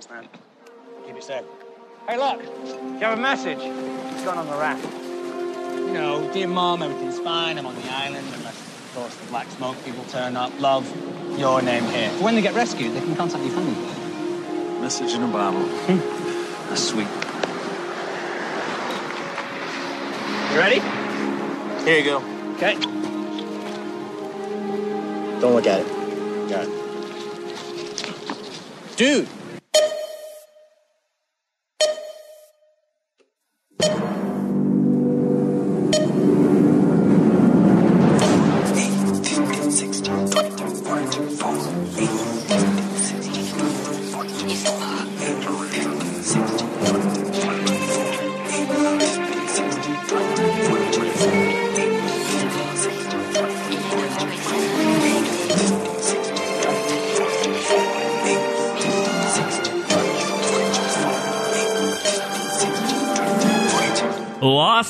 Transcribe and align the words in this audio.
Thanks, 0.00 0.10
man. 0.10 0.28
Keep 1.06 1.16
it 1.16 1.24
safe. 1.24 1.44
Hey, 2.08 2.16
look. 2.16 2.42
You 2.42 3.00
have 3.00 3.18
a 3.18 3.20
message? 3.20 3.58
What's 3.58 4.24
going 4.24 4.38
on 4.38 4.46
the 4.46 4.56
raft? 4.56 4.82
You 5.76 5.92
know, 5.92 6.32
dear 6.32 6.48
mom, 6.48 6.82
everything's 6.82 7.18
fine. 7.18 7.58
I'm 7.58 7.66
on 7.66 7.74
the 7.74 7.86
island, 7.92 8.26
unless, 8.34 8.58
of 8.58 8.92
course, 8.94 9.14
the 9.16 9.26
black 9.26 9.46
smoke 9.50 9.76
people 9.84 10.02
turn 10.04 10.38
up. 10.38 10.58
Love, 10.58 10.88
your 11.38 11.60
name 11.60 11.84
here. 11.84 12.08
When 12.22 12.34
they 12.34 12.40
get 12.40 12.54
rescued, 12.54 12.94
they 12.94 13.00
can 13.00 13.14
contact 13.14 13.44
your 13.44 13.52
family. 13.52 13.74
Message 14.80 15.12
in 15.12 15.22
a 15.22 15.28
bottle. 15.28 15.60
Hmm. 15.60 15.98
That's 16.70 16.82
sweet. 16.82 17.08
You 20.54 20.58
ready? 20.58 20.80
Here 21.84 21.98
you 21.98 22.04
go. 22.04 22.22
Okay. 22.54 22.74
Don't 25.40 25.54
look 25.54 25.66
at 25.66 25.80
it. 25.80 25.86
Got 26.48 26.64
it. 26.64 26.70
Dude. 28.96 29.28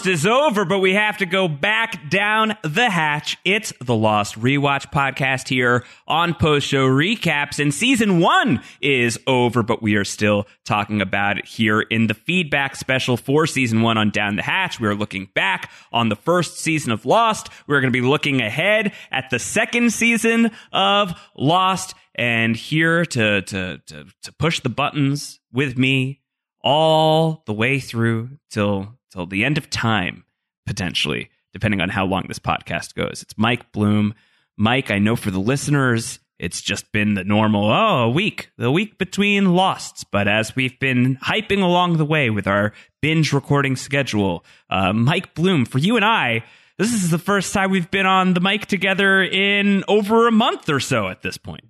Is 0.07 0.25
over, 0.25 0.65
but 0.65 0.79
we 0.79 0.95
have 0.95 1.19
to 1.19 1.27
go 1.27 1.47
back 1.47 2.09
down 2.09 2.57
the 2.63 2.89
hatch. 2.89 3.37
It's 3.45 3.71
the 3.83 3.95
Lost 3.95 4.41
Rewatch 4.41 4.91
podcast 4.91 5.49
here 5.49 5.85
on 6.09 6.33
post 6.33 6.67
show 6.67 6.89
recaps, 6.89 7.59
and 7.59 7.73
season 7.73 8.19
one 8.19 8.63
is 8.81 9.21
over, 9.27 9.63
but 9.63 9.83
we 9.83 9.97
are 9.97 10.05
still 10.05 10.47
talking 10.65 11.03
about 11.03 11.37
it 11.37 11.45
here 11.45 11.83
in 11.83 12.07
the 12.07 12.15
feedback 12.15 12.77
special 12.77 13.19
for 13.19 13.47
season 13.47 13.83
one 13.83 13.99
on 13.99 14.09
Down 14.09 14.37
the 14.37 14.43
Hatch. 14.43 14.81
We 14.81 14.89
are 14.89 14.95
looking 14.95 15.29
back 15.35 15.71
on 15.93 16.09
the 16.09 16.17
first 16.17 16.59
season 16.59 16.93
of 16.93 17.05
Lost. 17.05 17.51
We're 17.67 17.81
going 17.83 17.93
to 17.93 18.01
be 18.01 18.07
looking 18.07 18.41
ahead 18.41 18.93
at 19.13 19.29
the 19.31 19.39
second 19.39 19.93
season 19.93 20.51
of 20.73 21.13
Lost, 21.37 21.95
and 22.15 22.57
here 22.57 23.05
to 23.05 23.43
to 23.43 23.79
to, 23.87 24.07
to 24.23 24.33
push 24.33 24.61
the 24.61 24.71
buttons 24.71 25.41
with 25.53 25.77
me 25.77 26.23
all 26.63 27.43
the 27.47 27.53
way 27.53 27.81
through 27.81 28.31
till 28.51 28.97
till 29.11 29.27
the 29.27 29.45
end 29.45 29.59
of 29.59 29.71
time, 29.71 30.25
potentially, 30.67 31.31
depending 31.53 31.81
on 31.81 31.89
how 31.89 32.07
long 32.07 32.25
this 32.29 32.39
podcast 32.39 32.95
goes. 32.95 33.23
It's 33.23 33.37
Mike 33.37 33.73
Bloom. 33.73 34.15
Mike, 34.57 34.91
I 34.91 34.99
know 34.99 35.17
for 35.17 35.31
the 35.31 35.41
listeners, 35.41 36.21
it's 36.39 36.63
just 36.63 36.91
been 36.93 37.15
the 37.15 37.25
normal, 37.25 37.71
oh, 37.71 38.05
a 38.05 38.11
week, 38.11 38.51
the 38.57 38.71
week 38.71 38.99
between 38.99 39.55
Losts. 39.55 40.05
But 40.05 40.27
as 40.27 40.57
we've 40.57 40.79
been 40.79 41.17
hyping 41.17 41.63
along 41.63 41.97
the 41.97 42.05
way 42.05 42.31
with 42.31 42.47
our 42.47 42.73
binge 43.03 43.33
recording 43.33 43.77
schedule, 43.77 44.45
uh, 44.71 44.93
Mike 44.93 45.35
Bloom, 45.35 45.65
for 45.67 45.79
you 45.79 45.97
and 45.97 46.05
I, 46.05 46.45
this 46.79 46.95
is 46.95 47.11
the 47.11 47.19
first 47.19 47.53
time 47.53 47.71
we've 47.71 47.91
been 47.91 48.07
on 48.07 48.33
the 48.33 48.41
mic 48.41 48.65
together 48.67 49.23
in 49.23 49.85
over 49.87 50.27
a 50.27 50.33
month 50.33 50.71
or 50.71 50.81
so 50.81 51.09
at 51.09 51.21
this 51.21 51.37
point. 51.37 51.65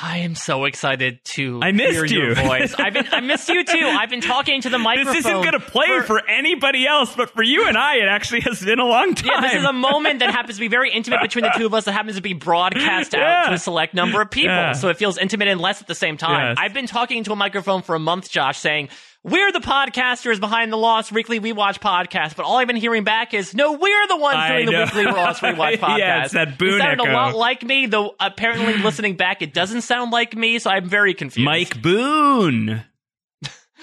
I 0.00 0.18
am 0.18 0.34
so 0.34 0.66
excited 0.66 1.20
to 1.36 1.60
I 1.62 1.72
missed 1.72 1.92
hear 1.92 2.04
your 2.04 2.28
you. 2.28 2.34
voice. 2.46 2.74
I've 2.78 2.92
been 2.92 3.06
I 3.10 3.20
missed 3.20 3.48
you 3.48 3.64
too. 3.64 3.78
I've 3.80 4.10
been 4.10 4.20
talking 4.20 4.60
to 4.60 4.68
the 4.68 4.78
microphone. 4.78 5.14
This 5.14 5.24
isn't 5.24 5.40
going 5.40 5.52
to 5.52 5.60
play 5.60 5.86
for, 6.04 6.20
anybody 6.28 6.86
else, 6.86 7.14
but 7.16 7.30
for 7.30 7.42
you 7.42 7.66
and 7.66 7.78
I, 7.78 7.96
it 7.96 8.08
actually 8.08 8.40
has 8.40 8.62
been 8.62 8.78
a 8.78 8.84
long 8.84 9.14
time. 9.14 9.30
Yeah, 9.32 9.40
this 9.40 9.54
is 9.54 9.64
a 9.64 9.72
moment 9.72 10.18
that 10.20 10.30
happens 10.32 10.56
to 10.56 10.60
be 10.60 10.68
very 10.68 10.92
intimate 10.92 11.22
between 11.22 11.44
the 11.44 11.52
two 11.56 11.64
of 11.66 11.72
us 11.72 11.84
that 11.86 11.92
happens 11.92 12.16
to 12.16 12.22
be 12.22 12.34
broadcast 12.34 13.14
out 13.14 13.20
Yeah. 13.20 13.48
to 13.48 13.54
a 13.54 13.58
select 13.58 13.94
number 13.94 14.20
of 14.20 14.30
people. 14.30 14.50
Yeah. 14.50 14.72
So 14.72 14.88
it 14.90 14.98
feels 14.98 15.16
intimate 15.16 15.48
and 15.48 15.60
less 15.60 15.80
at 15.80 15.86
the 15.88 15.94
same 15.94 16.16
time. 16.18 16.50
Yes. 16.50 16.56
I've 16.60 16.74
been 16.74 16.86
talking 16.86 17.24
to 17.24 17.32
a 17.32 17.36
microphone 17.36 17.80
for 17.82 17.94
a 17.94 17.98
month, 18.00 18.30
Josh, 18.30 18.58
saying, 18.58 18.90
we're 19.26 19.50
the 19.52 19.58
podcasters 19.60 20.38
behind 20.38 20.72
the 20.72 20.76
Lost 20.76 21.10
Weekly 21.10 21.38
We 21.40 21.52
Watch 21.52 21.80
podcast, 21.80 22.36
but 22.36 22.46
all 22.46 22.56
I've 22.58 22.66
been 22.68 22.76
hearing 22.76 23.04
back 23.04 23.34
is, 23.34 23.54
no, 23.54 23.72
we're 23.72 24.06
the 24.08 24.16
ones 24.16 24.38
doing 24.48 24.66
the. 24.66 24.72
Weekly 24.84 25.04
Lost 25.04 25.42
Rewatch 25.42 25.78
podcast. 25.78 25.98
Yeah, 25.98 26.24
it's 26.24 26.32
that 26.34 26.58
boon 26.58 26.74
It 26.76 26.78
sounded 26.78 27.02
echo. 27.02 27.10
a 27.10 27.14
lot 27.14 27.34
like 27.34 27.62
me, 27.64 27.86
though 27.86 28.14
apparently 28.20 28.74
listening 28.74 29.16
back, 29.16 29.42
it 29.42 29.52
doesn't 29.52 29.82
sound 29.82 30.12
like 30.12 30.36
me, 30.36 30.58
so 30.58 30.70
I'm 30.70 30.88
very 30.88 31.12
confused. 31.14 31.44
Mike 31.44 31.82
Boone. 31.82 32.84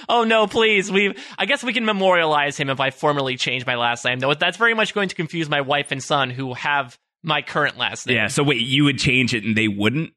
Oh 0.10 0.26
no, 0.26 0.48
please. 0.48 0.92
We 0.92 1.16
I 1.38 1.46
guess 1.46 1.64
we 1.64 1.72
can 1.72 1.86
memorialize 1.86 2.58
him 2.58 2.70
if 2.70 2.82
I 2.82 2.90
formally 2.90 3.38
change 3.38 3.66
my 3.66 3.76
last 3.76 4.04
name. 4.04 4.20
Though 4.20 4.34
that's 4.34 4.58
very 4.58 4.74
much 4.74 4.94
going 4.94 5.08
to 5.08 5.16
confuse 5.16 5.48
my 5.50 5.62
wife 5.62 5.92
and 5.92 6.04
son 6.04 6.30
who 6.30 6.54
have 6.56 6.98
my 7.24 7.42
current 7.42 7.78
last 7.78 8.08
name. 8.08 8.18
Yeah, 8.18 8.28
so 8.28 8.44
wait, 8.44 8.60
you 8.62 8.84
would 8.84 8.98
change 8.98 9.34
it 9.34 9.46
and 9.46 9.56
they 9.56 9.70
wouldn't? 9.70 10.12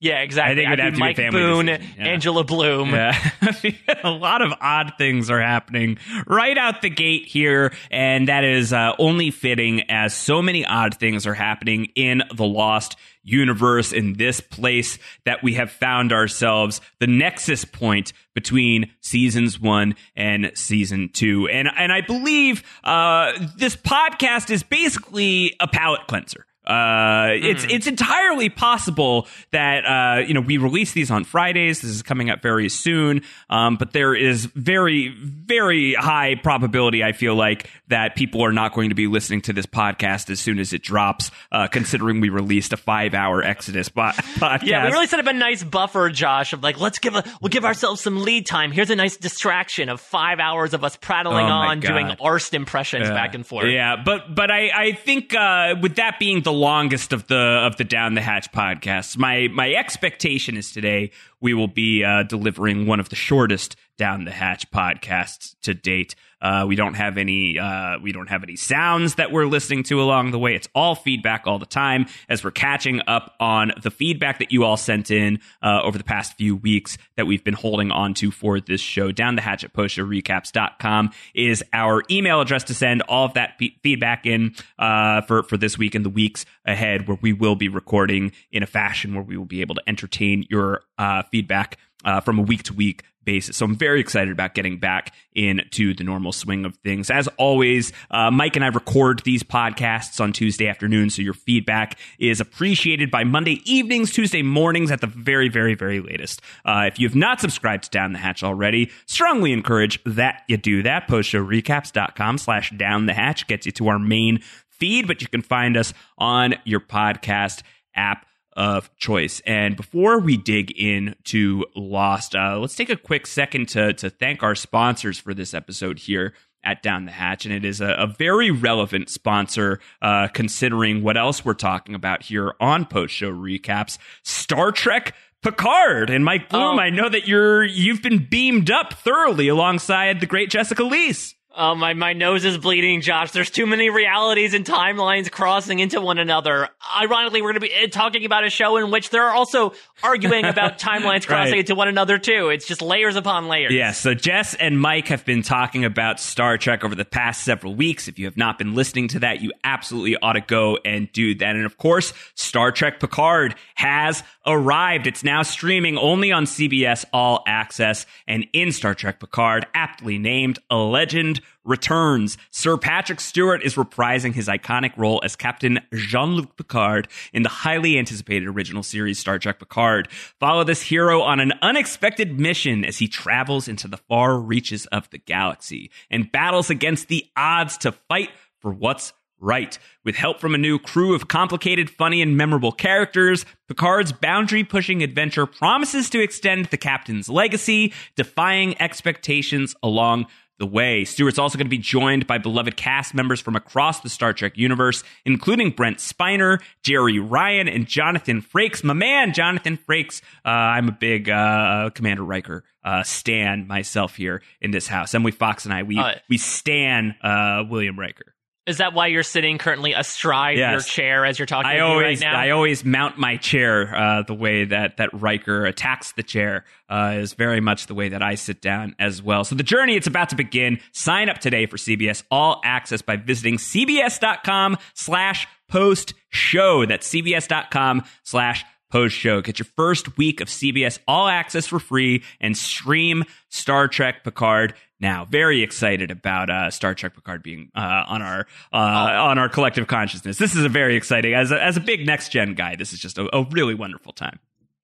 Yeah, 0.00 0.20
exactly. 0.20 0.52
I 0.52 0.54
think 0.56 0.66
it 0.66 0.70
would 0.70 0.78
have 0.78 0.92
be 0.92 0.96
to 0.96 0.96
be 0.96 1.00
Mike 1.00 1.16
family 1.16 1.40
Boone, 1.40 1.66
yeah. 1.68 1.76
Angela 1.98 2.42
Bloom. 2.42 2.90
Yeah. 2.90 3.30
a 4.02 4.10
lot 4.10 4.40
of 4.40 4.52
odd 4.58 4.94
things 4.96 5.28
are 5.30 5.40
happening 5.40 5.98
right 6.26 6.56
out 6.56 6.80
the 6.80 6.88
gate 6.88 7.26
here, 7.26 7.74
and 7.90 8.28
that 8.28 8.42
is 8.42 8.72
uh, 8.72 8.94
only 8.98 9.30
fitting 9.30 9.82
as 9.90 10.14
so 10.14 10.40
many 10.40 10.64
odd 10.64 10.94
things 10.94 11.26
are 11.26 11.34
happening 11.34 11.88
in 11.94 12.22
the 12.34 12.46
Lost 12.46 12.96
universe, 13.22 13.92
in 13.92 14.14
this 14.14 14.40
place 14.40 14.98
that 15.26 15.42
we 15.42 15.54
have 15.54 15.70
found 15.70 16.12
ourselves, 16.12 16.80
the 16.98 17.06
nexus 17.06 17.66
point 17.66 18.14
between 18.34 18.90
seasons 19.02 19.60
one 19.60 19.94
and 20.16 20.50
season 20.54 21.10
two. 21.12 21.46
And, 21.48 21.68
and 21.76 21.92
I 21.92 22.00
believe 22.00 22.62
uh, 22.82 23.32
this 23.58 23.76
podcast 23.76 24.48
is 24.48 24.62
basically 24.62 25.54
a 25.60 25.68
palate 25.68 26.06
cleanser. 26.06 26.46
Uh, 26.70 27.32
it's 27.34 27.64
it's 27.64 27.86
entirely 27.88 28.48
possible 28.48 29.26
that 29.50 29.84
uh, 29.84 30.20
you 30.20 30.34
know 30.34 30.40
we 30.40 30.56
release 30.56 30.92
these 30.92 31.10
on 31.10 31.24
Fridays. 31.24 31.80
This 31.80 31.90
is 31.90 32.02
coming 32.02 32.30
up 32.30 32.42
very 32.42 32.68
soon, 32.68 33.22
um, 33.48 33.76
but 33.76 33.92
there 33.92 34.14
is 34.14 34.44
very 34.44 35.08
very 35.08 35.94
high 35.94 36.36
probability. 36.36 37.02
I 37.02 37.10
feel 37.12 37.34
like 37.34 37.68
that 37.88 38.14
people 38.14 38.44
are 38.44 38.52
not 38.52 38.72
going 38.72 38.90
to 38.90 38.94
be 38.94 39.08
listening 39.08 39.40
to 39.42 39.52
this 39.52 39.66
podcast 39.66 40.30
as 40.30 40.38
soon 40.38 40.60
as 40.60 40.72
it 40.72 40.82
drops, 40.82 41.32
uh, 41.50 41.66
considering 41.66 42.20
we 42.20 42.28
released 42.28 42.72
a 42.72 42.76
five 42.76 43.14
hour 43.14 43.42
Exodus 43.42 43.88
po- 43.88 44.12
podcast. 44.12 44.62
Yeah, 44.62 44.84
we 44.84 44.92
really 44.92 45.08
set 45.08 45.18
up 45.18 45.26
a 45.26 45.32
nice 45.32 45.64
buffer, 45.64 46.08
Josh, 46.10 46.52
of 46.52 46.62
like, 46.62 46.78
let's 46.78 47.00
give 47.00 47.16
a 47.16 47.24
we'll 47.40 47.48
give 47.48 47.64
ourselves 47.64 48.00
some 48.00 48.22
lead 48.22 48.46
time. 48.46 48.70
Here's 48.70 48.90
a 48.90 48.96
nice 48.96 49.16
distraction 49.16 49.88
of 49.88 50.00
five 50.00 50.38
hours 50.38 50.72
of 50.72 50.84
us 50.84 50.96
prattling 50.96 51.46
Oh 51.46 51.48
on, 51.48 51.80
doing 51.80 52.16
arst 52.20 52.54
impressions 52.54 53.08
back 53.08 53.34
and 53.34 53.44
forth. 53.44 53.66
Yeah, 53.66 53.96
but 54.04 54.34
but 54.34 54.52
I 54.52 54.70
I 54.72 54.92
think 54.92 55.34
uh, 55.34 55.74
with 55.82 55.96
that 55.96 56.18
being 56.20 56.42
the 56.42 56.52
longest 56.60 57.12
of 57.12 57.26
the 57.26 57.36
of 57.36 57.76
the 57.76 57.84
down 57.84 58.14
the 58.14 58.20
hatch 58.20 58.52
podcasts, 58.52 59.16
my 59.16 59.48
my 59.48 59.72
expectation 59.72 60.56
is 60.56 60.70
today 60.70 61.10
we 61.40 61.54
will 61.54 61.68
be 61.68 62.04
uh, 62.04 62.22
delivering 62.24 62.86
one 62.86 63.00
of 63.00 63.08
the 63.08 63.16
shortest 63.16 63.76
down 63.96 64.24
the 64.24 64.30
hatch 64.30 64.70
podcasts 64.70 65.56
to 65.62 65.74
date. 65.74 66.14
Uh, 66.40 66.64
we 66.66 66.74
don't 66.76 66.94
have 66.94 67.18
any 67.18 67.58
uh, 67.58 67.98
we 68.02 68.12
don't 68.12 68.28
have 68.28 68.42
any 68.42 68.56
sounds 68.56 69.16
that 69.16 69.32
we're 69.32 69.46
listening 69.46 69.82
to 69.84 70.00
along 70.00 70.30
the 70.30 70.38
way. 70.38 70.54
It's 70.54 70.68
all 70.74 70.94
feedback 70.94 71.46
all 71.46 71.58
the 71.58 71.66
time 71.66 72.06
as 72.28 72.42
we're 72.42 72.50
catching 72.50 73.00
up 73.06 73.34
on 73.40 73.72
the 73.82 73.90
feedback 73.90 74.38
that 74.38 74.52
you 74.52 74.64
all 74.64 74.76
sent 74.76 75.10
in 75.10 75.40
uh, 75.62 75.80
over 75.82 75.98
the 75.98 76.04
past 76.04 76.36
few 76.36 76.56
weeks 76.56 76.96
that 77.16 77.26
we've 77.26 77.44
been 77.44 77.54
holding 77.54 77.90
on 77.90 78.14
to 78.14 78.30
for 78.30 78.60
this 78.60 78.80
show. 78.80 79.12
Down 79.12 79.36
the 79.36 79.42
hatch 79.42 79.64
at 79.64 79.72
postshowrecaps.com 79.72 81.10
is 81.34 81.62
our 81.72 82.02
email 82.10 82.40
address 82.40 82.64
to 82.64 82.74
send 82.74 83.02
all 83.02 83.26
of 83.26 83.34
that 83.34 83.58
fe- 83.58 83.76
feedback 83.82 84.26
in 84.26 84.54
uh, 84.78 85.22
for, 85.22 85.42
for 85.42 85.56
this 85.56 85.76
week 85.76 85.94
and 85.94 86.04
the 86.04 86.10
weeks 86.10 86.46
ahead, 86.64 87.06
where 87.06 87.18
we 87.20 87.32
will 87.32 87.56
be 87.56 87.68
recording 87.68 88.32
in 88.50 88.62
a 88.62 88.66
fashion 88.66 89.14
where 89.14 89.22
we 89.22 89.36
will 89.36 89.44
be 89.44 89.60
able 89.60 89.74
to 89.74 89.82
entertain 89.86 90.46
your 90.48 90.82
uh, 90.98 91.22
feedback 91.30 91.78
uh, 92.04 92.20
from 92.20 92.38
a 92.38 92.42
week 92.42 92.62
to 92.64 92.74
week 92.74 93.04
basis. 93.24 93.56
So 93.56 93.66
I'm 93.66 93.76
very 93.76 94.00
excited 94.00 94.32
about 94.32 94.54
getting 94.54 94.78
back 94.78 95.14
into 95.34 95.94
the 95.94 96.04
normal 96.04 96.32
swing 96.32 96.64
of 96.64 96.76
things. 96.76 97.10
As 97.10 97.28
always, 97.36 97.92
uh, 98.10 98.30
Mike 98.30 98.56
and 98.56 98.64
I 98.64 98.68
record 98.68 99.22
these 99.24 99.42
podcasts 99.42 100.20
on 100.20 100.32
Tuesday 100.32 100.66
afternoon, 100.66 101.10
so 101.10 101.22
your 101.22 101.34
feedback 101.34 101.98
is 102.18 102.40
appreciated 102.40 103.10
by 103.10 103.24
Monday 103.24 103.60
evenings, 103.64 104.12
Tuesday 104.12 104.42
mornings 104.42 104.90
at 104.90 105.00
the 105.00 105.06
very, 105.06 105.48
very, 105.48 105.74
very 105.74 106.00
latest. 106.00 106.40
Uh, 106.64 106.84
if 106.86 106.98
you 106.98 107.06
have 107.06 107.16
not 107.16 107.40
subscribed 107.40 107.84
to 107.84 107.90
Down 107.90 108.12
the 108.12 108.18
Hatch 108.18 108.42
already, 108.42 108.90
strongly 109.06 109.52
encourage 109.52 110.02
that 110.04 110.42
you 110.48 110.56
do 110.56 110.82
that. 110.82 111.06
Postshowrecaps.com 111.06 112.38
slash 112.38 112.70
down 112.70 113.06
the 113.06 113.14
hatch 113.14 113.46
gets 113.46 113.66
you 113.66 113.72
to 113.72 113.88
our 113.88 113.98
main 113.98 114.40
feed, 114.68 115.06
but 115.06 115.20
you 115.20 115.28
can 115.28 115.42
find 115.42 115.76
us 115.76 115.92
on 116.18 116.54
your 116.64 116.80
podcast 116.80 117.62
app 117.94 118.26
of 118.54 118.94
choice. 118.96 119.40
And 119.46 119.76
before 119.76 120.18
we 120.20 120.36
dig 120.36 120.70
into 120.72 121.64
Lost, 121.74 122.34
uh, 122.34 122.58
let's 122.58 122.76
take 122.76 122.90
a 122.90 122.96
quick 122.96 123.26
second 123.26 123.68
to 123.70 123.92
to 123.94 124.10
thank 124.10 124.42
our 124.42 124.54
sponsors 124.54 125.18
for 125.18 125.34
this 125.34 125.54
episode 125.54 125.98
here 125.98 126.34
at 126.62 126.82
Down 126.82 127.06
the 127.06 127.12
Hatch, 127.12 127.46
and 127.46 127.54
it 127.54 127.64
is 127.64 127.80
a, 127.80 127.92
a 127.92 128.06
very 128.06 128.50
relevant 128.50 129.08
sponsor 129.08 129.80
uh, 130.02 130.28
considering 130.28 131.02
what 131.02 131.16
else 131.16 131.44
we're 131.44 131.54
talking 131.54 131.94
about 131.94 132.22
here 132.22 132.54
on 132.60 132.84
post 132.84 133.14
show 133.14 133.32
recaps. 133.32 133.98
Star 134.22 134.70
Trek 134.70 135.14
Picard 135.42 136.10
and 136.10 136.24
Mike 136.24 136.50
Bloom. 136.50 136.78
Oh. 136.78 136.82
I 136.82 136.90
know 136.90 137.08
that 137.08 137.26
you're 137.26 137.64
you've 137.64 138.02
been 138.02 138.26
beamed 138.28 138.70
up 138.70 138.92
thoroughly 138.92 139.48
alongside 139.48 140.20
the 140.20 140.26
great 140.26 140.50
Jessica 140.50 140.82
Liese. 140.82 141.34
Oh, 141.56 141.74
my, 141.74 141.94
my 141.94 142.12
nose 142.12 142.44
is 142.44 142.58
bleeding, 142.58 143.00
Josh. 143.00 143.32
There's 143.32 143.50
too 143.50 143.66
many 143.66 143.90
realities 143.90 144.54
and 144.54 144.64
timelines 144.64 145.28
crossing 145.30 145.80
into 145.80 146.00
one 146.00 146.18
another. 146.18 146.68
Ironically, 147.02 147.42
we're 147.42 147.52
going 147.52 147.60
to 147.60 147.68
be 147.68 147.74
eh, 147.74 147.88
talking 147.88 148.24
about 148.24 148.44
a 148.44 148.50
show 148.50 148.76
in 148.76 148.92
which 148.92 149.10
they're 149.10 149.30
also 149.30 149.72
arguing 150.02 150.44
about 150.44 150.78
timelines 150.78 151.26
crossing 151.26 151.52
Right. 151.54 151.58
into 151.60 151.74
one 151.74 151.88
another, 151.88 152.18
too. 152.18 152.50
It's 152.50 152.66
just 152.68 152.80
layers 152.82 153.16
upon 153.16 153.48
layers. 153.48 153.72
Yeah, 153.72 153.90
so 153.90 154.14
Jess 154.14 154.54
and 154.54 154.80
Mike 154.80 155.08
have 155.08 155.24
been 155.24 155.42
talking 155.42 155.84
about 155.84 156.20
Star 156.20 156.56
Trek 156.56 156.84
over 156.84 156.94
the 156.94 157.04
past 157.04 157.42
several 157.42 157.74
weeks. 157.74 158.06
If 158.06 158.16
you 158.20 158.26
have 158.26 158.36
not 158.36 158.56
been 158.56 158.74
listening 158.76 159.08
to 159.08 159.18
that, 159.18 159.40
you 159.42 159.52
absolutely 159.64 160.16
ought 160.22 160.34
to 160.34 160.40
go 160.42 160.78
and 160.84 161.10
do 161.12 161.34
that. 161.34 161.56
And 161.56 161.66
of 161.66 161.78
course, 161.78 162.12
Star 162.36 162.70
Trek 162.70 163.00
Picard 163.00 163.56
has 163.74 164.22
arrived. 164.46 165.08
It's 165.08 165.24
now 165.24 165.42
streaming 165.42 165.98
only 165.98 166.30
on 166.30 166.44
CBS 166.44 167.04
All 167.12 167.42
Access 167.48 168.06
and 168.28 168.46
in 168.52 168.70
Star 168.70 168.94
Trek 168.94 169.18
Picard, 169.18 169.66
aptly 169.74 170.16
named 170.16 170.60
A 170.70 170.76
Legend 170.76 171.40
returns. 171.64 172.38
Sir 172.50 172.76
Patrick 172.76 173.20
Stewart 173.20 173.62
is 173.62 173.74
reprising 173.74 174.34
his 174.34 174.48
iconic 174.48 174.96
role 174.96 175.20
as 175.24 175.36
Captain 175.36 175.80
Jean-Luc 175.92 176.56
Picard 176.56 177.08
in 177.32 177.42
the 177.42 177.48
highly 177.48 177.98
anticipated 177.98 178.48
original 178.48 178.82
series 178.82 179.18
Star 179.18 179.38
Trek 179.38 179.58
Picard. 179.58 180.08
Follow 180.38 180.64
this 180.64 180.82
hero 180.82 181.20
on 181.22 181.40
an 181.40 181.52
unexpected 181.62 182.40
mission 182.40 182.84
as 182.84 182.98
he 182.98 183.08
travels 183.08 183.68
into 183.68 183.88
the 183.88 183.98
far 183.98 184.38
reaches 184.38 184.86
of 184.86 185.08
the 185.10 185.18
galaxy 185.18 185.90
and 186.10 186.32
battles 186.32 186.70
against 186.70 187.08
the 187.08 187.26
odds 187.36 187.76
to 187.78 187.92
fight 187.92 188.30
for 188.60 188.72
what's 188.72 189.12
right. 189.40 189.78
With 190.04 190.16
help 190.16 190.38
from 190.38 190.54
a 190.54 190.58
new 190.58 190.78
crew 190.78 191.14
of 191.14 191.28
complicated, 191.28 191.90
funny, 191.90 192.20
and 192.20 192.36
memorable 192.36 192.72
characters, 192.72 193.46
Picard's 193.68 194.12
boundary 194.12 194.64
pushing 194.64 195.02
adventure 195.02 195.46
promises 195.46 196.10
to 196.10 196.20
extend 196.20 196.66
the 196.66 196.76
captain's 196.76 197.28
legacy, 197.28 197.92
defying 198.16 198.80
expectations 198.80 199.74
along 199.82 200.26
the 200.60 200.66
way. 200.66 201.04
Stewart's 201.04 201.38
also 201.38 201.58
going 201.58 201.66
to 201.66 201.70
be 201.70 201.78
joined 201.78 202.26
by 202.28 202.38
beloved 202.38 202.76
cast 202.76 203.14
members 203.14 203.40
from 203.40 203.56
across 203.56 204.00
the 204.00 204.08
Star 204.08 204.32
Trek 204.32 204.56
universe, 204.56 205.02
including 205.24 205.70
Brent 205.70 205.96
Spiner, 205.98 206.60
Jeri 206.84 207.18
Ryan, 207.20 207.66
and 207.66 207.86
Jonathan 207.86 208.42
Frakes. 208.42 208.84
My 208.84 208.92
man, 208.92 209.32
Jonathan 209.32 209.76
Frakes. 209.76 210.20
Uh, 210.44 210.50
I'm 210.50 210.88
a 210.88 210.92
big 210.92 211.28
uh, 211.28 211.90
Commander 211.94 212.22
Riker 212.22 212.62
uh, 212.84 213.02
stan 213.02 213.66
myself 213.66 214.16
here 214.16 214.42
in 214.60 214.70
this 214.70 214.86
house. 214.86 215.14
Emily 215.14 215.32
Fox 215.32 215.64
and 215.64 215.74
I, 215.74 215.82
we 215.82 215.98
Uh, 215.98 216.14
we 216.28 216.38
stan 216.38 217.16
uh, 217.22 217.64
William 217.68 217.98
Riker. 217.98 218.29
Is 218.66 218.78
that 218.78 218.92
why 218.92 219.06
you're 219.06 219.22
sitting 219.22 219.58
currently 219.58 219.94
astride 219.94 220.58
your 220.58 220.80
chair 220.80 221.24
as 221.24 221.38
you're 221.38 221.46
talking 221.46 221.70
I 221.70 221.76
to 221.76 221.80
me 221.80 221.86
always 221.86 222.20
right 222.20 222.30
now? 222.30 222.38
I 222.38 222.50
always 222.50 222.84
mount 222.84 223.18
my 223.18 223.36
chair 223.36 223.94
uh, 223.94 224.22
the 224.22 224.34
way 224.34 224.64
that 224.66 224.98
that 224.98 225.08
Riker 225.14 225.64
attacks 225.64 226.12
the 226.12 226.22
chair 226.22 226.64
uh, 226.88 227.14
is 227.16 227.32
very 227.32 227.60
much 227.60 227.86
the 227.86 227.94
way 227.94 228.10
that 228.10 228.22
I 228.22 228.34
sit 228.34 228.60
down 228.60 228.94
as 228.98 229.22
well. 229.22 229.44
So 229.44 229.54
the 229.54 229.62
journey 229.62 229.96
it's 229.96 230.06
about 230.06 230.28
to 230.28 230.36
begin. 230.36 230.78
Sign 230.92 231.30
up 231.30 231.38
today 231.38 231.66
for 231.66 231.78
CBS 231.78 232.22
All 232.30 232.60
Access 232.62 233.00
by 233.00 233.16
visiting 233.16 233.56
cbs.com 233.56 234.76
slash 234.94 235.48
post 235.68 236.12
show. 236.28 236.84
That's 236.84 237.08
cbs.com 237.08 238.04
slash 238.24 238.64
post 238.90 239.16
show. 239.16 239.40
Get 239.40 239.58
your 239.58 239.66
first 239.76 240.18
week 240.18 240.40
of 240.40 240.48
CBS 240.48 240.98
All 241.08 241.28
Access 241.28 241.66
for 241.66 241.78
free 241.78 242.22
and 242.40 242.56
stream 242.56 243.24
Star 243.48 243.88
Trek 243.88 244.22
Picard 244.22 244.74
now. 245.00 245.24
Very 245.24 245.62
excited 245.62 246.10
about 246.10 246.50
uh, 246.50 246.70
Star 246.70 246.94
Trek 246.94 247.14
Picard 247.14 247.42
being 247.42 247.70
uh, 247.74 248.04
on 248.06 248.22
our 248.22 248.46
uh, 248.72 248.76
on 248.76 249.38
our 249.38 249.48
collective 249.48 249.86
consciousness. 249.86 250.38
This 250.38 250.54
is 250.54 250.64
a 250.64 250.68
very 250.68 250.96
exciting 250.96 251.34
as 251.34 251.50
a, 251.50 251.62
as 251.62 251.76
a 251.76 251.80
big 251.80 252.06
next 252.06 252.30
gen 252.30 252.54
guy. 252.54 252.76
This 252.76 252.92
is 252.92 253.00
just 253.00 253.18
a, 253.18 253.34
a 253.34 253.44
really 253.50 253.74
wonderful 253.74 254.12
time. 254.12 254.38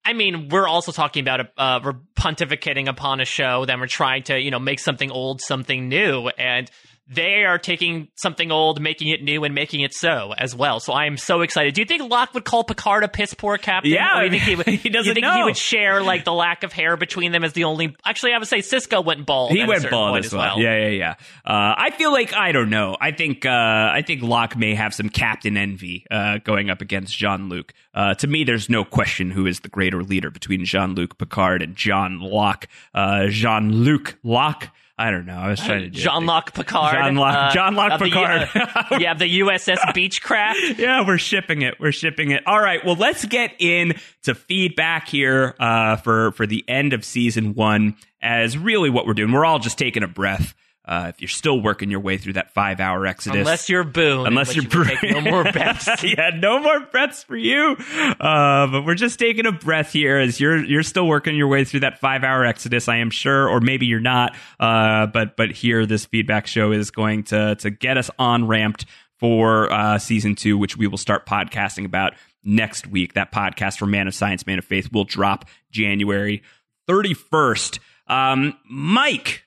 I 0.04 0.12
mean, 0.12 0.48
we're 0.50 0.68
also 0.68 0.92
talking 0.92 1.20
about 1.22 1.48
uh, 1.58 1.80
we're 1.82 1.94
pontificating 2.14 2.88
upon 2.88 3.20
a 3.20 3.24
show, 3.24 3.64
then 3.64 3.80
we're 3.80 3.88
trying 3.88 4.22
to, 4.24 4.38
you 4.38 4.52
know, 4.52 4.60
make 4.60 4.78
something 4.78 5.10
old 5.10 5.40
something 5.40 5.88
new, 5.88 6.28
and 6.28 6.70
they 7.08 7.44
are 7.44 7.58
taking 7.58 8.08
something 8.16 8.50
old, 8.50 8.80
making 8.80 9.08
it 9.08 9.22
new, 9.22 9.44
and 9.44 9.54
making 9.54 9.80
it 9.80 9.94
so 9.94 10.34
as 10.36 10.54
well. 10.56 10.80
So 10.80 10.92
I 10.92 11.06
am 11.06 11.16
so 11.16 11.42
excited. 11.42 11.74
Do 11.74 11.80
you 11.80 11.84
think 11.86 12.10
Locke 12.10 12.34
would 12.34 12.44
call 12.44 12.64
Picard 12.64 13.04
a 13.04 13.08
piss 13.08 13.32
poor 13.32 13.58
captain? 13.58 13.92
Yeah, 13.92 14.18
Or 14.18 14.24
you 14.24 14.30
think 14.30 14.42
he 14.42 14.56
would? 14.56 14.66
he 14.66 14.88
doesn't 14.88 15.08
you 15.08 15.14
think 15.14 15.26
he 15.32 15.42
would 15.44 15.56
share 15.56 16.02
like 16.02 16.24
the 16.24 16.32
lack 16.32 16.64
of 16.64 16.72
hair 16.72 16.96
between 16.96 17.30
them 17.32 17.44
as 17.44 17.52
the 17.52 17.64
only? 17.64 17.94
Actually, 18.04 18.32
I 18.32 18.38
would 18.38 18.48
say 18.48 18.58
Sisko 18.58 19.04
went 19.04 19.24
bald. 19.24 19.52
He 19.52 19.64
went 19.64 19.88
bald 19.88 20.14
point 20.14 20.24
as 20.24 20.32
well. 20.34 20.58
Yeah, 20.58 20.76
yeah, 20.76 20.88
yeah. 20.88 21.10
Uh, 21.44 21.74
I 21.78 21.90
feel 21.96 22.10
like 22.12 22.34
I 22.34 22.50
don't 22.52 22.70
know. 22.70 22.96
I 23.00 23.12
think 23.12 23.46
uh, 23.46 23.50
I 23.50 24.02
think 24.06 24.22
Locke 24.22 24.56
may 24.56 24.74
have 24.74 24.92
some 24.92 25.08
captain 25.08 25.56
envy 25.56 26.06
uh, 26.10 26.38
going 26.38 26.70
up 26.70 26.80
against 26.80 27.16
Jean 27.16 27.48
Luc. 27.48 27.72
Uh, 27.94 28.14
to 28.14 28.26
me, 28.26 28.44
there's 28.44 28.68
no 28.68 28.84
question 28.84 29.30
who 29.30 29.46
is 29.46 29.60
the 29.60 29.68
greater 29.68 30.02
leader 30.02 30.30
between 30.30 30.64
Jean 30.64 30.94
Luc 30.94 31.18
Picard 31.18 31.62
and 31.62 31.76
John 31.76 32.18
Locke. 32.20 32.66
Uh, 32.94 33.26
Jean 33.28 33.70
Luc 33.72 34.18
Locke. 34.24 34.70
I 34.98 35.10
don't 35.10 35.26
know. 35.26 35.36
I 35.36 35.50
was 35.50 35.60
trying 35.60 35.82
to 35.82 35.90
do 35.90 36.00
Jean 36.00 36.24
Luc 36.24 36.54
Picard. 36.54 36.94
Jean 36.94 37.16
Luc- 37.16 37.34
uh, 37.34 37.50
Jean 37.52 37.74
Luc 37.74 37.92
of 37.92 38.00
the, 38.00 38.06
Picard. 38.06 38.48
uh, 38.54 38.96
yeah, 38.98 39.12
the 39.12 39.40
USS 39.40 39.76
Beechcraft. 39.94 40.78
yeah, 40.78 41.06
we're 41.06 41.18
shipping 41.18 41.60
it. 41.60 41.74
We're 41.78 41.92
shipping 41.92 42.30
it. 42.30 42.46
All 42.46 42.58
right. 42.58 42.82
Well, 42.82 42.96
let's 42.96 43.24
get 43.26 43.54
in 43.58 43.94
to 44.22 44.34
feedback 44.34 45.08
here 45.08 45.54
uh, 45.60 45.96
for 45.96 46.32
for 46.32 46.46
the 46.46 46.64
end 46.66 46.94
of 46.94 47.04
season 47.04 47.54
one. 47.54 47.96
As 48.22 48.56
really 48.56 48.88
what 48.88 49.06
we're 49.06 49.12
doing, 49.14 49.32
we're 49.32 49.44
all 49.44 49.58
just 49.58 49.76
taking 49.78 50.02
a 50.02 50.08
breath. 50.08 50.54
Uh, 50.86 51.06
if 51.08 51.20
you're 51.20 51.28
still 51.28 51.60
working 51.60 51.90
your 51.90 51.98
way 51.98 52.16
through 52.16 52.34
that 52.34 52.52
five 52.54 52.78
hour 52.78 53.04
exodus, 53.06 53.40
Unless 53.40 53.68
you're 53.68 53.82
Boone. 53.82 54.26
unless 54.26 54.54
you're 54.54 54.64
you 54.64 54.78
would 54.78 55.02
no 55.02 55.20
more 55.20 55.42
breaths. 55.52 56.04
yeah, 56.04 56.30
no 56.38 56.60
more 56.60 56.80
breaths 56.80 57.24
for 57.24 57.36
you. 57.36 57.76
Uh, 57.98 58.66
but 58.68 58.84
we're 58.86 58.94
just 58.94 59.18
taking 59.18 59.46
a 59.46 59.52
breath 59.52 59.92
here 59.92 60.16
as 60.18 60.38
you're 60.38 60.64
you're 60.64 60.82
still 60.84 61.06
working 61.06 61.34
your 61.34 61.48
way 61.48 61.64
through 61.64 61.80
that 61.80 61.98
five 61.98 62.22
hour 62.22 62.44
exodus. 62.44 62.88
I 62.88 62.98
am 62.98 63.10
sure, 63.10 63.48
or 63.48 63.60
maybe 63.60 63.86
you're 63.86 63.98
not. 63.98 64.36
Uh, 64.60 65.06
but 65.06 65.36
but 65.36 65.50
here, 65.50 65.86
this 65.86 66.04
feedback 66.06 66.46
show 66.46 66.70
is 66.72 66.90
going 66.92 67.24
to 67.24 67.56
to 67.56 67.70
get 67.70 67.98
us 67.98 68.10
on 68.18 68.46
ramped 68.46 68.86
for 69.18 69.72
uh, 69.72 69.98
season 69.98 70.34
two, 70.36 70.56
which 70.58 70.76
we 70.76 70.86
will 70.86 70.98
start 70.98 71.26
podcasting 71.26 71.84
about 71.84 72.12
next 72.44 72.86
week. 72.86 73.14
That 73.14 73.32
podcast 73.32 73.78
for 73.78 73.86
Man 73.86 74.06
of 74.06 74.14
Science, 74.14 74.46
Man 74.46 74.58
of 74.58 74.64
Faith 74.64 74.92
will 74.92 75.04
drop 75.04 75.46
January 75.72 76.42
thirty 76.86 77.14
first. 77.14 77.80
Um, 78.06 78.54
Mike. 78.70 79.42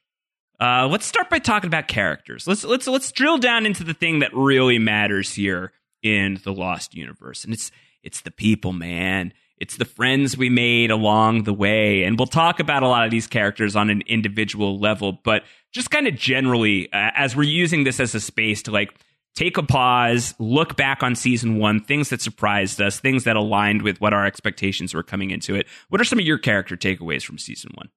Uh, 0.59 0.87
let's 0.91 1.05
start 1.05 1.29
by 1.29 1.39
talking 1.39 1.67
about 1.67 1.87
characters. 1.87 2.47
Let's 2.47 2.63
let's 2.63 2.87
let's 2.87 3.11
drill 3.11 3.37
down 3.37 3.65
into 3.65 3.83
the 3.83 3.93
thing 3.93 4.19
that 4.19 4.33
really 4.33 4.77
matters 4.77 5.33
here 5.33 5.71
in 6.03 6.39
the 6.43 6.51
Lost 6.51 6.93
universe, 6.93 7.43
and 7.43 7.53
it's 7.53 7.71
it's 8.03 8.21
the 8.21 8.31
people, 8.31 8.73
man. 8.73 9.33
It's 9.57 9.77
the 9.77 9.85
friends 9.85 10.37
we 10.37 10.49
made 10.49 10.89
along 10.89 11.43
the 11.43 11.53
way, 11.53 12.03
and 12.03 12.17
we'll 12.17 12.27
talk 12.27 12.59
about 12.59 12.83
a 12.83 12.87
lot 12.87 13.05
of 13.05 13.11
these 13.11 13.27
characters 13.27 13.75
on 13.75 13.89
an 13.89 14.03
individual 14.07 14.79
level, 14.79 15.19
but 15.23 15.43
just 15.73 15.91
kind 15.91 16.07
of 16.07 16.15
generally, 16.15 16.91
uh, 16.93 17.11
as 17.13 17.35
we're 17.35 17.43
using 17.43 17.83
this 17.83 17.99
as 17.99 18.15
a 18.15 18.21
space 18.21 18.63
to 18.63 18.71
like 18.71 18.93
take 19.35 19.57
a 19.57 19.63
pause, 19.63 20.33
look 20.39 20.75
back 20.75 21.03
on 21.03 21.15
season 21.15 21.57
one, 21.57 21.81
things 21.81 22.09
that 22.09 22.21
surprised 22.21 22.81
us, 22.81 22.99
things 22.99 23.25
that 23.25 23.35
aligned 23.35 23.81
with 23.81 23.99
what 24.01 24.13
our 24.13 24.25
expectations 24.25 24.93
were 24.93 25.03
coming 25.03 25.31
into 25.31 25.55
it. 25.55 25.67
What 25.89 26.01
are 26.01 26.05
some 26.05 26.19
of 26.19 26.25
your 26.25 26.37
character 26.37 26.75
takeaways 26.75 27.23
from 27.23 27.37
season 27.37 27.71
one? 27.75 27.89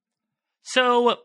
So, 0.63 1.17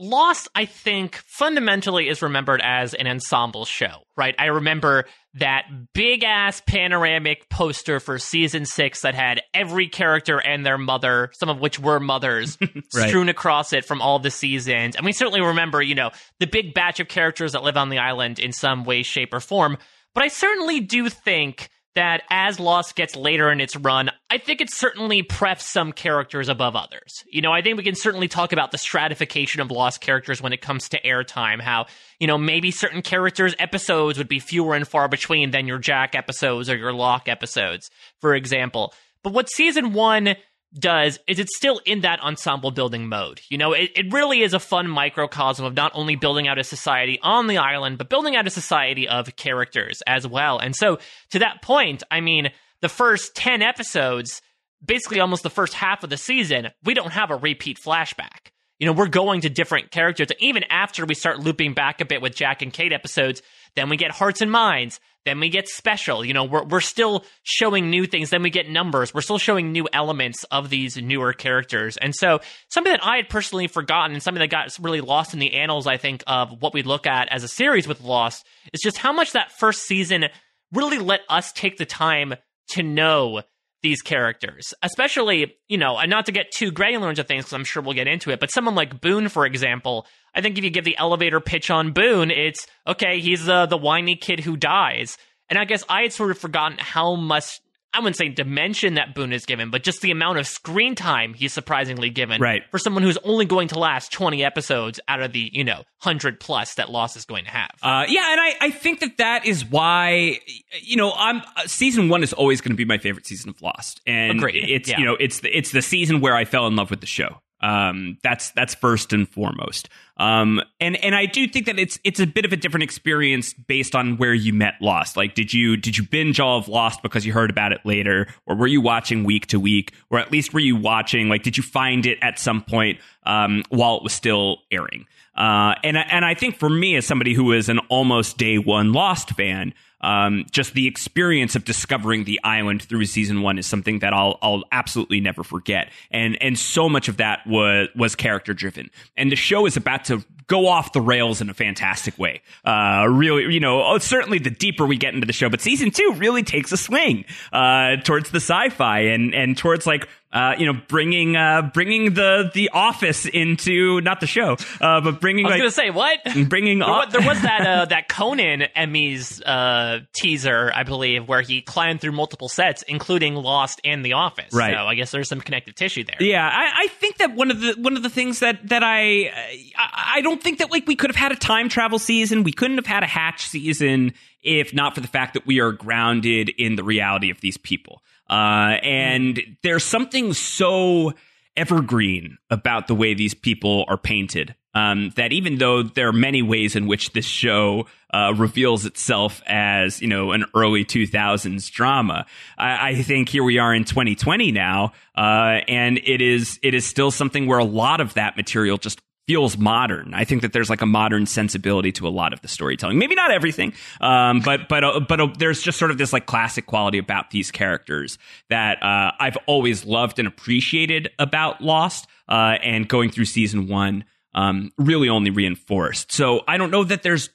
Lost, 0.00 0.48
I 0.54 0.64
think, 0.64 1.16
fundamentally 1.26 2.08
is 2.08 2.22
remembered 2.22 2.60
as 2.62 2.94
an 2.94 3.08
ensemble 3.08 3.64
show, 3.64 4.04
right? 4.16 4.34
I 4.38 4.46
remember 4.46 5.06
that 5.34 5.64
big 5.92 6.22
ass 6.22 6.62
panoramic 6.66 7.48
poster 7.48 7.98
for 7.98 8.18
season 8.18 8.64
six 8.64 9.02
that 9.02 9.14
had 9.14 9.40
every 9.52 9.88
character 9.88 10.38
and 10.38 10.64
their 10.64 10.78
mother, 10.78 11.30
some 11.32 11.48
of 11.48 11.58
which 11.58 11.78
were 11.80 11.98
mothers, 11.98 12.56
Right. 12.94 13.08
strewn 13.08 13.28
across 13.28 13.72
it 13.72 13.84
from 13.84 14.00
all 14.00 14.18
the 14.20 14.30
seasons. 14.30 14.94
And 14.94 15.04
we 15.04 15.12
certainly 15.12 15.40
remember, 15.40 15.82
you 15.82 15.94
know, 15.96 16.10
the 16.38 16.46
big 16.46 16.74
batch 16.74 17.00
of 17.00 17.08
characters 17.08 17.52
that 17.52 17.64
live 17.64 17.76
on 17.76 17.88
the 17.88 17.98
island 17.98 18.38
in 18.38 18.52
some 18.52 18.84
way, 18.84 19.02
shape, 19.02 19.34
or 19.34 19.40
form. 19.40 19.78
But 20.14 20.22
I 20.24 20.28
certainly 20.28 20.80
do 20.80 21.08
think 21.08 21.68
that 21.98 22.22
as 22.30 22.60
Lost 22.60 22.94
gets 22.94 23.16
later 23.16 23.50
in 23.50 23.60
its 23.60 23.74
run, 23.74 24.08
I 24.30 24.38
think 24.38 24.60
it 24.60 24.72
certainly 24.72 25.24
prefs 25.24 25.66
some 25.66 25.92
characters 25.92 26.48
above 26.48 26.76
others. 26.76 27.24
You 27.28 27.42
know, 27.42 27.50
I 27.52 27.60
think 27.60 27.76
we 27.76 27.82
can 27.82 27.96
certainly 27.96 28.28
talk 28.28 28.52
about 28.52 28.70
the 28.70 28.78
stratification 28.78 29.60
of 29.60 29.72
Lost 29.72 30.00
characters 30.00 30.40
when 30.40 30.52
it 30.52 30.60
comes 30.60 30.88
to 30.90 31.02
airtime, 31.02 31.60
how, 31.60 31.86
you 32.20 32.28
know, 32.28 32.38
maybe 32.38 32.70
certain 32.70 33.02
characters' 33.02 33.56
episodes 33.58 34.16
would 34.16 34.28
be 34.28 34.38
fewer 34.38 34.76
and 34.76 34.86
far 34.86 35.08
between 35.08 35.50
than 35.50 35.66
your 35.66 35.78
Jack 35.78 36.14
episodes 36.14 36.70
or 36.70 36.76
your 36.76 36.92
Locke 36.92 37.28
episodes, 37.28 37.90
for 38.20 38.36
example. 38.36 38.94
But 39.24 39.32
what 39.32 39.50
season 39.50 39.92
one 39.92 40.36
does 40.76 41.18
is 41.26 41.38
it's 41.38 41.56
still 41.56 41.80
in 41.86 42.00
that 42.00 42.20
ensemble 42.20 42.70
building 42.70 43.08
mode. 43.08 43.40
You 43.48 43.58
know, 43.58 43.72
it, 43.72 43.90
it 43.96 44.12
really 44.12 44.42
is 44.42 44.54
a 44.54 44.60
fun 44.60 44.88
microcosm 44.88 45.64
of 45.64 45.74
not 45.74 45.92
only 45.94 46.16
building 46.16 46.48
out 46.48 46.58
a 46.58 46.64
society 46.64 47.18
on 47.22 47.46
the 47.46 47.58
island, 47.58 47.98
but 47.98 48.08
building 48.08 48.36
out 48.36 48.46
a 48.46 48.50
society 48.50 49.08
of 49.08 49.34
characters 49.36 50.02
as 50.06 50.26
well. 50.26 50.58
And 50.58 50.74
so 50.76 50.98
to 51.30 51.38
that 51.38 51.62
point, 51.62 52.02
I 52.10 52.20
mean, 52.20 52.50
the 52.80 52.88
first 52.88 53.34
10 53.34 53.62
episodes, 53.62 54.42
basically 54.84 55.20
almost 55.20 55.42
the 55.42 55.50
first 55.50 55.74
half 55.74 56.04
of 56.04 56.10
the 56.10 56.16
season, 56.16 56.68
we 56.84 56.94
don't 56.94 57.12
have 57.12 57.30
a 57.30 57.36
repeat 57.36 57.78
flashback. 57.78 58.50
You 58.78 58.86
know, 58.86 58.92
we're 58.92 59.08
going 59.08 59.40
to 59.40 59.48
different 59.48 59.90
characters. 59.90 60.28
Even 60.38 60.62
after 60.70 61.04
we 61.04 61.14
start 61.14 61.40
looping 61.40 61.74
back 61.74 62.00
a 62.00 62.04
bit 62.04 62.22
with 62.22 62.36
Jack 62.36 62.62
and 62.62 62.72
Kate 62.72 62.92
episodes, 62.92 63.42
then 63.74 63.88
we 63.88 63.96
get 63.96 64.12
Hearts 64.12 64.40
and 64.40 64.52
Minds. 64.52 65.00
Then 65.28 65.40
we 65.40 65.50
get 65.50 65.68
special. 65.68 66.24
You 66.24 66.32
know, 66.32 66.44
we're, 66.44 66.64
we're 66.64 66.80
still 66.80 67.22
showing 67.42 67.90
new 67.90 68.06
things. 68.06 68.30
Then 68.30 68.42
we 68.42 68.48
get 68.48 68.70
numbers. 68.70 69.12
We're 69.12 69.20
still 69.20 69.36
showing 69.36 69.72
new 69.72 69.86
elements 69.92 70.44
of 70.44 70.70
these 70.70 70.96
newer 70.96 71.34
characters. 71.34 71.98
And 71.98 72.14
so, 72.14 72.40
something 72.70 72.90
that 72.90 73.04
I 73.04 73.16
had 73.16 73.28
personally 73.28 73.66
forgotten 73.66 74.14
and 74.14 74.22
something 74.22 74.40
that 74.40 74.48
got 74.48 74.74
really 74.80 75.02
lost 75.02 75.34
in 75.34 75.38
the 75.38 75.52
annals, 75.52 75.86
I 75.86 75.98
think, 75.98 76.24
of 76.26 76.62
what 76.62 76.72
we 76.72 76.82
look 76.82 77.06
at 77.06 77.28
as 77.30 77.44
a 77.44 77.48
series 77.48 77.86
with 77.86 78.00
Lost 78.00 78.46
is 78.72 78.80
just 78.80 78.96
how 78.96 79.12
much 79.12 79.32
that 79.32 79.52
first 79.52 79.82
season 79.82 80.24
really 80.72 80.98
let 80.98 81.20
us 81.28 81.52
take 81.52 81.76
the 81.76 81.84
time 81.84 82.34
to 82.70 82.82
know 82.82 83.42
these 83.82 84.00
characters, 84.00 84.72
especially, 84.82 85.54
you 85.68 85.78
know, 85.78 85.98
and 85.98 86.10
not 86.10 86.26
to 86.26 86.32
get 86.32 86.50
too 86.50 86.70
granular 86.70 87.10
into 87.10 87.22
things 87.22 87.44
because 87.44 87.52
I'm 87.52 87.64
sure 87.64 87.82
we'll 87.82 87.94
get 87.94 88.08
into 88.08 88.30
it, 88.30 88.40
but 88.40 88.50
someone 88.50 88.74
like 88.74 89.00
Boone, 89.00 89.28
for 89.28 89.46
example, 89.46 90.06
I 90.34 90.40
think 90.40 90.58
if 90.58 90.64
you 90.64 90.70
give 90.70 90.84
the 90.84 90.96
elevator 90.96 91.40
pitch 91.40 91.70
on 91.70 91.92
Boone, 91.92 92.30
it's 92.30 92.66
okay, 92.86 93.20
he's 93.20 93.48
uh, 93.48 93.66
the 93.66 93.76
whiny 93.76 94.16
kid 94.16 94.40
who 94.40 94.56
dies. 94.56 95.16
And 95.48 95.58
I 95.58 95.64
guess 95.64 95.84
I 95.88 96.02
had 96.02 96.12
sort 96.12 96.30
of 96.30 96.38
forgotten 96.38 96.78
how 96.78 97.14
much 97.14 97.60
I 97.94 98.00
wouldn't 98.00 98.16
say 98.16 98.28
dimension 98.28 98.94
that 98.94 99.14
Boone 99.14 99.32
is 99.32 99.46
given, 99.46 99.70
but 99.70 99.82
just 99.82 100.02
the 100.02 100.10
amount 100.10 100.38
of 100.38 100.46
screen 100.46 100.94
time 100.94 101.32
he's 101.32 101.54
surprisingly 101.54 102.10
given 102.10 102.40
right. 102.40 102.62
for 102.70 102.78
someone 102.78 103.02
who's 103.02 103.16
only 103.18 103.46
going 103.46 103.68
to 103.68 103.78
last 103.78 104.12
20 104.12 104.44
episodes 104.44 105.00
out 105.08 105.22
of 105.22 105.32
the, 105.32 105.50
you 105.52 105.64
know, 105.64 105.76
100 106.02 106.38
plus 106.38 106.74
that 106.74 106.90
Lost 106.90 107.16
is 107.16 107.24
going 107.24 107.44
to 107.46 107.50
have. 107.50 107.70
Uh, 107.82 108.04
yeah, 108.06 108.30
and 108.32 108.40
I, 108.40 108.54
I 108.60 108.70
think 108.70 109.00
that 109.00 109.16
that 109.16 109.46
is 109.46 109.64
why, 109.64 110.38
you 110.82 110.96
know, 110.96 111.12
I'm 111.16 111.40
uh, 111.56 111.66
season 111.66 112.10
one 112.10 112.22
is 112.22 112.34
always 112.34 112.60
going 112.60 112.72
to 112.72 112.76
be 112.76 112.84
my 112.84 112.98
favorite 112.98 113.26
season 113.26 113.48
of 113.48 113.60
Lost. 113.62 114.02
And 114.06 114.38
Agreed. 114.38 114.68
it's, 114.68 114.88
Yeah. 114.88 114.98
you 114.98 115.06
know, 115.06 115.16
it's 115.18 115.40
the, 115.40 115.56
it's 115.56 115.72
the 115.72 115.82
season 115.82 116.20
where 116.20 116.36
I 116.36 116.44
fell 116.44 116.66
in 116.66 116.76
love 116.76 116.90
with 116.90 117.00
the 117.00 117.06
show. 117.06 117.40
Um, 117.60 118.18
that's 118.22 118.50
that's 118.50 118.74
first 118.74 119.12
and 119.12 119.28
foremost. 119.28 119.88
Um, 120.16 120.60
and 120.80 120.96
and 121.04 121.14
I 121.14 121.26
do 121.26 121.46
think 121.48 121.66
that 121.66 121.78
it's 121.78 121.98
it's 122.04 122.20
a 122.20 122.26
bit 122.26 122.44
of 122.44 122.52
a 122.52 122.56
different 122.56 122.84
experience 122.84 123.52
based 123.52 123.94
on 123.94 124.16
where 124.16 124.34
you 124.34 124.52
met 124.52 124.74
Lost. 124.80 125.16
Like, 125.16 125.34
did 125.34 125.52
you 125.52 125.76
did 125.76 125.96
you 125.98 126.04
binge 126.04 126.40
all 126.40 126.58
of 126.58 126.68
Lost 126.68 127.02
because 127.02 127.26
you 127.26 127.32
heard 127.32 127.50
about 127.50 127.72
it 127.72 127.80
later, 127.84 128.28
or 128.46 128.56
were 128.56 128.66
you 128.66 128.80
watching 128.80 129.24
week 129.24 129.46
to 129.48 129.60
week, 129.60 129.92
or 130.10 130.18
at 130.18 130.30
least 130.30 130.52
were 130.52 130.60
you 130.60 130.76
watching? 130.76 131.28
Like, 131.28 131.42
did 131.42 131.56
you 131.56 131.62
find 131.62 132.06
it 132.06 132.18
at 132.22 132.38
some 132.38 132.62
point 132.62 133.00
um, 133.24 133.62
while 133.70 133.96
it 133.96 134.02
was 134.02 134.12
still 134.12 134.58
airing? 134.70 135.06
Uh, 135.36 135.74
and 135.84 135.96
and 135.96 136.24
I 136.24 136.34
think 136.34 136.56
for 136.56 136.68
me, 136.68 136.96
as 136.96 137.06
somebody 137.06 137.32
who 137.32 137.52
is 137.52 137.68
an 137.68 137.78
almost 137.88 138.38
day 138.38 138.58
one 138.58 138.92
Lost 138.92 139.30
fan, 139.30 139.72
um, 140.00 140.46
just 140.50 140.74
the 140.74 140.86
experience 140.86 141.56
of 141.56 141.64
discovering 141.64 142.24
the 142.24 142.40
island 142.44 142.82
through 142.82 143.06
season 143.06 143.42
one 143.42 143.58
is 143.58 143.66
something 143.66 144.00
that 144.00 144.12
I'll 144.12 144.38
I'll 144.42 144.64
absolutely 144.72 145.20
never 145.20 145.42
forget. 145.42 145.90
And 146.10 146.40
and 146.42 146.58
so 146.58 146.88
much 146.88 147.08
of 147.08 147.16
that 147.18 147.46
was 147.46 147.88
was 147.96 148.14
character 148.14 148.54
driven. 148.54 148.90
And 149.16 149.32
the 149.32 149.36
show 149.36 149.66
is 149.66 149.76
about 149.76 150.04
to 150.06 150.24
go 150.46 150.66
off 150.66 150.92
the 150.92 151.00
rails 151.00 151.40
in 151.42 151.50
a 151.50 151.54
fantastic 151.54 152.18
way. 152.18 152.40
Uh, 152.64 153.06
really, 153.08 153.52
you 153.52 153.60
know, 153.60 153.84
oh, 153.84 153.98
certainly 153.98 154.38
the 154.38 154.50
deeper 154.50 154.86
we 154.86 154.96
get 154.96 155.14
into 155.14 155.26
the 155.26 155.32
show, 155.32 155.50
but 155.50 155.60
season 155.60 155.90
two 155.90 156.14
really 156.16 156.42
takes 156.42 156.72
a 156.72 156.76
swing 156.76 157.24
uh, 157.52 157.96
towards 157.96 158.30
the 158.30 158.40
sci-fi 158.40 159.00
and 159.00 159.34
and 159.34 159.56
towards 159.56 159.86
like 159.86 160.08
uh, 160.30 160.54
you 160.58 160.66
know, 160.66 160.78
bringing 160.88 161.36
uh, 161.36 161.70
bringing 161.72 162.12
the 162.12 162.50
the 162.52 162.68
office 162.74 163.24
into 163.24 164.00
not 164.02 164.20
the 164.20 164.26
show, 164.26 164.56
uh, 164.80 165.00
but 165.00 165.20
bringing 165.22 165.46
I 165.46 165.48
was 165.48 165.58
like 165.58 165.68
to 165.68 165.70
say, 165.70 165.90
what? 165.90 166.18
bringing 166.48 166.80
There 166.80 166.88
was, 166.88 167.12
there 167.12 167.26
was 167.26 167.40
that 167.42 167.60
uh, 167.66 167.84
that 167.86 168.10
Conan 168.10 168.64
Emmys 168.76 169.40
uh, 169.44 170.00
teaser, 170.12 170.70
I 170.74 170.82
believe, 170.82 171.26
where 171.26 171.40
he 171.40 171.62
climbed 171.62 172.02
through 172.02 172.12
multiple 172.12 172.48
sets, 172.50 172.82
including 172.82 173.36
Lost 173.36 173.80
and 173.84 174.04
The 174.04 174.12
Office. 174.12 174.52
Right. 174.52 174.74
So 174.74 174.86
I 174.86 174.94
guess 174.96 175.10
there's 175.12 175.30
some 175.30 175.40
connective 175.40 175.74
tissue 175.74 176.04
there. 176.04 176.16
Yeah, 176.20 176.46
I, 176.46 176.82
I 176.84 176.86
think 176.88 177.16
that 177.18 177.34
one 177.34 177.50
of 177.50 177.60
the 177.60 177.76
one 177.78 177.96
of 177.96 178.02
the 178.02 178.10
things 178.10 178.40
that 178.40 178.68
that 178.68 178.82
I, 178.82 179.32
I 179.76 180.14
I 180.16 180.20
don't 180.20 180.42
think 180.42 180.58
that 180.58 180.70
like 180.70 180.86
we 180.86 180.94
could 180.94 181.08
have 181.08 181.16
had 181.16 181.32
a 181.32 181.36
time 181.36 181.70
travel 181.70 181.98
season. 181.98 182.42
We 182.42 182.52
couldn't 182.52 182.76
have 182.76 182.86
had 182.86 183.02
a 183.02 183.06
hatch 183.06 183.46
season 183.46 184.12
if 184.42 184.72
not 184.72 184.94
for 184.94 185.00
the 185.00 185.08
fact 185.08 185.34
that 185.34 185.46
we 185.46 185.60
are 185.60 185.72
grounded 185.72 186.50
in 186.58 186.76
the 186.76 186.84
reality 186.84 187.30
of 187.30 187.40
these 187.40 187.56
people. 187.56 188.02
Uh, 188.30 188.78
and 188.82 189.40
there's 189.62 189.84
something 189.84 190.32
so 190.32 191.12
evergreen 191.56 192.38
about 192.50 192.86
the 192.86 192.94
way 192.94 193.14
these 193.14 193.34
people 193.34 193.84
are 193.88 193.98
painted. 193.98 194.54
Um, 194.74 195.10
that 195.16 195.32
even 195.32 195.58
though 195.58 195.82
there 195.82 196.08
are 196.08 196.12
many 196.12 196.40
ways 196.40 196.76
in 196.76 196.86
which 196.86 197.12
this 197.12 197.24
show 197.24 197.86
uh, 198.14 198.32
reveals 198.36 198.84
itself 198.84 199.42
as 199.46 200.00
you 200.00 200.06
know 200.06 200.30
an 200.32 200.44
early 200.54 200.84
2000s 200.84 201.68
drama, 201.72 202.26
I, 202.56 202.90
I 202.90 203.02
think 203.02 203.28
here 203.28 203.42
we 203.42 203.58
are 203.58 203.74
in 203.74 203.84
2020 203.84 204.52
now, 204.52 204.92
uh, 205.16 205.62
and 205.66 205.98
it 206.04 206.20
is 206.20 206.60
it 206.62 206.74
is 206.74 206.86
still 206.86 207.10
something 207.10 207.46
where 207.46 207.58
a 207.58 207.64
lot 207.64 208.00
of 208.00 208.14
that 208.14 208.36
material 208.36 208.76
just 208.76 209.00
feels 209.28 209.58
modern. 209.58 210.14
I 210.14 210.24
think 210.24 210.42
that 210.42 210.52
there's 210.52 210.70
like 210.70 210.80
a 210.80 210.86
modern 210.86 211.26
sensibility 211.26 211.92
to 211.92 212.08
a 212.08 212.10
lot 212.10 212.32
of 212.32 212.40
the 212.40 212.48
storytelling. 212.48 212.98
Maybe 212.98 213.14
not 213.14 213.30
everything, 213.30 213.74
um, 214.00 214.40
but 214.40 214.68
but 214.68 214.82
uh, 214.82 215.00
but 215.00 215.20
uh, 215.20 215.28
there's 215.38 215.62
just 215.62 215.78
sort 215.78 215.92
of 215.92 215.98
this 215.98 216.12
like 216.12 216.26
classic 216.26 216.66
quality 216.66 216.98
about 216.98 217.30
these 217.30 217.50
characters 217.52 218.18
that 218.48 218.82
uh, 218.82 219.12
I've 219.20 219.36
always 219.46 219.84
loved 219.84 220.18
and 220.18 220.26
appreciated 220.26 221.10
about 221.20 221.60
Lost. 221.60 222.08
Uh, 222.28 222.58
and 222.62 222.86
going 222.86 223.10
through 223.10 223.24
season 223.24 223.68
one 223.68 224.04
um, 224.34 224.70
really 224.76 225.08
only 225.08 225.30
reinforced. 225.30 226.12
So 226.12 226.42
I 226.46 226.58
don't 226.58 226.70
know 226.70 226.84
that 226.84 227.02
there's 227.02 227.30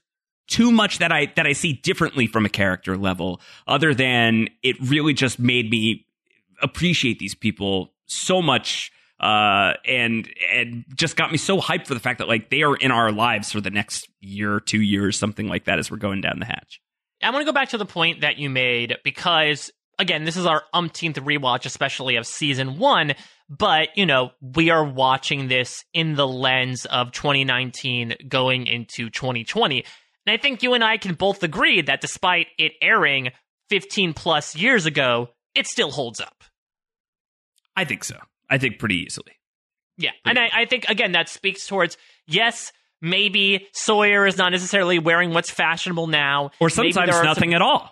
too 0.48 0.72
much 0.72 1.00
that 1.00 1.12
I 1.12 1.32
that 1.36 1.48
I 1.48 1.54
see 1.54 1.74
differently 1.74 2.28
from 2.28 2.46
a 2.46 2.50
character 2.50 2.98
level, 2.98 3.42
other 3.68 3.94
than 3.94 4.50
it 4.62 4.76
really 4.82 5.14
just 5.14 5.40
made 5.40 5.70
me 5.70 6.06
appreciate 6.62 7.20
these 7.20 7.36
people 7.36 7.94
so 8.06 8.42
much 8.42 8.92
uh, 9.24 9.75
and 9.86 10.30
and 10.51 10.84
just 10.96 11.15
got 11.15 11.32
me 11.32 11.38
so 11.38 11.62
hyped 11.62 11.88
for 11.88 11.94
the 11.94 12.00
fact 12.01 12.20
that 12.20 12.27
like 12.27 12.50
they 12.50 12.62
are 12.62 12.75
in 12.75 12.92
our 12.92 13.10
lives 13.10 13.53
for 13.53 13.62
the 13.62 13.70
next 13.70 14.10
year, 14.20 14.60
two 14.60 14.82
years, 14.82 15.18
something 15.18 15.48
like 15.48 15.63
that, 15.63 15.80
as 15.80 15.89
we're 15.89 15.98
going 15.98 16.20
down 16.20 16.39
the 16.39 16.46
hatch. 16.46 16.82
I 17.22 17.30
want 17.30 17.42
to 17.42 17.46
go 17.46 17.53
back 17.53 17.70
to 17.70 17.77
the 17.77 17.86
point 17.86 18.20
that 18.20 18.38
you 18.38 18.50
made 18.50 18.98
because, 19.06 19.72
again, 19.98 20.25
this 20.25 20.36
is 20.36 20.46
our 20.46 20.63
umpteenth 20.74 21.15
rewatch, 21.15 21.65
especially 21.65 22.18
of 22.18 22.27
season 22.27 22.77
one. 22.77 23.13
But, 23.50 23.89
you 23.96 24.06
know, 24.06 24.32
we 24.42 24.72
are 24.72 24.84
watching 24.84 25.48
this 25.48 25.86
in 25.94 26.15
the 26.15 26.27
lens 26.27 26.86
of 26.86 27.13
2019 27.13 28.15
going 28.27 28.68
into 28.68 29.10
2020. 29.10 29.86
And 30.25 30.34
I 30.34 30.38
think 30.38 30.63
you 30.63 30.74
and 30.74 30.84
I 30.84 30.98
can 30.98 31.13
both 31.13 31.44
agree 31.44 31.82
that 31.82 32.01
despite 32.01 32.48
it 32.58 32.74
airing 32.82 33.30
15 33.70 34.13
plus 34.13 34.53
years 34.53 34.86
ago, 34.86 35.30
it 35.56 35.65
still 35.68 35.92
holds 35.92 36.20
up. 36.20 36.44
I 37.75 37.86
think 37.86 38.03
so. 38.03 38.18
I 38.53 38.60
think 38.60 38.77
pretty 38.77 38.98
easily. 38.98 39.31
Yeah. 39.98 40.12
And 40.25 40.38
I, 40.38 40.50
I 40.53 40.65
think, 40.65 40.86
again, 40.89 41.13
that 41.13 41.27
speaks 41.27 41.65
towards, 41.65 41.98
yes, 42.27 42.72
maybe 43.01 43.65
Sawyer 43.74 44.27
is 44.27 44.38
not 44.38 44.51
necessarily 44.51 45.00
wearing 45.00 45.33
what's 45.33 45.50
fashionable 45.50 46.05
now. 46.05 46.51
Or 46.60 46.69
sometimes 46.69 47.10
are 47.10 47.13
some- 47.13 47.25
nothing 47.25 47.53
at 47.55 47.63
all. 47.63 47.89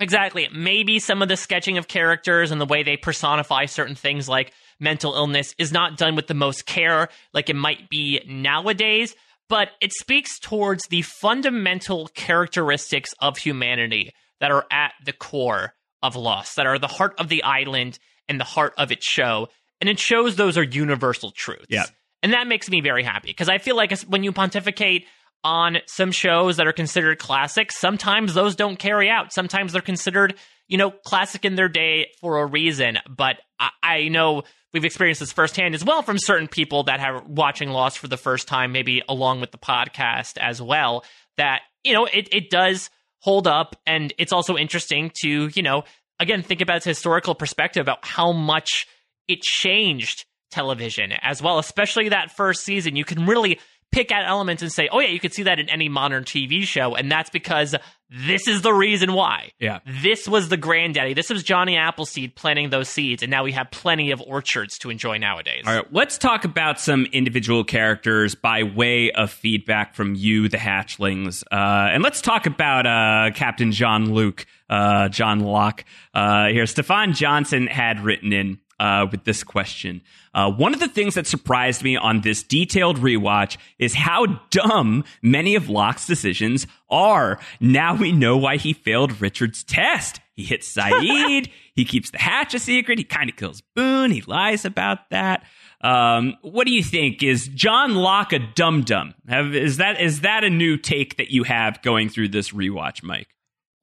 Exactly. 0.00 0.48
Maybe 0.50 0.98
some 0.98 1.20
of 1.20 1.28
the 1.28 1.36
sketching 1.36 1.76
of 1.76 1.88
characters 1.88 2.50
and 2.50 2.60
the 2.60 2.66
way 2.66 2.82
they 2.82 2.96
personify 2.96 3.66
certain 3.66 3.94
things 3.94 4.30
like 4.30 4.52
mental 4.80 5.14
illness 5.14 5.54
is 5.58 5.72
not 5.72 5.98
done 5.98 6.16
with 6.16 6.26
the 6.26 6.34
most 6.34 6.64
care 6.64 7.08
like 7.34 7.50
it 7.50 7.54
might 7.54 7.90
be 7.90 8.20
nowadays, 8.26 9.14
but 9.50 9.68
it 9.82 9.92
speaks 9.92 10.38
towards 10.38 10.86
the 10.88 11.02
fundamental 11.02 12.08
characteristics 12.14 13.12
of 13.20 13.36
humanity 13.36 14.12
that 14.40 14.50
are 14.50 14.64
at 14.72 14.92
the 15.04 15.12
core 15.12 15.74
of 16.02 16.16
Lost, 16.16 16.56
that 16.56 16.66
are 16.66 16.78
the 16.78 16.88
heart 16.88 17.14
of 17.18 17.28
the 17.28 17.42
island 17.42 17.98
and 18.28 18.40
the 18.40 18.44
heart 18.44 18.72
of 18.78 18.90
its 18.90 19.06
show. 19.06 19.48
And 19.82 19.88
it 19.88 19.98
shows 19.98 20.36
those 20.36 20.56
are 20.56 20.62
universal 20.62 21.32
truths. 21.32 21.66
Yeah. 21.68 21.86
And 22.22 22.34
that 22.34 22.46
makes 22.46 22.70
me 22.70 22.80
very 22.80 23.02
happy 23.02 23.30
because 23.30 23.48
I 23.48 23.58
feel 23.58 23.74
like 23.74 23.98
when 24.02 24.22
you 24.22 24.30
pontificate 24.30 25.06
on 25.42 25.78
some 25.86 26.12
shows 26.12 26.58
that 26.58 26.68
are 26.68 26.72
considered 26.72 27.18
classics, 27.18 27.76
sometimes 27.80 28.32
those 28.32 28.54
don't 28.54 28.78
carry 28.78 29.10
out. 29.10 29.32
Sometimes 29.32 29.72
they're 29.72 29.82
considered, 29.82 30.36
you 30.68 30.78
know, 30.78 30.92
classic 30.92 31.44
in 31.44 31.56
their 31.56 31.68
day 31.68 32.12
for 32.20 32.38
a 32.38 32.46
reason. 32.46 32.98
But 33.10 33.40
I, 33.58 33.70
I 33.82 34.08
know 34.08 34.44
we've 34.72 34.84
experienced 34.84 35.18
this 35.18 35.32
firsthand 35.32 35.74
as 35.74 35.84
well 35.84 36.02
from 36.02 36.16
certain 36.16 36.46
people 36.46 36.84
that 36.84 37.00
are 37.00 37.20
watching 37.26 37.70
Lost 37.70 37.98
for 37.98 38.06
the 38.06 38.16
first 38.16 38.46
time, 38.46 38.70
maybe 38.70 39.02
along 39.08 39.40
with 39.40 39.50
the 39.50 39.58
podcast 39.58 40.38
as 40.38 40.62
well, 40.62 41.04
that, 41.38 41.62
you 41.82 41.92
know, 41.92 42.04
it, 42.06 42.28
it 42.32 42.50
does 42.50 42.88
hold 43.18 43.48
up. 43.48 43.74
And 43.84 44.14
it's 44.16 44.32
also 44.32 44.56
interesting 44.56 45.10
to, 45.22 45.50
you 45.52 45.62
know, 45.62 45.82
again, 46.20 46.44
think 46.44 46.60
about 46.60 46.76
its 46.76 46.86
historical 46.86 47.34
perspective 47.34 47.80
about 47.80 48.06
how 48.06 48.30
much 48.30 48.86
it 49.28 49.42
changed 49.42 50.26
television 50.50 51.12
as 51.22 51.42
well, 51.42 51.58
especially 51.58 52.10
that 52.10 52.30
first 52.30 52.64
season. 52.64 52.96
You 52.96 53.04
can 53.04 53.26
really 53.26 53.58
pick 53.92 54.10
out 54.10 54.24
elements 54.26 54.62
and 54.62 54.72
say, 54.72 54.88
oh, 54.90 55.00
yeah, 55.00 55.08
you 55.08 55.20
could 55.20 55.34
see 55.34 55.44
that 55.44 55.60
in 55.60 55.68
any 55.68 55.88
modern 55.88 56.24
TV 56.24 56.62
show. 56.62 56.94
And 56.94 57.12
that's 57.12 57.30
because 57.30 57.74
this 58.08 58.48
is 58.48 58.62
the 58.62 58.72
reason 58.72 59.12
why. 59.12 59.52
Yeah. 59.60 59.80
This 59.86 60.26
was 60.26 60.48
the 60.48 60.56
granddaddy. 60.56 61.14
This 61.14 61.30
was 61.30 61.42
Johnny 61.42 61.76
Appleseed 61.76 62.34
planting 62.34 62.70
those 62.70 62.88
seeds. 62.88 63.22
And 63.22 63.30
now 63.30 63.44
we 63.44 63.52
have 63.52 63.70
plenty 63.70 64.10
of 64.10 64.20
orchards 64.22 64.78
to 64.78 64.90
enjoy 64.90 65.18
nowadays. 65.18 65.64
All 65.66 65.74
right, 65.74 65.92
let's 65.92 66.16
talk 66.18 66.44
about 66.44 66.80
some 66.80 67.06
individual 67.12 67.64
characters 67.64 68.34
by 68.34 68.62
way 68.62 69.12
of 69.12 69.30
feedback 69.30 69.94
from 69.94 70.14
you, 70.14 70.48
the 70.48 70.56
hatchlings. 70.56 71.44
Uh, 71.52 71.92
and 71.92 72.02
let's 72.02 72.22
talk 72.22 72.46
about 72.46 72.86
uh, 72.86 73.30
Captain 73.34 73.72
John 73.72 74.12
Luke, 74.12 74.46
uh, 74.70 75.10
John 75.10 75.40
Locke. 75.40 75.84
Uh, 76.14 76.48
here, 76.48 76.66
Stefan 76.66 77.12
Johnson 77.12 77.66
had 77.66 78.00
written 78.00 78.32
in. 78.32 78.58
Uh, 78.82 79.06
with 79.12 79.22
this 79.22 79.44
question. 79.44 80.02
Uh, 80.34 80.50
one 80.50 80.74
of 80.74 80.80
the 80.80 80.88
things 80.88 81.14
that 81.14 81.24
surprised 81.24 81.84
me 81.84 81.96
on 81.96 82.22
this 82.22 82.42
detailed 82.42 82.98
rewatch 82.98 83.56
is 83.78 83.94
how 83.94 84.26
dumb 84.50 85.04
many 85.22 85.54
of 85.54 85.68
Locke's 85.68 86.04
decisions 86.04 86.66
are. 86.90 87.38
Now 87.60 87.94
we 87.94 88.10
know 88.10 88.36
why 88.36 88.56
he 88.56 88.72
failed 88.72 89.20
Richard's 89.20 89.62
test. 89.62 90.20
He 90.34 90.42
hits 90.42 90.72
Sayid. 90.76 91.48
he 91.76 91.84
keeps 91.84 92.10
the 92.10 92.18
hatch 92.18 92.54
a 92.54 92.58
secret. 92.58 92.98
He 92.98 93.04
kind 93.04 93.30
of 93.30 93.36
kills 93.36 93.62
Boone. 93.76 94.10
He 94.10 94.22
lies 94.22 94.64
about 94.64 95.10
that. 95.10 95.44
Um, 95.80 96.34
what 96.42 96.66
do 96.66 96.72
you 96.72 96.82
think? 96.82 97.22
Is 97.22 97.46
John 97.46 97.94
Locke 97.94 98.32
a 98.32 98.40
dum 98.40 98.82
dum? 98.82 99.14
Is 99.28 99.76
that 99.76 100.00
is 100.00 100.22
that 100.22 100.42
a 100.42 100.50
new 100.50 100.76
take 100.76 101.18
that 101.18 101.30
you 101.30 101.44
have 101.44 101.82
going 101.82 102.08
through 102.08 102.30
this 102.30 102.50
rewatch, 102.50 103.04
Mike? 103.04 103.28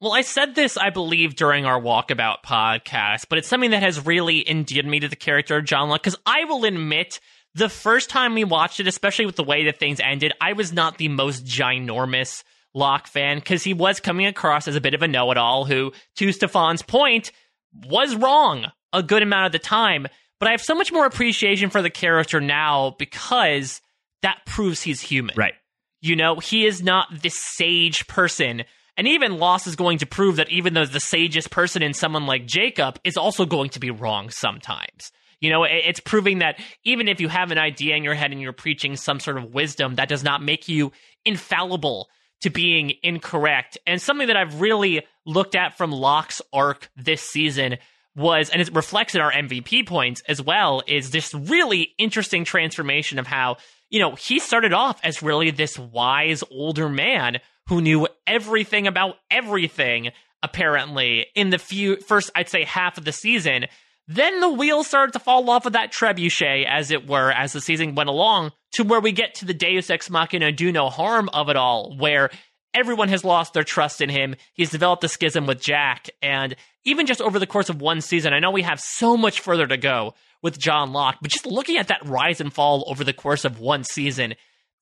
Well, 0.01 0.13
I 0.13 0.21
said 0.21 0.55
this, 0.55 0.77
I 0.77 0.91
believe, 0.91 1.35
during 1.35 1.65
our 1.65 1.79
walkabout 1.79 2.37
podcast, 2.45 3.25
but 3.27 3.37
it's 3.37 3.49
something 3.49 3.71
that 3.71 3.83
has 3.83 4.05
really 4.05 4.49
endeared 4.49 4.85
me 4.85 5.01
to 5.01 5.09
the 5.09 5.17
character 5.17 5.57
of 5.57 5.65
John 5.65 5.89
Locke. 5.89 6.03
Because 6.03 6.17
I 6.25 6.45
will 6.45 6.63
admit, 6.63 7.19
the 7.53 7.67
first 7.67 8.09
time 8.09 8.33
we 8.33 8.45
watched 8.45 8.79
it, 8.79 8.87
especially 8.87 9.25
with 9.25 9.35
the 9.35 9.43
way 9.43 9.65
that 9.65 9.77
things 9.77 9.99
ended, 9.99 10.31
I 10.39 10.53
was 10.53 10.71
not 10.71 10.97
the 10.97 11.09
most 11.09 11.45
ginormous 11.45 12.43
Locke 12.73 13.07
fan 13.07 13.39
because 13.39 13.63
he 13.63 13.73
was 13.73 13.99
coming 13.99 14.25
across 14.25 14.69
as 14.69 14.77
a 14.77 14.81
bit 14.81 14.93
of 14.93 15.01
a 15.01 15.07
know 15.07 15.31
it 15.31 15.37
all 15.37 15.65
who, 15.65 15.91
to 16.15 16.31
Stefan's 16.31 16.81
point, 16.81 17.33
was 17.73 18.15
wrong 18.15 18.71
a 18.93 19.03
good 19.03 19.21
amount 19.21 19.47
of 19.47 19.51
the 19.51 19.59
time. 19.59 20.07
But 20.39 20.47
I 20.47 20.51
have 20.51 20.61
so 20.61 20.75
much 20.75 20.93
more 20.93 21.05
appreciation 21.05 21.69
for 21.69 21.81
the 21.81 21.89
character 21.89 22.39
now 22.39 22.95
because 22.97 23.81
that 24.21 24.45
proves 24.45 24.81
he's 24.81 25.01
human. 25.01 25.35
Right. 25.35 25.55
You 25.99 26.15
know, 26.15 26.35
he 26.35 26.65
is 26.65 26.81
not 26.81 27.07
this 27.21 27.37
sage 27.37 28.07
person. 28.07 28.63
And 28.97 29.07
even 29.07 29.37
loss 29.37 29.67
is 29.67 29.75
going 29.75 29.99
to 29.99 30.05
prove 30.05 30.35
that 30.37 30.49
even 30.49 30.73
though 30.73 30.85
the 30.85 30.99
sagest 30.99 31.51
person 31.51 31.81
in 31.81 31.93
someone 31.93 32.25
like 32.25 32.45
Jacob 32.45 32.99
is 33.03 33.17
also 33.17 33.45
going 33.45 33.69
to 33.71 33.79
be 33.79 33.91
wrong 33.91 34.29
sometimes. 34.29 35.11
You 35.41 35.49
know, 35.49 35.63
it's 35.63 36.01
proving 36.01 36.39
that 36.39 36.59
even 36.83 37.07
if 37.07 37.21
you 37.21 37.29
have 37.29 37.51
an 37.51 37.57
idea 37.57 37.95
in 37.95 38.03
your 38.03 38.13
head 38.13 38.31
and 38.31 38.41
you're 38.41 38.51
preaching 38.51 38.97
some 38.97 39.21
sort 39.21 39.37
of 39.37 39.53
wisdom, 39.53 39.95
that 39.95 40.09
does 40.09 40.23
not 40.23 40.43
make 40.43 40.67
you 40.67 40.91
infallible 41.23 42.09
to 42.41 42.49
being 42.49 42.93
incorrect. 43.03 43.77
And 43.87 44.01
something 44.01 44.27
that 44.27 44.37
I've 44.37 44.59
really 44.59 45.05
looked 45.25 45.55
at 45.55 45.77
from 45.77 45.91
Locke's 45.91 46.41
arc 46.51 46.89
this 46.95 47.21
season 47.21 47.77
was, 48.15 48.49
and 48.49 48.61
it 48.61 48.73
reflects 48.75 49.15
in 49.15 49.21
our 49.21 49.31
MVP 49.31 49.87
points 49.87 50.21
as 50.27 50.41
well, 50.41 50.83
is 50.87 51.11
this 51.11 51.33
really 51.33 51.93
interesting 51.97 52.43
transformation 52.43 53.19
of 53.19 53.27
how, 53.27 53.57
you 53.89 53.99
know, 53.99 54.15
he 54.15 54.39
started 54.39 54.73
off 54.73 54.99
as 55.03 55.23
really 55.23 55.51
this 55.51 55.79
wise 55.79 56.43
older 56.51 56.89
man 56.89 57.39
who 57.69 57.81
knew 57.81 58.07
everything 58.25 58.87
about 58.87 59.15
everything, 59.29 60.09
apparently, 60.41 61.27
in 61.35 61.51
the 61.51 61.59
few 61.59 61.97
first, 61.97 62.31
I'd 62.35 62.49
say, 62.49 62.63
half 62.63 62.97
of 62.97 63.05
the 63.05 63.11
season. 63.11 63.67
Then 64.07 64.39
the 64.39 64.49
wheels 64.49 64.87
started 64.87 65.13
to 65.13 65.19
fall 65.19 65.47
off 65.51 65.67
of 65.67 65.73
that 65.73 65.93
trebuchet, 65.93 66.65
as 66.65 66.89
it 66.89 67.07
were, 67.07 67.31
as 67.31 67.53
the 67.53 67.61
season 67.61 67.93
went 67.93 68.09
along, 68.09 68.53
to 68.73 68.83
where 68.83 68.99
we 68.99 69.11
get 69.11 69.35
to 69.35 69.45
the 69.45 69.53
Deus 69.53 69.91
Ex 69.91 70.09
Machina 70.09 70.51
do 70.51 70.71
no 70.71 70.89
harm 70.89 71.29
of 71.31 71.47
it 71.47 71.55
all, 71.55 71.95
where 71.95 72.31
everyone 72.73 73.09
has 73.09 73.23
lost 73.23 73.53
their 73.53 73.63
trust 73.63 74.01
in 74.01 74.09
him. 74.09 74.35
He's 74.55 74.71
developed 74.71 75.03
a 75.03 75.07
schism 75.07 75.45
with 75.45 75.61
Jack, 75.61 76.09
and 76.23 76.55
even 76.85 77.05
just 77.05 77.21
over 77.21 77.37
the 77.37 77.45
course 77.45 77.69
of 77.69 77.81
one 77.81 78.01
season, 78.01 78.33
I 78.33 78.39
know 78.39 78.49
we 78.49 78.63
have 78.63 78.79
so 78.79 79.15
much 79.15 79.41
further 79.41 79.67
to 79.67 79.77
go 79.77 80.15
with 80.41 80.57
John 80.57 80.91
Locke, 80.91 81.17
but 81.21 81.29
just 81.29 81.45
looking 81.45 81.77
at 81.77 81.89
that 81.89 82.03
rise 82.03 82.41
and 82.41 82.51
fall 82.51 82.83
over 82.87 83.03
the 83.03 83.13
course 83.13 83.45
of 83.45 83.59
one 83.59 83.83
season 83.83 84.33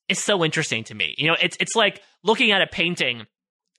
is 0.10 0.24
so 0.24 0.44
interesting 0.44 0.84
to 0.86 0.96
me. 0.96 1.16
You 1.18 1.28
know, 1.28 1.38
it's 1.42 1.58
it's 1.60 1.76
like 1.76 2.02
looking 2.24 2.52
at 2.52 2.62
a 2.62 2.68
painting 2.68 3.26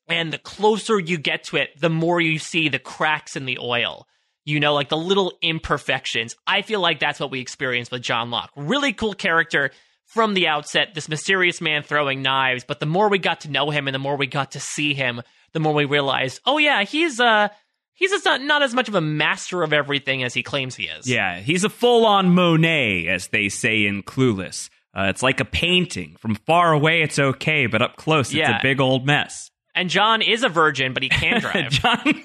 and 0.08 0.32
the 0.32 0.38
closer 0.38 0.98
you 0.98 1.18
get 1.18 1.44
to 1.44 1.56
it, 1.56 1.78
the 1.78 1.90
more 1.90 2.20
you 2.20 2.38
see 2.38 2.68
the 2.68 2.78
cracks 2.78 3.36
in 3.36 3.44
the 3.44 3.58
oil. 3.58 4.06
You 4.44 4.60
know, 4.60 4.72
like 4.72 4.88
the 4.88 4.96
little 4.96 5.34
imperfections. 5.42 6.34
I 6.46 6.62
feel 6.62 6.80
like 6.80 7.00
that's 7.00 7.20
what 7.20 7.30
we 7.30 7.40
experienced 7.40 7.92
with 7.92 8.00
John 8.00 8.30
Locke. 8.30 8.50
Really 8.56 8.94
cool 8.94 9.12
character 9.12 9.72
from 10.06 10.32
the 10.32 10.48
outset, 10.48 10.94
this 10.94 11.08
mysterious 11.08 11.60
man 11.60 11.82
throwing 11.82 12.22
knives, 12.22 12.64
but 12.64 12.80
the 12.80 12.86
more 12.86 13.10
we 13.10 13.18
got 13.18 13.42
to 13.42 13.50
know 13.50 13.68
him 13.68 13.86
and 13.86 13.94
the 13.94 13.98
more 13.98 14.16
we 14.16 14.26
got 14.26 14.52
to 14.52 14.60
see 14.60 14.94
him, 14.94 15.20
the 15.52 15.60
more 15.60 15.74
we 15.74 15.84
realized, 15.84 16.40
oh 16.46 16.56
yeah, 16.56 16.82
he's 16.84 17.20
uh 17.20 17.48
he's 17.92 18.10
just 18.10 18.24
not, 18.24 18.40
not 18.40 18.62
as 18.62 18.72
much 18.72 18.88
of 18.88 18.94
a 18.94 19.02
master 19.02 19.62
of 19.62 19.74
everything 19.74 20.22
as 20.22 20.32
he 20.32 20.42
claims 20.42 20.74
he 20.76 20.84
is. 20.84 21.06
Yeah, 21.06 21.40
he's 21.40 21.64
a 21.64 21.68
full 21.68 22.06
on 22.06 22.34
Monet, 22.34 23.06
as 23.06 23.28
they 23.28 23.50
say 23.50 23.84
in 23.84 24.02
Clueless. 24.02 24.70
Uh, 24.98 25.04
it's 25.04 25.22
like 25.22 25.38
a 25.38 25.44
painting. 25.44 26.16
From 26.18 26.34
far 26.34 26.72
away, 26.72 27.02
it's 27.02 27.20
okay, 27.20 27.66
but 27.66 27.82
up 27.82 27.96
close, 27.96 28.34
it's 28.34 28.48
a 28.48 28.58
big 28.62 28.80
old 28.80 29.06
mess. 29.06 29.50
And 29.72 29.88
John 29.88 30.22
is 30.22 30.42
a 30.42 30.48
virgin, 30.48 30.92
but 30.92 31.04
he 31.04 31.08
can 31.08 31.40
drive. 31.40 31.70
John. 31.70 32.02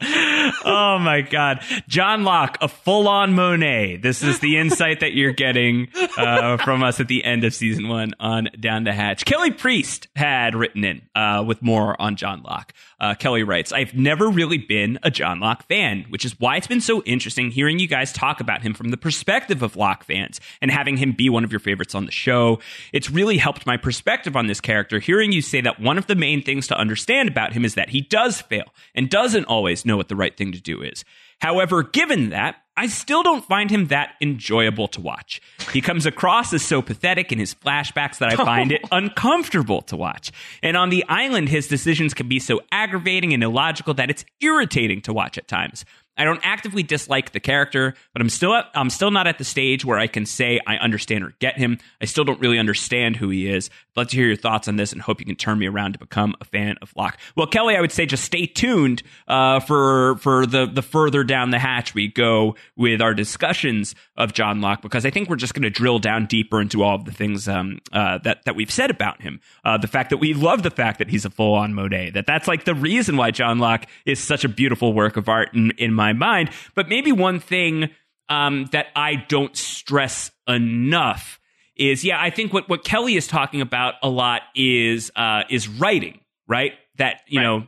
oh 0.64 0.98
my 1.00 1.20
God. 1.20 1.60
John 1.88 2.24
Locke, 2.24 2.58
a 2.60 2.68
full 2.68 3.08
on 3.08 3.34
Monet. 3.34 3.98
This 3.98 4.22
is 4.22 4.40
the 4.40 4.58
insight 4.58 5.00
that 5.00 5.14
you're 5.14 5.32
getting 5.32 5.88
uh, 6.16 6.56
from 6.58 6.82
us 6.82 7.00
at 7.00 7.08
the 7.08 7.24
end 7.24 7.44
of 7.44 7.54
season 7.54 7.88
one 7.88 8.12
on 8.18 8.48
Down 8.58 8.84
the 8.84 8.92
Hatch. 8.92 9.24
Kelly 9.24 9.52
Priest 9.52 10.08
had 10.16 10.54
written 10.54 10.84
in 10.84 11.02
uh, 11.14 11.44
with 11.46 11.62
more 11.62 12.00
on 12.00 12.16
John 12.16 12.42
Locke. 12.42 12.72
Uh, 13.00 13.14
Kelly 13.14 13.42
writes, 13.42 13.72
I've 13.72 13.94
never 13.94 14.28
really 14.28 14.58
been 14.58 14.98
a 15.02 15.10
John 15.10 15.38
Locke 15.38 15.66
fan, 15.68 16.06
which 16.08 16.24
is 16.24 16.38
why 16.40 16.56
it's 16.56 16.66
been 16.66 16.80
so 16.80 17.02
interesting 17.02 17.50
hearing 17.50 17.78
you 17.78 17.88
guys 17.88 18.12
talk 18.12 18.40
about 18.40 18.62
him 18.62 18.74
from 18.74 18.88
the 18.90 18.96
perspective 18.96 19.62
of 19.62 19.76
Locke 19.76 20.04
fans 20.04 20.40
and 20.60 20.70
having 20.70 20.96
him 20.96 21.12
be 21.12 21.28
one 21.28 21.44
of 21.44 21.52
your 21.52 21.60
favorites 21.60 21.94
on 21.94 22.06
the 22.06 22.12
show. 22.12 22.60
It's 22.92 23.10
really 23.10 23.36
helped 23.36 23.66
my 23.66 23.76
perspective 23.76 24.36
on 24.36 24.46
this 24.46 24.60
character 24.60 24.98
hearing 24.98 25.32
you 25.32 25.42
say 25.42 25.60
that 25.60 25.80
one 25.80 25.98
of 25.98 26.06
the 26.06 26.14
main 26.14 26.42
things 26.42 26.66
to 26.68 26.78
understand 26.78 27.28
about 27.28 27.52
him 27.52 27.64
is 27.64 27.74
that 27.74 27.90
he 27.90 28.00
does 28.00 28.40
fail 28.40 28.64
and 28.94 29.10
doesn't 29.10 29.44
always 29.44 29.83
know 29.84 29.96
what 29.96 30.08
the 30.08 30.16
right 30.16 30.36
thing 30.36 30.52
to 30.52 30.60
do 30.60 30.82
is. 30.82 31.04
However, 31.40 31.82
given 31.82 32.30
that, 32.30 32.56
I 32.76 32.86
still 32.88 33.22
don't 33.22 33.44
find 33.44 33.70
him 33.70 33.86
that 33.88 34.14
enjoyable 34.20 34.88
to 34.88 35.00
watch. 35.00 35.40
He 35.72 35.80
comes 35.80 36.06
across 36.06 36.52
as 36.52 36.62
so 36.62 36.82
pathetic 36.82 37.30
in 37.30 37.38
his 37.38 37.54
flashbacks 37.54 38.18
that 38.18 38.32
I 38.32 38.36
find 38.44 38.72
it 38.72 38.82
uncomfortable 38.90 39.82
to 39.82 39.96
watch. 39.96 40.32
And 40.62 40.76
on 40.76 40.90
the 40.90 41.04
island, 41.08 41.50
his 41.50 41.68
decisions 41.68 42.14
can 42.14 42.28
be 42.28 42.40
so 42.40 42.60
aggravating 42.72 43.32
and 43.32 43.44
illogical 43.44 43.94
that 43.94 44.10
it's 44.10 44.24
irritating 44.40 45.02
to 45.02 45.12
watch 45.12 45.38
at 45.38 45.46
times. 45.46 45.84
I 46.16 46.24
don't 46.24 46.40
actively 46.44 46.82
dislike 46.82 47.32
the 47.32 47.40
character, 47.40 47.94
but 48.12 48.22
I'm 48.22 48.28
still 48.28 48.54
at, 48.54 48.66
I'm 48.74 48.90
still 48.90 49.10
not 49.10 49.26
at 49.26 49.38
the 49.38 49.44
stage 49.44 49.84
where 49.84 49.98
I 49.98 50.06
can 50.06 50.26
say 50.26 50.60
I 50.66 50.76
understand 50.76 51.24
or 51.24 51.34
get 51.40 51.58
him. 51.58 51.78
I 52.00 52.04
still 52.04 52.24
don't 52.24 52.40
really 52.40 52.58
understand 52.58 53.16
who 53.16 53.30
he 53.30 53.48
is. 53.48 53.68
I'd 53.68 54.00
love 54.00 54.08
to 54.08 54.16
hear 54.16 54.26
your 54.26 54.36
thoughts 54.36 54.68
on 54.68 54.76
this 54.76 54.92
and 54.92 55.02
hope 55.02 55.20
you 55.20 55.26
can 55.26 55.36
turn 55.36 55.58
me 55.58 55.66
around 55.66 55.94
to 55.94 55.98
become 55.98 56.34
a 56.40 56.44
fan 56.44 56.76
of 56.82 56.92
Locke. 56.96 57.18
Well, 57.36 57.46
Kelly, 57.46 57.76
I 57.76 57.80
would 57.80 57.92
say 57.92 58.06
just 58.06 58.24
stay 58.24 58.46
tuned 58.46 59.02
uh, 59.28 59.60
for 59.60 60.16
for 60.18 60.46
the 60.46 60.66
the 60.66 60.82
further 60.82 61.24
down 61.24 61.50
the 61.50 61.58
hatch 61.58 61.94
we 61.94 62.08
go 62.08 62.56
with 62.76 63.00
our 63.00 63.14
discussions 63.14 63.94
of 64.16 64.32
John 64.32 64.60
Locke 64.60 64.82
because 64.82 65.04
I 65.04 65.10
think 65.10 65.28
we're 65.28 65.36
just 65.36 65.54
going 65.54 65.62
to 65.62 65.70
drill 65.70 65.98
down 65.98 66.26
deeper 66.26 66.60
into 66.60 66.82
all 66.82 66.94
of 66.94 67.04
the 67.04 67.12
things 67.12 67.48
um, 67.48 67.80
uh, 67.92 68.18
that 68.18 68.44
that 68.44 68.54
we've 68.54 68.70
said 68.70 68.90
about 68.90 69.22
him. 69.22 69.40
Uh, 69.64 69.78
the 69.78 69.88
fact 69.88 70.10
that 70.10 70.18
we 70.18 70.34
love 70.34 70.62
the 70.62 70.70
fact 70.70 70.98
that 70.98 71.08
he's 71.08 71.24
a 71.24 71.30
full 71.30 71.54
on 71.54 71.74
Monet. 71.74 72.10
That 72.10 72.26
that's 72.26 72.46
like 72.46 72.64
the 72.64 72.74
reason 72.74 73.16
why 73.16 73.30
John 73.30 73.58
Locke 73.58 73.86
is 74.06 74.20
such 74.20 74.44
a 74.44 74.48
beautiful 74.48 74.92
work 74.92 75.16
of 75.16 75.28
art 75.28 75.54
in, 75.54 75.72
in 75.72 75.92
my 75.92 76.03
mind. 76.12 76.50
But 76.74 76.88
maybe 76.88 77.12
one 77.12 77.40
thing 77.40 77.90
um, 78.28 78.66
that 78.72 78.86
I 78.94 79.16
don't 79.16 79.56
stress 79.56 80.30
enough 80.46 81.40
is, 81.76 82.04
yeah, 82.04 82.20
I 82.20 82.30
think 82.30 82.52
what 82.52 82.68
what 82.68 82.84
Kelly 82.84 83.16
is 83.16 83.26
talking 83.26 83.60
about 83.60 83.94
a 84.02 84.08
lot 84.08 84.42
is 84.54 85.10
uh, 85.16 85.42
is 85.50 85.68
writing, 85.68 86.20
right? 86.46 86.72
That 86.98 87.20
you 87.26 87.40
Right. 87.40 87.44
know 87.44 87.66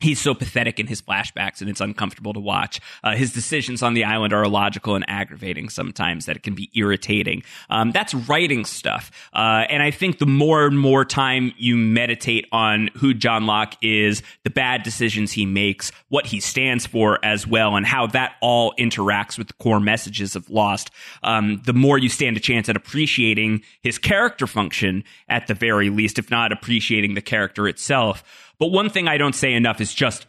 he's 0.00 0.20
so 0.20 0.34
pathetic 0.34 0.78
in 0.78 0.86
his 0.86 1.02
flashbacks 1.02 1.60
and 1.60 1.68
it's 1.68 1.80
uncomfortable 1.80 2.32
to 2.32 2.40
watch. 2.40 2.80
Uh, 3.02 3.16
his 3.16 3.32
decisions 3.32 3.82
on 3.82 3.94
the 3.94 4.04
island 4.04 4.32
are 4.32 4.44
illogical 4.44 4.94
and 4.94 5.04
aggravating 5.08 5.68
sometimes 5.68 6.26
that 6.26 6.36
it 6.36 6.42
can 6.42 6.54
be 6.54 6.70
irritating. 6.74 7.42
Um, 7.68 7.90
that's 7.90 8.14
writing 8.14 8.64
stuff. 8.64 9.10
Uh, 9.32 9.64
and 9.68 9.82
I 9.82 9.90
think 9.90 10.18
the 10.18 10.26
more 10.26 10.66
and 10.66 10.78
more 10.78 11.04
time 11.04 11.52
you 11.56 11.76
meditate 11.76 12.46
on 12.52 12.90
who 12.96 13.12
John 13.12 13.46
Locke 13.46 13.74
is, 13.82 14.22
the 14.44 14.50
bad 14.50 14.82
decisions 14.82 15.32
he 15.32 15.46
makes, 15.46 15.90
what 16.08 16.26
he 16.26 16.40
stands 16.40 16.86
for 16.86 17.18
as 17.24 17.46
well, 17.46 17.76
and 17.76 17.84
how 17.84 18.06
that 18.08 18.36
all 18.40 18.74
interacts 18.78 19.36
with 19.36 19.48
the 19.48 19.54
core 19.54 19.80
messages 19.80 20.36
of 20.36 20.48
Lost, 20.48 20.90
um, 21.22 21.60
the 21.66 21.72
more 21.72 21.98
you 21.98 22.08
stand 22.08 22.36
a 22.36 22.40
chance 22.40 22.68
at 22.68 22.76
appreciating 22.76 23.62
his 23.82 23.98
character 23.98 24.46
function 24.46 25.02
at 25.28 25.46
the 25.46 25.54
very 25.54 25.90
least, 25.90 26.18
if 26.18 26.30
not 26.30 26.52
appreciating 26.52 27.14
the 27.14 27.20
character 27.20 27.66
itself. 27.66 28.22
But 28.58 28.68
one 28.68 28.90
thing 28.90 29.08
I 29.08 29.18
don't 29.18 29.34
say 29.34 29.52
enough 29.52 29.80
is 29.80 29.94
just 29.94 30.26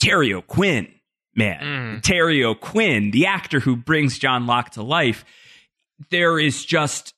Terry 0.00 0.32
O'Quinn, 0.34 0.92
man. 1.34 2.00
Terry 2.02 2.44
O'Quinn, 2.44 3.10
the 3.10 3.26
actor 3.26 3.60
who 3.60 3.76
brings 3.76 4.18
John 4.18 4.46
Locke 4.46 4.70
to 4.70 4.82
life. 4.82 5.24
There 6.10 6.38
is 6.38 6.64
just 6.64 7.14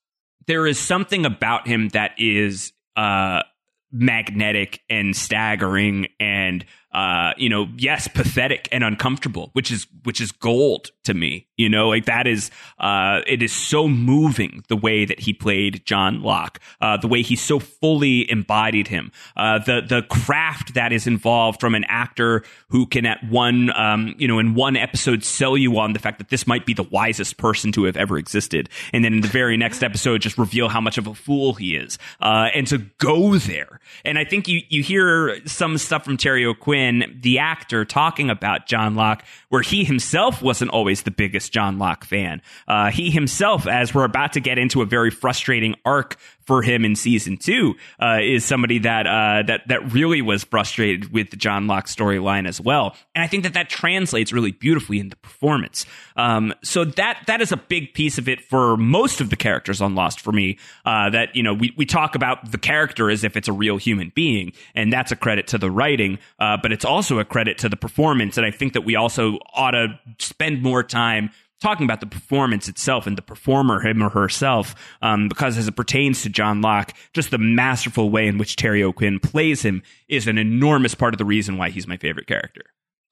there 0.47 0.67
is 0.67 0.79
something 0.79 1.25
about 1.25 1.67
him 1.67 1.89
that 1.91 2.13
is 2.19 2.73
uh 2.97 3.43
magnetic 3.91 4.83
and 4.91 5.17
staggering 5.17 6.09
and 6.19 6.65
uh, 6.95 7.35
you 7.37 7.49
know, 7.49 7.67
yes, 7.77 8.07
pathetic 8.07 8.69
and 8.71 8.85
uncomfortable, 8.85 9.51
which 9.53 9.73
is 9.73 9.89
which 10.05 10.21
is 10.21 10.31
gold 10.31 10.93
to 11.03 11.13
me. 11.13 11.49
You 11.57 11.69
know, 11.69 11.89
like 11.89 12.05
that 12.05 12.29
is 12.29 12.53
uh, 12.79 13.21
it 13.27 13.43
is 13.43 13.53
so 13.53 13.89
moving 13.89 14.63
the 14.69 14.77
way 14.77 15.05
that 15.05 15.19
he 15.19 15.33
played 15.33 15.85
John 15.85 16.23
Locke, 16.23 16.61
uh, 16.81 16.97
the 16.97 17.09
way 17.09 17.23
he 17.23 17.35
so 17.35 17.59
fully 17.59 18.31
embodied 18.31 18.87
him, 18.87 19.11
uh, 19.37 19.59
the 19.59 19.81
the 19.81 20.03
craft 20.03 20.75
that 20.75 20.93
is 20.93 21.09
involved 21.09 21.61
from 21.61 21.75
an 21.75 21.85
actor 21.89 22.45
who 22.69 22.87
can 22.87 23.07
at 23.07 23.19
one 23.29 23.71
um, 23.77 24.15
you 24.17 24.29
know 24.29 24.39
in 24.39 24.55
one 24.55 24.77
episode 24.77 25.25
sell 25.25 25.57
you 25.57 25.77
on 25.79 25.95
the 25.95 25.99
fact 25.99 26.19
that 26.19 26.29
this 26.29 26.47
might 26.47 26.65
be 26.65 26.75
the 26.75 26.85
wisest 26.85 27.39
person 27.39 27.73
to 27.73 27.85
have 27.85 27.97
ever 27.97 28.19
existed, 28.19 28.69
and 28.93 29.05
then 29.05 29.15
in 29.15 29.21
the 29.21 29.29
very 29.29 29.57
next 29.57 29.83
episode 29.83 30.21
just 30.21 30.39
reveal 30.39 30.69
how 30.69 30.81
much 30.81 30.97
of 30.97 31.09
a 31.09 31.15
fool 31.15 31.55
he 31.55 31.75
is, 31.75 31.99
uh, 32.21 32.51
and 32.55 32.69
to 32.69 32.79
go 32.99 33.37
there. 33.37 33.81
And 34.05 34.17
I 34.17 34.25
think 34.25 34.47
you 34.47 34.61
you 34.69 34.85
hear 34.85 35.45
some 35.45 35.77
stuff 35.77 36.05
from 36.05 36.17
Terry 36.17 36.47
O'Quinn 36.47 36.84
the 37.21 37.39
actor, 37.39 37.85
talking 37.85 38.31
about 38.31 38.67
John 38.67 38.95
Locke, 38.95 39.25
where 39.49 39.63
he 39.63 39.85
himself 39.85 40.43
wasn't 40.43 40.71
always 40.71 41.03
the 41.03 41.11
biggest 41.11 41.53
John 41.53 41.79
Locke 41.79 42.05
fan. 42.05 42.43
Uh, 42.67 42.91
he 42.91 43.11
himself, 43.11 43.67
as 43.67 43.95
we're 43.95 44.05
about 44.05 44.33
to 44.35 44.41
get 44.41 44.59
into 44.59 44.83
a 44.83 44.87
very 44.87 45.11
frustrating 45.11 45.77
arc 45.85 46.17
for 46.47 46.63
him 46.63 46.85
in 46.85 46.97
season 46.97 47.37
two 47.37 47.75
uh, 48.01 48.19
is 48.23 48.45
somebody 48.45 48.79
that 48.81 49.07
uh, 49.07 49.43
that 49.47 49.67
that 49.69 49.93
really 49.93 50.23
was 50.23 50.45
frustrated 50.45 51.13
with 51.13 51.31
the 51.31 51.37
John 51.37 51.67
Locke 51.67 51.87
storyline 51.87 52.47
as 52.47 52.61
well, 52.61 52.97
and 53.15 53.25
I 53.25 53.27
think 53.27 53.45
that 53.45 53.55
that 53.55 53.69
translates 53.69 54.33
really 54.33 54.53
beautifully 54.53 54.99
in 55.01 55.09
the 55.09 55.17
performance. 55.17 55.87
Um, 56.17 56.55
so 56.63 56.85
that 56.85 57.23
that 57.27 57.41
is 57.41 57.53
a 57.53 57.57
big 57.57 57.95
piece 57.95 58.19
of 58.19 58.29
it 58.29 58.41
for 58.43 58.77
most 58.77 59.21
of 59.21 59.31
the 59.31 59.37
characters 59.37 59.81
on 59.81 59.95
Lost 59.95 60.21
for 60.21 60.33
me. 60.33 60.59
Uh, 60.85 61.11
that 61.11 61.35
you 61.35 61.43
know 61.43 61.55
we 61.55 61.73
we 61.77 61.87
talk 61.87 62.15
about 62.15 62.51
the 62.51 62.59
character 62.59 63.11
as 63.11 63.25
if 63.25 63.37
it's 63.37 63.49
a 63.49 63.53
real 63.53 63.77
human 63.77 64.13
being, 64.15 64.53
and 64.75 64.93
that's 64.93 65.13
a 65.13 65.17
credit 65.17 65.47
to 65.49 65.59
the 65.59 65.71
writing, 65.71 66.19
uh, 66.39 66.57
but 66.63 66.73
it's 66.73 66.85
also 66.85 67.19
a 67.19 67.25
credit 67.25 67.59
to 67.59 67.69
the 67.69 67.77
performance, 67.77 68.37
and 68.37 68.47
I 68.47 68.51
think 68.51 68.75
that 68.75 68.83
we 68.83 68.97
also 68.97 69.39
ought 69.55 69.73
to 69.73 69.99
spend 70.19 70.63
more 70.63 70.83
time 70.83 71.31
talking 71.65 71.85
about 71.85 72.01
the 72.01 72.07
performance 72.07 72.69
itself 72.69 73.07
and 73.07 73.17
the 73.17 73.23
performer, 73.23 73.81
him 73.81 74.03
or 74.03 74.11
herself, 74.11 74.75
um, 75.01 75.29
because 75.29 75.57
as 75.57 75.67
it 75.67 75.75
pertains 75.75 76.21
to 76.23 76.29
John 76.29 76.61
Locke, 76.61 76.93
just 77.15 77.31
the 77.31 77.39
masterful 77.39 78.11
way 78.11 78.27
in 78.27 78.37
which 78.37 78.57
Terry 78.57 78.83
O'Quinn 78.83 79.19
plays 79.19 79.63
him 79.63 79.83
is 80.07 80.29
an 80.29 80.37
enormous 80.37 80.95
part 80.95 81.15
of 81.15 81.19
the 81.19 81.25
reason 81.25 81.57
why 81.57 81.71
he's 81.71 81.87
my 81.87 81.97
favorite 81.97 82.27
character. 82.27 82.63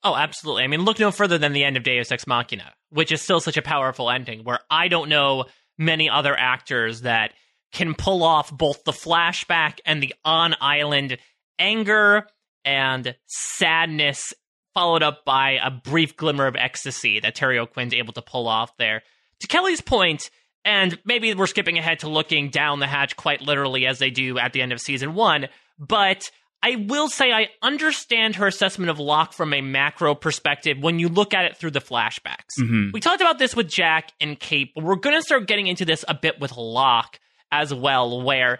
Oh, 0.03 0.15
absolutely. 0.15 0.63
I 0.63 0.67
mean, 0.67 0.81
look 0.81 0.99
no 0.99 1.09
further 1.09 1.39
than 1.39 1.53
the 1.53 1.63
end 1.63 1.77
of 1.77 1.83
Deus 1.83 2.11
Ex 2.11 2.27
Machina, 2.27 2.73
which 2.91 3.11
is 3.11 3.23
still 3.23 3.39
such 3.39 3.57
a 3.57 3.61
powerful 3.63 4.11
ending, 4.11 4.43
where 4.43 4.59
I 4.69 4.87
don't 4.87 5.09
know 5.09 5.45
many 5.79 6.07
other 6.07 6.37
actors 6.37 7.01
that 7.01 7.33
can 7.71 7.95
pull 7.95 8.23
off 8.23 8.55
both 8.55 8.83
the 8.83 8.91
flashback 8.91 9.79
and 9.83 10.03
the 10.03 10.13
on 10.23 10.55
island 10.61 11.17
anger 11.57 12.27
and 12.63 13.15
sadness 13.25 14.33
followed 14.73 15.03
up 15.03 15.25
by 15.25 15.59
a 15.63 15.71
brief 15.71 16.15
glimmer 16.15 16.47
of 16.47 16.55
ecstasy 16.55 17.19
that 17.19 17.35
Terry 17.35 17.59
O'Quinn's 17.59 17.93
able 17.93 18.13
to 18.13 18.21
pull 18.21 18.47
off 18.47 18.75
there. 18.77 19.03
To 19.41 19.47
Kelly's 19.47 19.81
point, 19.81 20.29
and 20.65 20.97
maybe 21.05 21.33
we're 21.33 21.47
skipping 21.47 21.77
ahead 21.77 21.99
to 21.99 22.09
looking 22.09 22.49
down 22.49 22.79
the 22.79 22.87
hatch 22.87 23.15
quite 23.15 23.41
literally 23.41 23.85
as 23.85 23.99
they 23.99 24.09
do 24.09 24.37
at 24.37 24.53
the 24.53 24.61
end 24.61 24.71
of 24.71 24.79
season 24.79 25.13
one, 25.13 25.47
but 25.77 26.31
I 26.63 26.77
will 26.87 27.09
say 27.09 27.33
I 27.33 27.49
understand 27.61 28.37
her 28.37 28.47
assessment 28.47 28.89
of 28.89 28.97
Locke 28.97 29.33
from 29.33 29.53
a 29.53 29.59
macro 29.59 30.15
perspective 30.15 30.77
when 30.79 30.97
you 30.97 31.09
look 31.09 31.33
at 31.33 31.43
it 31.43 31.57
through 31.57 31.71
the 31.71 31.81
flashbacks. 31.81 32.57
Mm-hmm. 32.57 32.91
We 32.93 33.01
talked 33.01 33.19
about 33.19 33.37
this 33.37 33.53
with 33.53 33.67
Jack 33.67 34.13
and 34.21 34.39
Kate, 34.39 34.71
but 34.73 34.85
we're 34.85 34.95
going 34.95 35.17
to 35.17 35.21
start 35.21 35.45
getting 35.45 35.67
into 35.67 35.83
this 35.83 36.05
a 36.07 36.13
bit 36.13 36.39
with 36.39 36.55
Locke 36.55 37.19
as 37.51 37.73
well, 37.73 38.21
where 38.21 38.59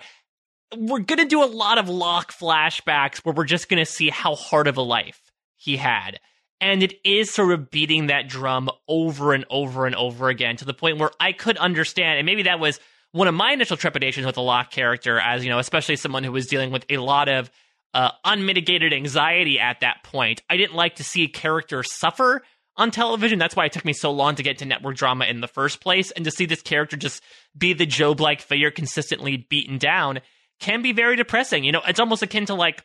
we're 0.75 0.99
going 0.99 1.19
to 1.19 1.25
do 1.25 1.43
a 1.43 1.45
lot 1.45 1.77
of 1.77 1.87
Locke 1.87 2.33
flashbacks 2.33 3.19
where 3.19 3.33
we're 3.33 3.45
just 3.45 3.69
going 3.69 3.83
to 3.83 3.89
see 3.89 4.09
how 4.09 4.35
hard 4.35 4.67
of 4.67 4.75
a 4.75 4.81
life 4.81 5.21
he 5.63 5.77
had. 5.77 6.19
And 6.59 6.83
it 6.83 6.93
is 7.03 7.33
sort 7.33 7.51
of 7.51 7.71
beating 7.71 8.07
that 8.07 8.27
drum 8.27 8.69
over 8.87 9.33
and 9.33 9.45
over 9.49 9.85
and 9.85 9.95
over 9.95 10.29
again 10.29 10.55
to 10.57 10.65
the 10.65 10.73
point 10.73 10.97
where 10.97 11.11
I 11.19 11.31
could 11.31 11.57
understand, 11.57 12.19
and 12.19 12.25
maybe 12.25 12.43
that 12.43 12.59
was 12.59 12.79
one 13.11 13.27
of 13.27 13.33
my 13.33 13.51
initial 13.51 13.77
trepidations 13.77 14.25
with 14.25 14.35
the 14.35 14.41
Locke 14.41 14.71
character, 14.71 15.19
as 15.19 15.43
you 15.43 15.49
know, 15.49 15.59
especially 15.59 15.95
someone 15.95 16.23
who 16.23 16.31
was 16.31 16.47
dealing 16.47 16.71
with 16.71 16.85
a 16.89 16.97
lot 16.97 17.29
of 17.29 17.49
uh, 17.93 18.11
unmitigated 18.25 18.91
anxiety 18.91 19.59
at 19.59 19.81
that 19.81 20.03
point. 20.03 20.41
I 20.49 20.57
didn't 20.57 20.75
like 20.75 20.95
to 20.95 21.03
see 21.03 21.23
a 21.23 21.27
character 21.27 21.83
suffer 21.83 22.41
on 22.75 22.91
television. 22.91 23.39
That's 23.39 23.55
why 23.55 23.65
it 23.65 23.71
took 23.71 23.85
me 23.85 23.93
so 23.93 24.11
long 24.11 24.35
to 24.35 24.43
get 24.43 24.57
to 24.59 24.65
network 24.65 24.95
drama 24.95 25.25
in 25.25 25.41
the 25.41 25.47
first 25.47 25.79
place. 25.79 26.11
And 26.11 26.25
to 26.25 26.31
see 26.31 26.45
this 26.45 26.61
character 26.61 26.97
just 26.97 27.21
be 27.57 27.73
the 27.73 27.85
Job 27.85 28.19
like 28.19 28.41
figure 28.41 28.71
consistently 28.71 29.37
beaten 29.37 29.77
down 29.77 30.21
can 30.59 30.81
be 30.81 30.91
very 30.91 31.15
depressing. 31.15 31.63
You 31.63 31.71
know, 31.71 31.81
it's 31.87 31.99
almost 31.99 32.23
akin 32.23 32.47
to 32.47 32.55
like 32.55 32.83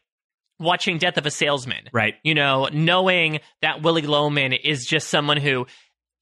watching 0.59 0.99
Death 0.99 1.17
of 1.17 1.27
a 1.27 1.31
Salesman. 1.31 1.89
Right. 1.93 2.15
You 2.23 2.35
know, 2.35 2.69
knowing 2.73 3.41
that 3.63 3.83
Willy 3.83 4.03
Loman 4.03 4.53
is 4.53 4.87
just 4.87 5.09
someone 5.09 5.37
who 5.37 5.67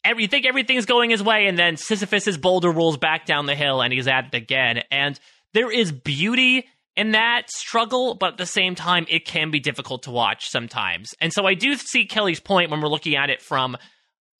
every, 0.04 0.22
you 0.22 0.28
think 0.28 0.46
everything's 0.46 0.86
going 0.86 1.10
his 1.10 1.22
way, 1.22 1.46
and 1.46 1.58
then 1.58 1.76
Sisyphus's 1.76 2.38
boulder 2.38 2.70
rolls 2.70 2.96
back 2.96 3.26
down 3.26 3.46
the 3.46 3.54
hill 3.54 3.82
and 3.82 3.92
he's 3.92 4.08
at 4.08 4.26
it 4.26 4.34
again. 4.34 4.82
And 4.90 5.18
there 5.52 5.70
is 5.70 5.92
beauty 5.92 6.66
in 6.96 7.12
that 7.12 7.50
struggle, 7.50 8.14
but 8.14 8.32
at 8.32 8.38
the 8.38 8.46
same 8.46 8.74
time, 8.74 9.06
it 9.08 9.26
can 9.26 9.50
be 9.50 9.60
difficult 9.60 10.04
to 10.04 10.10
watch 10.10 10.48
sometimes. 10.48 11.14
And 11.20 11.32
so 11.32 11.46
I 11.46 11.54
do 11.54 11.74
see 11.76 12.06
Kelly's 12.06 12.40
point 12.40 12.70
when 12.70 12.80
we're 12.80 12.88
looking 12.88 13.16
at 13.16 13.30
it 13.30 13.42
from 13.42 13.76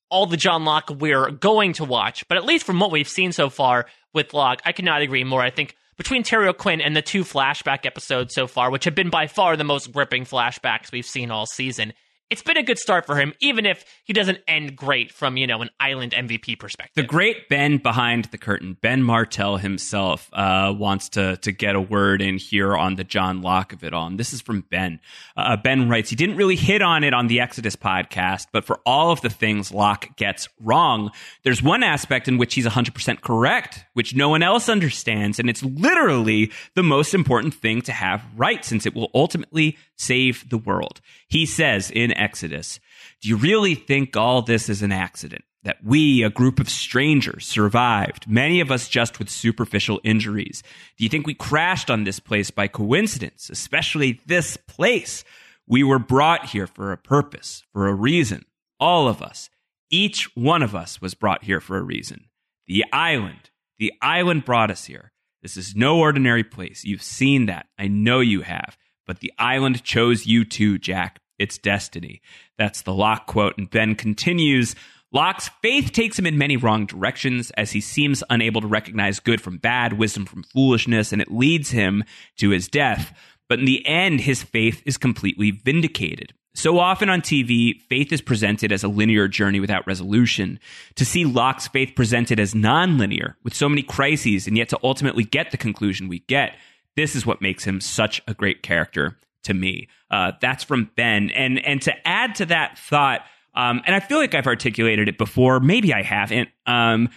all 0.09 0.27
the 0.27 0.37
John 0.37 0.65
Locke 0.65 0.91
we're 0.91 1.31
going 1.31 1.75
to 1.75 1.85
watch, 1.85 2.27
but 2.29 2.39
at 2.39 2.45
least 2.45 2.65
from 2.65 2.79
what 2.79 2.93
we've 2.93 3.09
seen 3.09 3.33
so 3.33 3.51
far 3.51 3.87
with 4.15 4.33
Locke, 4.33 4.63
I 4.65 4.73
cannot 4.73 5.03
agree 5.03 5.25
more. 5.25 5.43
I 5.43 5.51
think 5.51 5.75
between 5.97 6.23
Terry 6.23 6.49
O'Quinn 6.49 6.81
and 6.81 6.97
the 6.97 7.03
two 7.03 7.25
flashback 7.25 7.87
episodes 7.87 8.35
so 8.35 8.47
far, 8.47 8.71
which 8.71 8.85
have 8.85 8.95
been 8.95 9.11
by 9.11 9.27
far 9.27 9.57
the 9.57 9.65
most 9.65 9.93
gripping 9.93 10.25
flashbacks 10.25 10.93
we've 10.93 11.07
seen 11.07 11.31
all 11.31 11.47
season, 11.47 11.93
it's 12.29 12.43
been 12.43 12.57
a 12.57 12.63
good 12.63 12.79
start 12.79 13.07
for 13.07 13.17
him, 13.17 13.33
even 13.41 13.67
if 13.67 13.85
he 14.05 14.13
doesn't 14.13 14.39
end 14.49 14.75
great 14.75 15.13
from, 15.13 15.37
you 15.37 15.47
know, 15.47 15.63
an 15.63 15.71
island 15.79 16.13
MVP 16.13 16.59
perspective. 16.59 16.95
The 16.95 17.07
great 17.07 17.49
Ben 17.49 17.79
behind 17.79 18.27
the 18.27 18.39
curtain, 18.39 18.77
Ben 18.81 19.03
Martell 19.03 19.59
himself, 19.59 20.29
uh, 20.33 20.75
wants 20.77 21.09
to 21.11 21.37
to 21.39 21.53
get 21.53 21.77
a 21.77 21.81
word 21.81 22.21
in 22.21 22.39
here 22.39 22.77
on 22.77 22.97
the 22.97 23.05
John 23.05 23.43
Locke 23.43 23.73
of 23.73 23.85
it 23.85 23.93
all. 23.93 24.07
And 24.07 24.19
this 24.19 24.33
is 24.33 24.41
from 24.41 24.63
Ben. 24.63 25.01
Uh, 25.37 25.57
ben 25.57 25.89
writes, 25.89 26.11
he 26.11 26.17
didn't 26.17 26.37
really 26.37 26.57
hit 26.57 26.83
on 26.83 27.05
it 27.05 27.15
on 27.15 27.29
the 27.29 27.41
Exodus 27.41 27.77
podcast, 27.77 28.47
but 28.53 28.65
for 28.65 28.81
all 28.85 29.11
of 29.13 29.21
the 29.21 29.31
things 29.31 29.73
Locke 29.73 30.17
gets 30.17 30.49
wrong, 30.61 31.13
there's 31.45 31.63
one 31.63 31.83
aspect 31.83 32.27
in 32.27 32.39
which 32.39 32.55
he's 32.55 32.67
100% 32.67 33.21
correct, 33.21 33.85
which 33.93 34.15
no 34.15 34.29
one 34.29 34.43
else 34.43 34.69
understands. 34.69 35.39
And 35.39 35.49
it's 35.49 35.63
literally 35.63 36.51
the 36.75 36.83
most 36.83 37.15
important 37.15 37.55
thing 37.55 37.83
to 37.83 37.93
have 37.93 38.25
right, 38.37 38.65
since 38.65 38.85
it 38.87 38.95
will 38.95 39.11
ultimately 39.15 39.77
save 39.97 40.49
the 40.51 40.59
world. 40.59 41.01
He 41.29 41.47
says 41.47 41.91
in 41.91 42.13
Exodus, 42.17 42.81
Do 43.21 43.29
you 43.29 43.37
really 43.37 43.75
think 43.75 44.17
all 44.17 44.43
this 44.43 44.69
is 44.69 44.83
an 44.83 44.93
accident? 44.93 45.45
That 45.63 45.79
we, 45.85 46.23
a 46.23 46.31
group 46.31 46.61
of 46.61 46.69
strangers, 46.69 47.45
survived, 47.45 48.29
many 48.29 48.61
of 48.61 48.71
us 48.71 48.89
just 48.89 49.19
with 49.19 49.29
superficial 49.29 50.01
injuries. 50.05 50.63
Do 50.97 51.03
you 51.03 51.11
think 51.11 51.27
we 51.27 51.35
crashed 51.35 51.91
on 51.91 52.05
this 52.05 52.21
place 52.21 52.53
by 52.53 52.69
coincidence, 52.69 53.51
especially 53.51 54.21
this 54.27 54.57
place? 54.57 55.25
We 55.67 55.83
were 55.83 55.99
brought 55.99 56.47
here 56.47 56.69
for 56.69 56.93
a 56.93 56.97
purpose, 56.97 57.65
for 57.73 57.89
a 57.89 57.95
reason. 57.95 58.45
All 58.79 59.09
of 59.09 59.21
us. 59.21 59.51
Each 59.91 60.31
one 60.37 60.63
of 60.63 60.77
us 60.77 61.01
was 61.01 61.15
brought 61.15 61.43
here 61.45 61.61
for 61.61 61.77
a 61.79 61.83
reason. 61.83 62.27
The 62.69 62.85
island. 62.93 63.51
The 63.79 63.93
island 64.01 64.45
brought 64.45 64.71
us 64.71 64.85
here. 64.85 65.13
This 65.43 65.57
is 65.57 65.75
no 65.75 65.99
ordinary 65.99 66.45
place. 66.45 66.85
You've 66.85 67.03
seen 67.03 67.47
that. 67.47 67.67
I 67.77 67.89
know 67.89 68.21
you 68.21 68.43
have. 68.43 68.77
But 69.07 69.21
the 69.21 69.33
island 69.39 69.85
chose 69.85 70.27
you 70.27 70.45
too, 70.45 70.79
Jack. 70.79 71.21
It's 71.39 71.59
destiny. 71.59 72.23
That's 72.59 72.83
the 72.83 72.95
Locke 72.95 73.27
quote. 73.27 73.59
And 73.59 73.71
Ben 73.71 73.95
continues 73.95 74.75
Locke's 75.13 75.49
faith 75.63 75.93
takes 75.93 76.19
him 76.19 76.27
in 76.27 76.37
many 76.37 76.57
wrong 76.57 76.85
directions 76.85 77.51
as 77.53 77.71
he 77.71 77.81
seems 77.81 78.25
unable 78.29 78.61
to 78.61 78.67
recognize 78.67 79.21
good 79.21 79.41
from 79.41 79.57
bad, 79.57 79.95
wisdom 79.95 80.27
from 80.27 80.43
foolishness, 80.43 81.13
and 81.13 81.23
it 81.23 81.31
leads 81.31 81.71
him 81.71 82.05
to 82.39 82.51
his 82.51 82.69
death. 82.69 83.17
But 83.49 83.61
in 83.61 83.65
the 83.65 83.87
end, 83.87 84.21
his 84.21 84.43
faith 84.43 84.83
is 84.85 84.99
completely 84.99 85.53
vindicated. 85.53 86.35
So 86.55 86.79
often 86.79 87.09
on 87.09 87.21
TV, 87.21 87.81
faith 87.83 88.13
is 88.13 88.21
presented 88.21 88.73
as 88.73 88.83
a 88.83 88.89
linear 88.89 89.29
journey 89.29 89.61
without 89.61 89.87
resolution. 89.87 90.59
To 90.97 91.05
see 91.05 91.25
Locke's 91.25 91.69
faith 91.69 91.93
presented 91.95 92.41
as 92.41 92.55
nonlinear, 92.55 93.35
with 93.45 93.55
so 93.55 93.69
many 93.69 93.83
crises, 93.83 94.47
and 94.47 94.57
yet 94.57 94.71
to 94.71 94.79
ultimately 94.83 95.23
get 95.23 95.51
the 95.51 95.57
conclusion 95.57 96.09
we 96.09 96.21
get, 96.21 96.57
this 96.97 97.15
is 97.15 97.25
what 97.25 97.43
makes 97.43 97.65
him 97.65 97.81
such 97.81 98.23
a 98.27 98.35
great 98.35 98.63
character 98.63 99.17
to 99.47 99.55
me. 99.55 99.89
Uh, 100.11 100.33
that's 100.41 100.63
from 100.63 100.91
Ben. 100.97 101.31
And 101.31 101.59
and 101.65 101.83
to 101.83 102.07
add 102.07 102.37
to 102.37 102.47
that 102.47 102.79
thought, 102.79 103.23
um, 103.55 103.83
and 103.87 103.95
I 103.95 104.01
feel 104.01 104.19
like 104.19 104.35
I've 104.35 104.47
articulated 104.47 105.09
it 105.09 105.19
before, 105.19 105.61
maybe 105.61 105.93
I 105.93 106.03
haven't. 106.03 106.51
Um, 106.67 107.09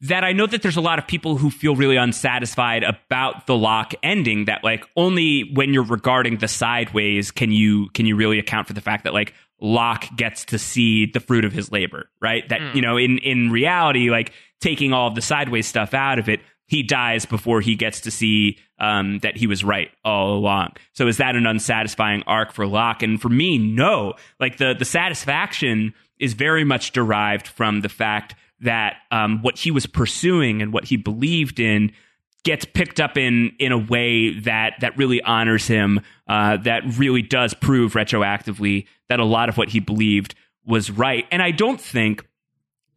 that 0.00 0.22
I 0.22 0.32
know 0.32 0.46
that 0.46 0.62
there's 0.62 0.76
a 0.76 0.80
lot 0.80 1.00
of 1.00 1.08
people 1.08 1.36
who 1.36 1.50
feel 1.50 1.74
really 1.74 1.96
unsatisfied 1.96 2.84
about 2.84 3.46
the 3.46 3.56
Locke 3.56 3.94
ending. 4.02 4.44
That 4.44 4.62
like 4.62 4.84
only 4.96 5.50
when 5.54 5.74
you're 5.74 5.82
regarding 5.82 6.38
the 6.38 6.48
sideways 6.48 7.30
can 7.30 7.50
you 7.50 7.88
can 7.90 8.06
you 8.06 8.14
really 8.14 8.38
account 8.38 8.68
for 8.68 8.74
the 8.74 8.80
fact 8.80 9.04
that 9.04 9.12
like 9.12 9.34
Locke 9.60 10.04
gets 10.16 10.44
to 10.46 10.58
see 10.58 11.06
the 11.06 11.20
fruit 11.20 11.44
of 11.44 11.52
his 11.52 11.72
labor, 11.72 12.08
right? 12.20 12.48
That 12.48 12.60
mm. 12.60 12.74
you 12.76 12.82
know 12.82 12.96
in 12.96 13.18
in 13.18 13.50
reality, 13.50 14.08
like 14.08 14.32
taking 14.60 14.92
all 14.92 15.08
of 15.08 15.16
the 15.16 15.22
sideways 15.22 15.66
stuff 15.66 15.94
out 15.94 16.20
of 16.20 16.28
it, 16.28 16.40
he 16.66 16.84
dies 16.84 17.26
before 17.26 17.60
he 17.60 17.74
gets 17.74 18.02
to 18.02 18.10
see 18.12 18.58
um, 18.78 19.18
that 19.20 19.36
he 19.36 19.46
was 19.46 19.64
right 19.64 19.90
all 20.04 20.36
along. 20.36 20.72
So 20.92 21.08
is 21.08 21.16
that 21.18 21.36
an 21.36 21.46
unsatisfying 21.46 22.22
arc 22.26 22.52
for 22.52 22.66
Locke? 22.66 23.02
And 23.02 23.20
for 23.20 23.28
me, 23.28 23.58
no. 23.58 24.14
Like 24.40 24.58
the 24.58 24.74
the 24.78 24.84
satisfaction 24.84 25.94
is 26.18 26.34
very 26.34 26.64
much 26.64 26.92
derived 26.92 27.46
from 27.46 27.80
the 27.80 27.88
fact 27.88 28.34
that 28.60 28.96
um, 29.10 29.42
what 29.42 29.58
he 29.58 29.70
was 29.70 29.86
pursuing 29.86 30.62
and 30.62 30.72
what 30.72 30.84
he 30.84 30.96
believed 30.96 31.60
in 31.60 31.92
gets 32.44 32.64
picked 32.64 33.00
up 33.00 33.16
in 33.16 33.52
in 33.58 33.72
a 33.72 33.78
way 33.78 34.38
that 34.40 34.74
that 34.80 34.96
really 34.96 35.20
honors 35.22 35.66
him, 35.66 36.00
uh, 36.28 36.56
that 36.58 36.82
really 36.96 37.22
does 37.22 37.54
prove 37.54 37.92
retroactively 37.92 38.86
that 39.08 39.20
a 39.20 39.24
lot 39.24 39.48
of 39.48 39.56
what 39.56 39.68
he 39.68 39.80
believed 39.80 40.34
was 40.64 40.90
right. 40.90 41.26
And 41.30 41.42
I 41.42 41.50
don't 41.50 41.80
think, 41.80 42.24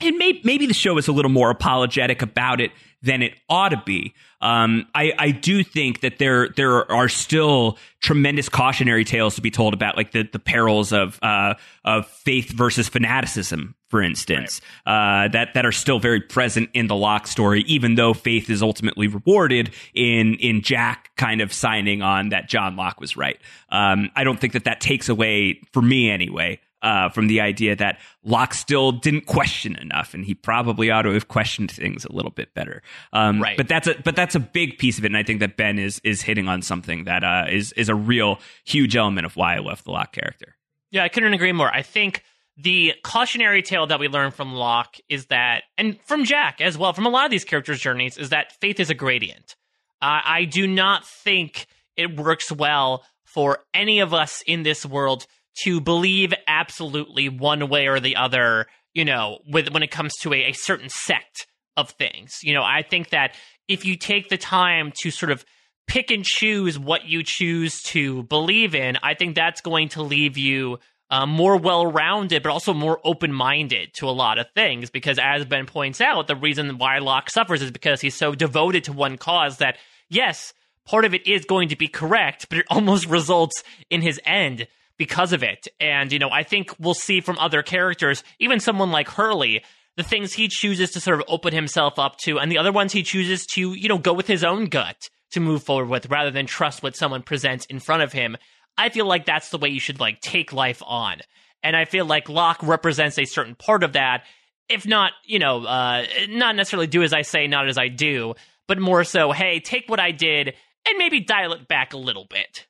and 0.02 0.17
may, 0.17 0.41
maybe 0.44 0.65
the 0.65 0.74
show 0.74 0.98
is 0.98 1.08
a 1.08 1.12
little 1.12 1.32
more 1.32 1.50
apologetic 1.50 2.22
about 2.22 2.60
it 2.60 2.72
than 3.01 3.21
it 3.21 3.33
ought 3.49 3.69
to 3.69 3.81
be. 3.85 4.13
Um, 4.41 4.87
I, 4.95 5.13
I 5.17 5.31
do 5.31 5.63
think 5.63 6.01
that 6.01 6.17
there 6.17 6.49
there 6.49 6.91
are 6.91 7.07
still 7.09 7.77
tremendous 7.99 8.49
cautionary 8.49 9.05
tales 9.05 9.35
to 9.35 9.41
be 9.41 9.51
told 9.51 9.73
about 9.73 9.97
like 9.97 10.11
the, 10.11 10.23
the 10.23 10.39
perils 10.39 10.91
of 10.91 11.19
uh, 11.21 11.55
of 11.85 12.07
faith 12.07 12.49
versus 12.49 12.89
fanaticism, 12.89 13.75
for 13.89 14.01
instance, 14.01 14.61
right. 14.85 15.25
uh, 15.25 15.27
that 15.29 15.53
that 15.53 15.65
are 15.65 15.71
still 15.71 15.99
very 15.99 16.21
present 16.21 16.69
in 16.73 16.87
the 16.87 16.95
Locke 16.95 17.27
story, 17.27 17.61
even 17.67 17.95
though 17.95 18.13
faith 18.13 18.49
is 18.49 18.63
ultimately 18.63 19.07
rewarded 19.07 19.71
in 19.93 20.35
in 20.35 20.61
Jack 20.61 21.11
kind 21.17 21.41
of 21.41 21.53
signing 21.53 22.01
on 22.01 22.29
that 22.29 22.49
John 22.49 22.75
Locke 22.75 22.99
was 22.99 23.15
right. 23.15 23.39
Um, 23.69 24.09
I 24.15 24.23
don't 24.23 24.39
think 24.39 24.53
that 24.53 24.63
that 24.63 24.81
takes 24.81 25.07
away, 25.07 25.61
for 25.71 25.83
me 25.83 26.09
anyway, 26.09 26.59
uh, 26.82 27.10
from 27.10 27.28
the 27.28 27.41
idea 27.41 27.76
that 27.76 28.00
Locke 28.24 28.54
still 28.54 28.91
didn't 28.91 29.26
question 29.26 29.76
enough, 29.78 30.13
and 30.13 30.26
he 30.26 30.34
probably 30.34 30.89
ought 30.89 31.04
to 31.04 31.12
have 31.12 31.28
questioned 31.28 31.72
things 31.72 32.06
a 32.06 32.12
little 32.12 32.32
bit 32.32 32.54
better. 32.54 32.82
Um, 33.13 33.41
right. 33.41 33.58
But 33.58 33.67
that's 33.67 33.88
a 33.88 33.96
but 34.04 34.15
that's 34.15 34.36
a 34.36 34.39
big 34.39 34.78
piece 34.78 34.98
of 34.98 35.06
it, 35.06 35.08
and 35.08 35.17
I 35.17 35.24
think 35.24 35.39
that 35.39 35.58
Ben 35.58 35.80
is 35.80 36.02
is 36.04 36.22
hitting 36.22 36.48
on 36.48 36.62
something 36.62 37.06
that 37.06 37.24
uh, 37.24 37.46
is 37.50 37.72
is 37.74 37.89
a 37.89 37.96
real 37.96 38.39
huge 38.65 38.96
element 38.96 39.26
of 39.26 39.36
why 39.36 39.56
I 39.56 39.60
love 39.60 39.84
the 39.84 39.91
Locke 39.91 40.12
character. 40.12 40.56
Yeah, 40.91 41.04
I 41.04 41.10
couldn't 41.10 41.34
agree 41.34 41.54
more. 41.54 41.74
I 41.74 41.82
think 41.84 42.24
the 42.58 42.94
cautionary 43.04 43.62
tale 43.62 43.88
that 43.88 44.00
we 44.00 44.08
learn 44.08 44.32
from 44.32 44.54
Locke 44.54 44.98
is 45.10 45.28
that, 45.28 45.63
and 45.78 46.00
from 46.06 46.26
Jack 46.26 46.62
as 46.62 46.78
well, 46.78 46.94
from 46.94 47.06
a 47.06 47.10
lot 47.10 47.26
of 47.26 47.32
these 47.32 47.46
characters' 47.46 47.80
journeys, 47.80 48.17
is 48.17 48.30
that 48.30 48.52
faith 48.60 48.80
is 48.80 48.89
a 48.89 48.94
gradient. 48.94 49.56
Uh, 50.02 50.20
I 50.24 50.46
do 50.46 50.67
not 50.67 51.06
think 51.06 51.67
it 51.96 52.17
works 52.17 52.52
well 52.52 53.04
for 53.24 53.60
any 53.74 54.00
of 54.00 54.13
us 54.13 54.44
in 54.46 54.63
this 54.63 54.86
world 54.86 55.26
to 55.63 55.81
believe 55.81 56.33
absolutely 56.47 57.29
one 57.29 57.69
way 57.69 57.87
or 57.87 57.99
the 57.99 58.15
other, 58.15 58.67
you 58.93 59.05
know, 59.05 59.39
with 59.47 59.71
when 59.71 59.83
it 59.83 59.91
comes 59.91 60.13
to 60.21 60.33
a, 60.33 60.49
a 60.49 60.53
certain 60.53 60.89
sect 60.89 61.47
of 61.77 61.91
things. 61.91 62.39
You 62.43 62.53
know, 62.53 62.63
I 62.63 62.83
think 62.83 63.09
that 63.09 63.35
if 63.67 63.85
you 63.85 63.95
take 63.95 64.29
the 64.29 64.37
time 64.37 64.91
to 65.01 65.11
sort 65.11 65.31
of 65.31 65.45
pick 65.87 66.11
and 66.11 66.23
choose 66.23 66.77
what 66.77 67.05
you 67.05 67.23
choose 67.23 67.81
to 67.83 68.23
believe 68.23 68.75
in, 68.75 68.97
I 69.03 69.13
think 69.13 69.35
that's 69.35 69.61
going 69.61 69.89
to 69.89 70.03
leave 70.03 70.37
you 70.37 70.79
uh, 71.09 71.25
more 71.25 71.57
well 71.57 71.85
rounded, 71.85 72.41
but 72.41 72.51
also 72.51 72.73
more 72.73 72.99
open 73.03 73.33
minded 73.33 73.93
to 73.95 74.07
a 74.07 74.11
lot 74.11 74.39
of 74.39 74.47
things. 74.55 74.89
Because 74.89 75.19
as 75.21 75.45
Ben 75.45 75.65
points 75.65 75.99
out, 75.99 76.27
the 76.27 76.35
reason 76.35 76.77
why 76.77 76.99
Locke 76.99 77.29
suffers 77.29 77.61
is 77.61 77.71
because 77.71 77.99
he's 77.99 78.15
so 78.15 78.33
devoted 78.33 78.85
to 78.85 78.93
one 78.93 79.17
cause 79.17 79.57
that, 79.57 79.77
yes, 80.09 80.53
part 80.85 81.05
of 81.05 81.13
it 81.13 81.27
is 81.27 81.45
going 81.45 81.69
to 81.69 81.75
be 81.75 81.87
correct, 81.87 82.47
but 82.49 82.59
it 82.59 82.65
almost 82.69 83.07
results 83.07 83.63
in 83.89 84.01
his 84.01 84.19
end 84.25 84.67
because 85.01 85.33
of 85.33 85.41
it. 85.41 85.67
And, 85.79 86.11
you 86.11 86.19
know, 86.19 86.29
I 86.29 86.43
think 86.43 86.75
we'll 86.77 86.93
see 86.93 87.21
from 87.21 87.39
other 87.39 87.63
characters, 87.63 88.23
even 88.37 88.59
someone 88.59 88.91
like 88.91 89.09
Hurley, 89.09 89.63
the 89.97 90.03
things 90.03 90.31
he 90.31 90.47
chooses 90.47 90.91
to 90.91 91.01
sort 91.01 91.19
of 91.19 91.25
open 91.27 91.55
himself 91.55 91.97
up 91.97 92.17
to, 92.19 92.37
and 92.37 92.51
the 92.51 92.59
other 92.59 92.71
ones 92.71 92.93
he 92.93 93.01
chooses 93.01 93.47
to, 93.47 93.73
you 93.73 93.89
know, 93.89 93.97
go 93.97 94.13
with 94.13 94.27
his 94.27 94.43
own 94.43 94.65
gut 94.65 95.09
to 95.31 95.39
move 95.39 95.63
forward 95.63 95.89
with 95.89 96.05
rather 96.11 96.29
than 96.29 96.45
trust 96.45 96.83
what 96.83 96.95
someone 96.95 97.23
presents 97.23 97.65
in 97.65 97.79
front 97.79 98.03
of 98.03 98.13
him. 98.13 98.37
I 98.77 98.89
feel 98.89 99.07
like 99.07 99.25
that's 99.25 99.49
the 99.49 99.57
way 99.57 99.69
you 99.69 99.79
should 99.79 99.99
like 99.99 100.21
take 100.21 100.53
life 100.53 100.83
on. 100.85 101.21
And 101.63 101.75
I 101.75 101.85
feel 101.85 102.05
like 102.05 102.29
Locke 102.29 102.61
represents 102.61 103.17
a 103.17 103.25
certain 103.25 103.55
part 103.55 103.83
of 103.83 103.93
that, 103.93 104.25
if 104.69 104.85
not, 104.85 105.13
you 105.25 105.39
know, 105.39 105.65
uh, 105.65 106.05
not 106.29 106.55
necessarily 106.55 106.85
do 106.85 107.01
as 107.01 107.11
I 107.11 107.23
say, 107.23 107.47
not 107.47 107.67
as 107.67 107.79
I 107.79 107.87
do, 107.87 108.35
but 108.67 108.77
more 108.77 109.03
so, 109.03 109.31
hey, 109.31 109.61
take 109.61 109.89
what 109.89 109.99
I 109.99 110.11
did 110.11 110.53
and 110.87 110.97
maybe 110.99 111.21
dial 111.21 111.53
it 111.53 111.67
back 111.67 111.93
a 111.93 111.97
little 111.97 112.25
bit. 112.29 112.67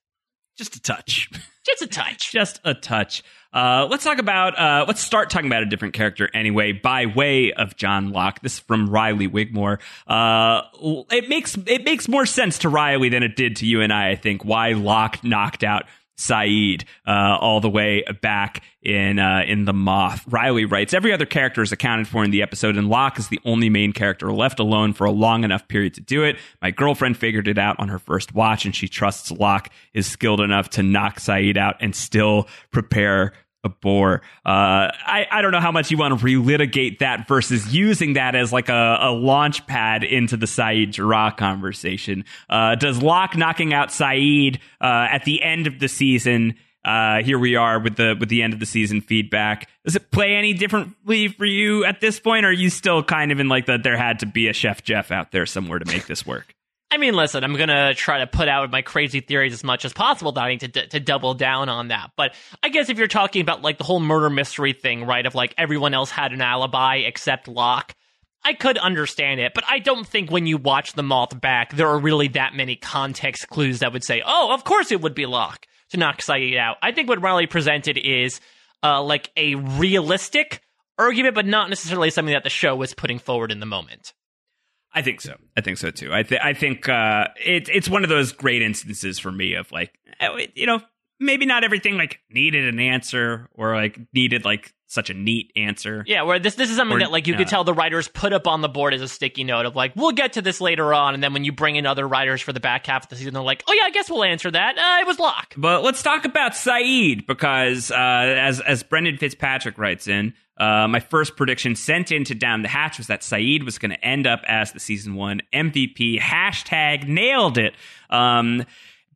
Just 0.57 0.77
a 0.77 0.81
touch. 0.81 1.29
Just 1.65 1.81
a 1.81 1.87
touch. 1.87 2.31
Just 2.31 2.59
a 2.63 2.73
touch. 2.73 3.23
Uh, 3.53 3.87
let's 3.89 4.03
talk 4.03 4.17
about. 4.17 4.57
Uh, 4.57 4.85
let's 4.87 5.01
start 5.01 5.29
talking 5.29 5.47
about 5.47 5.61
a 5.61 5.65
different 5.65 5.93
character 5.93 6.29
anyway, 6.33 6.71
by 6.71 7.05
way 7.05 7.51
of 7.51 7.75
John 7.75 8.11
Locke. 8.11 8.41
This 8.41 8.53
is 8.53 8.59
from 8.59 8.89
Riley 8.89 9.27
Wigmore. 9.27 9.79
Uh, 10.07 10.61
it 11.11 11.27
makes 11.27 11.57
it 11.67 11.83
makes 11.83 12.07
more 12.07 12.25
sense 12.25 12.59
to 12.59 12.69
Riley 12.69 13.09
than 13.09 13.23
it 13.23 13.35
did 13.35 13.57
to 13.57 13.65
you 13.65 13.81
and 13.81 13.91
I. 13.91 14.11
I 14.11 14.15
think 14.15 14.45
why 14.45 14.71
Locke 14.71 15.23
knocked 15.23 15.63
out 15.63 15.85
Sayid 16.21 16.83
uh, 17.07 17.37
all 17.39 17.59
the 17.59 17.69
way 17.69 18.03
back 18.21 18.63
in 18.81 19.19
uh, 19.19 19.43
in 19.47 19.65
the 19.65 19.73
Moth. 19.73 20.25
Riley 20.27 20.65
writes 20.65 20.93
every 20.93 21.13
other 21.13 21.25
character 21.25 21.61
is 21.61 21.71
accounted 21.71 22.07
for 22.07 22.23
in 22.23 22.31
the 22.31 22.41
episode, 22.41 22.77
and 22.77 22.89
Locke 22.89 23.19
is 23.19 23.27
the 23.27 23.39
only 23.45 23.69
main 23.69 23.93
character 23.93 24.31
left 24.31 24.59
alone 24.59 24.93
for 24.93 25.05
a 25.05 25.11
long 25.11 25.43
enough 25.43 25.67
period 25.67 25.93
to 25.95 26.01
do 26.01 26.23
it. 26.23 26.37
My 26.61 26.71
girlfriend 26.71 27.17
figured 27.17 27.47
it 27.47 27.57
out 27.57 27.79
on 27.79 27.89
her 27.89 27.99
first 27.99 28.33
watch, 28.33 28.65
and 28.65 28.75
she 28.75 28.87
trusts 28.87 29.31
Locke 29.31 29.69
is 29.93 30.07
skilled 30.07 30.41
enough 30.41 30.69
to 30.71 30.83
knock 30.83 31.19
Sayid 31.19 31.57
out 31.57 31.75
and 31.79 31.95
still 31.95 32.47
prepare 32.71 33.33
a 33.63 33.69
boar. 33.69 34.21
Uh, 34.45 34.89
I, 35.05 35.27
I 35.29 35.41
don't 35.41 35.51
know 35.51 35.59
how 35.59 35.71
much 35.71 35.91
you 35.91 35.97
want 35.97 36.17
to 36.17 36.25
relitigate 36.25 36.99
that 36.99 37.27
versus 37.27 37.73
using 37.73 38.13
that 38.13 38.35
as 38.35 38.51
like 38.51 38.69
a, 38.69 38.97
a 39.01 39.11
launch 39.11 39.65
pad 39.67 40.03
into 40.03 40.37
the 40.37 40.45
Sayid 40.45 40.91
Jarrah 40.91 41.33
conversation. 41.37 42.25
Uh, 42.49 42.75
does 42.75 43.01
Locke 43.01 43.37
knocking 43.37 43.73
out 43.73 43.89
Sayid 43.89 44.57
uh, 44.81 45.07
at 45.11 45.25
the 45.25 45.41
end 45.41 45.67
of 45.67 45.79
the 45.79 45.87
season? 45.87 46.55
Uh, 46.83 47.21
here 47.21 47.37
we 47.37 47.55
are 47.55 47.79
with 47.79 47.95
the 47.95 48.17
with 48.19 48.29
the 48.29 48.41
end 48.41 48.53
of 48.53 48.59
the 48.59 48.65
season 48.65 49.01
feedback. 49.01 49.69
Does 49.85 49.95
it 49.95 50.09
play 50.09 50.33
any 50.33 50.53
differently 50.53 51.27
for 51.27 51.45
you 51.45 51.85
at 51.85 52.01
this 52.01 52.19
point? 52.19 52.43
Or 52.43 52.49
are 52.49 52.51
you 52.51 52.71
still 52.71 53.03
kind 53.03 53.31
of 53.31 53.39
in 53.39 53.47
like 53.47 53.67
that? 53.67 53.83
There 53.83 53.97
had 53.97 54.19
to 54.19 54.25
be 54.25 54.47
a 54.47 54.53
Chef 54.53 54.83
Jeff 54.83 55.11
out 55.11 55.31
there 55.31 55.45
somewhere 55.45 55.77
to 55.77 55.85
make 55.85 56.07
this 56.07 56.25
work. 56.25 56.55
I 56.91 56.97
mean, 56.97 57.15
listen, 57.15 57.41
I'm 57.45 57.55
gonna 57.55 57.93
try 57.93 58.19
to 58.19 58.27
put 58.27 58.49
out 58.49 58.69
my 58.69 58.81
crazy 58.81 59.21
theories 59.21 59.53
as 59.53 59.63
much 59.63 59.85
as 59.85 59.93
possible, 59.93 60.33
dying 60.33 60.59
to 60.59 60.67
to 60.67 60.99
double 60.99 61.33
down 61.33 61.69
on 61.69 61.87
that. 61.87 62.11
But 62.17 62.35
I 62.61 62.67
guess 62.67 62.89
if 62.89 62.97
you're 62.97 63.07
talking 63.07 63.41
about 63.41 63.61
like 63.61 63.77
the 63.77 63.85
whole 63.85 64.01
murder 64.01 64.29
mystery 64.29 64.73
thing, 64.73 65.05
right? 65.05 65.25
Of 65.25 65.33
like 65.33 65.55
everyone 65.57 65.93
else 65.93 66.11
had 66.11 66.33
an 66.33 66.41
alibi 66.41 66.97
except 66.97 67.47
Locke, 67.47 67.95
I 68.43 68.53
could 68.53 68.77
understand 68.77 69.39
it. 69.39 69.53
But 69.55 69.63
I 69.69 69.79
don't 69.79 70.05
think 70.05 70.31
when 70.31 70.45
you 70.45 70.57
watch 70.57 70.91
the 70.91 71.03
Moth 71.03 71.39
back, 71.39 71.73
there 71.73 71.87
are 71.87 71.97
really 71.97 72.27
that 72.29 72.55
many 72.55 72.75
context 72.75 73.47
clues 73.47 73.79
that 73.79 73.93
would 73.93 74.03
say, 74.03 74.21
"Oh, 74.25 74.53
of 74.53 74.65
course 74.65 74.91
it 74.91 74.99
would 74.99 75.15
be 75.15 75.25
Locke 75.25 75.65
to 75.91 75.97
knock 75.97 76.17
Sayid 76.19 76.57
out." 76.57 76.75
I 76.81 76.91
think 76.91 77.07
what 77.07 77.21
Riley 77.21 77.47
presented 77.47 77.97
is 77.97 78.41
uh, 78.83 79.01
like 79.01 79.31
a 79.37 79.55
realistic 79.55 80.61
argument, 80.97 81.35
but 81.35 81.45
not 81.45 81.69
necessarily 81.69 82.09
something 82.09 82.33
that 82.33 82.43
the 82.43 82.49
show 82.49 82.75
was 82.75 82.93
putting 82.93 83.17
forward 83.17 83.49
in 83.49 83.61
the 83.61 83.65
moment. 83.65 84.13
I 84.93 85.01
think 85.01 85.21
so. 85.21 85.35
I 85.55 85.61
think 85.61 85.77
so 85.77 85.91
too. 85.91 86.13
I, 86.13 86.23
th- 86.23 86.41
I 86.43 86.53
think 86.53 86.89
uh, 86.89 87.27
it, 87.43 87.69
it's 87.69 87.89
one 87.89 88.03
of 88.03 88.09
those 88.09 88.31
great 88.31 88.61
instances 88.61 89.19
for 89.19 89.31
me 89.31 89.53
of 89.53 89.71
like, 89.71 89.93
eh, 90.19 90.47
you 90.55 90.65
know, 90.65 90.81
maybe 91.19 91.45
not 91.45 91.63
everything 91.63 91.97
like 91.97 92.19
needed 92.29 92.65
an 92.65 92.79
answer 92.79 93.47
or 93.53 93.75
like 93.75 93.99
needed 94.13 94.43
like 94.43 94.73
such 94.87 95.09
a 95.09 95.13
neat 95.13 95.53
answer. 95.55 96.03
Yeah, 96.05 96.23
where 96.23 96.37
this 96.37 96.55
this 96.55 96.69
is 96.69 96.75
something 96.75 96.97
or, 96.97 96.99
that 96.99 97.11
like 97.11 97.27
you 97.27 97.35
uh, 97.35 97.37
could 97.37 97.47
tell 97.47 97.63
the 97.63 97.73
writers 97.73 98.09
put 98.09 98.33
up 98.33 98.45
on 98.45 98.59
the 98.59 98.67
board 98.67 98.93
as 98.93 99.01
a 99.01 99.07
sticky 99.07 99.45
note 99.45 99.65
of 99.65 99.75
like 99.75 99.93
we'll 99.95 100.11
get 100.11 100.33
to 100.33 100.41
this 100.41 100.59
later 100.59 100.93
on, 100.93 101.13
and 101.13 101.23
then 101.23 101.31
when 101.31 101.45
you 101.45 101.53
bring 101.53 101.77
in 101.77 101.85
other 101.85 102.05
writers 102.05 102.41
for 102.41 102.51
the 102.51 102.59
back 102.59 102.85
half 102.85 103.03
of 103.03 103.09
the 103.09 103.15
season, 103.15 103.33
they're 103.33 103.41
like, 103.41 103.63
oh 103.69 103.73
yeah, 103.73 103.83
I 103.85 103.91
guess 103.91 104.09
we'll 104.09 104.25
answer 104.25 104.51
that. 104.51 104.77
Uh, 104.77 105.01
it 105.01 105.07
was 105.07 105.17
Locke. 105.17 105.53
But 105.55 105.83
let's 105.83 106.03
talk 106.03 106.25
about 106.25 106.51
Sayid 106.53 107.25
because 107.25 107.89
uh, 107.89 107.95
as 107.95 108.59
as 108.59 108.83
Brendan 108.83 109.17
Fitzpatrick 109.17 109.77
writes 109.77 110.07
in, 110.07 110.33
uh, 110.61 110.87
my 110.87 110.99
first 110.99 111.35
prediction 111.35 111.75
sent 111.75 112.11
into 112.11 112.35
Down 112.35 112.61
the 112.61 112.67
Hatch 112.67 112.99
was 112.99 113.07
that 113.07 113.21
Sayid 113.21 113.65
was 113.65 113.79
going 113.79 113.89
to 113.89 114.05
end 114.05 114.27
up 114.27 114.41
as 114.47 114.71
the 114.71 114.79
season 114.79 115.15
one 115.15 115.41
MVP. 115.51 116.19
Hashtag 116.19 117.07
nailed 117.07 117.57
it. 117.57 117.73
Um, 118.11 118.63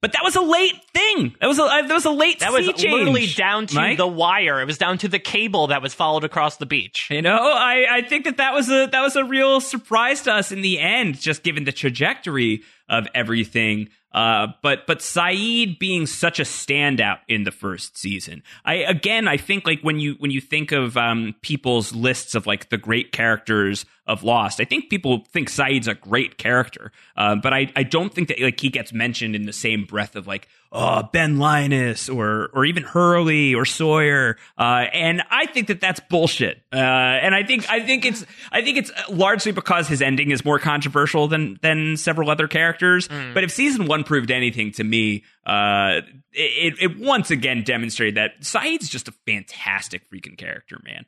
but 0.01 0.11
that 0.13 0.23
was 0.23 0.35
a 0.35 0.41
late 0.41 0.83
thing. 0.93 1.35
That 1.39 1.47
was 1.47 1.59
a 1.59 1.63
uh, 1.63 1.81
that 1.83 1.93
was 1.93 2.05
a 2.05 2.11
late. 2.11 2.39
That 2.39 2.51
was 2.51 2.65
change, 2.73 2.83
literally 2.83 3.27
down 3.27 3.67
to 3.67 3.75
Mike? 3.75 3.97
the 3.97 4.07
wire. 4.07 4.59
It 4.59 4.65
was 4.65 4.77
down 4.77 4.97
to 4.99 5.07
the 5.07 5.19
cable 5.19 5.67
that 5.67 5.81
was 5.81 5.93
followed 5.93 6.23
across 6.23 6.57
the 6.57 6.65
beach. 6.65 7.07
You 7.11 7.21
know, 7.21 7.37
I, 7.37 7.85
I 7.89 8.01
think 8.01 8.25
that 8.25 8.37
that 8.37 8.53
was 8.53 8.69
a 8.69 8.87
that 8.91 9.01
was 9.01 9.15
a 9.15 9.23
real 9.23 9.61
surprise 9.61 10.21
to 10.23 10.33
us 10.33 10.51
in 10.51 10.61
the 10.61 10.79
end, 10.79 11.19
just 11.19 11.43
given 11.43 11.63
the 11.63 11.71
trajectory 11.71 12.63
of 12.89 13.07
everything. 13.15 13.89
Uh, 14.15 14.47
but 14.61 14.87
but 14.87 14.99
Sayid 14.99 15.77
being 15.77 16.05
such 16.05 16.39
a 16.39 16.43
standout 16.43 17.19
in 17.27 17.43
the 17.43 17.51
first 17.51 17.97
season, 17.97 18.43
I 18.63 18.75
again 18.75 19.27
I 19.27 19.35
think 19.35 19.67
like 19.67 19.81
when 19.81 19.99
you 19.99 20.15
when 20.19 20.31
you 20.31 20.39
think 20.39 20.71
of 20.71 20.95
um, 20.95 21.35
people's 21.41 21.93
lists 21.93 22.33
of 22.33 22.47
like 22.47 22.69
the 22.69 22.77
great 22.77 23.11
characters 23.11 23.85
of 24.07 24.23
Lost, 24.23 24.61
I 24.61 24.63
think 24.63 24.89
people 24.89 25.25
think 25.33 25.49
Sayid's 25.49 25.89
a 25.89 25.95
great 25.95 26.37
character, 26.37 26.93
uh, 27.17 27.35
but 27.35 27.53
I 27.53 27.69
I 27.75 27.83
don't 27.83 28.13
think 28.13 28.29
that 28.29 28.39
like 28.39 28.61
he 28.61 28.69
gets 28.69 28.93
mentioned 28.93 29.35
in 29.35 29.47
the 29.47 29.53
same 29.53 29.83
breath 29.83 30.15
of 30.15 30.27
like 30.27 30.47
oh, 30.75 31.03
Ben 31.11 31.39
Linus 31.39 32.09
or 32.09 32.49
or 32.53 32.65
even 32.65 32.83
Hurley 32.83 33.55
or 33.55 33.65
Sawyer, 33.65 34.37
uh, 34.57 34.85
and 34.93 35.23
I 35.31 35.45
think 35.47 35.67
that 35.67 35.79
that's 35.79 35.99
bullshit. 36.01 36.61
Uh, 36.71 36.75
and 36.77 37.33
I 37.33 37.43
think 37.43 37.69
I 37.69 37.79
think 37.79 38.05
it's 38.05 38.25
I 38.51 38.61
think 38.61 38.77
it's 38.77 38.91
largely 39.09 39.51
because 39.51 39.87
his 39.87 40.01
ending 40.01 40.31
is 40.31 40.43
more 40.43 40.59
controversial 40.59 41.27
than 41.27 41.57
than 41.61 41.97
several 41.97 42.29
other 42.29 42.47
characters. 42.47 43.07
Mm. 43.07 43.33
But 43.33 43.43
if 43.43 43.51
season 43.51 43.87
one 43.87 44.03
proved 44.03 44.29
anything 44.29 44.71
to 44.73 44.83
me, 44.83 45.23
uh, 45.45 46.01
it, 46.33 46.75
it 46.81 46.99
once 46.99 47.31
again 47.31 47.63
demonstrated 47.63 48.15
that 48.15 48.41
Sayid's 48.41 48.89
just 48.89 49.07
a 49.07 49.13
fantastic 49.25 50.09
freaking 50.11 50.37
character, 50.37 50.79
man. 50.83 51.05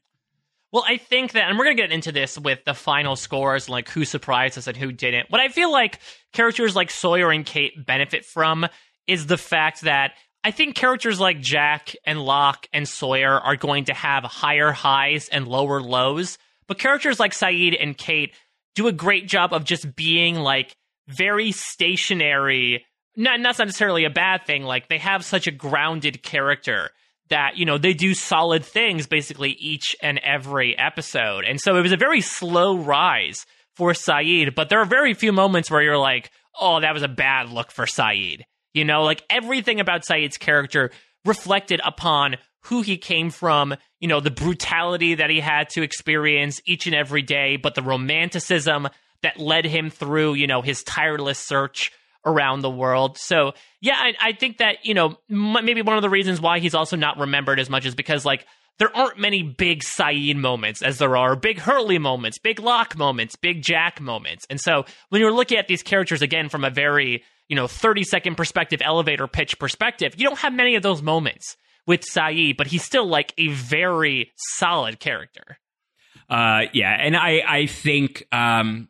Well, 0.72 0.84
I 0.86 0.98
think 0.98 1.32
that, 1.32 1.48
and 1.48 1.58
we're 1.58 1.64
going 1.64 1.78
to 1.78 1.82
get 1.82 1.92
into 1.94 2.12
this 2.12 2.38
with 2.38 2.66
the 2.66 2.74
final 2.74 3.16
scores, 3.16 3.70
like 3.70 3.90
who 3.90 4.04
surprised 4.04 4.58
us 4.58 4.68
and 4.68 4.76
who 4.76 4.92
didn't. 4.92 5.32
What 5.32 5.40
I 5.40 5.48
feel 5.48 5.72
like 5.72 6.00
characters 6.34 6.76
like 6.76 6.92
Sawyer 6.92 7.32
and 7.32 7.46
Kate 7.46 7.86
benefit 7.86 8.26
from 8.26 8.68
is 9.08 9.28
the 9.28 9.38
fact 9.38 9.82
that 9.82 10.14
I 10.44 10.52
think 10.52 10.76
characters 10.76 11.20
like 11.20 11.42
Jack 11.42 11.96
and 12.06 12.22
Locke 12.22 12.68
and 12.72 12.88
Sawyer 12.88 13.40
are 13.40 13.56
going 13.56 13.86
to 13.86 13.94
have 13.94 14.24
higher 14.24 14.72
highs 14.72 15.30
and 15.30 15.48
lower 15.48 15.82
lows. 15.82 16.38
But 16.68 16.80
characters 16.80 17.20
like 17.20 17.34
Sayid 17.34 17.76
and 17.82 17.98
Kate 17.98 18.34
do 18.76 18.88
a 18.88 18.94
great 18.94 19.28
job 19.28 19.54
of 19.54 19.64
just 19.64 19.96
being 19.96 20.36
like 20.36 20.76
very 21.08 21.52
stationary. 21.52 22.86
Not, 23.16 23.40
not 23.40 23.58
necessarily 23.58 24.06
a 24.06 24.10
bad 24.10 24.46
thing. 24.46 24.64
Like 24.64 24.88
they 24.88 25.00
have 25.00 25.26
such 25.26 25.48
a 25.48 25.52
grounded 25.52 26.22
character 26.24 26.92
that 27.30 27.58
you 27.58 27.66
know 27.66 27.78
they 27.78 27.94
do 27.94 28.14
solid 28.14 28.64
things 28.64 29.08
basically 29.08 29.52
each 29.52 29.96
and 30.02 30.18
every 30.20 30.78
episode 30.78 31.44
and 31.44 31.60
so 31.60 31.76
it 31.76 31.82
was 31.82 31.92
a 31.92 31.98
very 31.98 32.22
slow 32.22 32.78
rise 32.78 33.46
for 33.76 33.92
Sayid, 33.92 34.56
but 34.56 34.70
there 34.70 34.80
are 34.80 34.86
very 34.86 35.14
few 35.14 35.32
moments 35.32 35.70
where 35.70 35.82
you're 35.82 35.98
like 35.98 36.32
oh 36.60 36.80
that 36.80 36.94
was 36.94 37.04
a 37.04 37.08
bad 37.08 37.50
look 37.50 37.72
for 37.72 37.86
Sayid 37.86 38.42
you 38.78 38.86
know 38.86 39.04
like 39.04 39.24
everything 39.30 39.80
about 39.80 40.04
Sayid's 40.04 40.38
character 40.38 40.92
reflected 41.26 41.82
upon 41.84 42.38
who 42.62 42.82
he 42.82 42.98
came 42.98 43.30
from 43.30 43.76
you 44.00 44.08
know 44.08 44.20
the 44.20 44.32
brutality 44.32 45.16
that 45.16 45.30
he 45.30 45.40
had 45.40 45.70
to 45.70 45.82
experience 45.82 46.62
each 46.66 46.86
and 46.86 46.96
every 46.96 47.22
day 47.22 47.58
but 47.58 47.76
the 47.76 47.82
romanticism 47.82 48.88
that 49.24 49.40
led 49.40 49.66
him 49.66 49.90
through 49.90 50.36
you 50.36 50.48
know 50.48 50.62
his 50.62 50.84
tireless 50.84 51.40
search 51.40 51.92
around 52.26 52.62
the 52.62 52.70
world. 52.70 53.18
So 53.18 53.54
yeah, 53.82 53.96
I, 53.96 54.14
I 54.22 54.34
think 54.34 54.58
that 54.58 54.86
you 54.86 54.94
know 54.94 55.18
m- 55.30 55.66
maybe 55.66 55.82
one 55.82 55.96
of 55.96 56.02
the 56.02 56.10
reasons 56.10 56.40
why 56.40 56.60
he's 56.60 56.76
also 56.76 56.96
not 56.96 57.18
remembered 57.18 57.60
as 57.60 57.70
much 57.70 57.86
is 57.86 57.96
because 57.96 58.26
like 58.26 58.46
there 58.80 58.96
aren't 58.96 59.18
many 59.18 59.42
big 59.42 59.82
Sayid 59.82 60.36
moments 60.36 60.84
as 60.84 61.00
there 61.00 61.18
are 61.18 61.36
big 61.36 61.58
Hurley 61.58 61.98
moments, 61.98 62.38
big 62.38 62.60
Locke 62.60 62.96
moments, 62.96 63.36
big 63.36 63.64
Jack 63.64 64.00
moments. 64.00 64.46
And 64.50 64.62
so 64.62 64.86
when 65.10 65.22
you're 65.22 65.34
looking 65.34 65.58
at 65.58 65.68
these 65.68 65.82
characters 65.82 66.22
again 66.22 66.50
from 66.50 66.64
a 66.64 66.70
very, 66.70 67.24
you 67.48 67.56
know, 67.56 67.68
30 67.68 68.04
second 68.04 68.36
perspective, 68.36 68.82
elevator 68.84 69.28
pitch 69.28 69.58
perspective, 69.60 70.14
you 70.18 70.28
don't 70.28 70.40
have 70.40 70.54
many 70.54 70.76
of 70.76 70.84
those 70.84 71.02
moments 71.02 71.58
with 71.86 72.02
Sayid, 72.02 72.58
but 72.58 72.68
he's 72.68 72.84
still 72.84 73.08
like 73.08 73.34
a 73.38 73.48
very 73.48 74.32
solid 74.36 75.00
character. 75.00 75.58
Uh, 76.30 76.64
yeah. 76.74 76.96
And 77.00 77.16
I, 77.16 77.42
I 77.48 77.66
think, 77.68 78.28
um, 78.34 78.90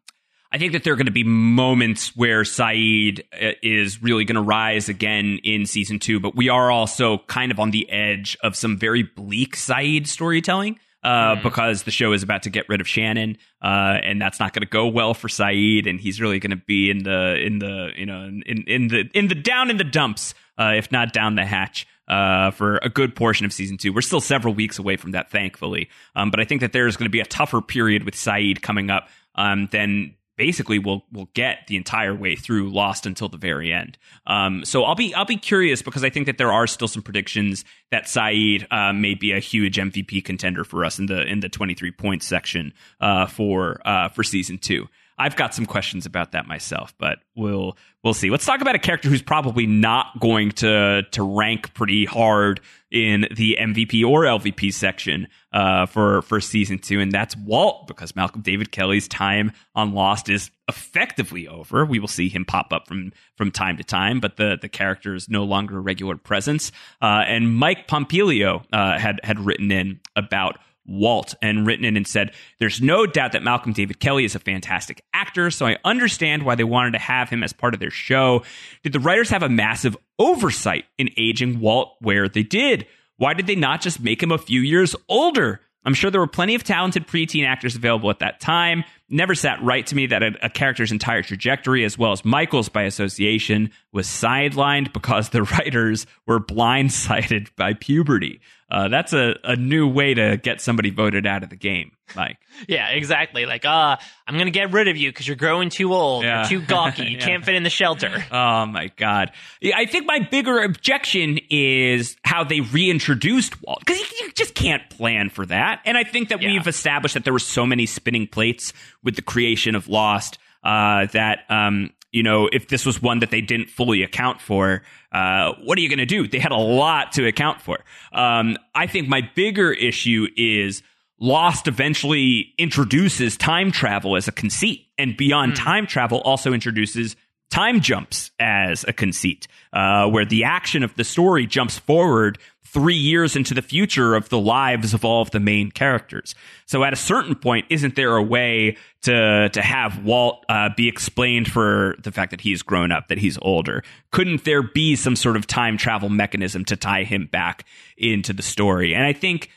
I 0.52 0.58
think 0.58 0.74
that 0.74 0.84
there 0.84 0.94
are 0.94 0.96
going 0.96 1.06
to 1.06 1.12
be 1.12 1.24
moments 1.24 2.16
where 2.16 2.42
Sayid 2.42 3.20
uh, 3.34 3.52
is 3.62 4.02
really 4.02 4.26
going 4.26 4.36
to 4.38 4.42
rise 4.42 4.90
again 4.90 5.40
in 5.44 5.66
season 5.66 6.00
two, 6.00 6.20
but 6.20 6.36
we 6.36 6.50
are 6.50 6.72
also 6.72 7.20
kind 7.28 7.52
of 7.52 7.60
on 7.60 7.72
the 7.72 7.90
edge 7.92 8.38
of 8.42 8.56
some 8.56 8.78
very 8.78 9.04
bleak 9.04 9.56
Sayid 9.56 10.08
storytelling. 10.08 10.80
Uh, 11.08 11.36
because 11.42 11.84
the 11.84 11.92
show 11.92 12.12
is 12.12 12.22
about 12.22 12.44
to 12.44 12.50
get 12.50 12.68
rid 12.68 12.82
of 12.82 12.88
Shannon, 12.88 13.38
uh, 13.62 13.98
and 14.04 14.22
that's 14.22 14.42
not 14.42 14.52
going 14.52 14.64
to 14.64 14.68
go 14.68 14.88
well 14.88 15.14
for 15.14 15.30
Sayid, 15.30 15.88
and 15.88 16.02
he's 16.02 16.20
really 16.20 16.38
going 16.38 16.52
to 16.52 16.58
be 16.58 16.90
in 16.90 17.04
the 17.04 17.36
in 17.42 17.60
the 17.60 17.92
you 17.96 18.06
know 18.06 18.26
in 18.26 18.66
in 18.68 18.90
the 18.90 19.10
in 19.14 19.30
the 19.30 19.36
down 19.36 19.70
in 19.70 19.78
the 19.78 19.86
dumps, 19.86 20.34
uh, 20.60 20.74
if 20.76 20.92
not 20.92 21.14
down 21.14 21.36
the 21.36 21.46
hatch. 21.46 21.88
Uh, 22.10 22.52
for 22.52 22.78
a 22.78 22.90
good 22.90 23.16
portion 23.16 23.46
of 23.46 23.52
season 23.52 23.78
two. 23.78 23.94
We're 23.94 24.02
still 24.02 24.22
several 24.22 24.54
weeks 24.54 24.80
away 24.80 24.96
from 24.96 25.12
that, 25.12 25.30
thankfully. 25.30 25.90
Um, 26.16 26.32
but 26.32 26.40
I 26.40 26.46
think 26.46 26.62
that 26.62 26.72
there's 26.72 26.96
going 26.96 27.06
to 27.06 27.10
be 27.10 27.20
a 27.20 27.26
tougher 27.26 27.62
period 27.62 28.04
with 28.04 28.16
Sayid 28.16 28.62
coming 28.62 28.90
up 28.90 29.10
um, 29.36 29.68
than 29.74 30.16
basically 30.38 30.80
will 30.80 31.04
will 31.12 31.30
get 31.34 31.68
the 31.68 31.76
entire 31.76 32.16
way 32.16 32.36
through 32.36 32.70
Lost 32.70 33.06
until 33.06 33.28
the 33.28 33.38
very 33.38 33.74
end. 33.74 33.98
Um, 34.26 34.64
so 34.64 34.84
I'll 34.84 34.96
be 34.96 35.14
I'll 35.14 35.26
be 35.26 35.38
curious 35.38 35.82
because 35.82 36.04
I 36.04 36.10
think 36.10 36.28
that 36.28 36.38
there 36.38 36.54
are 36.54 36.68
still 36.68 36.88
some 36.88 37.02
predictions 37.02 37.66
that 37.92 38.06
Sayid 38.06 38.66
uh, 38.72 38.94
may 38.94 39.16
be 39.16 39.32
a 39.32 39.40
huge 39.40 39.78
MVP 39.78 40.24
contender 40.24 40.64
for 40.64 40.86
us 40.86 41.00
in 41.00 41.08
the 41.08 41.24
in 41.24 41.42
the 41.42 41.50
23 41.50 41.92
points 41.92 42.26
section 42.26 42.74
uh, 43.02 43.26
for 43.26 43.82
uh, 43.86 44.10
for 44.10 44.24
season 44.24 44.58
two. 44.58 44.88
I've 45.18 45.36
got 45.36 45.56
some 45.56 45.66
questions 45.66 46.06
about 46.06 46.34
that 46.34 46.48
myself, 46.48 46.94
but 47.00 47.20
we'll 47.36 47.76
we'll 48.04 48.14
see. 48.14 48.30
Let's 48.30 48.46
talk 48.46 48.62
about 48.62 48.76
a 48.76 48.80
character 48.80 49.10
who's 49.10 49.24
probably 49.24 49.66
not 49.66 50.20
going 50.20 50.52
to 50.54 51.04
to 51.12 51.24
rank 51.24 51.74
pretty 51.74 52.06
hard 52.06 52.62
in 52.92 53.28
the 53.36 53.58
MVP 53.60 54.08
or 54.08 54.24
LVP 54.24 54.72
section 54.72 55.28
uh, 55.52 55.88
for 55.88 56.22
for 56.22 56.40
season 56.40 56.78
two, 56.78 57.00
and 57.00 57.12
that's 57.12 57.36
Walt 57.36 57.88
because 57.88 58.16
Malcolm 58.16 58.42
David 58.42 58.72
Kelly's 58.72 59.08
time 59.08 59.52
on 59.74 59.94
Lost 59.94 60.30
is 60.30 60.52
effectively 60.68 61.48
over. 61.48 61.84
We 61.84 62.00
will 62.00 62.08
see 62.08 62.30
him 62.30 62.46
pop 62.46 62.72
up 62.72 62.88
from 62.88 63.12
from 63.36 63.50
time 63.50 63.78
to 63.78 63.84
time, 63.84 64.20
but 64.20 64.38
the 64.38 64.58
the 64.62 64.70
character 64.70 65.16
is 65.16 65.30
no 65.30 65.44
longer 65.44 65.78
a 65.78 65.82
regular 65.82 66.16
presence. 66.16 66.72
Uh, 67.02 67.24
and 67.26 67.56
Mike 67.56 67.88
Pompilio 67.88 68.64
uh, 68.72 69.00
had 69.00 69.20
had 69.24 69.40
written 69.40 69.72
in 69.72 70.00
about 70.16 70.60
Walt 70.88 71.36
and 71.42 71.68
written 71.68 71.86
in 71.86 71.98
and 71.98 72.08
said, 72.08 72.32
There's 72.60 72.82
no 72.82 73.06
doubt 73.06 73.34
that 73.34 73.44
Malcolm 73.44 73.74
David 73.74 74.00
Kelly 74.00 74.26
is 74.26 74.36
a 74.36 74.40
fantastic 74.40 75.04
actor, 75.14 75.52
so 75.52 75.66
I 75.66 75.78
understand 75.84 76.44
why 76.44 76.56
they 76.56 76.64
wanted 76.64 76.92
to 76.92 77.00
have 77.00 77.30
him 77.30 77.44
as 77.44 77.54
part 77.54 77.74
of 77.74 77.80
their 77.80 77.92
show. 77.92 78.44
Did 78.84 78.94
the 78.94 79.00
writers 79.00 79.30
have 79.30 79.44
a 79.44 79.50
massive 79.50 79.98
oversight 80.18 80.86
in 80.98 81.10
aging 81.18 81.60
Walt 81.60 81.96
where 82.00 82.30
they 82.30 82.44
did? 82.44 82.88
Why 83.18 83.34
did 83.34 83.48
they 83.48 83.56
not 83.56 83.82
just 83.82 84.00
make 84.00 84.22
him 84.22 84.32
a 84.32 84.38
few 84.38 84.62
years 84.62 84.96
older? 85.10 85.62
I'm 85.84 85.94
sure 85.94 86.12
there 86.12 86.22
were 86.22 86.28
plenty 86.28 86.56
of 86.56 86.64
talented 86.64 87.08
preteen 87.08 87.48
actors 87.48 87.76
available 87.76 88.10
at 88.10 88.20
that 88.20 88.40
time. 88.40 88.84
Never 89.10 89.36
sat 89.36 89.64
right 89.64 89.88
to 89.88 89.96
me 89.96 90.08
that 90.08 90.22
a, 90.22 90.32
a, 90.44 90.50
character's 90.50 90.92
entire 90.92 91.24
trajectory, 91.24 91.86
as 91.86 91.98
well 91.98 92.12
as 92.12 92.26
Michael's 92.26 92.68
by 92.68 92.84
association, 92.84 93.72
was 93.94 94.06
sidelined 94.06 94.92
because 94.92 95.30
the 95.30 95.44
writers 95.58 96.06
were 96.26 96.40
blindsided 96.40 97.50
by 97.56 97.74
puberty. 97.74 98.42
Uh, 98.70 98.90
that's 98.90 99.14
a, 99.14 99.36
a 99.46 99.56
new 99.56 99.88
way 99.88 100.14
to 100.14 100.36
get 100.36 100.60
somebody 100.60 100.90
voted 100.90 101.26
out 101.26 101.42
of 101.42 101.50
the 101.50 101.56
game, 101.56 101.92
Mike. 102.18 102.38
yeah, 102.68 102.90
exactly. 102.90 103.46
Like, 103.46 103.64
uh, 103.64 103.96
I'm 104.28 104.34
going 104.34 104.48
to 104.48 104.52
get 104.52 104.74
rid 104.74 104.90
of 104.90 104.98
you 104.98 105.10
because 105.10 105.26
you're 105.26 105.38
growing 105.38 105.70
too 105.70 105.94
old. 105.94 106.26
Yeah. 106.26 106.50
You're 106.50 106.60
too 106.60 106.66
gawky. 106.68 107.04
You 107.08 107.18
yeah. 107.18 107.26
can't 107.26 107.46
fit 107.46 107.56
in 107.56 107.64
the 107.64 107.70
shelter. 107.70 108.26
Oh, 108.30 108.66
my 108.66 108.92
God. 108.98 109.32
I 109.74 109.86
think 109.86 110.06
my 110.06 110.20
bigger 110.20 110.62
objection 110.62 111.40
is 111.50 112.18
how 112.24 112.44
they 112.44 112.60
reintroduced 112.60 113.62
Walt 113.64 113.80
because 113.80 114.00
you, 114.00 114.06
you, 114.26 114.32
just 114.34 114.54
can't 114.54 114.88
plan 114.90 115.30
for 115.30 115.46
that. 115.46 115.82
And 115.86 115.98
I 115.98 116.04
think 116.04 116.30
that 116.30 116.42
yeah. 116.42 116.52
we've 116.52 116.68
established 116.68 117.14
that 117.14 117.24
there 117.24 117.34
were 117.34 117.40
so 117.40 117.66
many 117.66 117.86
spinning 117.86 118.28
plates 118.28 118.74
with 119.04 119.16
the 119.16 119.22
creation 119.22 119.76
of 119.76 119.88
Lost 119.88 120.38
uh, 120.64 121.06
that 121.08 121.40
um, 121.50 121.92
you 122.12 122.24
know, 122.24 122.50
if 122.52 122.68
this 122.68 122.86
was 122.86 123.02
one 123.02 123.20
that 123.20 123.32
they 123.32 123.42
didn't 123.42 123.70
fully 123.70 124.02
account 124.02 124.42
for, 124.42 124.82
uh, 125.12 125.54
what 125.64 125.78
are 125.78 125.82
you 125.82 125.90
going 125.90 126.00
to 126.00 126.06
do? 126.06 126.28
They 126.28 126.40
had 126.40 126.52
a 126.52 126.58
lot 126.58 127.12
to 127.14 127.28
account 127.28 127.62
for. 127.62 127.80
Um, 128.12 128.58
I 128.74 128.88
think 128.88 129.08
my 129.08 129.22
bigger 129.36 129.72
issue 129.72 130.28
is 130.36 130.82
Lost 131.20 131.68
eventually 131.68 132.54
introduces 132.58 133.38
time 133.38 133.72
travel 133.72 134.16
as 134.16 134.28
a 134.28 134.32
conceit, 134.32 134.86
and 134.98 135.18
beyond 135.18 135.54
mm. 135.54 135.56
time 135.58 135.88
travel, 135.88 136.20
also 136.22 136.54
introduces 136.54 137.16
time 137.50 137.82
jumps 137.82 138.32
as 138.40 138.84
a 138.88 138.94
conceit, 138.94 139.48
uh, 139.74 140.08
where 140.08 140.26
the 140.26 140.44
action 140.44 140.84
of 140.84 140.96
the 140.96 141.04
story 141.04 141.48
jumps 141.48 141.80
forward 141.80 142.38
three 142.74 142.96
years 142.96 143.36
into 143.36 143.54
the 143.54 143.62
future 143.62 144.16
of 144.16 144.30
the 144.30 144.40
lives 144.40 144.94
of 144.94 145.06
all 145.06 145.22
of 145.22 145.32
the 145.32 145.40
main 145.40 145.72
characters. 145.72 146.36
So 146.66 146.84
at 146.84 146.94
a 146.94 146.98
certain 146.98 147.36
point, 147.36 147.66
isn't 147.70 147.96
there 147.96 148.16
a 148.16 148.24
way 148.24 148.78
to 149.04 149.50
to 149.50 149.62
have 149.62 150.04
Walt 150.04 150.46
uh, 150.50 150.70
be 150.76 150.88
explained 150.88 151.52
for 151.52 151.96
the 152.04 152.12
fact 152.12 152.32
that 152.32 152.42
he's 152.42 152.62
grown 152.62 152.92
up, 152.92 153.08
that 153.08 153.18
he's 153.18 153.38
older? 153.42 153.84
Couldn't 154.12 154.44
there 154.44 154.62
be 154.62 154.96
some 154.96 155.16
sort 155.16 155.38
of 155.38 155.48
time 155.48 155.78
travel 155.78 156.10
mechanism 156.10 156.66
to 156.66 156.76
tie 156.76 157.04
him 157.04 157.28
back 157.32 157.66
into 157.98 158.34
the 158.34 158.44
story? 158.44 158.94
And 158.94 159.04
I 159.04 159.14
think 159.14 159.50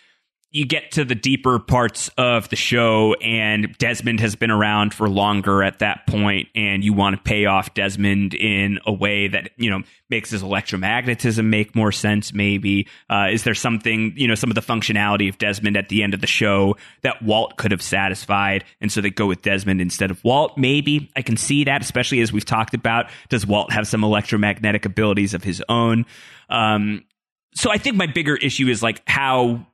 you 0.52 0.66
get 0.66 0.90
to 0.90 1.04
the 1.04 1.14
deeper 1.14 1.60
parts 1.60 2.10
of 2.18 2.48
the 2.48 2.56
show 2.56 3.14
and 3.22 3.76
Desmond 3.78 4.18
has 4.18 4.34
been 4.34 4.50
around 4.50 4.92
for 4.92 5.08
longer 5.08 5.62
at 5.62 5.78
that 5.78 6.08
point 6.08 6.48
and 6.56 6.82
you 6.82 6.92
want 6.92 7.14
to 7.14 7.22
pay 7.22 7.46
off 7.46 7.72
Desmond 7.74 8.34
in 8.34 8.80
a 8.84 8.92
way 8.92 9.28
that, 9.28 9.50
you 9.56 9.70
know, 9.70 9.82
makes 10.08 10.30
his 10.30 10.42
electromagnetism 10.42 11.44
make 11.44 11.76
more 11.76 11.92
sense 11.92 12.32
maybe. 12.32 12.88
Uh, 13.08 13.28
is 13.30 13.44
there 13.44 13.54
something, 13.54 14.12
you 14.16 14.26
know, 14.26 14.34
some 14.34 14.50
of 14.50 14.56
the 14.56 14.60
functionality 14.60 15.28
of 15.28 15.38
Desmond 15.38 15.76
at 15.76 15.88
the 15.88 16.02
end 16.02 16.14
of 16.14 16.20
the 16.20 16.26
show 16.26 16.76
that 17.02 17.22
Walt 17.22 17.56
could 17.56 17.70
have 17.70 17.82
satisfied 17.82 18.64
and 18.80 18.90
so 18.90 19.00
they 19.00 19.10
go 19.10 19.26
with 19.26 19.42
Desmond 19.42 19.80
instead 19.80 20.10
of 20.10 20.22
Walt? 20.24 20.58
Maybe. 20.58 21.12
I 21.14 21.22
can 21.22 21.36
see 21.36 21.62
that, 21.64 21.80
especially 21.80 22.22
as 22.22 22.32
we've 22.32 22.44
talked 22.44 22.74
about. 22.74 23.08
Does 23.28 23.46
Walt 23.46 23.72
have 23.72 23.86
some 23.86 24.02
electromagnetic 24.02 24.84
abilities 24.84 25.32
of 25.32 25.44
his 25.44 25.62
own? 25.68 26.06
Um, 26.48 27.04
so 27.54 27.70
I 27.70 27.78
think 27.78 27.96
my 27.96 28.06
bigger 28.06 28.36
issue 28.36 28.68
is 28.68 28.82
like 28.82 29.02
how 29.06 29.66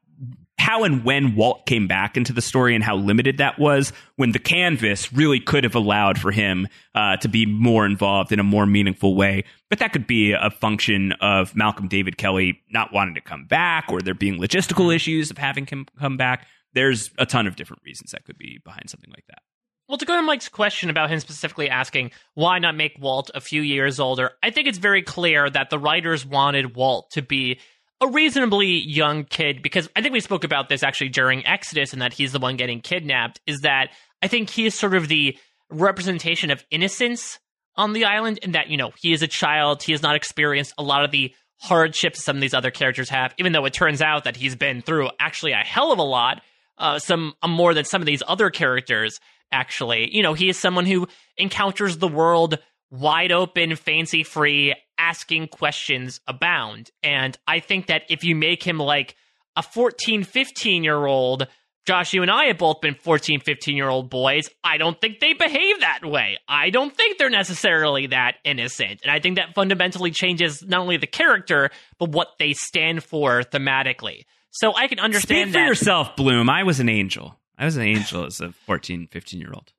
how 0.59 0.85
and 0.85 1.05
when 1.05 1.37
Walt 1.37 1.67
came 1.67 1.87
back 1.87 2.17
into 2.17 2.33
the 2.33 2.41
story 2.41 2.75
and 2.75 2.83
how 2.83 2.97
limited 2.97 3.39
that 3.39 3.59
was, 3.59 3.93
when 4.17 4.33
the 4.33 4.39
canvas 4.39 5.13
really 5.13 5.39
could 5.39 5.65
have 5.65 5.75
allowed 5.75 6.19
for 6.19 6.31
him 6.31 6.67
uh, 6.95 7.17
to 7.19 7.29
be 7.29 7.47
more 7.47 7.87
involved 7.87 8.33
in 8.33 8.41
a 8.41 8.45
more 8.45 8.67
meaningful 8.67 9.15
way. 9.15 9.45
But 9.69 9.79
that 9.81 9.93
could 9.93 10.07
be 10.07 10.33
a 10.33 10.51
function 10.51 11.13
of 11.21 11.55
Malcolm 11.55 11.89
David 11.89 12.17
Kelly 12.17 12.61
not 12.71 12.93
wanting 12.93 13.15
to 13.15 13.21
come 13.21 13.45
back 13.45 13.87
or 13.91 14.01
there 14.01 14.15
being 14.15 14.41
logistical 14.41 14.95
issues 14.95 15.31
of 15.31 15.39
having 15.39 15.67
him 15.67 15.87
come 15.99 16.17
back. 16.17 16.47
There's 16.73 17.11
a 17.19 17.27
ton 17.27 17.47
of 17.47 17.57
different 17.57 17.83
reasons 17.85 18.11
that 18.11 18.25
could 18.25 18.39
be 18.39 18.61
behind 18.65 18.91
something 18.91 19.11
like 19.11 19.27
that. 19.29 19.43
Well, 19.89 19.99
to 19.99 20.05
go 20.05 20.17
to 20.17 20.23
Mike's 20.23 20.49
question 20.49 20.91
about 20.91 21.11
him 21.11 21.21
specifically 21.21 21.71
asking 21.71 22.11
why 22.35 22.59
not 22.59 22.75
make 22.75 22.97
Walt 22.99 23.31
a 23.35 23.41
few 23.41 23.63
years 23.63 24.01
older, 24.01 24.33
I 24.43 24.51
think 24.51 24.67
it's 24.67 24.79
very 24.79 25.03
clear 25.03 25.49
that 25.49 25.71
the 25.71 25.79
writers 25.79 26.27
wanted 26.27 26.75
Walt 26.75 27.13
to 27.13 27.23
be 27.23 27.61
a 28.01 28.09
reasonably 28.09 28.79
young 28.87 29.25
kid 29.25 29.63
because 29.63 29.89
I 29.97 30.03
think 30.03 30.13
we 30.13 30.21
spoke 30.21 30.45
about 30.45 30.69
this 30.69 30.83
actually 30.83 31.09
during 31.09 31.47
Exodus 31.47 31.93
and 31.93 32.03
that 32.03 32.13
he's 32.13 32.33
the 32.33 32.39
one 32.39 32.57
getting 32.57 32.81
kidnapped. 32.81 33.41
Is 33.47 33.61
that 33.61 33.91
I 34.23 34.29
think 34.29 34.51
he 34.51 34.67
is 34.67 34.75
sort 34.75 34.95
of 34.95 35.09
the 35.09 35.37
representation 35.71 36.51
of 36.51 36.65
innocence 36.71 37.39
on 37.77 37.93
the 37.93 38.05
island, 38.07 38.39
and 38.43 38.55
that, 38.55 38.69
you 38.69 38.77
know, 38.77 38.93
he 39.03 39.13
is 39.13 39.23
a 39.23 39.27
child, 39.27 39.83
he 39.83 39.93
has 39.93 40.03
not 40.03 40.17
experienced 40.17 40.73
a 40.79 40.83
lot 40.83 41.05
of 41.05 41.11
the 41.11 41.35
hardships 41.59 42.25
some 42.25 42.37
of 42.37 42.41
these 42.41 42.55
other 42.55 42.71
characters 42.71 43.09
have, 43.11 43.35
even 43.39 43.53
though 43.53 43.65
it 43.65 43.73
turns 43.73 44.01
out 44.01 44.25
that 44.25 44.37
he's 44.37 44.57
been 44.57 44.83
through 44.83 45.11
actually 45.21 45.53
a 45.53 45.57
hell 45.57 45.93
of 45.93 45.99
a 45.99 46.03
lot, 46.03 46.43
uh, 46.79 46.99
some 46.99 47.35
uh, 47.43 47.49
more 47.49 47.75
than 47.75 47.85
some 47.85 48.03
of 48.03 48.07
these 48.07 48.23
other 48.27 48.51
characters 48.51 49.21
actually. 49.53 50.09
You 50.15 50.23
know, 50.23 50.35
he 50.35 50.49
is 50.49 50.59
someone 50.59 50.87
who 50.87 51.07
encounters 51.37 51.99
the 51.99 52.09
world 52.09 52.59
wide 52.91 53.33
open, 53.33 53.77
fancy 53.77 54.23
free, 54.23 54.75
asking 54.99 55.49
questions 55.49 56.21
abound. 56.27 56.91
And 57.03 57.37
I 57.47 57.61
think 57.61 57.87
that 57.87 58.03
if 58.09 58.25
you 58.25 58.35
make 58.35 58.63
him 58.63 58.79
like 58.79 59.17
a 59.57 59.63
14, 59.63 60.25
15 60.25 60.85
year 60.85 61.05
old, 61.07 61.47
Josh, 61.87 62.13
you 62.13 62.23
and 62.23 62.31
I 62.31 62.47
have 62.47 62.59
both 62.59 62.81
been 62.81 62.95
14, 62.95 63.41
15 63.41 63.77
year 63.77 63.89
old 63.89 64.11
boys. 64.11 64.51
I 64.65 64.77
don't 64.77 65.01
think 65.01 65.21
they 65.21 65.35
behave 65.35 65.81
that 65.81 66.05
way. 66.05 66.39
I 66.49 66.71
don't 66.71 66.95
think 66.95 67.17
they're 67.19 67.31
necessarily 67.31 68.09
that 68.09 68.37
innocent. 68.45 69.01
And 69.03 69.11
I 69.13 69.21
think 69.21 69.37
that 69.37 69.55
fundamentally 69.55 70.11
changes 70.11 70.65
not 70.67 70.81
only 70.81 70.97
the 70.97 71.07
character, 71.07 71.71
but 71.99 72.11
what 72.11 72.29
they 72.39 72.53
stand 72.55 73.05
for 73.05 73.43
thematically. 73.43 74.23
So 74.51 74.75
I 74.75 74.89
can 74.89 74.99
understand 74.99 75.51
Speak 75.51 75.55
for 75.55 75.61
that. 75.61 75.67
yourself, 75.67 76.17
Bloom. 76.17 76.51
I 76.51 76.65
was 76.65 76.81
an 76.81 76.89
angel. 76.89 77.39
I 77.59 77.65
was 77.67 77.77
an 77.77 77.83
angel 77.85 78.25
as 78.25 78.41
a 78.41 78.53
14, 78.53 79.07
15 79.11 79.41
year 79.41 79.53
old. 79.55 79.73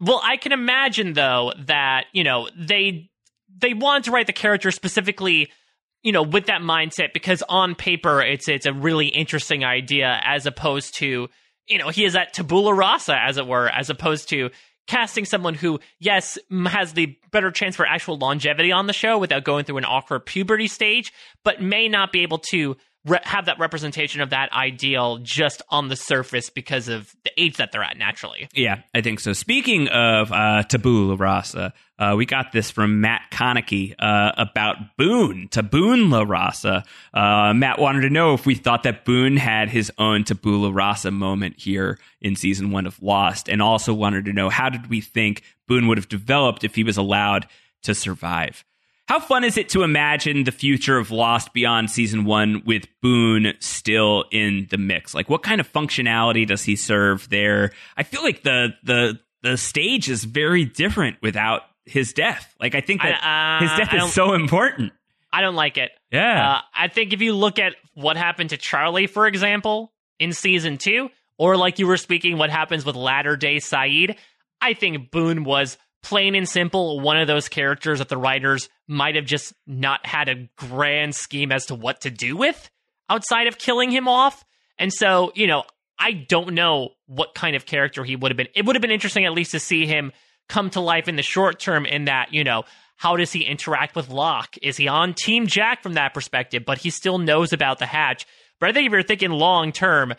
Well, 0.00 0.20
I 0.22 0.36
can 0.36 0.52
imagine 0.52 1.14
though 1.14 1.52
that 1.66 2.04
you 2.12 2.24
know 2.24 2.48
they 2.56 3.10
they 3.56 3.74
wanted 3.74 4.04
to 4.04 4.10
write 4.10 4.26
the 4.26 4.32
character 4.32 4.70
specifically, 4.70 5.50
you 6.02 6.12
know, 6.12 6.22
with 6.22 6.46
that 6.46 6.60
mindset 6.60 7.12
because 7.12 7.42
on 7.48 7.74
paper 7.74 8.20
it's 8.22 8.48
it's 8.48 8.66
a 8.66 8.72
really 8.72 9.06
interesting 9.06 9.64
idea 9.64 10.20
as 10.24 10.46
opposed 10.46 10.94
to 10.96 11.28
you 11.66 11.78
know 11.78 11.88
he 11.88 12.04
is 12.04 12.14
at 12.14 12.32
tabula 12.32 12.74
rasa 12.74 13.16
as 13.18 13.36
it 13.38 13.46
were, 13.46 13.68
as 13.68 13.90
opposed 13.90 14.28
to 14.30 14.50
casting 14.86 15.24
someone 15.24 15.54
who 15.54 15.80
yes 15.98 16.38
has 16.66 16.92
the 16.92 17.16
better 17.30 17.50
chance 17.50 17.76
for 17.76 17.86
actual 17.86 18.18
longevity 18.18 18.70
on 18.70 18.86
the 18.86 18.92
show 18.92 19.18
without 19.18 19.44
going 19.44 19.64
through 19.64 19.78
an 19.78 19.84
awkward 19.84 20.26
puberty 20.26 20.68
stage, 20.68 21.12
but 21.42 21.62
may 21.62 21.88
not 21.88 22.12
be 22.12 22.22
able 22.22 22.38
to 22.38 22.76
re- 23.04 23.18
have 23.22 23.46
that 23.46 23.58
representation 23.58 24.20
of 24.20 24.30
that 24.30 24.52
ideal 24.52 25.18
just 25.18 25.62
on 25.68 25.88
the 25.88 25.96
surface 25.96 26.50
because 26.50 26.88
of 26.88 27.14
the 27.24 27.30
age 27.36 27.56
that 27.56 27.72
they're 27.72 27.82
at 27.82 27.96
naturally. 27.96 28.48
Yeah, 28.54 28.82
I 28.94 29.00
think 29.00 29.20
so. 29.20 29.32
Speaking 29.32 29.88
of 29.88 30.32
uh, 30.32 30.62
Tabula 30.64 31.16
Rasa, 31.16 31.72
uh, 31.98 32.14
we 32.16 32.26
got 32.26 32.52
this 32.52 32.70
from 32.70 33.00
Matt 33.00 33.22
Konecki 33.30 33.94
uh, 33.98 34.32
about 34.36 34.96
Boone, 34.96 35.48
Tabula 35.48 35.96
La 35.96 36.22
Rasa. 36.22 36.84
Uh, 37.12 37.52
Matt 37.54 37.78
wanted 37.78 38.00
to 38.00 38.10
know 38.10 38.34
if 38.34 38.46
we 38.46 38.54
thought 38.54 38.82
that 38.82 39.04
Boone 39.04 39.36
had 39.36 39.68
his 39.68 39.92
own 39.98 40.24
Tabula 40.24 40.72
Rasa 40.72 41.10
moment 41.10 41.58
here 41.58 41.98
in 42.20 42.34
season 42.36 42.70
one 42.70 42.86
of 42.86 43.00
Lost, 43.02 43.48
and 43.48 43.62
also 43.62 43.94
wanted 43.94 44.24
to 44.24 44.32
know 44.32 44.48
how 44.48 44.68
did 44.68 44.88
we 44.88 45.00
think 45.00 45.42
Boone 45.68 45.86
would 45.86 45.98
have 45.98 46.08
developed 46.08 46.64
if 46.64 46.74
he 46.74 46.84
was 46.84 46.96
allowed 46.96 47.46
to 47.82 47.94
survive. 47.94 48.64
How 49.06 49.20
fun 49.20 49.44
is 49.44 49.58
it 49.58 49.68
to 49.70 49.82
imagine 49.82 50.44
the 50.44 50.52
future 50.52 50.96
of 50.96 51.10
Lost 51.10 51.52
beyond 51.52 51.90
season 51.90 52.24
one 52.24 52.62
with 52.64 52.86
Boone 53.02 53.52
still 53.60 54.24
in 54.30 54.66
the 54.70 54.78
mix? 54.78 55.14
Like, 55.14 55.28
what 55.28 55.42
kind 55.42 55.60
of 55.60 55.70
functionality 55.70 56.46
does 56.46 56.62
he 56.64 56.74
serve 56.74 57.28
there? 57.28 57.72
I 57.96 58.02
feel 58.02 58.22
like 58.22 58.42
the 58.42 58.68
the 58.82 59.20
the 59.42 59.58
stage 59.58 60.08
is 60.08 60.24
very 60.24 60.64
different 60.64 61.16
without 61.20 61.62
his 61.84 62.14
death. 62.14 62.54
Like, 62.58 62.74
I 62.74 62.80
think 62.80 63.02
that 63.02 63.22
I- 63.22 63.58
uh, 63.58 63.60
his 63.60 63.70
death 63.78 63.94
is 63.94 64.12
so 64.14 64.32
important. 64.32 64.92
I 65.30 65.42
don't 65.42 65.54
like 65.56 65.76
it. 65.76 65.90
Yeah, 66.10 66.54
Uh, 66.54 66.60
I 66.74 66.88
think 66.88 67.12
if 67.12 67.20
you 67.20 67.34
look 67.34 67.58
at 67.58 67.74
what 67.92 68.16
happened 68.16 68.50
to 68.50 68.56
Charlie, 68.56 69.06
for 69.06 69.26
example, 69.26 69.92
in 70.18 70.32
season 70.32 70.78
two, 70.78 71.10
or 71.36 71.56
like 71.58 71.78
you 71.78 71.86
were 71.86 71.96
speaking, 71.98 72.38
what 72.38 72.48
happens 72.50 72.86
with 72.86 72.96
Latter 72.96 73.36
Day 73.36 73.56
Sayid, 73.56 74.16
I 74.62 74.72
think 74.72 75.10
Boone 75.10 75.44
was 75.44 75.76
plain 76.04 76.34
and 76.34 76.48
simple 76.48 77.00
one 77.00 77.16
of 77.16 77.26
those 77.26 77.48
characters 77.48 77.98
that 77.98 78.08
the 78.08 78.16
writers 78.16 78.68
might 78.86 79.16
have 79.16 79.24
just 79.24 79.52
not 79.66 80.06
had 80.06 80.28
a 80.28 80.48
grand 80.56 81.14
scheme 81.14 81.50
as 81.50 81.66
to 81.66 81.74
what 81.74 82.02
to 82.02 82.10
do 82.10 82.36
with 82.36 82.70
outside 83.08 83.46
of 83.48 83.58
killing 83.58 83.90
him 83.90 84.06
off. 84.06 84.44
And 84.78 84.92
so, 84.92 85.32
you 85.34 85.46
know, 85.46 85.64
I 85.98 86.12
don't 86.12 86.54
know 86.54 86.90
what 87.06 87.34
kind 87.34 87.56
of 87.56 87.66
character 87.66 88.04
he 88.04 88.16
would 88.16 88.30
have 88.30 88.36
been. 88.36 88.48
It 88.54 88.66
would 88.66 88.76
have 88.76 88.82
been 88.82 88.90
interesting 88.90 89.24
at 89.24 89.32
least 89.32 89.52
to 89.52 89.60
see 89.60 89.86
him 89.86 90.12
come 90.48 90.70
to 90.70 90.80
life 90.80 91.08
in 91.08 91.16
the 91.16 91.22
short 91.22 91.58
term 91.58 91.86
in 91.86 92.04
that, 92.04 92.32
you 92.32 92.44
know, 92.44 92.64
how 92.96 93.16
does 93.16 93.32
he 93.32 93.42
interact 93.42 93.96
with 93.96 94.08
Locke? 94.08 94.56
Is 94.62 94.76
he 94.76 94.88
on 94.88 95.14
Team 95.14 95.46
Jack 95.46 95.82
from 95.82 95.94
that 95.94 96.14
perspective, 96.14 96.64
but 96.64 96.78
he 96.78 96.90
still 96.90 97.18
knows 97.18 97.52
about 97.52 97.78
the 97.78 97.86
hatch? 97.86 98.26
But 98.60 98.68
I 98.68 98.72
think 98.72 98.86
if 98.86 98.92
you're 98.92 99.02
thinking 99.02 99.30
long 99.30 99.72
term, 99.72 100.14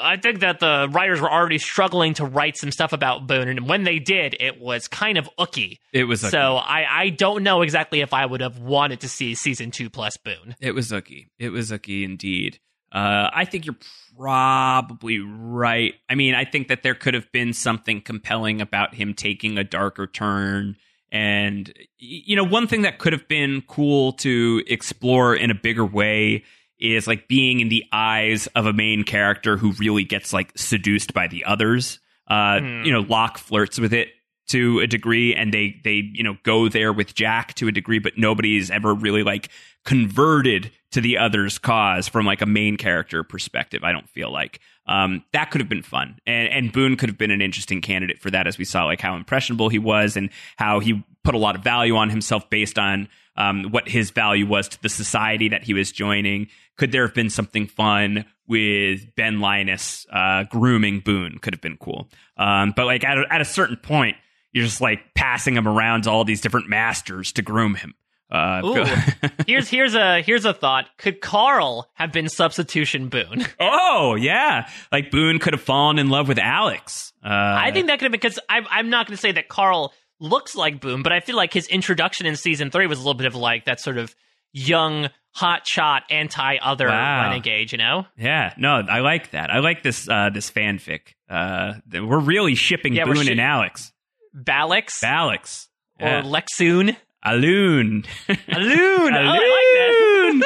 I 0.00 0.16
think 0.16 0.40
that 0.40 0.60
the 0.60 0.88
writers 0.90 1.20
were 1.20 1.30
already 1.30 1.58
struggling 1.58 2.14
to 2.14 2.24
write 2.24 2.56
some 2.56 2.70
stuff 2.70 2.92
about 2.92 3.26
Boone, 3.26 3.48
and 3.48 3.68
when 3.68 3.84
they 3.84 3.98
did, 3.98 4.36
it 4.40 4.60
was 4.60 4.88
kind 4.88 5.18
of 5.18 5.28
ooky. 5.38 5.78
it 5.92 6.04
was 6.04 6.20
So 6.20 6.56
I, 6.56 6.86
I 6.88 7.08
don't 7.10 7.42
know 7.42 7.62
exactly 7.62 8.00
if 8.00 8.12
I 8.12 8.24
would 8.26 8.40
have 8.40 8.58
wanted 8.58 9.00
to 9.00 9.08
see 9.08 9.34
season 9.34 9.70
two 9.70 9.90
plus 9.90 10.16
Boone. 10.16 10.54
It 10.60 10.74
was 10.74 10.90
Zuki. 10.90 11.26
It 11.38 11.50
was 11.50 11.70
Zuki 11.70 12.04
indeed. 12.04 12.58
Uh, 12.90 13.28
I 13.32 13.44
think 13.44 13.66
you're 13.66 13.76
probably 14.16 15.18
right. 15.18 15.94
I 16.08 16.14
mean, 16.14 16.34
I 16.34 16.44
think 16.44 16.68
that 16.68 16.82
there 16.82 16.94
could 16.94 17.14
have 17.14 17.30
been 17.32 17.52
something 17.52 18.00
compelling 18.00 18.60
about 18.60 18.94
him 18.94 19.14
taking 19.14 19.58
a 19.58 19.64
darker 19.64 20.06
turn. 20.06 20.76
And, 21.10 21.72
you 21.98 22.36
know, 22.36 22.44
one 22.44 22.66
thing 22.66 22.82
that 22.82 22.98
could 22.98 23.12
have 23.12 23.28
been 23.28 23.62
cool 23.66 24.12
to 24.14 24.62
explore 24.66 25.34
in 25.34 25.50
a 25.50 25.54
bigger 25.54 25.84
way 25.84 26.44
is 26.80 27.06
like 27.06 27.28
being 27.28 27.60
in 27.60 27.68
the 27.68 27.84
eyes 27.92 28.46
of 28.48 28.66
a 28.66 28.72
main 28.72 29.02
character 29.04 29.56
who 29.56 29.72
really 29.72 30.04
gets 30.04 30.32
like 30.32 30.56
seduced 30.56 31.12
by 31.14 31.26
the 31.26 31.44
others. 31.44 31.98
Uh, 32.26 32.60
Hmm. 32.60 32.84
You 32.84 32.92
know, 32.92 33.00
Locke 33.00 33.38
flirts 33.38 33.78
with 33.80 33.92
it 33.92 34.08
to 34.48 34.80
a 34.80 34.86
degree 34.86 35.34
and 35.34 35.52
they 35.52 35.78
they 35.84 36.10
you 36.14 36.22
know 36.22 36.36
go 36.42 36.68
there 36.70 36.90
with 36.92 37.14
Jack 37.14 37.52
to 37.54 37.68
a 37.68 37.72
degree 37.72 37.98
but 37.98 38.14
nobody's 38.16 38.70
ever 38.70 38.94
really 38.94 39.22
like 39.22 39.50
converted 39.84 40.70
to 40.92 41.00
the 41.02 41.18
other's 41.18 41.58
cause 41.58 42.08
from 42.08 42.24
like 42.24 42.40
a 42.40 42.46
main 42.46 42.76
character 42.76 43.22
perspective 43.22 43.82
I 43.84 43.92
don't 43.92 44.08
feel 44.08 44.32
like 44.32 44.60
um 44.86 45.22
that 45.32 45.50
could 45.50 45.60
have 45.60 45.68
been 45.68 45.82
fun 45.82 46.18
and 46.26 46.48
and 46.48 46.72
Boone 46.72 46.96
could 46.96 47.08
have 47.10 47.18
been 47.18 47.30
an 47.30 47.42
interesting 47.42 47.80
candidate 47.82 48.20
for 48.20 48.30
that 48.30 48.46
as 48.46 48.56
we 48.56 48.64
saw 48.64 48.84
like 48.84 49.00
how 49.00 49.16
impressionable 49.16 49.68
he 49.68 49.78
was 49.78 50.16
and 50.16 50.30
how 50.56 50.80
he 50.80 51.04
put 51.24 51.34
a 51.34 51.38
lot 51.38 51.54
of 51.56 51.62
value 51.62 51.96
on 51.96 52.08
himself 52.08 52.48
based 52.48 52.78
on 52.78 53.08
um 53.38 53.64
what 53.70 53.88
his 53.88 54.10
value 54.10 54.46
was 54.46 54.68
to 54.68 54.82
the 54.82 54.90
society 54.90 55.48
that 55.48 55.64
he 55.64 55.72
was 55.72 55.90
joining 55.90 56.48
could 56.76 56.92
there 56.92 57.06
have 57.06 57.14
been 57.14 57.30
something 57.30 57.66
fun 57.66 58.24
with 58.46 59.14
Ben 59.14 59.40
Linus 59.40 60.06
uh, 60.10 60.44
grooming 60.44 61.00
Boone 61.00 61.38
could 61.38 61.52
have 61.52 61.60
been 61.60 61.76
cool. 61.76 62.08
Um, 62.36 62.72
but 62.74 62.86
like 62.86 63.04
at 63.04 63.18
a, 63.18 63.24
at 63.30 63.40
a 63.40 63.44
certain 63.44 63.76
point, 63.76 64.16
you're 64.52 64.64
just 64.64 64.80
like 64.80 65.00
passing 65.14 65.54
him 65.54 65.68
around 65.68 66.04
to 66.04 66.10
all 66.10 66.24
these 66.24 66.40
different 66.40 66.68
masters 66.68 67.32
to 67.32 67.42
groom 67.42 67.74
him. 67.74 67.94
Uh, 68.30 68.60
Ooh. 68.64 68.84
here's 69.46 69.68
here's 69.68 69.94
a 69.94 70.22
here's 70.22 70.44
a 70.44 70.52
thought. 70.52 70.86
Could 70.98 71.20
Carl 71.20 71.90
have 71.94 72.12
been 72.12 72.28
substitution 72.28 73.08
Boone? 73.08 73.46
oh 73.60 74.16
yeah, 74.16 74.68
like 74.92 75.10
Boone 75.10 75.38
could 75.38 75.54
have 75.54 75.62
fallen 75.62 75.98
in 75.98 76.08
love 76.08 76.28
with 76.28 76.38
Alex. 76.38 77.12
Uh, 77.24 77.28
I 77.28 77.70
think 77.72 77.86
that 77.86 77.98
could 77.98 78.04
have 78.04 78.12
been 78.12 78.20
because 78.20 78.38
I'm 78.48 78.66
I'm 78.70 78.90
not 78.90 79.06
going 79.06 79.16
to 79.16 79.20
say 79.20 79.32
that 79.32 79.48
Carl 79.48 79.92
looks 80.20 80.54
like 80.56 80.80
Boom, 80.80 81.02
but 81.02 81.12
I 81.12 81.20
feel 81.20 81.36
like 81.36 81.52
his 81.52 81.66
introduction 81.68 82.26
in 82.26 82.36
season 82.36 82.70
three 82.70 82.86
was 82.86 82.98
a 82.98 83.02
little 83.02 83.14
bit 83.14 83.26
of 83.26 83.34
like 83.34 83.64
that 83.66 83.80
sort 83.80 83.98
of 83.98 84.14
young 84.52 85.08
hot 85.32 85.66
shot 85.68 86.02
anti 86.10 86.56
other 86.58 86.88
Wow. 86.88 87.28
renegade. 87.28 87.70
You 87.72 87.78
know? 87.78 88.06
Yeah, 88.16 88.54
no, 88.56 88.82
I 88.88 89.00
like 89.00 89.30
that. 89.32 89.50
I 89.50 89.58
like 89.60 89.82
this 89.82 90.08
uh, 90.08 90.30
this 90.32 90.50
fanfic. 90.50 91.14
Uh, 91.28 91.74
we're 91.92 92.18
really 92.18 92.54
shipping 92.54 92.94
Yeah, 92.94 93.04
Boone 93.04 93.24
shi- 93.26 93.32
and 93.32 93.40
Alex. 93.40 93.92
Balix 94.36 95.02
Alex. 95.04 95.68
or 96.00 96.08
Yeah. 96.08 96.22
Lexoon. 96.22 96.96
Aloon. 97.24 98.04
Aloon. 98.48 99.14
Oh, 99.14 99.18
I 99.18 99.32
like 99.32 99.42
that. 99.42 99.97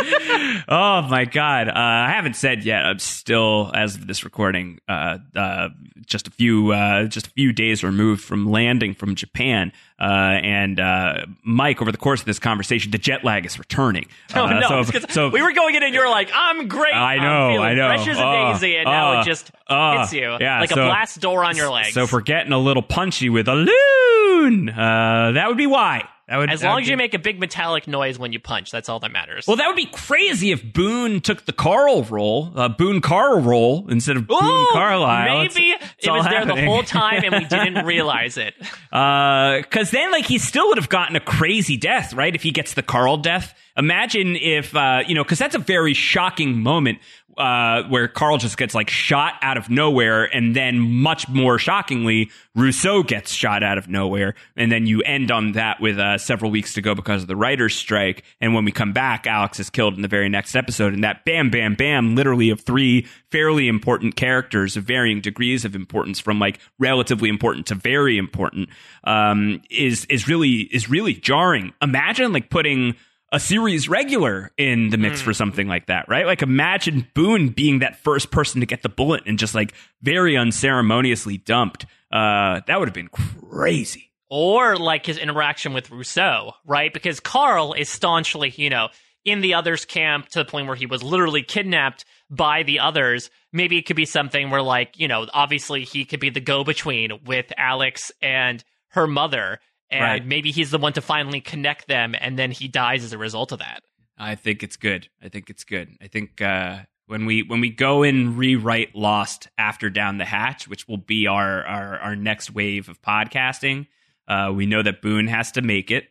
Oh 0.68 1.02
my 1.02 1.24
god! 1.24 1.68
Uh, 1.68 1.72
I 1.74 2.10
haven't 2.12 2.36
said 2.36 2.64
yet. 2.64 2.84
I'm 2.84 2.98
still, 2.98 3.70
as 3.74 3.94
of 3.96 4.06
this 4.06 4.24
recording, 4.24 4.78
uh, 4.88 5.18
uh, 5.34 5.68
just 6.06 6.28
a 6.28 6.30
few, 6.30 6.72
uh, 6.72 7.04
just 7.06 7.26
a 7.26 7.30
few 7.30 7.52
days 7.52 7.82
removed 7.82 8.22
from 8.22 8.50
landing 8.50 8.94
from 8.94 9.14
Japan. 9.14 9.72
Uh, 10.00 10.04
and 10.42 10.80
uh, 10.80 11.26
Mike, 11.44 11.80
over 11.80 11.92
the 11.92 11.98
course 11.98 12.20
of 12.20 12.26
this 12.26 12.38
conversation, 12.38 12.90
the 12.90 12.98
jet 12.98 13.24
lag 13.24 13.46
is 13.46 13.58
returning. 13.58 14.06
Oh, 14.34 14.46
no, 14.46 14.82
so, 14.82 14.98
so 15.08 15.28
we 15.28 15.42
were 15.42 15.52
going 15.52 15.74
in 15.74 15.82
and 15.82 15.94
you're 15.94 16.08
like, 16.10 16.30
I'm 16.34 16.68
great. 16.68 16.94
I 16.94 17.18
know, 17.18 17.62
I 17.62 17.74
know. 17.74 17.88
Fresh 17.88 18.08
as 18.08 18.18
a 18.18 18.52
daisy, 18.52 18.76
and 18.76 18.86
now 18.86 19.20
it 19.20 19.24
just 19.24 19.50
hits 19.68 20.12
you 20.12 20.36
yeah, 20.40 20.60
like 20.60 20.70
a 20.72 20.74
blast 20.74 21.20
door 21.20 21.44
on 21.44 21.56
your 21.56 21.70
legs. 21.70 21.94
So 21.94 22.02
if 22.02 22.12
we're 22.12 22.20
getting 22.20 22.52
a 22.52 22.58
little 22.58 22.82
punchy 22.82 23.28
with 23.28 23.48
a 23.48 23.54
loon, 23.54 24.68
uh, 24.68 25.32
that 25.34 25.48
would 25.48 25.56
be 25.56 25.66
why. 25.66 26.08
Would, 26.30 26.50
as 26.50 26.62
long 26.62 26.80
as 26.80 26.88
you 26.88 26.92
be- 26.92 27.02
make 27.02 27.14
a 27.14 27.18
big 27.18 27.38
metallic 27.38 27.86
noise 27.86 28.18
when 28.18 28.32
you 28.32 28.38
punch, 28.38 28.70
that's 28.70 28.88
all 28.88 29.00
that 29.00 29.10
matters. 29.12 29.46
Well, 29.46 29.56
that 29.56 29.66
would 29.66 29.76
be 29.76 29.86
crazy 29.86 30.52
if 30.52 30.72
Boone 30.72 31.20
took 31.20 31.44
the 31.44 31.52
Carl 31.52 32.04
role, 32.04 32.52
uh, 32.54 32.68
Boone 32.68 33.00
Carl 33.00 33.40
role 33.40 33.88
instead 33.88 34.16
of 34.16 34.26
Boone 34.26 34.38
Ooh, 34.42 34.68
Carlisle. 34.72 35.38
Maybe 35.38 35.70
it's 35.70 35.84
it 35.98 36.08
all 36.08 36.18
was 36.18 36.26
there 36.26 36.44
the 36.46 36.64
whole 36.64 36.82
time 36.82 37.22
and 37.24 37.34
we 37.34 37.44
didn't 37.48 37.84
realize 37.84 38.36
it. 38.38 38.54
because 38.90 39.90
then 39.90 40.10
like 40.10 40.26
he 40.26 40.38
still 40.38 40.68
would 40.68 40.78
have 40.78 40.88
gotten 40.88 41.16
a 41.16 41.20
crazy 41.20 41.76
death 41.76 42.14
right 42.14 42.34
if 42.34 42.42
he 42.42 42.50
gets 42.50 42.74
the 42.74 42.82
carl 42.82 43.16
death 43.16 43.54
imagine 43.76 44.36
if 44.36 44.74
uh, 44.76 45.02
you 45.06 45.14
know 45.14 45.24
because 45.24 45.38
that's 45.38 45.54
a 45.54 45.58
very 45.58 45.94
shocking 45.94 46.60
moment 46.60 46.98
uh, 47.38 47.82
where 47.84 48.08
carl 48.08 48.38
just 48.38 48.56
gets 48.56 48.74
like 48.74 48.90
shot 48.90 49.34
out 49.42 49.56
of 49.56 49.70
nowhere 49.70 50.24
and 50.24 50.54
then 50.56 50.78
much 50.78 51.28
more 51.28 51.58
shockingly 51.58 52.30
rousseau 52.54 53.02
gets 53.02 53.32
shot 53.32 53.62
out 53.62 53.78
of 53.78 53.88
nowhere 53.88 54.34
and 54.56 54.70
then 54.70 54.86
you 54.86 55.02
end 55.02 55.30
on 55.30 55.52
that 55.52 55.80
with 55.80 55.98
uh, 55.98 56.18
several 56.18 56.50
weeks 56.50 56.74
to 56.74 56.82
go 56.82 56.94
because 56.94 57.22
of 57.22 57.28
the 57.28 57.36
writers 57.36 57.74
strike 57.74 58.22
and 58.40 58.54
when 58.54 58.64
we 58.64 58.72
come 58.72 58.92
back 58.92 59.26
alex 59.26 59.58
is 59.58 59.70
killed 59.70 59.94
in 59.94 60.02
the 60.02 60.08
very 60.08 60.28
next 60.28 60.54
episode 60.54 60.92
and 60.92 61.04
that 61.04 61.24
bam 61.24 61.50
bam 61.50 61.74
bam 61.74 62.14
literally 62.14 62.50
of 62.50 62.60
three 62.60 63.06
fairly 63.30 63.66
important 63.66 64.14
characters 64.14 64.76
of 64.76 64.84
varying 64.84 65.20
degrees 65.20 65.64
of 65.64 65.74
importance 65.74 66.20
from 66.20 66.38
like 66.38 66.60
relatively 66.78 67.28
important 67.28 67.66
to 67.66 67.74
very 67.74 68.18
important 68.18 68.68
um, 69.04 69.60
is 69.70 70.04
is 70.06 70.28
really 70.28 70.60
is 70.72 70.88
really 70.88 71.14
jarring. 71.14 71.72
Imagine 71.80 72.32
like 72.32 72.50
putting 72.50 72.94
a 73.32 73.40
series 73.40 73.88
regular 73.88 74.52
in 74.58 74.90
the 74.90 74.98
mix 74.98 75.22
for 75.22 75.32
something 75.32 75.66
like 75.66 75.86
that, 75.86 76.06
right? 76.06 76.26
Like 76.26 76.42
imagine 76.42 77.08
Boone 77.14 77.48
being 77.48 77.78
that 77.78 77.96
first 77.96 78.30
person 78.30 78.60
to 78.60 78.66
get 78.66 78.82
the 78.82 78.90
bullet 78.90 79.22
and 79.26 79.38
just 79.38 79.54
like 79.54 79.72
very 80.02 80.36
unceremoniously 80.36 81.38
dumped. 81.38 81.86
Uh, 82.12 82.60
that 82.66 82.78
would 82.78 82.88
have 82.88 82.94
been 82.94 83.08
crazy. 83.08 84.12
Or 84.28 84.76
like 84.76 85.06
his 85.06 85.16
interaction 85.16 85.72
with 85.72 85.90
Rousseau, 85.90 86.52
right? 86.66 86.92
Because 86.92 87.20
Carl 87.20 87.72
is 87.72 87.88
staunchly, 87.88 88.50
you 88.50 88.68
know, 88.68 88.88
in 89.24 89.40
the 89.40 89.54
others' 89.54 89.84
camp 89.84 90.28
to 90.28 90.40
the 90.40 90.44
point 90.44 90.66
where 90.66 90.76
he 90.76 90.86
was 90.86 91.02
literally 91.02 91.42
kidnapped 91.42 92.04
by 92.28 92.62
the 92.62 92.80
others. 92.80 93.30
Maybe 93.52 93.78
it 93.78 93.82
could 93.82 93.96
be 93.96 94.04
something 94.04 94.50
where, 94.50 94.62
like, 94.62 94.98
you 94.98 95.08
know, 95.08 95.26
obviously 95.32 95.84
he 95.84 96.04
could 96.04 96.20
be 96.20 96.30
the 96.30 96.40
go 96.40 96.64
between 96.64 97.12
with 97.24 97.52
Alex 97.56 98.10
and 98.20 98.62
her 98.88 99.06
mother. 99.06 99.60
And 99.92 100.02
Right. 100.02 100.26
maybe 100.26 100.50
he's 100.50 100.70
the 100.70 100.78
one 100.78 100.92
to 100.94 101.00
finally 101.00 101.40
connect 101.40 101.86
them, 101.86 102.14
and 102.18 102.38
then 102.38 102.50
he 102.50 102.66
dies 102.66 103.04
as 103.04 103.12
a 103.12 103.18
result 103.18 103.52
of 103.52 103.58
that. 103.60 103.82
I 104.18 104.34
think 104.34 104.62
it's 104.62 104.76
good. 104.76 105.08
I 105.22 105.28
think 105.28 105.50
it's 105.50 105.64
good. 105.64 105.90
I 106.00 106.06
think 106.08 106.40
uh, 106.40 106.80
when 107.06 107.26
we 107.26 107.42
when 107.42 107.60
we 107.60 107.70
go 107.70 108.02
and 108.02 108.36
rewrite 108.38 108.94
Lost 108.94 109.48
after 109.58 109.90
Down 109.90 110.18
the 110.18 110.24
Hatch, 110.24 110.66
which 110.68 110.88
will 110.88 110.96
be 110.98 111.26
our 111.26 111.64
our, 111.66 111.98
our 111.98 112.16
next 112.16 112.50
wave 112.54 112.88
of 112.88 113.00
podcasting, 113.02 113.86
uh, 114.28 114.52
we 114.54 114.66
know 114.66 114.82
that 114.82 115.02
Boone 115.02 115.26
has 115.28 115.52
to 115.52 115.62
make 115.62 115.90
it. 115.90 116.04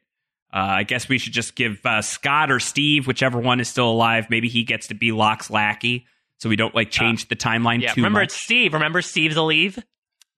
Uh, 0.54 0.58
I 0.58 0.84
guess 0.84 1.08
we 1.08 1.18
should 1.18 1.32
just 1.34 1.56
give 1.56 1.80
uh, 1.86 2.02
Scott 2.02 2.52
or 2.52 2.60
Steve, 2.60 3.08
whichever 3.08 3.40
one 3.40 3.60
is 3.62 3.70
still 3.70 3.90
alive, 3.90 4.28
maybe 4.30 4.50
he 4.50 4.64
gets 4.64 4.88
to 4.88 4.94
be 4.94 5.12
Locke's 5.14 5.50
lackey, 5.50 6.06
so 6.40 6.50
we 6.50 6.58
don't 6.58 6.76
like 6.76 6.92
change 6.92 7.30
the 7.30 7.38
timeline 7.38 7.78
Uh, 7.80 7.84
Yeah, 7.84 7.94
too 7.94 8.02
remember 8.02 8.20
much. 8.20 8.26
it's 8.26 8.36
Steve. 8.36 8.74
Remember 8.74 9.02
Steve's 9.02 9.38
Alive? 9.38 9.80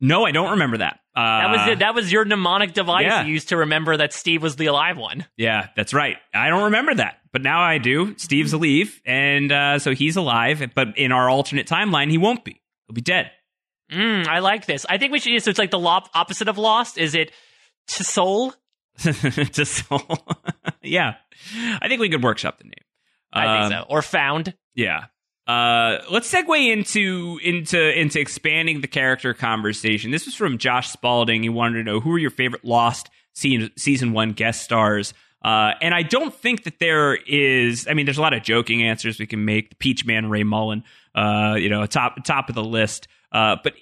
No, 0.04 0.26
I 0.26 0.32
don't 0.32 0.52
remember 0.52 0.78
that. 0.78 1.00
Uh, 1.16 1.22
That 1.22 1.50
was 1.52 1.68
it. 1.68 1.80
That 1.80 1.96
was 1.96 2.12
your 2.12 2.26
mnemonic 2.26 2.74
device 2.74 3.06
yeah. 3.06 3.24
you 3.26 3.34
used 3.34 3.50
to 3.50 3.58
remember 3.58 3.98
that 3.98 4.14
Steve 4.14 4.42
was 4.44 4.56
the 4.58 4.66
alive 4.68 4.98
one. 4.98 5.26
Yeah, 5.38 5.68
that's 5.76 5.94
right. 5.94 6.18
I 6.34 6.50
don't 6.50 6.66
remember 6.66 6.94
that, 6.96 7.20
but 7.32 7.42
now 7.42 7.62
I 7.62 7.78
do. 7.78 8.16
Steve's 8.18 8.54
alive, 8.54 9.00
and 9.06 9.52
uh, 9.52 9.80
so 9.80 9.94
he's 9.94 10.16
alive. 10.18 10.72
But 10.76 10.98
in 10.98 11.12
our 11.12 11.30
alternate 11.30 11.68
timeline, 11.68 12.10
he 12.12 12.18
won't 12.18 12.44
be. 12.44 12.62
He'll 12.88 12.94
be 12.96 13.02
dead. 13.02 13.32
Mm, 13.92 14.28
I 14.28 14.40
like 14.40 14.66
this. 14.66 14.86
I 14.90 14.98
think 14.98 15.12
we 15.12 15.20
should. 15.20 15.42
So 15.44 15.50
it's 15.52 15.60
like 15.60 15.72
the 15.72 15.80
lo- 15.80 16.00
opposite 16.16 16.48
of 16.48 16.58
Lost. 16.58 16.98
Is 16.98 17.14
it 17.16 17.32
to 17.90 18.04
soul? 18.04 18.54
to 18.98 19.66
soul. 19.66 20.02
yeah, 20.82 21.16
I 21.82 21.88
think 21.88 22.02
we 22.02 22.10
could 22.10 22.24
workshop 22.24 22.58
the 22.58 22.66
name. 22.66 22.74
I 23.32 23.46
Um, 23.46 23.70
think 23.70 23.82
so. 23.82 23.86
Or 23.90 24.02
found. 24.02 24.54
Yeah. 24.76 25.06
Uh, 25.48 25.98
let's 26.10 26.32
segue 26.32 26.72
into 26.72 27.40
into 27.44 28.00
into 28.00 28.20
expanding 28.20 28.82
the 28.82 28.88
character 28.88 29.34
conversation. 29.34 30.12
This 30.12 30.26
was 30.26 30.36
from 30.36 30.58
Josh 30.58 30.90
Spalding. 30.90 31.44
He 31.44 31.50
wanted 31.50 31.80
to 31.80 31.84
know 31.84 32.00
who 32.00 32.14
are 32.14 32.20
your 32.20 32.32
favorite 32.32 32.64
Lost 32.64 33.10
season 33.34 33.72
season 33.78 34.14
one 34.14 34.32
guest 34.32 34.64
stars. 34.64 35.14
Uh, 35.44 35.74
and 35.82 35.94
I 35.94 36.04
don't 36.04 36.34
think 36.34 36.64
that 36.64 36.80
there 36.80 37.16
is. 37.16 37.88
I 37.90 37.94
mean, 37.94 38.06
there's 38.06 38.18
a 38.18 38.22
lot 38.22 38.34
of 38.34 38.44
joking 38.44 38.84
answers 38.84 39.20
we 39.20 39.28
can 39.28 39.44
make. 39.44 39.72
The 39.72 39.76
Peach 39.76 40.06
Man, 40.06 40.30
Ray 40.30 40.44
Mullen, 40.44 40.86
uh, 41.14 41.56
you 41.58 41.70
know, 41.70 41.86
top 41.86 42.24
top 42.24 42.48
of 42.48 42.56
the 42.56 42.64
list. 42.64 43.10
Uh, 43.32 43.58
but 43.62 43.74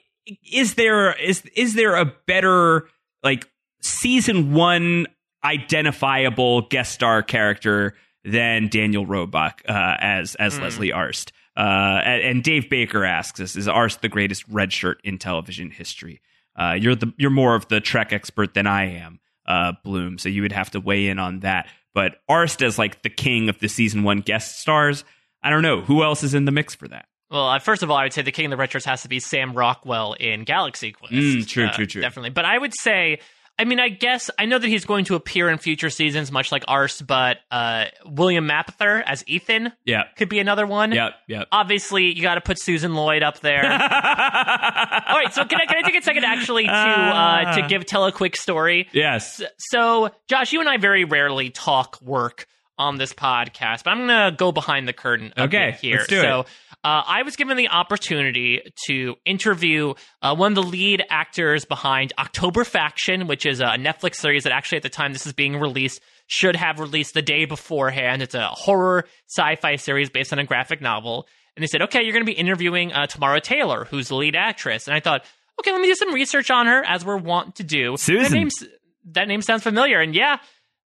is 0.51 0.73
there 0.73 1.13
is 1.13 1.43
is 1.55 1.75
there 1.75 1.95
a 1.95 2.05
better 2.05 2.87
like 3.23 3.47
season 3.81 4.53
one 4.53 5.05
identifiable 5.43 6.61
guest 6.61 6.93
star 6.93 7.21
character 7.21 7.93
than 8.23 8.67
Daniel 8.67 9.05
Roebuck 9.05 9.61
uh, 9.67 9.95
as 9.99 10.33
as 10.35 10.59
Leslie 10.59 10.91
Arzt. 10.91 11.33
Uh, 11.55 12.01
and, 12.03 12.43
Dave 12.43 12.69
Baker 12.69 13.03
asks 13.03 13.39
us: 13.39 13.55
Is 13.55 13.67
Arzt 13.67 14.01
the 14.01 14.07
greatest 14.09 14.47
red 14.47 14.71
shirt 14.71 15.01
in 15.03 15.17
television 15.17 15.69
history? 15.69 16.21
Uh, 16.55 16.77
you're 16.79 16.95
the 16.95 17.13
you're 17.17 17.29
more 17.29 17.55
of 17.55 17.67
the 17.67 17.81
Trek 17.81 18.13
expert 18.13 18.53
than 18.53 18.67
I 18.67 18.95
am, 18.95 19.19
uh, 19.45 19.73
Bloom. 19.83 20.17
So 20.17 20.29
you 20.29 20.41
would 20.43 20.53
have 20.53 20.71
to 20.71 20.79
weigh 20.79 21.07
in 21.07 21.19
on 21.19 21.41
that. 21.41 21.67
But 21.93 22.21
Arzt 22.29 22.61
as 22.61 22.79
like 22.79 23.03
the 23.03 23.09
king 23.09 23.49
of 23.49 23.59
the 23.59 23.67
season 23.67 24.03
one 24.03 24.19
guest 24.19 24.59
stars. 24.59 25.03
I 25.43 25.49
don't 25.49 25.61
know 25.61 25.81
who 25.81 26.03
else 26.03 26.23
is 26.23 26.33
in 26.33 26.45
the 26.45 26.51
mix 26.51 26.73
for 26.75 26.87
that. 26.87 27.05
Well, 27.29 27.47
uh, 27.47 27.59
first 27.59 27.81
of 27.81 27.89
all, 27.89 27.97
I 27.97 28.03
would 28.03 28.13
say 28.13 28.21
the 28.21 28.31
king 28.31 28.51
of 28.51 28.57
the 28.57 28.63
retros 28.63 28.85
has 28.85 29.01
to 29.03 29.07
be 29.09 29.19
Sam 29.19 29.53
Rockwell 29.53 30.13
in 30.13 30.43
Galaxy 30.43 30.91
Quest. 30.91 31.13
Mm, 31.13 31.47
true, 31.47 31.65
Uh, 31.65 31.71
true, 31.71 31.85
true. 31.85 32.01
Definitely. 32.01 32.29
But 32.31 32.45
I 32.45 32.57
would 32.57 32.73
say, 32.73 33.19
I 33.61 33.63
mean, 33.63 33.79
I 33.79 33.89
guess 33.89 34.31
I 34.39 34.45
know 34.45 34.57
that 34.57 34.67
he's 34.67 34.85
going 34.85 35.05
to 35.05 35.13
appear 35.13 35.47
in 35.47 35.59
future 35.59 35.91
seasons, 35.91 36.31
much 36.31 36.51
like 36.51 36.63
Arse, 36.67 36.99
but 36.99 37.37
uh, 37.51 37.85
William 38.07 38.47
Mapother 38.47 39.03
as 39.05 39.23
Ethan 39.27 39.71
Yeah, 39.85 40.05
could 40.17 40.29
be 40.29 40.39
another 40.39 40.65
one. 40.65 40.91
Yeah, 40.93 41.11
yeah. 41.27 41.43
Obviously, 41.51 42.11
you 42.11 42.23
got 42.23 42.35
to 42.35 42.41
put 42.41 42.59
Susan 42.59 42.95
Lloyd 42.95 43.21
up 43.21 43.39
there. 43.41 43.63
All 43.63 43.69
right, 43.69 45.31
so 45.31 45.45
can 45.45 45.61
I, 45.61 45.67
can 45.67 45.77
I 45.77 45.81
take 45.83 45.95
a 45.95 46.01
second 46.01 46.25
actually 46.25 46.65
to 46.65 46.71
uh, 46.71 47.55
to 47.61 47.67
give 47.67 47.85
tell 47.85 48.07
a 48.07 48.11
quick 48.11 48.35
story? 48.35 48.89
yes. 48.93 49.43
So, 49.59 50.09
Josh, 50.27 50.53
you 50.53 50.59
and 50.59 50.67
I 50.67 50.77
very 50.77 51.05
rarely 51.05 51.51
talk 51.51 52.01
work 52.01 52.47
on 52.77 52.97
this 52.97 53.13
podcast, 53.13 53.83
but 53.83 53.91
I'm 53.91 54.07
going 54.07 54.31
to 54.31 54.35
go 54.35 54.51
behind 54.51 54.87
the 54.87 54.93
curtain 54.93 55.33
Okay, 55.37 55.77
here. 55.81 55.97
let's 55.97 56.07
do 56.07 56.21
so, 56.21 56.39
it. 56.41 56.47
Uh, 56.83 57.03
I 57.05 57.21
was 57.21 57.35
given 57.35 57.57
the 57.57 57.67
opportunity 57.69 58.61
to 58.87 59.15
interview 59.23 59.93
uh, 60.23 60.35
one 60.35 60.53
of 60.53 60.55
the 60.55 60.63
lead 60.63 61.03
actors 61.09 61.63
behind 61.63 62.11
October 62.17 62.63
Faction, 62.63 63.27
which 63.27 63.45
is 63.45 63.59
a 63.59 63.75
Netflix 63.77 64.15
series 64.15 64.43
that 64.45 64.51
actually, 64.51 64.77
at 64.77 64.83
the 64.83 64.89
time 64.89 65.13
this 65.13 65.27
is 65.27 65.33
being 65.33 65.57
released, 65.57 66.01
should 66.25 66.55
have 66.55 66.79
released 66.79 67.13
the 67.13 67.21
day 67.21 67.45
beforehand. 67.45 68.23
It's 68.23 68.33
a 68.33 68.47
horror 68.47 69.05
sci-fi 69.27 69.75
series 69.75 70.09
based 70.09 70.33
on 70.33 70.39
a 70.39 70.43
graphic 70.43 70.81
novel. 70.81 71.27
And 71.55 71.61
they 71.61 71.67
said, 71.67 71.83
okay, 71.83 72.01
you're 72.01 72.13
going 72.13 72.25
to 72.25 72.31
be 72.31 72.37
interviewing 72.37 72.93
uh, 72.93 73.05
Tamara 73.05 73.41
Taylor, 73.41 73.85
who's 73.85 74.07
the 74.07 74.15
lead 74.15 74.35
actress. 74.35 74.87
And 74.87 74.95
I 74.95 75.01
thought, 75.01 75.23
okay, 75.59 75.71
let 75.71 75.81
me 75.81 75.87
do 75.87 75.95
some 75.95 76.13
research 76.13 76.49
on 76.49 76.65
her, 76.65 76.83
as 76.83 77.05
we're 77.05 77.17
wont 77.17 77.57
to 77.57 77.63
do. 77.63 77.97
Susan. 77.97 78.23
That, 78.23 78.31
name's, 78.31 78.63
that 79.11 79.27
name 79.27 79.41
sounds 79.41 79.61
familiar. 79.61 79.99
And 79.99 80.15
yeah, 80.15 80.37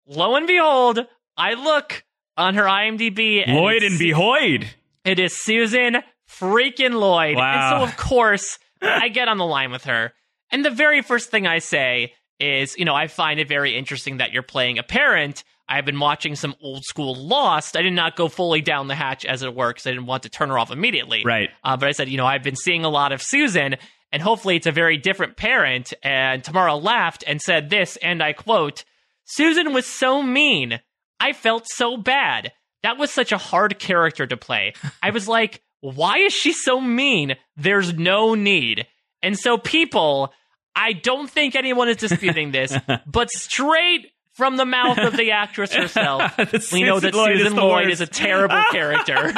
lo 0.07 0.35
and 0.35 0.47
behold, 0.47 1.05
I 1.37 1.53
look 1.53 2.03
on 2.35 2.55
her 2.55 2.63
IMDb. 2.63 3.43
And 3.45 3.55
Lloyd 3.55 3.83
and 3.83 3.99
Behoyd. 3.99 4.67
it 5.05 5.19
is 5.19 5.37
Susan 5.37 5.97
freaking 6.29 6.93
Lloyd. 6.99 7.37
Wow. 7.37 7.53
And 7.53 7.81
so, 7.81 7.91
of 7.91 7.97
course, 7.97 8.59
I 8.81 9.09
get 9.09 9.27
on 9.27 9.37
the 9.37 9.45
line 9.45 9.71
with 9.71 9.85
her. 9.85 10.13
And 10.51 10.63
the 10.63 10.71
very 10.71 11.01
first 11.01 11.29
thing 11.29 11.45
I 11.47 11.59
say 11.59 12.13
is, 12.39 12.77
you 12.77 12.85
know, 12.85 12.95
I 12.95 13.07
find 13.07 13.39
it 13.39 13.47
very 13.47 13.75
interesting 13.75 14.17
that 14.17 14.31
you're 14.31 14.43
playing 14.43 14.77
a 14.77 14.83
parent. 14.83 15.43
I've 15.69 15.85
been 15.85 15.99
watching 15.99 16.35
some 16.35 16.55
old 16.61 16.85
school 16.85 17.13
Lost. 17.15 17.75
I 17.75 17.81
did 17.81 17.93
not 17.93 18.15
go 18.15 18.29
fully 18.29 18.61
down 18.61 18.87
the 18.87 18.95
hatch, 18.95 19.25
as 19.25 19.43
it 19.43 19.53
were, 19.53 19.69
because 19.69 19.85
I 19.85 19.91
didn't 19.91 20.05
want 20.05 20.23
to 20.23 20.29
turn 20.29 20.49
her 20.49 20.57
off 20.57 20.71
immediately. 20.71 21.23
Right. 21.25 21.49
Uh, 21.63 21.75
but 21.75 21.89
I 21.89 21.91
said, 21.91 22.07
you 22.07 22.17
know, 22.17 22.25
I've 22.25 22.43
been 22.43 22.55
seeing 22.55 22.85
a 22.85 22.89
lot 22.89 23.11
of 23.11 23.21
Susan, 23.21 23.75
and 24.11 24.21
hopefully 24.21 24.55
it's 24.55 24.67
a 24.67 24.71
very 24.71 24.97
different 24.97 25.35
parent. 25.35 25.93
And 26.03 26.41
Tamara 26.43 26.75
laughed 26.75 27.23
and 27.27 27.41
said 27.41 27.69
this, 27.69 27.97
and 27.97 28.23
I 28.23 28.31
quote, 28.31 28.85
Susan 29.25 29.73
was 29.73 29.85
so 29.85 30.23
mean. 30.23 30.79
I 31.19 31.33
felt 31.33 31.67
so 31.67 31.97
bad. 31.97 32.51
That 32.83 32.97
was 32.97 33.11
such 33.11 33.31
a 33.31 33.37
hard 33.37 33.79
character 33.79 34.27
to 34.27 34.37
play. 34.37 34.73
I 35.01 35.09
was 35.09 35.27
like, 35.27 35.61
why 35.81 36.17
is 36.19 36.33
she 36.33 36.53
so 36.53 36.79
mean? 36.79 37.35
There's 37.55 37.93
no 37.93 38.35
need. 38.35 38.85
And 39.21 39.37
so, 39.37 39.57
people, 39.57 40.31
I 40.75 40.93
don't 40.93 41.29
think 41.29 41.55
anyone 41.55 41.89
is 41.89 41.97
disputing 41.97 42.51
this, 42.51 42.75
but 43.07 43.29
straight 43.31 44.11
from 44.33 44.55
the 44.57 44.65
mouth 44.65 44.99
of 44.99 45.17
the 45.17 45.31
actress 45.31 45.73
herself. 45.73 46.37
We 46.71 46.83
know 46.83 46.99
that 46.99 47.15
Lloyd 47.15 47.37
Susan 47.37 47.55
the 47.55 47.61
Lloyd 47.61 47.89
is 47.89 48.01
a 48.01 48.05
terrible 48.05 48.61
character. 48.71 49.33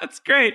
That's 0.00 0.20
great. 0.20 0.54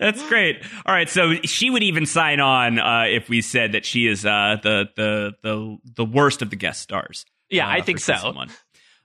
That's 0.00 0.26
great. 0.28 0.62
All 0.84 0.94
right, 0.94 1.08
so 1.08 1.34
she 1.44 1.70
would 1.70 1.82
even 1.84 2.04
sign 2.06 2.40
on 2.40 2.78
uh, 2.80 3.04
if 3.06 3.28
we 3.28 3.40
said 3.40 3.72
that 3.72 3.86
she 3.86 4.06
is 4.06 4.26
uh, 4.26 4.56
the 4.62 4.88
the 4.96 5.32
the 5.42 5.76
the 5.96 6.04
worst 6.04 6.42
of 6.42 6.50
the 6.50 6.56
guest 6.56 6.82
stars. 6.82 7.24
Yeah, 7.48 7.66
uh, 7.66 7.70
I 7.70 7.80
think 7.82 8.00
so. 8.00 8.14
season 8.14 8.34
one. 8.34 8.50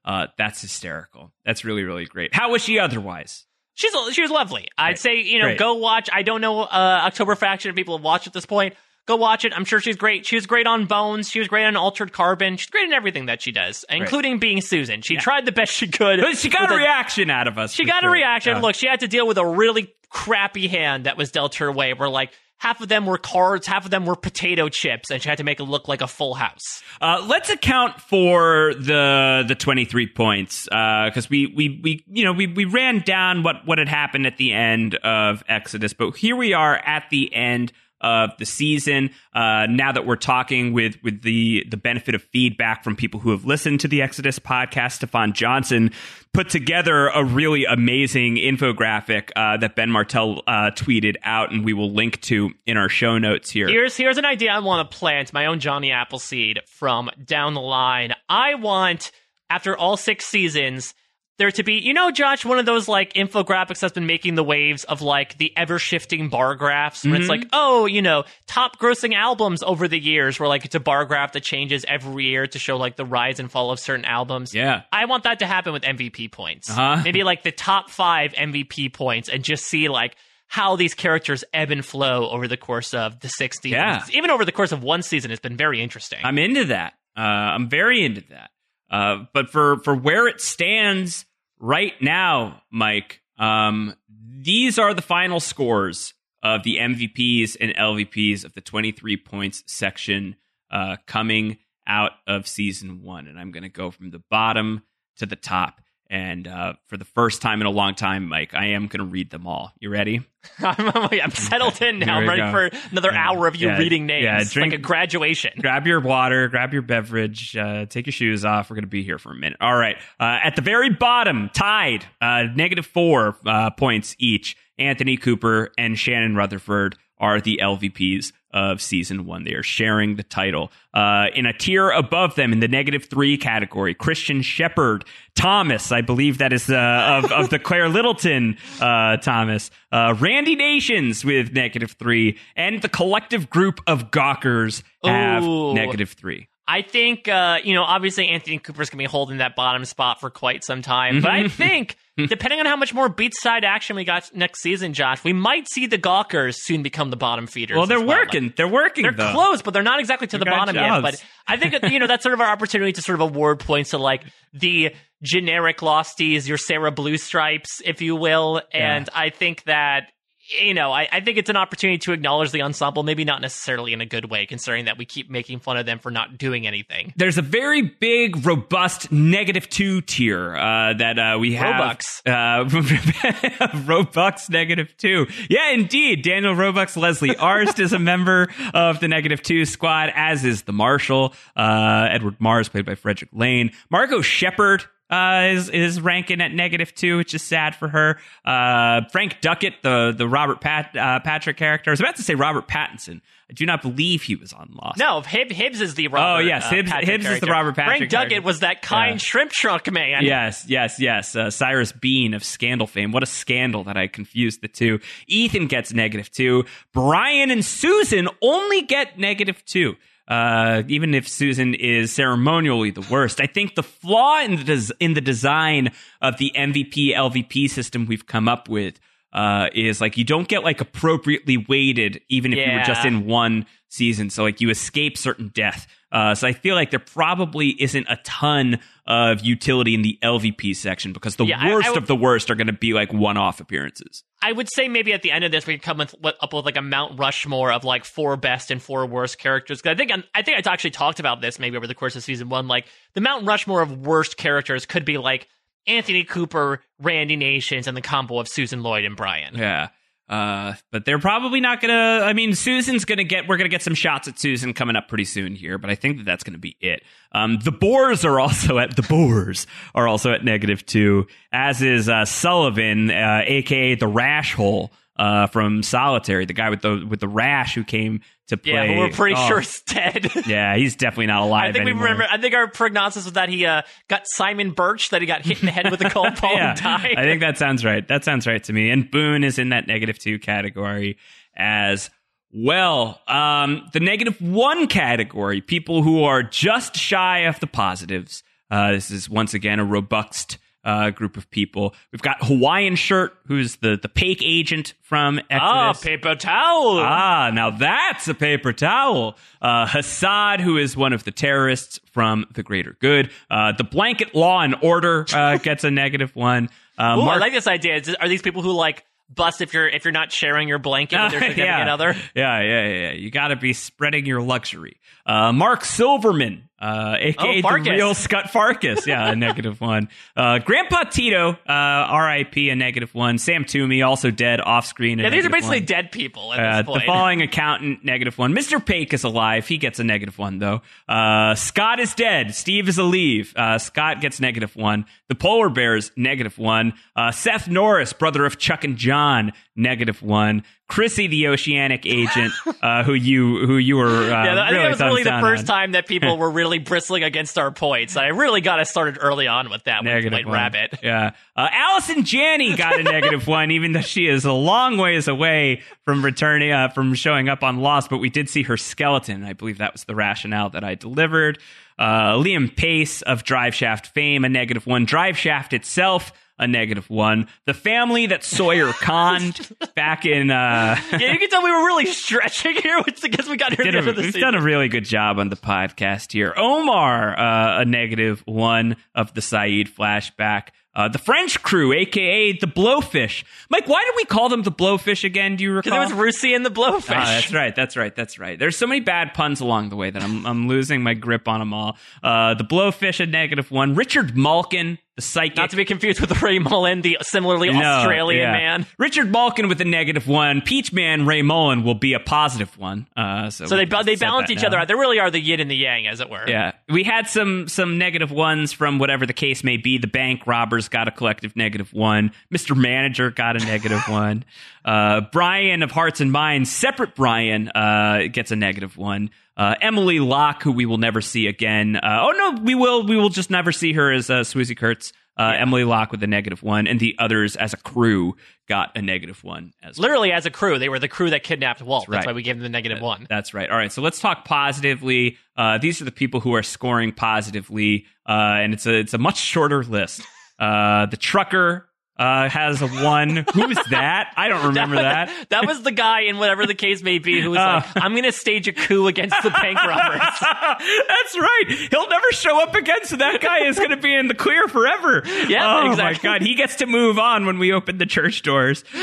Uh, 0.07 0.27
that's 0.37 0.61
hysterical. 0.61 1.33
That's 1.45 1.65
really 1.65 1.83
really 1.83 2.05
great. 2.05 2.33
How 2.33 2.51
was 2.51 2.63
she 2.63 2.79
otherwise? 2.79 3.45
She's 3.73 3.93
she 4.13 4.21
was 4.23 4.31
lovely. 4.31 4.69
I'd 4.77 4.97
say 4.97 5.17
you 5.17 5.37
know 5.37 5.45
Great. 5.47 5.59
go 5.59 5.75
watch. 5.75 6.09
I 6.11 6.23
don't 6.23 6.41
know 6.41 6.61
uh, 6.61 7.01
October 7.05 7.35
Faction 7.35 7.75
people 7.75 7.97
have 7.97 8.03
watched 8.03 8.25
at 8.25 8.33
this 8.33 8.45
point. 8.45 8.73
Go 9.05 9.17
watch 9.17 9.45
it. 9.45 9.53
I'm 9.55 9.65
sure 9.65 9.79
she's 9.79 9.95
great. 9.95 10.25
She 10.25 10.35
was 10.35 10.47
great 10.47 10.65
on 10.65 10.85
Bones. 10.85 11.29
She 11.29 11.39
was 11.39 11.47
great 11.47 11.65
on 11.65 11.77
Altered 11.77 12.11
Carbon. 12.11 12.57
She's 12.57 12.69
great 12.69 12.85
in 12.85 12.93
everything 12.93 13.27
that 13.27 13.41
she 13.41 13.51
does, 13.51 13.85
including 13.89 14.39
being 14.39 14.61
Susan. 14.61 15.01
She 15.01 15.15
tried 15.15 15.45
the 15.45 15.51
best 15.53 15.71
she 15.73 15.87
could. 15.87 16.19
But 16.19 16.37
she 16.37 16.49
got 16.49 16.71
a 16.71 16.73
a- 16.73 16.77
reaction 16.77 17.29
out 17.29 17.47
of 17.47 17.57
us. 17.57 17.73
She 17.73 17.85
got 17.85 18.03
a 18.03 18.09
reaction. 18.09 18.55
Yeah. 18.55 18.61
Look, 18.61 18.75
she 18.75 18.87
had 18.87 19.01
to 19.01 19.07
deal 19.07 19.27
with 19.27 19.37
a 19.37 19.45
really 19.45 19.93
crappy 20.09 20.67
hand 20.67 21.05
that 21.05 21.15
was 21.17 21.31
dealt 21.31 21.55
her 21.55 21.71
way. 21.71 21.93
We're 21.93 22.09
like 22.09 22.31
half 22.57 22.81
of 22.81 22.89
them 22.89 23.05
were 23.05 23.17
cards, 23.17 23.67
half 23.67 23.85
of 23.85 23.91
them 23.91 24.05
were 24.05 24.15
potato 24.15 24.69
chips, 24.69 25.09
and 25.11 25.21
she 25.21 25.29
had 25.29 25.37
to 25.37 25.43
make 25.43 25.59
it 25.59 25.63
look 25.63 25.87
like 25.87 26.01
a 26.01 26.07
full 26.07 26.33
house. 26.33 26.83
Uh, 27.01 27.23
let's 27.27 27.49
account 27.49 28.01
for 28.01 28.73
the 28.75 29.43
the 29.47 29.55
23 29.55 30.07
points 30.07 30.65
because 30.65 31.29
we, 31.29 31.47
we 31.47 31.79
we 31.83 32.03
you 32.07 32.23
know 32.23 32.33
we, 32.33 32.47
we 32.47 32.65
ran 32.65 32.99
down 32.99 33.43
what 33.43 33.65
what 33.65 33.77
had 33.77 33.89
happened 33.89 34.25
at 34.25 34.37
the 34.37 34.53
end 34.53 34.95
of 34.95 35.43
Exodus, 35.47 35.93
but 35.93 36.15
here 36.15 36.35
we 36.35 36.53
are 36.53 36.75
at 36.75 37.03
the 37.09 37.33
end 37.33 37.71
of 38.01 38.31
the 38.37 38.45
season. 38.45 39.09
Uh, 39.33 39.65
now 39.69 39.91
that 39.91 40.05
we're 40.05 40.15
talking 40.15 40.73
with 40.73 40.97
with 41.03 41.21
the 41.21 41.65
the 41.69 41.77
benefit 41.77 42.15
of 42.15 42.21
feedback 42.21 42.83
from 42.83 42.95
people 42.95 43.19
who 43.19 43.31
have 43.31 43.45
listened 43.45 43.79
to 43.81 43.87
the 43.87 44.01
Exodus 44.01 44.39
podcast, 44.39 44.93
Stefan 44.93 45.33
Johnson 45.33 45.91
put 46.33 46.49
together 46.49 47.07
a 47.07 47.23
really 47.23 47.65
amazing 47.65 48.35
infographic 48.35 49.31
uh, 49.35 49.57
that 49.57 49.75
Ben 49.75 49.89
Martell 49.89 50.43
uh, 50.47 50.71
tweeted 50.71 51.15
out, 51.23 51.51
and 51.51 51.65
we 51.65 51.73
will 51.73 51.93
link 51.93 52.21
to 52.21 52.51
in 52.65 52.77
our 52.77 52.89
show 52.89 53.17
notes 53.17 53.49
here. 53.49 53.67
Here's 53.67 53.97
here's 53.97 54.17
an 54.17 54.25
idea 54.25 54.51
I 54.51 54.59
want 54.59 54.89
to 54.89 54.97
plant 54.97 55.33
my 55.33 55.47
own 55.47 55.59
Johnny 55.59 55.91
Appleseed 55.91 56.59
from 56.67 57.09
down 57.23 57.53
the 57.53 57.61
line. 57.61 58.13
I 58.29 58.55
want 58.55 59.11
after 59.49 59.77
all 59.77 59.97
six 59.97 60.25
seasons 60.25 60.93
there 61.38 61.51
to 61.51 61.63
be 61.63 61.73
you 61.73 61.93
know 61.93 62.11
Josh 62.11 62.45
one 62.45 62.59
of 62.59 62.65
those 62.65 62.88
like 62.88 63.13
infographics 63.13 63.79
that's 63.79 63.93
been 63.93 64.05
making 64.05 64.35
the 64.35 64.43
waves 64.43 64.83
of 64.85 65.01
like 65.01 65.38
the 65.38 65.53
ever 65.55 65.79
shifting 65.79 66.29
bar 66.29 66.55
graphs 66.55 67.05
where 67.05 67.15
it's 67.15 67.29
like 67.29 67.47
oh 67.53 67.85
you 67.85 68.01
know 68.01 68.23
top 68.47 68.79
grossing 68.79 69.13
albums 69.13 69.63
over 69.63 69.88
the 69.88 69.99
years 69.99 70.39
where 70.39 70.49
like 70.49 70.65
it's 70.65 70.75
a 70.75 70.79
bar 70.79 71.05
graph 71.05 71.33
that 71.33 71.43
changes 71.43 71.85
every 71.88 72.25
year 72.25 72.47
to 72.47 72.59
show 72.59 72.77
like 72.77 72.95
the 72.95 73.05
rise 73.05 73.39
and 73.39 73.51
fall 73.51 73.71
of 73.71 73.79
certain 73.79 74.05
albums. 74.05 74.53
Yeah. 74.53 74.83
I 74.91 75.05
want 75.05 75.23
that 75.23 75.39
to 75.39 75.45
happen 75.45 75.73
with 75.73 75.83
MVP 75.83 76.31
points. 76.31 76.69
Uh-huh. 76.69 77.01
Maybe 77.05 77.23
like 77.23 77.43
the 77.43 77.51
top 77.51 77.89
five 77.89 78.33
MVP 78.33 78.93
points 78.93 79.29
and 79.29 79.43
just 79.43 79.65
see 79.65 79.89
like 79.89 80.15
how 80.47 80.75
these 80.75 80.93
characters 80.93 81.43
ebb 81.53 81.71
and 81.71 81.85
flow 81.85 82.29
over 82.29 82.47
the 82.47 82.57
course 82.57 82.93
of 82.93 83.19
the 83.19 83.27
six 83.27 83.59
seasons. 83.61 83.73
Yeah. 83.73 84.03
Even 84.17 84.31
over 84.31 84.45
the 84.45 84.51
course 84.51 84.71
of 84.71 84.81
one 84.81 85.01
season, 85.01 85.31
it's 85.31 85.41
been 85.41 85.57
very 85.57 85.81
interesting. 85.81 86.19
I'm 86.23 86.38
into 86.38 86.65
that. 86.65 86.93
Uh, 87.17 87.21
I'm 87.21 87.69
very 87.69 88.03
into 88.03 88.21
that. 88.29 88.51
Uh, 88.89 89.25
but 89.33 89.49
for 89.49 89.79
for 89.79 89.95
where 89.95 90.27
it 90.27 90.41
stands 90.41 91.25
right 91.59 91.93
now, 92.01 92.61
Mike, 92.71 93.21
um, 93.38 93.95
these 94.09 94.79
are 94.79 94.93
the 94.93 95.01
final 95.01 95.39
scores 95.39 96.13
of 96.43 96.63
the 96.63 96.77
MVPs 96.77 97.57
and 97.59 97.75
LVPs 97.75 98.45
of 98.45 98.53
the 98.53 98.61
23 98.61 99.17
points 99.17 99.63
section 99.65 100.35
uh, 100.71 100.97
coming 101.05 101.57
out 101.88 102.11
of 102.27 102.47
season 102.47 103.01
one, 103.01 103.27
and 103.27 103.39
I'm 103.39 103.51
going 103.51 103.63
to 103.63 103.69
go 103.69 103.91
from 103.91 104.11
the 104.11 104.21
bottom 104.29 104.83
to 105.17 105.25
the 105.25 105.35
top. 105.35 105.81
And 106.09 106.47
uh, 106.47 106.73
for 106.87 106.97
the 106.97 107.05
first 107.05 107.41
time 107.41 107.59
in 107.61 107.67
a 107.67 107.71
long 107.71 107.93
time, 107.95 108.27
Mike, 108.29 108.53
I 108.53 108.67
am 108.67 108.87
going 108.87 108.99
to 108.99 109.05
read 109.11 109.29
them 109.29 109.45
all. 109.45 109.71
You 109.79 109.89
ready? 109.89 110.21
I'm, 110.59 110.87
I'm 111.21 111.31
settled 111.31 111.81
in 111.81 111.99
now. 111.99 112.17
I'm 112.19 112.27
ready 112.27 112.41
go. 112.41 112.51
for 112.51 112.69
another 112.91 113.11
Yeah. 113.11 113.29
hour 113.31 113.47
of 113.47 113.55
you 113.57 113.67
Yeah. 113.67 113.77
reading 113.77 114.05
names. 114.05 114.23
Yeah, 114.23 114.39
It's 114.41 114.51
drink- 114.53 114.71
like 114.71 114.79
a 114.79 114.83
graduation. 114.83 115.51
grab 115.59 115.85
your 115.85 115.99
water, 115.99 116.47
grab 116.47 116.71
your 116.73 116.81
beverage, 116.81 117.55
uh, 117.57 117.85
take 117.87 118.05
your 118.05 118.13
shoes 118.13 118.45
off. 118.45 118.69
We're 118.69 118.75
going 118.75 118.83
to 118.83 118.87
be 118.89 119.03
here 119.03 119.17
for 119.17 119.31
a 119.31 119.35
minute. 119.35 119.57
All 119.59 119.75
right. 119.75 119.97
Uh, 120.19 120.39
at 120.43 120.55
the 120.55 120.61
very 120.61 120.89
bottom, 120.89 121.49
tied, 121.53 122.05
uh, 122.21 122.43
negative 122.55 122.85
four 122.85 123.37
uh, 123.45 123.71
points 123.71 124.15
each. 124.19 124.55
Anthony 124.79 125.17
Cooper 125.17 125.71
and 125.77 125.97
Shannon 125.97 126.35
Rutherford 126.35 126.95
are 127.20 127.41
the 127.41 127.59
LVPs 127.61 128.32
of 128.51 128.82
season 128.82 129.26
one. 129.26 129.43
They 129.43 129.53
are 129.53 129.63
sharing 129.63 130.15
the 130.15 130.24
title. 130.24 130.72
Uh, 130.93 131.28
in 131.36 131.45
a 131.45 131.53
tier 131.53 131.89
above 131.89 132.36
them, 132.36 132.53
in 132.53 132.59
the 132.59 132.68
negative 132.68 133.05
three 133.05 133.38
category, 133.38 133.93
Christian 133.93 134.41
Shepard, 134.41 135.05
Thomas, 135.36 135.91
I 135.91 136.01
believe 136.01 136.38
that 136.39 136.53
is 136.53 136.70
uh, 136.70 137.22
of, 137.24 137.32
of 137.32 137.49
the 137.49 137.59
Claire 137.59 137.89
Littleton 137.89 138.57
uh, 138.80 139.18
Thomas, 139.18 139.70
uh, 139.91 140.15
Randy 140.20 140.55
Nations 140.55 141.24
with 141.24 141.53
negative 141.53 141.91
three, 141.91 142.38
and 142.55 142.82
the 142.82 142.89
collective 142.89 143.49
group 143.49 143.80
of 143.86 144.11
Gawkers 144.11 144.84
have 145.03 145.43
Ooh. 145.43 145.74
negative 145.74 146.11
three. 146.11 146.47
I 146.68 146.82
think, 146.82 147.30
uh, 147.30 147.59
you 147.63 147.74
know, 147.74 147.84
obviously 147.84 148.28
Anthony 148.28 148.59
Cooper's 148.59 148.89
going 148.89 148.97
to 148.97 149.03
be 149.03 149.09
holding 149.09 149.38
that 149.38 149.55
bottom 149.55 149.86
spot 149.86 150.20
for 150.20 150.30
quite 150.30 150.65
some 150.65 150.82
time. 150.82 151.22
But 151.22 151.32
I 151.32 151.47
think, 151.47 151.95
depending 152.18 152.59
on 152.59 152.65
how 152.65 152.76
much 152.76 152.93
more 152.93 153.09
beachside 153.09 153.63
action 153.63 153.95
we 153.95 154.03
got 154.03 154.34
next 154.36 154.61
season, 154.61 154.93
Josh, 154.93 155.24
we 155.24 155.34
might 155.34 155.70
see 155.70 155.86
the 155.88 155.97
Gawkers 155.97 156.63
soon 156.63 156.82
become 156.84 157.09
the 157.11 157.15
bottom 157.18 157.45
feeders. 157.47 157.78
Well, 157.78 157.86
they're 157.86 157.99
Like, 157.99 158.07
working. 158.26 158.53
they're 158.57 158.68
working. 158.68 159.03
They're 159.03 159.11
though. 159.11 159.32
close, 159.34 159.61
but 159.61 159.74
they're 159.74 159.84
not 159.84 159.99
exactly 159.99 160.28
to 160.28 160.38
the 160.38 160.45
bottom 160.45 160.76
yet. 160.76 161.01
But 161.01 161.24
I 161.47 161.57
think 161.57 161.76
you 161.91 161.99
know 161.99 162.07
that's 162.07 162.24
sort 162.24 162.34
of 162.34 162.41
our 162.41 162.49
opportunity 162.49 162.91
to 162.93 163.01
sort 163.01 163.15
of 163.15 163.22
award 163.22 163.59
points 163.59 163.91
to 163.91 163.97
like 163.99 164.24
the 164.53 164.93
generic 165.24 165.80
losties, 165.80 166.47
your 166.47 166.57
Sarah 166.57 166.91
Blue 166.91 167.18
Stripes, 167.18 167.82
if 167.86 168.01
you 168.01 168.15
will. 168.15 168.61
And 168.74 169.09
I 169.13 169.30
think 169.30 169.63
that 169.63 170.11
you 170.47 170.73
know 170.73 170.91
I, 170.91 171.07
I 171.11 171.21
think 171.21 171.37
it's 171.37 171.49
an 171.49 171.57
opportunity 171.57 171.97
to 171.99 172.13
acknowledge 172.13 172.51
the 172.51 172.61
ensemble, 172.61 173.03
maybe 173.03 173.25
not 173.25 173.41
necessarily 173.41 173.93
in 173.93 174.01
a 174.01 174.05
good 174.05 174.29
way, 174.29 174.45
considering 174.45 174.85
that 174.85 174.97
we 174.97 175.05
keep 175.05 175.29
making 175.29 175.59
fun 175.59 175.77
of 175.77 175.85
them 175.85 175.99
for 175.99 176.11
not 176.11 176.37
doing 176.37 176.67
anything. 176.67 177.13
There's 177.15 177.37
a 177.37 177.41
very 177.41 177.81
big, 177.81 178.45
robust 178.45 179.11
negative 179.11 179.69
two 179.69 180.01
tier 180.01 180.55
uh, 180.55 180.93
that 180.93 181.19
uh, 181.19 181.37
we 181.39 181.55
have. 181.55 181.75
Robux. 181.75 182.21
Uh, 182.25 182.65
Robux 183.85 184.49
negative 184.49 184.95
two. 184.97 185.27
Yeah, 185.49 185.71
indeed. 185.71 186.23
Daniel 186.23 186.55
Robux, 186.55 186.97
Leslie 186.97 187.35
Arzt 187.35 187.79
is 187.79 187.93
a 187.93 187.99
member 187.99 188.47
of 188.73 188.99
the 188.99 189.07
negative 189.07 189.41
two 189.41 189.65
squad, 189.65 190.11
as 190.15 190.43
is 190.45 190.63
the 190.63 190.73
Marshal. 190.73 191.33
Uh, 191.55 192.07
Edward 192.09 192.39
Mars, 192.39 192.69
played 192.69 192.85
by 192.85 192.95
Fredric 192.95 193.29
Lane. 193.31 193.71
Margo 193.89 194.21
Shepard. 194.21 194.85
Uh, 195.09 195.51
is 195.53 195.69
is 195.69 196.01
ranking 196.01 196.41
at 196.41 196.51
negative 196.51 196.93
two, 196.93 197.15
which 197.17 197.33
is 197.33 197.41
sad 197.41 197.75
for 197.75 197.87
her. 197.87 198.17
Uh, 198.43 199.01
Frank 199.11 199.37
Duckett, 199.39 199.75
the 199.81 200.13
the 200.15 200.27
Robert 200.27 200.59
Pat, 200.59 200.95
uh, 200.97 201.19
Patrick 201.21 201.55
character. 201.55 201.89
I 201.89 201.93
was 201.93 202.01
about 202.01 202.17
to 202.17 202.23
say 202.23 202.35
Robert 202.35 202.67
Pattinson. 202.67 203.21
I 203.49 203.53
do 203.53 203.65
not 203.65 203.81
believe 203.81 204.23
he 204.23 204.35
was 204.35 204.51
on 204.51 204.71
Lost. 204.73 204.97
No, 204.99 205.21
Hib, 205.21 205.49
Hibbs 205.49 205.79
is 205.79 205.95
the 205.95 206.09
Robert. 206.09 206.43
Oh, 206.43 206.45
yes, 206.45 206.65
uh, 206.65 206.71
Hibbs- 206.75 206.91
Hibbs 206.91 207.25
is 207.25 207.39
the. 207.39 207.47
Robert 207.47 207.77
Patrick 207.77 207.97
Frank 207.99 208.11
Duckett 208.11 208.29
character. 208.31 208.45
was 208.45 208.59
that 208.59 208.81
kind 208.81 209.21
shrimp 209.21 209.51
trunk 209.53 209.89
man. 209.89 210.25
Yes, 210.25 210.65
yes, 210.67 210.99
yes. 210.99 211.33
Uh, 211.33 211.49
Cyrus 211.49 211.93
Beene 211.93 212.33
of 212.33 212.43
Scandal 212.43 212.87
fame. 212.87 213.13
What 213.13 213.23
a 213.23 213.27
scandal 213.27 213.85
that 213.85 213.95
I 213.95 214.07
confused 214.07 214.59
the 214.59 214.67
two. 214.67 214.99
Ethan 215.27 215.67
gets 215.67 215.93
negative 215.93 216.29
two. 216.29 216.65
Brian 216.93 217.49
and 217.49 217.63
Susan 217.63 218.27
only 218.41 218.81
get 218.81 219.17
negative 219.17 219.63
two. 219.63 219.95
Uh, 220.28 220.84
even 220.88 221.13
if 221.13 221.28
Susan 221.28 221.73
is 221.73 222.11
ceremonially 222.11 222.91
the 222.91 223.05
worst, 223.09 223.39
I 223.39 223.45
think 223.47 223.75
the 223.75 223.84
flaw 223.84 224.39
in 224.41 224.57
the 224.57 224.63
des- 224.63 224.93
in 224.99 225.13
the 225.13 225.21
design 225.21 225.91
of 226.21 226.38
the 226.38 226.51
MVP 226.55 227.13
LVP 227.15 227.69
system 227.69 228.05
we've 228.05 228.25
come 228.25 228.49
up 228.49 228.67
with 228.67 228.99
uh, 229.32 229.67
is 229.73 230.01
like 230.01 230.17
you 230.17 230.23
don't 230.25 230.47
get 230.47 230.63
like 230.63 230.82
appropriately 230.82 231.57
weighted, 231.57 232.21
even 232.30 232.51
if 232.53 232.59
you 232.59 232.73
were 232.73 232.84
just 232.84 233.05
in 233.05 233.25
one 233.25 233.65
season. 233.88 234.30
So 234.30 234.43
like 234.43 234.59
you 234.59 234.69
escape 234.69 235.17
certain 235.17 235.49
death. 235.53 235.88
Uh, 236.11 236.36
so 236.36 236.47
I 236.47 236.53
feel 236.53 236.75
like 236.75 236.91
there 236.91 236.99
probably 236.99 237.69
isn't 237.82 238.07
a 238.09 238.17
ton 238.23 238.80
of 239.05 239.41
utility 239.41 239.93
in 239.93 240.01
the 240.01 240.17
LVP 240.23 240.75
section 240.75 241.13
because 241.13 241.36
the 241.38 241.45
Yeah, 241.45 241.59
I- 241.59 241.67
I 241.69 241.73
worst 241.73 241.89
would- 241.89 241.97
of 241.99 242.07
the 242.07 242.15
worst 242.15 242.49
are 242.51 242.55
going 242.55 242.67
to 242.67 242.73
be 242.73 242.93
like 242.93 243.13
one-off 243.13 243.59
appearances. 243.61 244.23
I 244.47 244.53
would 244.53 244.71
say 244.71 244.87
maybe 244.87 245.11
at 245.11 245.23
the 245.23 245.31
end 245.31 245.43
of 245.43 245.51
this 245.51 245.67
we 245.67 245.73
could 245.73 245.83
come 245.83 245.97
with, 245.97 246.15
up 246.23 246.53
with 246.53 246.63
like 246.63 246.77
a 246.77 246.81
Mount 246.81 247.19
Rushmore 247.19 247.69
of 247.73 247.83
like 247.83 248.05
four 248.05 248.37
best 248.37 248.71
and 248.71 248.81
four 248.81 249.05
worst 249.05 249.37
characters. 249.37 249.81
'Cause 249.81 249.91
I 249.91 249.95
think 249.95 250.09
um, 250.09 250.23
I 250.33 250.41
think 250.41 250.65
I 250.65 250.71
actually 250.71 250.91
talked 250.91 251.19
about 251.19 251.41
this 251.41 251.59
maybe 251.59 251.75
over 251.75 251.85
the 251.85 251.93
course 251.93 252.15
of 252.15 252.23
season 252.23 252.47
one. 252.47 252.69
Like 252.69 252.85
the 253.13 253.19
Mount 253.19 253.45
Rushmore 253.45 253.81
of 253.81 254.05
worst 254.05 254.37
characters 254.37 254.85
could 254.85 255.03
be 255.03 255.17
like 255.17 255.49
Anthony 255.85 256.23
Cooper, 256.23 256.81
Randy 256.97 257.35
Nations, 257.35 257.87
and 257.87 257.97
the 257.97 258.01
combo 258.01 258.39
of 258.39 258.47
Susan 258.47 258.83
Lloyd 258.83 259.03
and 259.03 259.17
Brian. 259.17 259.57
Yeah. 259.57 259.89
Uh, 260.30 260.73
but 260.91 261.05
they're 261.05 261.19
probably 261.19 261.61
not 261.61 261.80
gonna. 261.80 262.21
I 262.23 262.34
mean, 262.34 262.53
Susan's 262.53 263.05
gonna 263.05 263.23
get. 263.23 263.47
We're 263.47 263.57
gonna 263.57 263.69
get 263.69 263.82
some 263.82 263.95
shots 263.95 264.28
at 264.28 264.38
Susan 264.38 264.73
coming 264.73 264.97
up 264.97 265.07
pretty 265.07 265.23
soon 265.23 265.55
here, 265.55 265.78
but 265.78 265.89
I 265.89 265.95
think 265.95 266.17
that 266.17 266.25
that's 266.25 266.43
gonna 266.43 266.57
be 266.57 266.75
it. 266.82 267.03
Um, 267.32 267.59
the 267.59 267.71
Boars 267.71 268.25
are 268.25 268.39
also 268.39 268.78
at 268.78 268.95
the 268.95 269.03
Boars 269.03 269.67
are 269.95 270.07
also 270.07 270.34
at 270.34 270.43
negative 270.43 270.86
two, 270.86 271.28
as 271.51 271.82
is 271.82 272.09
uh, 272.09 272.25
Sullivan, 272.25 273.09
uh, 273.09 273.43
aka 273.45 273.95
the 273.95 274.07
Rash 274.07 274.53
Hole. 274.53 274.91
Uh, 275.18 275.47
from 275.47 275.82
Solitary, 275.84 276.45
the 276.45 276.53
guy 276.53 276.70
with 276.70 276.82
the 276.82 277.05
with 277.09 277.20
the 277.20 277.28
rash 277.28 277.76
who 277.76 277.84
came 277.84 278.22
to 278.47 278.57
play. 278.57 278.74
Yeah, 278.74 278.88
but 278.88 278.97
we're 278.97 279.09
pretty 279.09 279.36
oh, 279.38 279.47
sure 279.47 279.59
it's 279.59 279.82
dead. 279.82 280.32
Yeah, 280.47 280.78
he's 280.78 280.95
definitely 280.95 281.28
not 281.28 281.41
alive 281.41 281.70
I 281.70 281.74
think 281.74 281.82
anymore. 281.84 282.03
we 282.03 282.09
remember. 282.11 282.28
I 282.32 282.38
think 282.38 282.53
our 282.53 282.70
prognosis 282.70 283.26
was 283.26 283.34
that 283.34 283.49
he 283.49 283.65
uh, 283.65 283.82
got 284.07 284.24
Simon 284.26 284.72
Birch, 284.72 285.09
that 285.09 285.22
he 285.22 285.28
got 285.28 285.45
hit 285.45 285.59
in 285.59 285.65
the 285.65 285.72
head 285.72 285.91
with 285.91 286.01
a 286.01 286.09
cold 286.09 286.39
ball 286.41 286.53
yeah, 286.53 286.72
and 286.72 286.80
died. 286.80 287.15
I 287.18 287.24
think 287.24 287.41
that 287.41 287.57
sounds 287.57 287.84
right. 287.84 288.07
That 288.07 288.24
sounds 288.24 288.47
right 288.47 288.63
to 288.63 288.74
me. 288.74 288.89
And 288.89 289.09
Boone 289.09 289.43
is 289.43 289.59
in 289.59 289.70
that 289.70 289.88
negative 289.88 290.20
two 290.20 290.39
category 290.39 291.18
as 291.55 292.09
well. 292.53 293.22
Um, 293.28 293.88
the 293.93 293.99
negative 293.99 294.39
one 294.41 294.88
category, 294.88 295.61
people 295.61 296.03
who 296.03 296.24
are 296.24 296.43
just 296.43 296.95
shy 296.95 297.39
of 297.39 297.59
the 297.59 297.68
positives. 297.68 298.43
Uh, 298.70 298.91
this 298.91 299.11
is 299.11 299.30
once 299.30 299.53
again 299.53 299.80
a 299.80 299.86
robust 299.86 300.57
uh, 300.88 301.09
group 301.09 301.35
of 301.35 301.49
people. 301.51 301.93
We've 302.13 302.21
got 302.21 302.43
Hawaiian 302.45 302.95
Shirt, 302.95 303.38
who's 303.45 303.75
the 303.75 303.99
the 304.01 304.07
Paik 304.07 304.41
agent 304.41 304.93
from 305.01 305.41
Ah, 305.51 305.93
paper 305.93 306.33
towel. 306.33 306.99
Ah, 306.99 307.51
now 307.53 307.71
that's 307.71 308.27
a 308.29 308.33
paper 308.33 308.71
towel. 308.71 309.35
Uh, 309.61 309.85
Hassad, 309.85 310.61
who 310.61 310.77
is 310.77 310.95
one 310.95 311.11
of 311.11 311.25
the 311.25 311.31
terrorists 311.31 311.99
from 312.11 312.45
The 312.53 312.63
Greater 312.63 312.95
Good. 313.01 313.31
Uh, 313.51 313.73
the 313.73 313.83
Blanket 313.83 314.33
Law 314.33 314.61
and 314.61 314.75
Order 314.81 315.25
uh, 315.33 315.57
gets 315.61 315.83
a 315.83 315.91
negative 315.91 316.33
one. 316.35 316.69
Uh, 316.97 317.17
Ooh, 317.19 317.21
I 317.23 317.38
like 317.38 317.51
this 317.51 317.67
idea. 317.67 318.01
Are 318.21 318.29
these 318.29 318.41
people 318.41 318.61
who 318.61 318.71
like 318.71 319.03
bust 319.29 319.59
if 319.59 319.73
you're 319.73 319.89
if 319.89 320.05
you're 320.05 320.13
not 320.13 320.31
sharing 320.31 320.69
your 320.69 320.79
blanket 320.79 321.19
with 321.21 321.33
your 321.33 321.41
significant 321.41 321.88
yeah. 321.88 321.93
other? 321.93 322.15
Yeah, 322.33 322.61
yeah, 322.61 322.88
yeah, 322.88 322.97
yeah. 322.99 323.11
You 323.11 323.29
got 323.29 323.49
to 323.49 323.57
be 323.57 323.73
spreading 323.73 324.25
your 324.25 324.41
luxury. 324.41 325.01
Uh, 325.25 325.51
Mark 325.51 325.83
Silverman, 325.83 326.66
uh, 326.80 327.15
aka 327.19 327.61
Oh, 327.63 327.84
the 327.84 327.91
real 327.91 328.13
Scott 328.13 328.49
Farkas. 328.51 329.07
Yeah, 329.07 329.32
a 329.32 329.36
negative 329.47 329.82
one. 329.82 330.09
Uh, 330.36 330.59
Grandpa 330.59 331.03
Tito, 331.03 331.51
uh, 331.51 331.57
R.I.P. 331.67 332.69
a 332.69 332.75
negative 332.75 333.13
one. 333.15 333.38
Sam 333.38 333.65
Toomey, 333.65 334.01
also 334.01 334.32
dead 334.32 334.61
off 334.61 334.86
screen. 334.86 335.19
Yeah, 335.19 335.30
these 335.30 335.45
are 335.45 335.49
basically 335.49 335.80
one. 335.80 335.86
dead 335.86 336.11
people 336.11 336.53
at 336.53 336.88
Uh, 336.88 336.93
the 336.93 337.01
following 337.05 337.41
accountant, 337.41 338.03
negative 338.05 338.38
one. 338.38 338.53
Mr. 338.53 338.80
Paik 338.84 339.13
is 339.13 339.23
alive. 339.23 339.67
He 339.67 339.78
gets 339.78 339.99
a 339.99 340.03
negative 340.03 340.38
one, 340.38 340.59
though. 340.59 340.82
Uh, 341.09 341.55
Scott 341.55 341.99
is 341.99 342.13
dead. 342.13 342.53
Steve 342.55 342.88
is 342.89 342.97
alive. 342.97 343.53
Uh, 343.55 343.78
Scott 343.78 344.21
gets 344.21 344.39
negative 344.39 344.75
one. 344.75 345.05
The 345.30 345.36
Polar 345.36 345.69
Bears, 345.69 346.11
negative 346.15 346.57
one. 346.57 346.93
Uh, 347.15 347.32
Seth 347.32 347.67
Norris, 347.67 348.13
brother 348.13 348.45
of 348.45 348.57
Chuck 348.57 348.84
and 348.84 348.97
John, 348.97 349.51
negative 349.75 350.21
one. 350.21 350.63
Chrissy, 350.88 351.27
the 351.27 351.49
oceanic 351.49 352.05
agent, 352.05 352.53
uh, 352.81 353.03
who 353.03 353.13
you 353.13 353.65
who 353.65 353.77
you 353.77 353.97
were 353.97 354.07
uh, 354.07 354.29
yeah, 354.29 354.63
I 354.63 354.69
think 354.69 354.83
that 354.83 354.89
was 354.89 354.99
really 355.01 355.23
the 355.23 355.39
first 355.41 355.63
on. 355.63 355.67
time 355.67 355.91
that 355.91 356.07
people 356.07 356.38
were 356.38 356.49
really 356.49 356.79
bristling 356.79 357.23
against 357.23 357.57
our 357.57 357.71
points. 357.71 358.15
And 358.15 358.25
I 358.25 358.29
really 358.29 358.61
got 358.61 358.79
us 358.79 358.89
started 358.89 359.17
early 359.19 359.47
on 359.47 359.69
with 359.69 359.83
that 359.83 360.03
with 360.03 360.31
White 360.31 360.45
one. 360.45 360.53
Rabbit. 360.53 360.99
Yeah. 361.03 361.31
Uh, 361.57 361.67
Allison 361.71 362.23
Janney 362.23 362.75
got 362.75 362.99
a 362.99 363.03
negative 363.03 363.47
one, 363.49 363.71
even 363.71 363.91
though 363.91 364.01
she 364.01 364.27
is 364.27 364.45
a 364.45 364.53
long 364.53 364.97
ways 364.97 365.27
away 365.27 365.81
from 366.05 366.23
returning, 366.23 366.71
uh, 366.71 366.88
from 366.88 367.13
showing 367.15 367.49
up 367.49 367.63
on 367.63 367.77
Lost. 367.77 368.09
But 368.09 368.19
we 368.19 368.29
did 368.29 368.49
see 368.49 368.63
her 368.63 368.77
skeleton. 368.77 369.43
I 369.43 369.53
believe 369.53 369.79
that 369.79 369.91
was 369.91 370.05
the 370.05 370.15
rationale 370.15 370.69
that 370.69 370.85
I 370.85 370.95
delivered. 370.95 371.59
Uh, 371.99 372.33
Liam 372.35 372.73
Pace 372.73 373.23
of 373.23 373.43
Drive 373.43 373.75
Shaft 373.75 374.07
fame, 374.07 374.45
a 374.45 374.49
negative 374.49 374.88
one. 374.88 375.03
Drive 375.03 375.38
Shaft 375.38 375.73
itself, 375.73 376.31
a 376.59 376.67
negative 376.67 377.09
one. 377.09 377.47
The 377.65 377.73
family 377.73 378.27
that 378.27 378.43
Sawyer 378.43 378.91
conned 379.01 379.67
back 379.95 380.25
in. 380.25 380.49
Uh, 380.51 380.97
Yeah, 381.11 381.31
you 381.33 381.39
can 381.39 381.49
tell 381.49 381.63
we 381.63 381.71
were 381.71 381.85
really 381.85 382.05
stretching 382.05 382.75
here, 382.75 383.01
which 383.03 383.23
I 383.23 383.27
guess 383.27 383.47
we 383.47 383.57
got 383.57 383.73
here 383.73 383.85
at 383.85 383.91
the 383.91 383.97
a, 383.97 383.99
end 383.99 384.07
of 384.09 384.15
the 384.15 384.21
we've 384.21 384.33
season. 384.33 384.41
done 384.41 384.55
a 384.55 384.61
really 384.61 384.87
good 384.87 385.05
job 385.05 385.39
on 385.39 385.49
the 385.49 385.55
podcast 385.55 386.31
here. 386.33 386.53
Omar, 386.57 387.37
uh, 387.37 387.81
a 387.81 387.85
negative 387.85 388.41
one 388.45 388.97
of 389.15 389.33
the 389.33 389.41
Sayid 389.41 389.89
flashback. 389.89 390.69
Uh, 390.95 391.07
the 391.07 391.19
French 391.19 391.61
crew, 391.61 391.93
aka 391.93 392.53
the 392.53 392.65
Blowfish. 392.65 393.43
Mike, 393.69 393.87
why 393.87 394.03
did 394.03 394.15
we 394.15 394.25
call 394.25 394.49
them 394.49 394.63
the 394.63 394.71
Blowfish 394.71 395.23
again? 395.23 395.55
Do 395.55 395.63
you 395.63 395.73
recall? 395.73 395.91
Because 395.99 396.11
it 396.11 396.15
was 396.15 396.35
Rusey 396.35 396.55
and 396.55 396.65
the 396.65 396.71
Blowfish. 396.71 397.11
Ah, 397.15 397.25
that's 397.25 397.53
right. 397.53 397.75
That's 397.75 397.95
right. 397.95 398.15
That's 398.15 398.39
right. 398.39 398.57
There's 398.57 398.75
so 398.75 398.87
many 398.87 399.01
bad 399.01 399.35
puns 399.35 399.61
along 399.61 399.89
the 399.89 399.95
way 399.95 400.09
that 400.09 400.23
I'm 400.23 400.43
I'm 400.47 400.67
losing 400.67 401.03
my 401.03 401.13
grip 401.13 401.47
on 401.47 401.59
them 401.59 401.71
all. 401.71 401.97
Uh, 402.23 402.55
the 402.55 402.63
Blowfish, 402.63 403.19
a 403.19 403.27
negative 403.27 403.69
one. 403.69 403.93
Richard 403.93 404.35
Malkin, 404.35 404.97
the 405.18 405.22
psychic. 405.22 405.57
Not 405.57 405.72
to 405.72 405.76
be 405.76 405.84
confused 405.84 406.22
with 406.22 406.41
Ray 406.41 406.59
Mullen, 406.59 407.01
the 407.01 407.18
similarly 407.22 407.70
No, 407.72 407.82
Australian 407.82 408.43
yeah. 408.43 408.51
man. 408.53 408.86
Richard 408.97 409.30
Malkin 409.32 409.68
with 409.68 409.82
a 409.82 409.86
negative 409.86 410.28
one. 410.28 410.61
Peach 410.61 410.93
Man 410.93 411.26
Ray 411.26 411.41
Mullen 411.41 411.84
will 411.84 411.95
be 411.95 412.13
a 412.13 412.20
positive 412.22 412.78
one. 412.78 413.07
Uh, 413.18 413.49
so 413.49 413.65
So 413.65 413.76
they 413.76 413.84
they 413.86 414.15
balance 414.15 414.49
each 414.49 414.61
now. 414.61 414.68
other 414.68 414.78
out. 414.80 414.88
They 414.88 414.93
really 414.95 415.20
are 415.20 415.30
the 415.30 415.39
yin 415.41 415.59
and 415.59 415.70
the 415.70 415.76
yang, 415.76 416.07
as 416.07 416.22
it 416.22 416.30
were. 416.30 416.47
Yeah, 416.47 416.72
we 416.88 417.03
had 417.03 417.28
some 417.28 417.68
some 417.68 417.97
negative 417.97 418.32
ones 418.32 418.72
from 418.72 418.99
whatever 418.99 419.26
the 419.26 419.34
case 419.34 419.63
may 419.63 419.78
be. 419.78 419.97
The 419.97 420.07
bank 420.07 420.47
robbers 420.47 420.88
got 420.88 421.07
a 421.07 421.11
collective 421.11 421.55
negative 421.55 421.91
one. 421.91 422.32
Mister 422.49 422.76
Manager 422.76 423.32
got 423.32 423.55
a 423.61 423.65
negative 423.65 424.03
one. 424.07 424.45
Uh, 424.86 425.22
Brian 425.34 425.84
of 425.84 425.91
Hearts 425.91 426.22
and 426.22 426.32
Minds, 426.32 426.72
separate 426.72 427.13
Brian, 427.15 427.68
uh, 427.70 428.28
gets 428.32 428.51
a 428.51 428.55
negative 428.55 428.95
one. 428.97 429.32
Uh, 429.57 429.73
Emily 429.81 430.19
Locke, 430.19 430.61
who 430.61 430.71
we 430.71 430.85
will 430.85 430.99
never 430.99 431.19
see 431.19 431.47
again. 431.47 431.95
Uh, 431.95 432.19
oh 432.21 432.31
no, 432.31 432.61
we 432.61 432.75
will. 432.75 433.05
We 433.07 433.17
will 433.17 433.29
just 433.29 433.49
never 433.49 433.71
see 433.71 433.93
her 433.93 434.13
as 434.13 434.29
uh, 434.29 434.43
Kurtz. 434.77 435.11
Uh, 435.35 435.53
Emily 435.55 435.83
Locke 435.83 436.11
with 436.11 436.23
a 436.23 436.27
negative 436.27 436.63
one, 436.63 436.87
and 436.87 436.99
the 436.99 437.15
others 437.19 437.55
as 437.55 437.71
a 437.71 437.77
crew 437.77 438.35
got 438.67 438.97
a 438.97 439.03
negative 439.03 439.43
one 439.43 439.71
as 439.83 439.97
well. 439.97 440.03
Literally, 440.03 440.31
as 440.31 440.47
a 440.47 440.49
crew, 440.49 440.79
they 440.79 440.89
were 440.89 440.97
the 440.97 441.07
crew 441.07 441.29
that 441.29 441.43
kidnapped 441.43 441.79
Walt. 441.79 442.07
That's, 442.07 442.25
right. 442.25 442.25
why 442.25 442.33
we 442.33 442.41
gave 442.41 442.55
them 442.55 442.63
the 442.63 442.69
negative 442.69 443.01
one. 443.01 443.27
That's 443.29 443.53
right. 443.53 443.69
All 443.69 443.77
right. 443.77 443.91
So 443.91 444.01
let's 444.01 444.19
talk 444.19 444.45
positively. 444.45 445.37
Uh, 445.55 445.77
these 445.77 446.01
are 446.01 446.05
the 446.05 446.11
people 446.11 446.39
who 446.39 446.55
are 446.55 446.63
scoring 446.63 447.11
positively, 447.11 448.05
uh, 448.27 448.31
and 448.31 448.73
it's 448.73 448.87
a 448.87 448.95
it's 448.95 449.13
a 449.13 449.19
much 449.19 449.37
shorter 449.37 449.83
list. 449.83 450.21
Uh, 450.59 451.05
the 451.05 451.17
trucker 451.17 451.86
uh, 452.20 452.49
has 452.49 452.82
a 452.82 452.88
one. 452.88 453.45
Who's 453.53 453.78
that? 453.89 454.34
I 454.36 454.47
don't 454.49 454.68
remember 454.68 454.95
that. 455.01 455.32
that 455.49 455.65
was 455.65 455.84
the 455.84 455.91
guy 455.91 456.22
in 456.22 456.38
whatever 456.38 456.65
the 456.65 456.76
case 456.76 457.01
may 457.03 457.20
be 457.20 457.41
who 457.41 457.51
was 457.51 457.59
Oh. 457.59 457.61
like, 457.65 457.86
"I'm 457.95 458.11
going 458.13 458.24
to 458.24 458.32
stage 458.32 458.68
a 458.68 458.74
coup 458.74 459.07
against 459.07 459.41
the 459.43 459.49
bank 459.49 459.78
robbers." 459.86 460.22
That's 460.41 461.38
right. 461.39 461.88
He'll 461.91 462.09
never 462.09 462.32
show 462.32 462.61
up 462.61 462.76
again, 462.76 463.03
so 463.05 463.18
that 463.18 463.41
guy 463.41 463.65
is 463.68 463.78
going 463.78 463.91
to 463.91 463.97
be 463.97 464.13
in 464.13 464.28
the 464.28 464.34
clear 464.36 464.68
forever. 464.68 465.24
Yeah, 465.47 465.82
Oh 465.84 465.89
exactly. 465.91 466.30
my 466.30 466.38
God, 466.39 466.41
he 466.45 466.55
gets 466.55 466.78
to 466.78 466.86
move 466.86 467.20
on 467.20 467.45
when 467.45 467.59
we 467.59 467.72
open 467.74 467.97
the 467.97 468.05
church 468.05 468.41
doors. 468.41 468.84
Uh, 468.95 468.97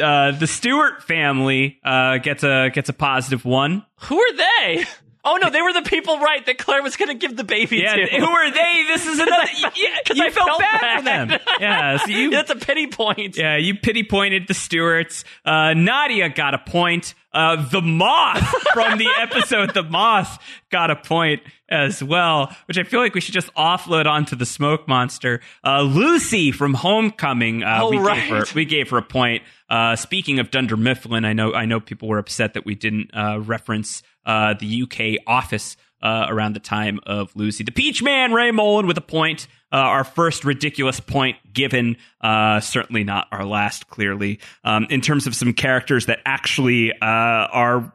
uh, 0.00 0.30
the 0.32 0.46
Stewart 0.46 1.02
family 1.02 1.78
uh, 1.84 2.18
gets 2.18 2.42
a 2.44 2.70
gets 2.72 2.88
a 2.88 2.92
positive 2.92 3.44
one. 3.44 3.84
Who 4.02 4.18
are 4.20 4.36
they? 4.36 4.84
Oh 5.30 5.36
no, 5.36 5.50
they 5.50 5.60
were 5.62 5.72
the 5.72 5.82
people, 5.82 6.18
right? 6.20 6.44
That 6.46 6.58
Claire 6.58 6.82
was 6.82 6.96
going 6.96 7.08
to 7.08 7.14
give 7.14 7.36
the 7.36 7.44
baby 7.44 7.78
Yeah, 7.78 7.96
to. 7.96 8.06
who 8.06 8.24
are 8.26 8.50
they? 8.50 8.84
This 8.88 9.06
is 9.06 9.18
another. 9.18 9.44
Yeah, 9.76 9.88
'Cause 10.06 10.16
you 10.16 10.24
I 10.24 10.30
felt, 10.30 10.48
felt 10.48 10.60
bad, 10.60 10.80
bad. 10.80 10.98
for 10.98 11.04
them. 11.38 11.40
Yeah, 11.60 11.96
so 11.98 12.10
you. 12.10 12.30
That's 12.38 12.50
a 12.50 12.56
pity 12.56 12.86
point. 12.86 13.36
yeah, 13.36 13.56
you 13.56 13.74
pity 13.74 14.02
pointed 14.02 14.48
the 14.48 14.54
Stewarts. 14.54 15.24
Uh, 15.44 15.74
Nadia 15.74 16.28
got 16.30 16.54
a 16.54 16.58
point. 16.58 17.14
Uh, 17.32 17.68
the 17.70 17.82
Moth 17.82 18.42
from 18.72 18.96
the 18.98 19.06
episode 19.20 19.74
The 19.74 19.82
Moth 19.82 20.42
got 20.70 20.90
a 20.90 20.96
point 20.96 21.42
as 21.68 22.02
well, 22.02 22.56
which 22.66 22.78
I 22.78 22.84
feel 22.84 23.00
like 23.00 23.14
we 23.14 23.20
should 23.20 23.34
just 23.34 23.52
offload 23.54 24.06
onto 24.06 24.34
the 24.34 24.46
Smoke 24.46 24.88
Monster. 24.88 25.40
Uh, 25.62 25.82
Lucy 25.82 26.50
from 26.52 26.72
Homecoming, 26.72 27.62
uh, 27.62 27.80
Oh, 27.82 27.90
we, 27.90 27.98
right. 27.98 28.16
gave 28.28 28.30
her, 28.30 28.44
we 28.54 28.64
gave 28.64 28.88
her 28.90 28.96
a 28.98 29.02
point. 29.02 29.42
Uh, 29.68 29.94
speaking 29.94 30.38
of 30.38 30.50
Dunder 30.50 30.78
Mifflin, 30.78 31.26
I 31.26 31.34
know 31.34 31.52
I 31.52 31.66
know 31.66 31.80
people 31.80 32.08
were 32.08 32.18
upset 32.18 32.54
that 32.54 32.64
we 32.64 32.74
didn't 32.74 33.10
uh, 33.14 33.38
reference 33.40 34.02
uh, 34.28 34.54
the 34.54 34.82
UK 34.84 35.20
office 35.26 35.76
uh, 36.00 36.26
around 36.28 36.52
the 36.54 36.60
time 36.60 37.00
of 37.06 37.34
Lucy. 37.34 37.64
The 37.64 37.72
Peach 37.72 38.00
Man, 38.04 38.32
Ray 38.32 38.52
Mullen 38.52 38.86
with 38.86 38.96
a 38.96 39.00
point. 39.02 39.48
Uh, 39.72 39.76
our 39.76 40.04
first 40.04 40.44
ridiculous 40.44 41.00
point 41.00 41.36
given, 41.52 41.96
uh, 42.20 42.60
certainly 42.60 43.02
not 43.04 43.26
our 43.32 43.44
last, 43.44 43.88
clearly. 43.88 44.38
Um, 44.64 44.86
in 44.90 45.00
terms 45.00 45.26
of 45.26 45.34
some 45.34 45.52
characters 45.52 46.06
that 46.06 46.20
actually 46.24 46.92
uh, 46.92 46.96
are 47.02 47.92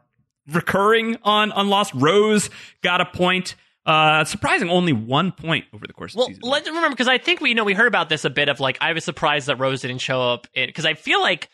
recurring 0.51 1.17
on, 1.23 1.51
on 1.53 1.69
Lost, 1.69 1.93
Rose 1.93 2.49
got 2.81 2.99
a 3.01 3.05
point. 3.05 3.55
Uh, 3.85 4.23
surprising, 4.23 4.69
only 4.69 4.93
one 4.93 5.31
point 5.31 5.65
over 5.73 5.85
the 5.87 5.93
course 5.93 6.13
of 6.13 6.17
Well, 6.19 6.27
the 6.27 6.35
season. 6.35 6.49
let's 6.49 6.67
remember 6.67 6.89
because 6.91 7.07
I 7.09 7.17
think 7.17 7.41
we 7.41 7.49
you 7.49 7.55
know 7.55 7.65
we 7.65 7.73
heard 7.73 7.87
about 7.87 8.07
this 8.07 8.23
a 8.23 8.29
bit 8.29 8.47
of 8.49 8.59
like 8.61 8.77
I 8.79 8.93
was 8.93 9.03
surprised 9.03 9.47
that 9.47 9.57
Rose 9.57 9.81
didn't 9.81 9.97
show 9.99 10.21
up 10.21 10.47
because 10.55 10.85
I 10.85 10.93
feel 10.93 11.21
like 11.21 11.49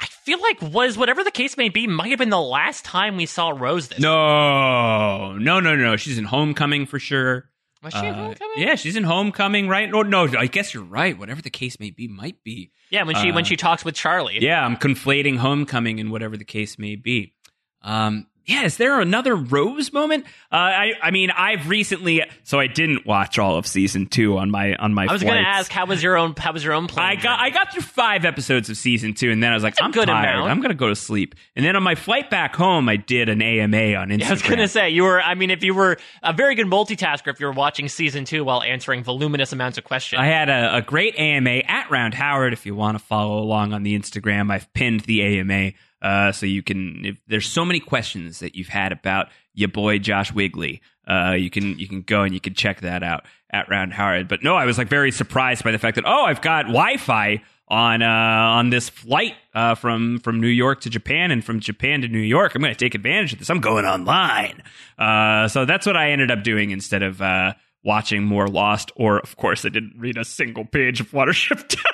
I 0.00 0.06
feel 0.06 0.40
like 0.40 0.60
was 0.62 0.96
whatever 0.98 1.24
the 1.24 1.30
case 1.30 1.56
may 1.56 1.68
be 1.68 1.86
might 1.86 2.10
have 2.10 2.18
been 2.18 2.30
the 2.30 2.40
last 2.40 2.84
time 2.84 3.16
we 3.16 3.26
saw 3.26 3.48
Rose 3.50 3.88
this. 3.88 3.98
no, 3.98 5.32
no, 5.38 5.60
no, 5.60 5.74
no. 5.76 5.96
She's 5.96 6.18
in 6.18 6.24
Homecoming 6.24 6.86
for 6.86 6.98
sure. 6.98 7.50
was 7.82 7.92
she 7.94 7.98
in 8.00 8.06
Uh, 8.14 8.24
Homecoming? 8.24 8.54
Yeah, 8.58 8.74
she's 8.76 8.94
in 8.96 9.04
Homecoming, 9.04 9.68
right? 9.68 9.90
No, 9.90 10.02
no, 10.02 10.28
I 10.38 10.46
guess 10.46 10.72
you're 10.74 10.84
right. 10.84 11.18
Whatever 11.18 11.42
the 11.42 11.50
case 11.50 11.80
may 11.80 11.90
be, 11.90 12.06
might 12.08 12.42
be. 12.44 12.70
yeah. 12.90 13.02
When 13.02 13.16
she 13.16 13.30
uh, 13.30 13.34
when 13.34 13.44
she 13.44 13.56
talks 13.56 13.84
with 13.84 13.94
Charlie. 13.94 14.38
Yeah, 14.40 14.64
I'm 14.64 14.76
conflating 14.76 15.36
Homecoming 15.38 15.98
and 16.00 16.10
whatever 16.12 16.36
the 16.36 16.44
case 16.44 16.78
may 16.78 16.94
be. 16.96 17.34
Um, 17.82 18.26
yeah, 18.48 18.64
is 18.64 18.78
there 18.78 18.98
another 18.98 19.36
Rose 19.36 19.92
moment? 19.92 20.24
Uh, 20.50 20.56
I, 20.56 20.92
I 21.02 21.10
mean, 21.10 21.30
I've 21.30 21.68
recently, 21.68 22.22
so 22.44 22.58
I 22.58 22.66
didn't 22.66 23.04
watch 23.04 23.38
all 23.38 23.56
of 23.58 23.66
season 23.66 24.06
two 24.06 24.38
on 24.38 24.50
my 24.50 24.74
on 24.76 24.94
my. 24.94 25.04
I 25.06 25.12
was 25.12 25.22
going 25.22 25.34
to 25.34 25.46
ask, 25.46 25.70
how 25.70 25.84
was 25.84 26.02
your 26.02 26.16
own? 26.16 26.34
How 26.34 26.54
was 26.54 26.64
your 26.64 26.72
own 26.72 26.86
plane? 26.86 27.04
I 27.06 27.16
got 27.16 27.38
I 27.38 27.50
got 27.50 27.72
through 27.72 27.82
five 27.82 28.24
episodes 28.24 28.70
of 28.70 28.78
season 28.78 29.12
two, 29.12 29.30
and 29.30 29.42
then 29.42 29.50
I 29.50 29.54
was 29.54 29.62
like, 29.62 29.74
That's 29.74 29.84
I'm 29.84 29.90
good 29.92 30.06
tired. 30.06 30.34
amount. 30.34 30.50
I'm 30.50 30.60
going 30.60 30.70
to 30.70 30.74
go 30.74 30.88
to 30.88 30.96
sleep. 30.96 31.34
And 31.56 31.64
then 31.64 31.76
on 31.76 31.82
my 31.82 31.94
flight 31.94 32.30
back 32.30 32.56
home, 32.56 32.88
I 32.88 32.96
did 32.96 33.28
an 33.28 33.42
AMA 33.42 33.94
on 33.94 34.08
Instagram. 34.08 34.26
I 34.26 34.30
was 34.30 34.42
gonna 34.42 34.68
say 34.68 34.88
you 34.88 35.02
were. 35.02 35.20
I 35.20 35.34
mean, 35.34 35.50
if 35.50 35.62
you 35.62 35.74
were 35.74 35.98
a 36.22 36.32
very 36.32 36.54
good 36.54 36.66
multitasker, 36.66 37.28
if 37.28 37.40
you 37.40 37.46
were 37.46 37.52
watching 37.52 37.86
season 37.90 38.24
two 38.24 38.44
while 38.44 38.62
answering 38.62 39.04
voluminous 39.04 39.52
amounts 39.52 39.76
of 39.76 39.84
questions, 39.84 40.20
I 40.20 40.26
had 40.26 40.48
a, 40.48 40.76
a 40.76 40.82
great 40.82 41.14
AMA 41.18 41.62
at 41.68 41.90
Round 41.90 42.14
Howard. 42.14 42.54
If 42.54 42.64
you 42.64 42.74
want 42.74 42.98
to 42.98 43.04
follow 43.04 43.40
along 43.40 43.74
on 43.74 43.82
the 43.82 43.98
Instagram, 43.98 44.50
I've 44.50 44.72
pinned 44.72 45.00
the 45.00 45.20
AMA. 45.22 45.72
Uh, 46.00 46.32
so 46.32 46.46
you 46.46 46.62
can, 46.62 47.04
if 47.04 47.20
there's 47.26 47.46
so 47.46 47.64
many 47.64 47.80
questions 47.80 48.38
that 48.40 48.54
you've 48.54 48.68
had 48.68 48.92
about 48.92 49.28
your 49.54 49.68
boy 49.68 49.98
Josh 49.98 50.32
Wigler, 50.32 50.80
uh, 51.08 51.32
you 51.32 51.50
can 51.50 51.78
you 51.78 51.88
can 51.88 52.02
go 52.02 52.22
and 52.22 52.34
you 52.34 52.40
can 52.40 52.54
check 52.54 52.82
that 52.82 53.02
out 53.02 53.24
at 53.50 53.68
Round 53.68 53.92
Howard. 53.92 54.28
But 54.28 54.42
no, 54.42 54.54
I 54.54 54.66
was 54.66 54.78
like 54.78 54.88
very 54.88 55.10
surprised 55.10 55.64
by 55.64 55.72
the 55.72 55.78
fact 55.78 55.96
that 55.96 56.04
oh, 56.06 56.24
I've 56.24 56.42
got 56.42 56.66
Wi-Fi 56.66 57.42
on 57.68 58.02
uh, 58.02 58.06
on 58.06 58.70
this 58.70 58.88
flight 58.88 59.34
uh, 59.54 59.74
from 59.74 60.18
from 60.20 60.40
New 60.40 60.48
York 60.48 60.82
to 60.82 60.90
Japan 60.90 61.30
and 61.30 61.44
from 61.44 61.60
Japan 61.60 62.02
to 62.02 62.08
New 62.08 62.18
York. 62.18 62.54
I'm 62.54 62.62
going 62.62 62.74
to 62.74 62.78
take 62.78 62.94
advantage 62.94 63.32
of 63.32 63.38
this. 63.38 63.50
I'm 63.50 63.60
going 63.60 63.84
online. 63.84 64.62
Uh, 64.98 65.48
so 65.48 65.64
that's 65.64 65.86
what 65.86 65.96
I 65.96 66.10
ended 66.10 66.30
up 66.30 66.42
doing 66.42 66.70
instead 66.70 67.02
of 67.02 67.20
uh, 67.22 67.54
watching 67.82 68.24
more 68.24 68.46
Lost. 68.46 68.92
Or 68.96 69.18
of 69.18 69.36
course, 69.36 69.64
I 69.64 69.68
didn't 69.70 69.94
read 69.98 70.16
a 70.16 70.24
single 70.24 70.64
page 70.64 71.00
of 71.00 71.10
Watership 71.10 71.68
Down. 71.68 71.84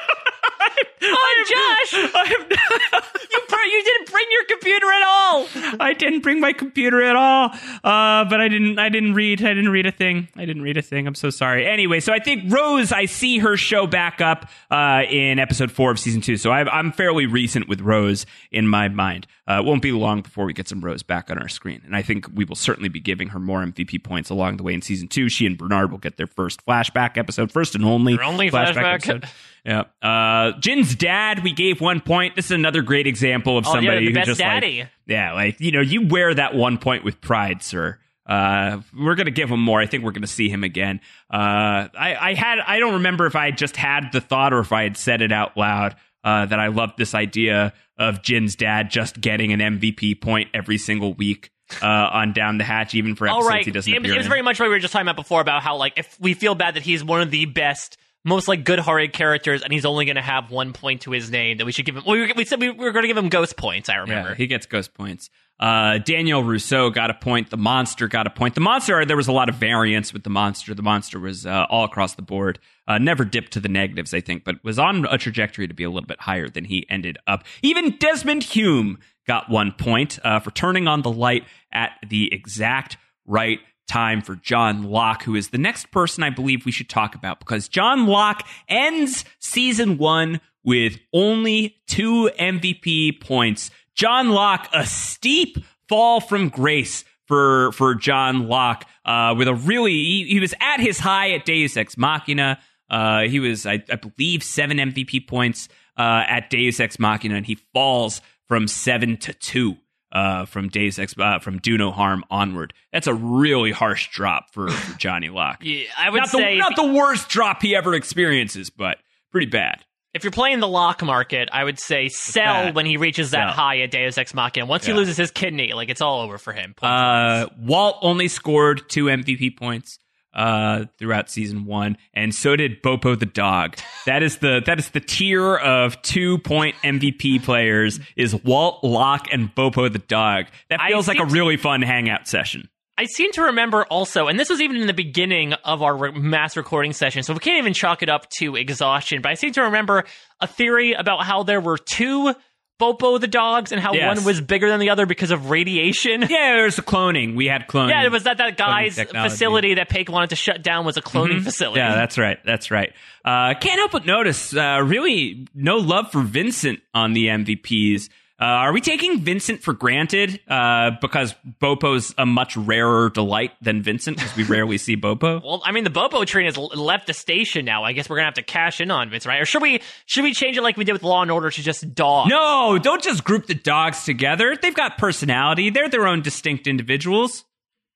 Oh, 1.07 1.45
Josh! 1.49 1.93
you 3.31 3.39
br- 3.49 3.57
you 3.65 3.83
didn't 3.85 4.11
bring 4.11 4.27
your 4.31 4.45
computer 4.45 4.87
at 4.87 5.03
all. 5.07 5.47
I 5.81 5.93
didn't 5.93 6.21
bring 6.21 6.41
my 6.41 6.53
computer 6.53 7.03
at 7.03 7.17
all. 7.17 7.51
Uh, 7.83 8.25
but 8.29 8.41
I 8.41 8.49
didn't. 8.49 8.79
I 8.79 8.89
didn't 8.89 9.15
read. 9.15 9.41
I 9.43 9.49
didn't 9.55 9.71
read 9.71 9.87
a 9.87 9.93
thing. 9.93 10.29
I 10.37 10.45
didn't 10.45 10.63
read 10.63 10.77
a 10.77 10.83
thing. 10.83 11.07
I'm 11.07 11.15
so 11.15 11.31
sorry. 11.31 11.67
Anyway, 11.67 12.01
so 12.01 12.13
I 12.13 12.19
think 12.19 12.53
Rose. 12.53 12.93
I 12.93 13.07
see 13.07 13.39
her 13.39 13.57
show 13.57 13.87
back 13.87 14.21
up 14.21 14.49
uh, 14.71 15.03
in 15.11 15.39
episode 15.39 15.71
four 15.71 15.91
of 15.91 15.99
season 15.99 16.21
two. 16.21 16.37
So 16.37 16.51
I, 16.51 16.61
I'm 16.71 16.93
fairly 16.93 17.27
recent 17.27 17.69
with 17.69 17.81
Rose 17.81 18.27
in 18.51 18.67
my 18.69 18.89
mind. 18.89 19.27
Uh, 19.47 19.59
it 19.61 19.65
won't 19.67 19.83
be 19.83 19.93
long 19.93 20.23
before 20.23 20.47
we 20.47 20.55
get 20.55 20.69
some 20.69 20.81
Rose 20.81 21.03
back 21.03 21.31
on 21.31 21.39
our 21.39 21.49
screen, 21.49 21.83
and 21.85 21.95
I 21.95 22.01
think 22.01 22.27
we 22.35 22.47
will 22.47 22.57
certainly 22.57 22.89
be 22.89 23.01
giving 23.01 23.29
her 23.29 23.39
more 23.39 23.63
MVP 23.63 24.03
points 24.03 24.31
along 24.31 24.57
the 24.57 24.63
way 24.63 24.73
in 24.73 24.81
season 24.81 25.07
two. 25.09 25.29
She 25.29 25.45
and 25.45 25.59
Bernard 25.59 25.91
will 25.91 25.99
get 25.99 26.17
their 26.17 26.27
first 26.27 26.65
flashback 26.65 27.19
episode, 27.19 27.53
first 27.53 27.75
and 27.75 27.85
only, 27.85 28.17
Their 28.17 28.25
only 28.25 28.51
flashback. 28.51 28.95
episode. 28.95 29.29
Yeah. 29.65 29.85
Uh, 30.03 30.53
Jin's 30.61 30.95
dad, 30.95 31.43
we 31.43 31.53
gave 31.53 31.81
one 31.81 32.01
point. 32.01 32.37
This 32.37 32.47
is 32.47 32.51
another 32.51 32.83
great 32.83 33.07
example 33.07 33.57
of 33.57 33.67
Oh, 33.67 33.71
yeah, 33.71 33.75
somebody 33.75 34.01
the 34.01 34.07
who 34.09 34.15
best 34.15 34.27
just 34.27 34.41
like, 34.41 34.49
daddy. 34.61 34.85
yeah, 35.07 35.33
like 35.33 35.61
you 35.61 35.73
know, 35.73 35.81
you 35.81 36.07
wear 36.07 36.35
that 36.35 36.55
one 36.55 36.77
point 36.79 37.05
with 37.05 37.21
pride, 37.21 37.63
sir. 37.63 37.99
Uh, 38.27 38.81
we're 38.99 39.15
gonna 39.15 39.31
give 39.31 39.51
him 39.51 39.61
more. 39.61 39.81
I 39.81 39.87
think 39.87 40.05
we're 40.05 40.13
gonna 40.13 40.27
see 40.27 40.49
him 40.49 40.65
again. 40.65 41.01
Uh, 41.33 41.89
I, 41.99 42.17
I 42.21 42.35
had, 42.35 42.59
I 42.61 42.79
don't 42.79 42.95
remember 42.95 43.27
if 43.27 43.37
I 43.37 43.51
just 43.51 43.77
had 43.77 44.13
the 44.13 44.21
thought 44.21 44.53
or 44.53 44.61
if 44.61 44.73
I 44.73 44.83
had 44.85 44.97
said 44.97 45.23
it 45.23 45.33
out 45.33 45.57
loud. 45.57 45.97
Uh, 46.23 46.47
that 46.47 46.59
I 46.59 46.69
loved 46.69 46.95
this 46.97 47.15
idea 47.15 47.75
of 47.99 48.23
Jin's 48.23 48.57
dad 48.57 48.91
just 48.91 49.21
getting 49.21 49.53
an 49.53 49.61
MVP 49.61 50.19
point 50.23 50.49
every 50.55 50.79
single 50.79 51.13
week 51.13 51.51
uh, 51.83 51.87
on 51.87 52.33
Down 52.33 52.57
the 52.57 52.65
Hatch, 52.65 52.95
even 52.95 53.15
for 53.15 53.29
All 53.29 53.41
episodes 53.41 53.51
right, 53.51 53.65
he 53.67 53.71
doesn't 53.71 53.93
it, 53.93 53.97
appear 53.99 54.15
it 54.15 54.17
was 54.17 54.25
in. 54.25 54.31
very 54.31 54.41
much 54.41 54.59
what 54.59 54.67
we 54.67 54.75
were 54.75 54.79
just 54.79 54.95
talking 54.95 55.05
about 55.07 55.17
before 55.17 55.43
about 55.43 55.63
how 55.63 55.77
like 55.77 55.99
if 55.99 56.19
we 56.19 56.33
feel 56.33 56.55
bad 56.55 56.77
that 56.77 56.83
he's 56.83 57.05
one 57.05 57.21
of 57.21 57.31
the 57.31 57.45
best. 57.45 57.99
Most 58.25 58.49
like 58.49 58.65
good-hearted 58.65 59.13
characters, 59.13 59.63
and 59.63 59.73
he's 59.73 59.85
only 59.85 60.07
going 60.07 60.17
to 60.17 60.23
have 60.23 60.51
one 60.51 60.73
point 60.73 61.03
to 61.03 61.11
his 61.11 61.31
name. 61.31 61.59
That 61.59 61.67
we 61.67 61.73
should 61.73 61.85
give 61.85 61.97
him. 61.97 62.05
We, 62.07 62.33
we 62.33 62.45
said 62.45 62.61
we 62.61 62.71
were 62.71 62.93
going 62.93 63.03
to 63.03 63.09
give 63.09 63.19
him 63.19 63.29
ghost 63.29 63.57
points. 63.57 63.89
I 63.89 63.97
remember. 63.97 64.31
Yeah, 64.31 64.35
he 64.35 64.47
gets 64.47 64.65
ghost 64.67 64.95
points. 64.95 65.29
Uh, 65.61 65.99
Daniel 65.99 66.43
Rousseau 66.43 66.91
got 66.91 67.11
a 67.11 67.15
point. 67.15 67.51
The 67.51 67.57
monster 67.57 68.09
got 68.09 68.27
a 68.27 68.31
point. 68.31 68.55
The 68.55 68.61
monster, 68.61 69.05
there 69.05 69.17
was 69.17 69.29
a 69.29 69.33
lot 69.33 69.49
of 69.49 69.55
variance 69.55 70.13
with 70.13 70.25
the 70.25 70.31
monster. 70.31 70.75
The 70.75 70.83
monster 70.83 71.21
was 71.21 71.47
uh, 71.47 71.67
all 71.71 71.85
across 71.85 72.15
the 72.15 72.23
board. 72.23 72.59
Uh, 72.89 72.99
never 72.99 73.25
dipped 73.25 73.53
to 73.53 73.61
the 73.61 73.69
negatives, 73.69 74.13
I 74.13 74.21
think, 74.21 74.43
but 74.45 74.57
was 74.65 74.79
on 74.79 75.07
a 75.07 75.17
trajectory 75.17 75.69
to 75.69 75.75
be 75.75 75.85
a 75.85 75.91
little 75.91 76.07
bit 76.07 76.21
higher 76.21 76.49
than 76.49 76.65
he 76.65 76.87
ended 76.91 77.19
up. 77.27 77.45
Even 77.63 77.97
Desmond 77.99 78.43
Hume 78.43 78.99
got 79.29 79.49
one 79.49 79.73
point 79.73 80.19
uh, 80.25 80.41
for 80.41 80.51
turning 80.51 80.89
on 80.89 81.03
the 81.03 81.11
light 81.11 81.45
at 81.73 81.93
the 82.09 82.33
exact 82.35 82.97
right 83.25 83.61
time 83.87 84.23
for 84.23 84.37
John 84.37 84.85
Locke, 84.85 85.23
who 85.23 85.35
is 85.35 85.51
the 85.51 85.59
next 85.59 85.91
person 85.91 86.23
I 86.23 86.31
believe 86.31 86.65
we 86.65 86.73
should 86.73 86.89
talk 86.89 87.15
about 87.15 87.39
because 87.39 87.69
John 87.69 88.07
Locke 88.07 88.47
ends 88.69 89.25
season 89.39 89.99
one 89.99 90.41
with 90.65 90.99
only 91.13 91.77
two 91.87 92.31
MVP 92.39 93.21
points. 93.21 93.71
John 93.95 94.31
Locke, 94.31 94.69
a 94.73 94.87
steep 94.87 95.59
fall 95.89 96.21
from 96.21 96.49
grace 96.49 97.05
for 97.27 97.73
for 97.73 97.95
John 97.95 98.49
Locke, 98.49 98.87
uh, 99.05 99.35
with 99.37 99.49
a 99.49 99.55
really 99.55 99.93
he, 99.93 100.25
he 100.25 100.41
was 100.41 100.55
at 100.61 100.81
his 100.81 100.99
high 100.99 101.31
at 101.33 101.45
Deus 101.45 101.77
Ex 101.77 101.97
Machina. 101.97 102.59
Uh, 102.91 103.23
he 103.23 103.41
was, 103.41 103.67
I, 103.67 103.83
I 103.91 103.97
believe, 103.97 104.43
seven 104.43 104.77
MVP 104.77 105.27
points 105.27 105.69
uh, 105.97 106.23
at 106.29 106.51
Deus 106.51 106.81
Ex 106.81 106.99
Machina, 106.99 107.35
and 107.35 107.47
he 107.47 107.57
falls 107.73 108.21
from 108.47 108.69
seven 108.69 109.17
to 109.19 109.33
two 109.33 109.77
uh, 110.15 110.45
from 110.47 110.69
Deus 110.69 110.99
Ex 110.99 111.15
uh, 111.19 111.39
from 111.41 111.59
Do 111.59 111.77
No 111.77 111.91
Harm 111.91 112.25
onward. 112.31 112.73
That's 112.93 113.07
a 113.07 113.15
really 113.15 113.73
harsh 113.73 114.11
drop 114.11 114.53
for, 114.53 114.69
for 114.71 114.99
Johnny 114.99 115.29
Locke. 115.29 115.59
Yeah, 115.63 115.85
I 115.99 116.09
would 116.11 116.19
not 116.21 116.29
say 116.29 116.55
the, 116.55 116.59
not 116.61 116.77
the 116.77 116.87
worst 116.93 117.29
drop 117.29 117.61
he 117.63 117.75
ever 117.77 117.95
experiences, 117.95 118.71
but 118.71 118.99
pretty 119.33 119.47
bad. 119.47 119.85
if 120.15 120.23
you're 120.23 120.31
playing 120.31 120.61
the 120.61 120.69
lock 120.69 121.03
market, 121.03 121.49
I 121.53 121.65
would 121.65 121.81
say 121.81 122.09
sell 122.09 122.73
when 122.73 122.87
he 122.87 122.97
reaches 122.97 123.33
that 123.33 123.49
Sell. 123.49 123.53
high 123.53 123.81
at 123.81 123.91
Deus 123.91 124.17
Ex 124.17 124.33
Machina. 124.33 124.65
Once 124.67 124.87
Yeah. 124.87 124.95
he 124.95 124.99
loses 125.01 125.17
his 125.17 125.33
kidney, 125.33 125.73
like 125.73 125.89
it's 125.89 126.01
all 126.01 126.21
over 126.21 126.39
for 126.39 126.53
him. 126.53 126.75
Uh, 126.81 127.47
Walt 127.59 127.99
only 128.01 128.29
scored 128.29 128.89
two 128.89 129.07
MVP 129.07 129.57
points 129.57 129.99
uh, 130.35 130.85
throughout 130.99 131.31
season 131.31 131.65
one, 131.65 131.97
and 132.13 132.35
so 132.35 132.57
did 132.57 132.83
Bopo 132.83 133.19
the 133.19 133.27
dog. 133.27 133.77
That 134.07 134.23
is 134.23 134.39
the 134.39 134.63
that 134.67 134.79
is 134.79 134.91
the 134.91 135.01
tier 135.01 135.57
of 135.57 136.01
two 136.03 136.39
point 136.39 136.77
MVP 136.83 137.43
players 137.45 138.01
is 138.17 138.35
Walt 138.45 138.83
Locke 138.83 139.29
and 139.33 139.55
Bopo 139.55 139.93
the 139.93 139.99
dog. 139.99 140.47
That 140.71 140.81
I 140.81 140.89
feels 140.89 141.09
like 141.09 141.19
a 141.19 141.25
really 141.25 141.57
fun 141.57 141.83
hangout 141.83 142.29
session. 142.29 142.69
I 142.97 143.07
seem 143.07 143.33
to 143.33 143.43
remember 143.43 143.85
also, 143.85 144.29
and 144.29 144.39
this 144.39 144.49
was 144.49 144.61
even 144.61 144.77
in 144.77 144.87
the 144.87 144.95
beginning 144.95 145.53
of 145.53 145.83
our 145.83 145.97
re- 145.97 146.13
mass 146.13 146.57
recording 146.57 146.93
session, 146.93 147.25
so 147.25 147.33
we 147.33 147.41
can't 147.41 147.59
even 147.59 147.75
chalk 147.75 148.05
it 148.05 148.09
up 148.09 148.29
to 148.39 148.55
exhaustion, 148.55 149.21
but 149.21 149.33
I 149.33 149.35
seem 149.35 149.53
to 149.55 149.63
remember 149.63 150.05
a 150.41 150.47
theory 150.47 150.93
about 150.93 151.25
how 151.25 151.43
there 151.43 151.61
were 151.61 151.77
two 151.77 152.35
Bopo 152.81 153.21
the 153.21 153.29
dogs 153.29 153.71
and 153.71 153.81
how 153.81 153.93
Yes. 153.95 154.17
one 154.17 154.25
was 154.27 154.41
bigger 154.41 154.69
than 154.69 154.81
the 154.81 154.91
other 154.91 155.07
because 155.07 155.31
of 155.31 155.51
radiation. 155.51 156.23
Yeah, 156.29 156.57
there's 156.57 156.77
the 156.77 156.83
cloning. 156.83 157.37
We 157.37 157.47
had 157.47 157.69
cloning. 157.69 157.91
Yeah, 157.91 158.05
it 158.05 158.11
was 158.11 158.25
that 158.25 158.39
that 158.39 158.57
guy's 158.57 158.97
technology. 158.97 159.31
facility 159.31 159.75
that 159.75 159.89
Paik 159.89 160.09
wanted 160.09 160.31
to 160.31 160.37
shut 160.37 160.63
down 160.63 160.85
was 160.85 160.97
a 160.97 161.03
cloning 161.03 161.43
facility. 161.43 161.79
Yeah, 161.81 161.95
that's 161.95 162.19
right. 162.19 162.39
That's 162.45 162.71
right. 162.73 162.93
Uh, 163.25 163.55
can't 163.55 163.79
help 163.79 163.93
but 163.93 164.05
notice, 164.07 164.55
uh, 164.57 164.81
really, 164.85 165.47
no 165.55 165.77
love 165.77 166.11
for 166.11 166.21
Vincent 166.23 166.81
on 166.93 167.13
the 167.13 167.27
MVPs. 167.29 168.09
Uh, 168.41 168.45
are 168.47 168.73
we 168.73 168.81
taking 168.81 169.21
Vincent 169.21 169.63
for 169.63 169.73
granted 169.73 170.41
uh, 170.49 170.91
because 171.01 171.37
Bopo's 171.63 172.13
a 172.19 172.27
much 172.27 172.57
rarer 172.57 173.09
delight 173.11 173.53
than 173.63 173.81
Vincent 173.81 174.17
because 174.17 174.35
we 174.37 174.43
rarely 174.43 174.77
see 174.77 174.97
Bopo? 174.97 175.41
Well, 175.45 175.63
I 175.65 175.71
mean, 175.71 175.85
the 175.85 175.91
Bobo 175.91 176.25
train 176.25 176.47
has 176.47 176.57
l- 176.59 176.67
left 176.75 177.07
the 177.07 177.13
station 177.13 177.65
now. 177.65 177.85
I 177.85 177.93
guess 177.93 178.09
we're 178.11 178.17
gonna 178.17 178.25
have 178.27 178.35
to 178.35 178.43
cash 178.43 178.81
in 178.81 178.91
on 178.91 179.09
Vince, 179.09 179.25
right? 179.25 179.41
Or 179.41 179.45
should 179.47 179.63
we 179.63 179.81
should 180.07 180.25
we 180.25 180.35
change 180.35 180.57
it 180.59 180.63
like 180.63 180.77
we 180.77 180.83
did 180.85 180.95
with 180.95 181.05
Law 181.05 181.23
and 181.23 181.31
Order 181.31 181.49
to 181.51 181.63
just 181.63 181.95
dog? 181.95 182.29
No, 182.29 182.77
don't 182.79 183.03
just 183.03 183.23
group 183.23 183.47
the 183.47 183.55
dogs 183.55 184.05
together. 184.05 184.57
They've 184.61 184.75
got 184.75 184.99
personality. 184.99 185.71
They're 185.71 185.89
their 185.89 186.09
own 186.09 186.21
distinct 186.23 186.67
individuals. 186.67 187.45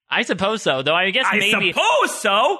I 0.09 0.23
suppose 0.23 0.63
so. 0.63 0.83
Though 0.83 0.95
I 0.95 1.11
guess 1.11 1.27
maybe. 1.33 1.53
I 1.53 1.59
maybe 1.59 1.73
suppose 1.73 2.21
so. 2.21 2.59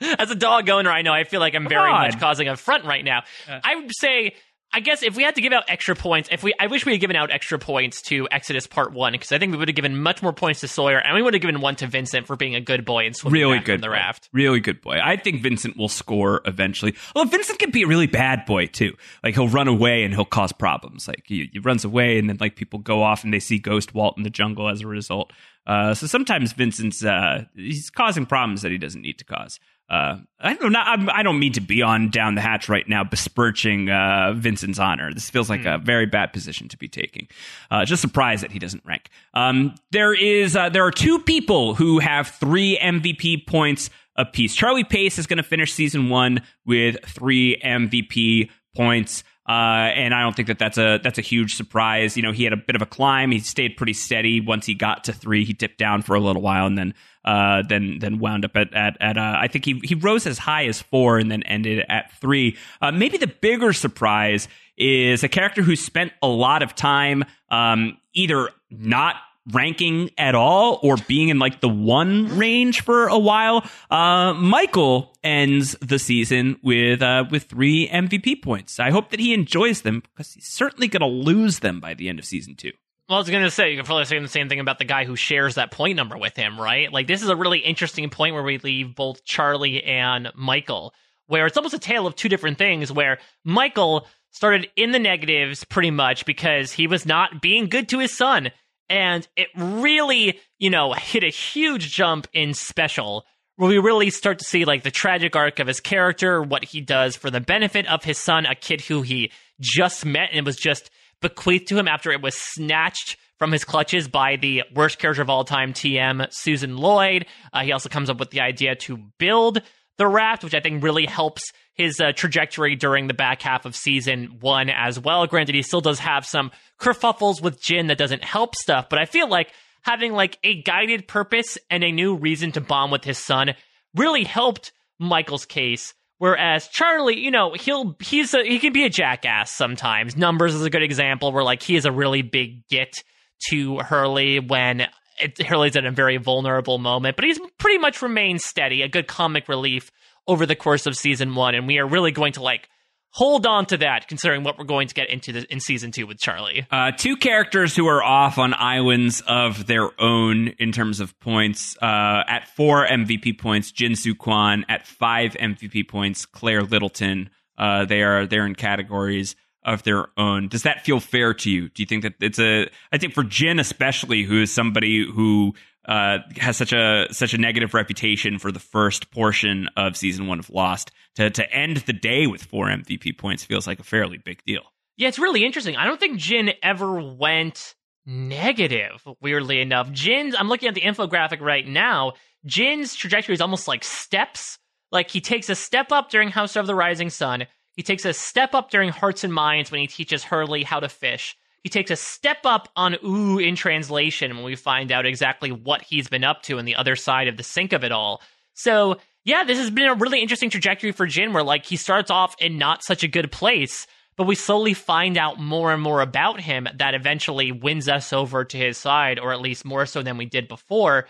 as 0.18 0.30
a 0.32 0.34
dog 0.34 0.68
owner, 0.68 0.90
I 0.90 1.02
know 1.02 1.12
I 1.12 1.22
feel 1.24 1.38
like 1.40 1.54
I'm 1.54 1.68
very 1.68 1.90
on. 1.90 2.00
much 2.02 2.18
causing 2.18 2.48
a 2.48 2.56
front 2.56 2.84
right 2.84 3.04
now. 3.04 3.22
I 3.48 3.76
would 3.76 3.94
say. 3.94 4.34
I 4.74 4.80
guess 4.80 5.02
if 5.02 5.16
we 5.16 5.22
had 5.22 5.34
to 5.34 5.42
give 5.42 5.52
out 5.52 5.64
extra 5.68 5.94
points, 5.94 6.30
if 6.32 6.42
we, 6.42 6.54
I 6.58 6.66
wish 6.66 6.86
we 6.86 6.92
had 6.92 7.00
given 7.00 7.14
out 7.14 7.30
extra 7.30 7.58
points 7.58 8.00
to 8.02 8.26
Exodus 8.30 8.66
Part 8.66 8.92
One 8.92 9.12
because 9.12 9.30
I 9.30 9.38
think 9.38 9.52
we 9.52 9.58
would 9.58 9.68
have 9.68 9.74
given 9.74 10.00
much 10.00 10.22
more 10.22 10.32
points 10.32 10.60
to 10.60 10.68
Sawyer, 10.68 10.98
and 10.98 11.14
we 11.14 11.20
would 11.20 11.34
have 11.34 11.42
given 11.42 11.60
one 11.60 11.76
to 11.76 11.86
Vincent 11.86 12.26
for 12.26 12.36
being 12.36 12.54
a 12.54 12.60
good 12.60 12.84
boy 12.84 13.04
and 13.04 13.14
swimming 13.14 13.40
really 13.40 13.58
back 13.58 13.66
good 13.66 13.80
the 13.82 13.88
boy. 13.88 13.92
raft. 13.92 14.30
Really 14.32 14.60
good 14.60 14.80
boy. 14.80 14.98
I 15.02 15.16
think 15.16 15.42
Vincent 15.42 15.76
will 15.76 15.88
score 15.88 16.40
eventually. 16.46 16.94
Well, 17.14 17.26
Vincent 17.26 17.58
can 17.58 17.70
be 17.70 17.82
a 17.82 17.86
really 17.86 18.06
bad 18.06 18.46
boy 18.46 18.66
too. 18.66 18.94
Like 19.22 19.34
he'll 19.34 19.48
run 19.48 19.68
away 19.68 20.04
and 20.04 20.14
he'll 20.14 20.24
cause 20.24 20.52
problems. 20.52 21.06
Like 21.06 21.24
he, 21.26 21.50
he 21.52 21.58
runs 21.58 21.84
away 21.84 22.18
and 22.18 22.30
then 22.30 22.38
like 22.40 22.56
people 22.56 22.78
go 22.78 23.02
off 23.02 23.24
and 23.24 23.32
they 23.32 23.40
see 23.40 23.58
Ghost 23.58 23.94
Walt 23.94 24.16
in 24.16 24.22
the 24.22 24.30
jungle 24.30 24.68
as 24.68 24.80
a 24.80 24.86
result. 24.86 25.32
Uh, 25.66 25.94
so 25.94 26.06
sometimes 26.06 26.52
Vincent's 26.54 27.04
uh, 27.04 27.44
he's 27.54 27.90
causing 27.90 28.26
problems 28.26 28.62
that 28.62 28.72
he 28.72 28.78
doesn't 28.78 29.02
need 29.02 29.18
to 29.18 29.24
cause. 29.24 29.60
Uh, 29.92 30.16
I 30.40 30.54
don't 30.54 30.72
know. 30.72 30.80
I'm, 30.80 31.10
I 31.10 31.22
don't 31.22 31.38
mean 31.38 31.52
to 31.52 31.60
be 31.60 31.82
on 31.82 32.08
down 32.08 32.34
the 32.34 32.40
hatch 32.40 32.70
right 32.70 32.88
now, 32.88 33.04
besmirching 33.04 33.90
uh, 33.90 34.32
Vincent's 34.34 34.78
honor. 34.78 35.12
This 35.12 35.28
feels 35.28 35.50
like 35.50 35.66
a 35.66 35.76
very 35.76 36.06
bad 36.06 36.32
position 36.32 36.66
to 36.68 36.78
be 36.78 36.88
taking. 36.88 37.28
Uh, 37.70 37.84
just 37.84 38.00
surprised 38.00 38.42
that 38.42 38.50
he 38.50 38.58
doesn't 38.58 38.82
rank. 38.86 39.10
Um, 39.34 39.74
there 39.90 40.14
is 40.14 40.56
uh, 40.56 40.70
there 40.70 40.86
are 40.86 40.90
two 40.90 41.18
people 41.18 41.74
who 41.74 41.98
have 41.98 42.28
three 42.28 42.78
MVP 42.82 43.46
points 43.46 43.90
apiece. 44.16 44.54
Charlie 44.54 44.82
Pace 44.82 45.18
is 45.18 45.26
going 45.26 45.36
to 45.36 45.42
finish 45.42 45.74
season 45.74 46.08
one 46.08 46.40
with 46.64 46.96
three 47.04 47.60
MVP 47.62 48.48
points. 48.74 49.24
Uh, 49.46 49.90
and 49.92 50.14
I 50.14 50.22
don't 50.22 50.34
think 50.34 50.48
that 50.48 50.58
that's 50.58 50.78
a 50.78 51.00
that's 51.02 51.18
a 51.18 51.22
huge 51.22 51.56
surprise. 51.56 52.16
You 52.16 52.22
know, 52.22 52.32
he 52.32 52.44
had 52.44 52.52
a 52.52 52.56
bit 52.56 52.76
of 52.76 52.82
a 52.82 52.86
climb. 52.86 53.30
He 53.30 53.40
stayed 53.40 53.76
pretty 53.76 53.92
steady. 53.92 54.40
Once 54.40 54.64
he 54.64 54.74
got 54.74 55.04
to 55.04 55.12
three, 55.12 55.44
he 55.44 55.52
dipped 55.52 55.78
down 55.78 56.02
for 56.02 56.14
a 56.14 56.20
little 56.20 56.40
while, 56.40 56.64
and 56.66 56.78
then 56.78 56.94
uh, 57.24 57.62
then 57.68 57.98
then 58.00 58.18
wound 58.18 58.44
up 58.44 58.56
at 58.56 58.72
at, 58.74 58.96
at 59.00 59.16
uh, 59.16 59.36
I 59.38 59.48
think 59.48 59.64
he 59.64 59.80
he 59.84 59.94
rose 59.94 60.26
as 60.26 60.38
high 60.38 60.66
as 60.66 60.82
four, 60.82 61.18
and 61.18 61.30
then 61.30 61.42
ended 61.44 61.84
at 61.88 62.12
three. 62.20 62.56
Uh, 62.80 62.92
maybe 62.92 63.18
the 63.18 63.26
bigger 63.26 63.72
surprise 63.72 64.48
is 64.76 65.22
a 65.22 65.28
character 65.28 65.62
who 65.62 65.76
spent 65.76 66.12
a 66.22 66.28
lot 66.28 66.62
of 66.62 66.74
time 66.74 67.24
um, 67.50 67.98
either 68.14 68.48
not 68.70 69.16
ranking 69.50 70.10
at 70.18 70.34
all 70.34 70.78
or 70.82 70.96
being 71.08 71.28
in 71.28 71.38
like 71.38 71.60
the 71.60 71.68
one 71.68 72.36
range 72.38 72.82
for 72.82 73.08
a 73.08 73.18
while. 73.18 73.64
Uh, 73.90 74.32
Michael 74.34 75.16
ends 75.22 75.76
the 75.80 75.98
season 75.98 76.58
with 76.62 77.02
uh, 77.02 77.24
with 77.30 77.44
three 77.44 77.88
MVP 77.88 78.42
points. 78.42 78.78
I 78.78 78.90
hope 78.90 79.10
that 79.10 79.20
he 79.20 79.34
enjoys 79.34 79.82
them 79.82 80.00
because 80.00 80.32
he's 80.32 80.46
certainly 80.46 80.88
going 80.88 81.00
to 81.00 81.06
lose 81.06 81.60
them 81.60 81.80
by 81.80 81.94
the 81.94 82.08
end 82.08 82.18
of 82.18 82.24
season 82.24 82.54
two. 82.54 82.72
Well, 83.08 83.16
I 83.16 83.20
was 83.20 83.30
going 83.30 83.42
to 83.42 83.50
say, 83.50 83.70
you 83.70 83.76
can 83.76 83.84
probably 83.84 84.04
say 84.04 84.18
the 84.18 84.28
same 84.28 84.48
thing 84.48 84.60
about 84.60 84.78
the 84.78 84.84
guy 84.84 85.04
who 85.04 85.16
shares 85.16 85.56
that 85.56 85.70
point 85.70 85.96
number 85.96 86.16
with 86.16 86.36
him, 86.36 86.58
right? 86.58 86.90
Like, 86.92 87.06
this 87.06 87.22
is 87.22 87.28
a 87.28 87.36
really 87.36 87.58
interesting 87.58 88.08
point 88.10 88.34
where 88.34 88.42
we 88.42 88.58
leave 88.58 88.94
both 88.94 89.24
Charlie 89.24 89.82
and 89.82 90.30
Michael, 90.34 90.94
where 91.26 91.46
it's 91.46 91.56
almost 91.56 91.74
a 91.74 91.78
tale 91.78 92.06
of 92.06 92.14
two 92.14 92.28
different 92.28 92.58
things, 92.58 92.92
where 92.92 93.18
Michael 93.44 94.06
started 94.30 94.68
in 94.76 94.92
the 94.92 94.98
negatives 94.98 95.64
pretty 95.64 95.90
much 95.90 96.24
because 96.24 96.72
he 96.72 96.86
was 96.86 97.04
not 97.04 97.42
being 97.42 97.68
good 97.68 97.88
to 97.90 97.98
his 97.98 98.16
son 98.16 98.50
and 98.92 99.26
it 99.36 99.48
really, 99.56 100.38
you 100.58 100.68
know, 100.68 100.92
hit 100.92 101.24
a 101.24 101.28
huge 101.28 101.90
jump 101.90 102.28
in 102.34 102.52
special 102.52 103.24
where 103.56 103.70
we 103.70 103.78
really 103.78 104.10
start 104.10 104.38
to 104.38 104.44
see 104.44 104.64
like 104.64 104.82
the 104.82 104.90
tragic 104.90 105.34
arc 105.34 105.60
of 105.60 105.66
his 105.66 105.80
character, 105.80 106.42
what 106.42 106.64
he 106.64 106.80
does 106.82 107.16
for 107.16 107.30
the 107.30 107.40
benefit 107.40 107.86
of 107.86 108.04
his 108.04 108.18
son, 108.18 108.44
a 108.44 108.54
kid 108.54 108.82
who 108.82 109.00
he 109.00 109.30
just 109.60 110.04
met 110.04 110.28
and 110.32 110.44
was 110.44 110.56
just 110.56 110.90
bequeathed 111.22 111.68
to 111.68 111.78
him 111.78 111.88
after 111.88 112.10
it 112.10 112.20
was 112.20 112.36
snatched 112.36 113.16
from 113.38 113.52
his 113.52 113.64
clutches 113.64 114.06
by 114.06 114.36
the 114.36 114.62
worst 114.74 114.98
character 114.98 115.22
of 115.22 115.30
all 115.30 115.44
time, 115.44 115.72
TM, 115.72 116.32
Susan 116.32 116.76
Lloyd. 116.76 117.26
Uh, 117.52 117.62
he 117.62 117.72
also 117.72 117.88
comes 117.88 118.10
up 118.10 118.18
with 118.18 118.30
the 118.30 118.40
idea 118.40 118.76
to 118.76 118.98
build 119.18 119.62
the 119.98 120.06
raft, 120.06 120.44
which 120.44 120.54
I 120.54 120.60
think 120.60 120.82
really 120.82 121.06
helps 121.06 121.52
his 121.74 122.00
uh, 122.00 122.12
trajectory 122.12 122.76
during 122.76 123.06
the 123.06 123.14
back 123.14 123.42
half 123.42 123.64
of 123.64 123.74
season 123.74 124.38
one 124.40 124.68
as 124.68 125.00
well. 125.00 125.26
Granted, 125.26 125.54
he 125.54 125.62
still 125.62 125.80
does 125.80 125.98
have 125.98 126.26
some 126.26 126.50
kerfuffles 126.80 127.42
with 127.42 127.60
Jin 127.60 127.86
that 127.86 127.98
doesn't 127.98 128.24
help 128.24 128.54
stuff, 128.54 128.88
but 128.88 128.98
I 128.98 129.06
feel 129.06 129.28
like 129.28 129.52
having 129.82 130.12
like 130.12 130.38
a 130.44 130.62
guided 130.62 131.08
purpose 131.08 131.58
and 131.70 131.82
a 131.82 131.92
new 131.92 132.16
reason 132.16 132.52
to 132.52 132.60
bond 132.60 132.92
with 132.92 133.04
his 133.04 133.18
son 133.18 133.54
really 133.94 134.24
helped 134.24 134.72
Michael's 134.98 135.46
case. 135.46 135.94
Whereas 136.22 136.68
Charlie, 136.68 137.18
you 137.18 137.32
know, 137.32 137.52
he'll 137.52 137.96
he's 137.98 138.32
a, 138.32 138.44
he 138.44 138.60
can 138.60 138.72
be 138.72 138.84
a 138.84 138.88
jackass 138.88 139.50
sometimes. 139.50 140.16
Numbers 140.16 140.54
is 140.54 140.62
a 140.64 140.70
good 140.70 140.84
example 140.84 141.32
where 141.32 141.42
like 141.42 141.64
he 141.64 141.74
is 141.74 141.84
a 141.84 141.90
really 141.90 142.22
big 142.22 142.68
git 142.68 143.02
to 143.48 143.78
Hurley 143.78 144.38
when 144.38 144.86
it, 145.18 145.42
Hurley's 145.42 145.74
at 145.74 145.84
a 145.84 145.90
very 145.90 146.18
vulnerable 146.18 146.78
moment, 146.78 147.16
but 147.16 147.24
he's 147.24 147.40
pretty 147.58 147.78
much 147.78 148.02
remained 148.02 148.40
steady, 148.40 148.82
a 148.82 148.88
good 148.88 149.08
comic 149.08 149.48
relief 149.48 149.90
over 150.28 150.46
the 150.46 150.54
course 150.54 150.86
of 150.86 150.96
season 150.96 151.34
one, 151.34 151.56
and 151.56 151.66
we 151.66 151.78
are 151.78 151.88
really 151.88 152.12
going 152.12 152.34
to 152.34 152.40
like 152.40 152.68
hold 153.12 153.46
on 153.46 153.66
to 153.66 153.76
that, 153.78 154.08
considering 154.08 154.42
what 154.42 154.58
we're 154.58 154.64
going 154.64 154.88
to 154.88 154.94
get 154.94 155.08
into 155.08 155.32
the, 155.32 155.52
in 155.52 155.60
season 155.60 155.92
two 155.92 156.06
with 156.06 156.18
Charlie. 156.18 156.66
Uh, 156.70 156.90
two 156.90 157.16
characters 157.16 157.76
who 157.76 157.86
are 157.86 158.02
off 158.02 158.38
on 158.38 158.54
islands 158.54 159.22
of 159.26 159.66
their 159.66 159.88
own 160.00 160.48
in 160.58 160.72
terms 160.72 161.00
of 161.00 161.18
points. 161.20 161.76
Uh, 161.80 162.24
at 162.26 162.48
four 162.56 162.86
MVP 162.86 163.38
points, 163.38 163.70
Jin 163.70 163.94
Soo 163.94 164.14
Kwon. 164.14 164.64
At 164.68 164.86
five 164.86 165.32
MVP 165.34 165.88
points, 165.88 166.26
Claire 166.26 166.62
Littleton. 166.62 167.30
Uh, 167.56 167.84
they 167.84 168.02
are 168.02 168.26
they're 168.26 168.46
in 168.46 168.54
categories 168.54 169.36
of 169.64 169.82
their 169.84 170.08
own. 170.16 170.48
Does 170.48 170.62
that 170.62 170.84
feel 170.84 171.00
fair 171.00 171.34
to 171.34 171.50
you? 171.50 171.68
Do 171.68 171.82
you 171.82 171.86
think 171.86 172.02
that 172.02 172.14
it's 172.20 172.38
a? 172.38 172.68
I 172.90 172.98
think 172.98 173.14
for 173.14 173.22
Jin 173.22 173.58
especially, 173.58 174.22
who 174.22 174.42
is 174.42 174.52
somebody 174.52 175.06
who 175.06 175.54
uh, 175.86 176.18
has 176.36 176.56
such 176.56 176.72
a 176.72 177.08
such 177.10 177.34
a 177.34 177.38
negative 177.38 177.74
reputation 177.74 178.38
for 178.38 178.52
the 178.52 178.60
first 178.60 179.10
portion 179.10 179.68
of 179.76 179.96
season 179.96 180.26
one 180.26 180.38
of 180.38 180.50
Lost. 180.50 180.90
To 181.16 181.30
to 181.30 181.52
end 181.52 181.78
the 181.78 181.92
day 181.92 182.26
with 182.26 182.44
four 182.44 182.68
MVP 182.68 183.18
points 183.18 183.44
feels 183.44 183.66
like 183.66 183.80
a 183.80 183.84
fairly 183.84 184.18
big 184.18 184.42
deal. 184.44 184.62
Yeah, 184.96 185.08
it's 185.08 185.18
really 185.18 185.44
interesting. 185.44 185.76
I 185.76 185.86
don't 185.86 185.98
think 185.98 186.18
Jin 186.18 186.52
ever 186.62 187.00
went 187.00 187.74
negative. 188.06 189.02
Weirdly 189.20 189.60
enough, 189.60 189.90
Jin's. 189.90 190.34
I'm 190.38 190.48
looking 190.48 190.68
at 190.68 190.74
the 190.74 190.82
infographic 190.82 191.40
right 191.40 191.66
now. 191.66 192.12
Jin's 192.44 192.94
trajectory 192.94 193.34
is 193.34 193.40
almost 193.40 193.68
like 193.68 193.84
steps. 193.84 194.58
Like 194.90 195.10
he 195.10 195.20
takes 195.20 195.48
a 195.48 195.54
step 195.54 195.90
up 195.90 196.10
during 196.10 196.28
House 196.28 196.56
of 196.56 196.66
the 196.66 196.74
Rising 196.74 197.10
Sun. 197.10 197.46
He 197.74 197.82
takes 197.82 198.04
a 198.04 198.12
step 198.12 198.54
up 198.54 198.70
during 198.70 198.90
Hearts 198.90 199.24
and 199.24 199.32
Minds 199.32 199.70
when 199.70 199.80
he 199.80 199.86
teaches 199.86 200.24
Hurley 200.24 200.62
how 200.62 200.80
to 200.80 200.88
fish 200.88 201.36
he 201.62 201.68
takes 201.68 201.90
a 201.90 201.96
step 201.96 202.38
up 202.44 202.68
on 202.76 202.96
Ooh 203.04 203.38
in 203.38 203.54
translation 203.54 204.34
when 204.34 204.44
we 204.44 204.56
find 204.56 204.90
out 204.90 205.06
exactly 205.06 205.50
what 205.50 205.82
he's 205.82 206.08
been 206.08 206.24
up 206.24 206.42
to 206.42 206.58
on 206.58 206.64
the 206.64 206.74
other 206.74 206.96
side 206.96 207.28
of 207.28 207.36
the 207.36 207.42
sink 207.42 207.72
of 207.72 207.84
it 207.84 207.92
all. 207.92 208.20
So, 208.54 208.96
yeah, 209.24 209.44
this 209.44 209.58
has 209.58 209.70
been 209.70 209.86
a 209.86 209.94
really 209.94 210.20
interesting 210.20 210.50
trajectory 210.50 210.92
for 210.92 211.06
Jin 211.06 211.32
where, 211.32 211.44
like, 211.44 211.64
he 211.64 211.76
starts 211.76 212.10
off 212.10 212.34
in 212.40 212.58
not 212.58 212.82
such 212.82 213.04
a 213.04 213.08
good 213.08 213.30
place, 213.30 213.86
but 214.16 214.26
we 214.26 214.34
slowly 214.34 214.74
find 214.74 215.16
out 215.16 215.38
more 215.38 215.72
and 215.72 215.80
more 215.80 216.00
about 216.00 216.40
him 216.40 216.66
that 216.76 216.94
eventually 216.94 217.52
wins 217.52 217.88
us 217.88 218.12
over 218.12 218.44
to 218.44 218.56
his 218.56 218.76
side, 218.76 219.18
or 219.18 219.32
at 219.32 219.40
least 219.40 219.64
more 219.64 219.86
so 219.86 220.02
than 220.02 220.16
we 220.16 220.26
did 220.26 220.48
before. 220.48 221.06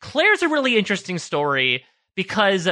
Claire's 0.00 0.42
a 0.42 0.48
really 0.48 0.76
interesting 0.76 1.18
story 1.18 1.84
because 2.14 2.68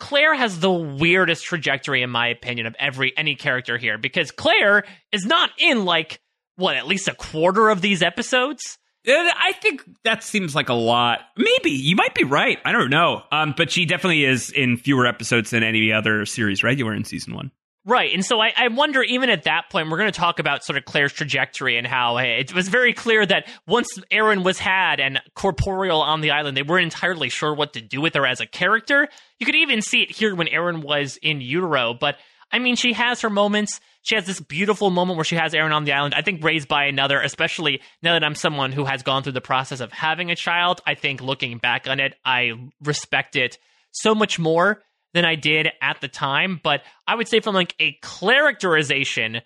Claire 0.00 0.34
has 0.34 0.58
the 0.58 0.72
weirdest 0.72 1.44
trajectory, 1.44 2.02
in 2.02 2.10
my 2.10 2.28
opinion, 2.28 2.66
of 2.66 2.74
every 2.78 3.16
any 3.16 3.36
character 3.36 3.78
here 3.78 3.98
because 3.98 4.30
Claire 4.30 4.84
is 5.12 5.24
not 5.26 5.50
in 5.58 5.84
like 5.84 6.20
what 6.56 6.76
at 6.76 6.86
least 6.86 7.08
a 7.08 7.14
quarter 7.14 7.68
of 7.68 7.80
these 7.80 8.02
episodes. 8.02 8.78
Uh, 9.06 9.12
I 9.12 9.52
think 9.60 9.82
that 10.04 10.22
seems 10.22 10.54
like 10.54 10.70
a 10.70 10.74
lot. 10.74 11.20
Maybe 11.36 11.70
you 11.70 11.94
might 11.94 12.14
be 12.14 12.24
right. 12.24 12.58
I 12.64 12.72
don't 12.72 12.90
know. 12.90 13.22
Um, 13.30 13.54
but 13.56 13.70
she 13.70 13.84
definitely 13.84 14.24
is 14.24 14.50
in 14.50 14.78
fewer 14.78 15.06
episodes 15.06 15.50
than 15.50 15.62
any 15.62 15.92
other 15.92 16.24
series 16.24 16.62
regular 16.62 16.94
in 16.94 17.04
season 17.04 17.34
one. 17.34 17.50
Right. 17.86 18.14
And 18.14 18.24
so 18.24 18.40
I, 18.40 18.50
I, 18.56 18.68
wonder, 18.68 19.02
even 19.02 19.28
at 19.28 19.42
that 19.42 19.64
point, 19.70 19.90
we're 19.90 19.98
going 19.98 20.10
to 20.10 20.18
talk 20.18 20.38
about 20.38 20.64
sort 20.64 20.78
of 20.78 20.86
Claire's 20.86 21.12
trajectory 21.12 21.76
and 21.76 21.86
how 21.86 22.16
hey, 22.16 22.40
it 22.40 22.54
was 22.54 22.68
very 22.68 22.94
clear 22.94 23.26
that 23.26 23.46
once 23.66 23.98
Aaron 24.10 24.42
was 24.42 24.58
had 24.58 25.00
and 25.00 25.20
corporeal 25.34 26.00
on 26.00 26.22
the 26.22 26.30
island, 26.30 26.56
they 26.56 26.62
weren't 26.62 26.84
entirely 26.84 27.28
sure 27.28 27.54
what 27.54 27.74
to 27.74 27.82
do 27.82 28.00
with 28.00 28.14
her 28.14 28.26
as 28.26 28.40
a 28.40 28.46
character. 28.46 29.06
You 29.38 29.44
could 29.44 29.54
even 29.54 29.82
see 29.82 30.00
it 30.00 30.10
here 30.10 30.34
when 30.34 30.48
Aaron 30.48 30.80
was 30.80 31.18
in 31.20 31.42
utero. 31.42 31.92
But 31.92 32.16
I 32.52 32.58
mean, 32.58 32.76
she 32.76 32.92
has 32.92 33.20
her 33.22 33.30
moments. 33.30 33.80
She 34.02 34.14
has 34.14 34.26
this 34.26 34.40
beautiful 34.40 34.90
moment 34.90 35.16
where 35.16 35.24
she 35.24 35.36
has 35.36 35.54
Aaron 35.54 35.72
on 35.72 35.84
the 35.84 35.92
island. 35.92 36.14
I 36.14 36.22
think 36.22 36.44
raised 36.44 36.68
by 36.68 36.84
another, 36.84 37.20
especially 37.20 37.80
now 38.02 38.12
that 38.12 38.24
I'm 38.24 38.34
someone 38.34 38.72
who 38.72 38.84
has 38.84 39.02
gone 39.02 39.22
through 39.22 39.32
the 39.32 39.40
process 39.40 39.80
of 39.80 39.92
having 39.92 40.30
a 40.30 40.36
child. 40.36 40.80
I 40.86 40.94
think 40.94 41.20
looking 41.20 41.58
back 41.58 41.88
on 41.88 42.00
it, 42.00 42.14
I 42.24 42.52
respect 42.82 43.36
it 43.36 43.58
so 43.92 44.14
much 44.14 44.38
more 44.38 44.82
than 45.14 45.24
I 45.24 45.36
did 45.36 45.68
at 45.80 46.00
the 46.00 46.08
time. 46.08 46.60
But 46.62 46.82
I 47.06 47.14
would 47.14 47.28
say 47.28 47.40
from 47.40 47.54
like 47.54 47.74
a 47.78 47.98
characterization, 48.02 49.40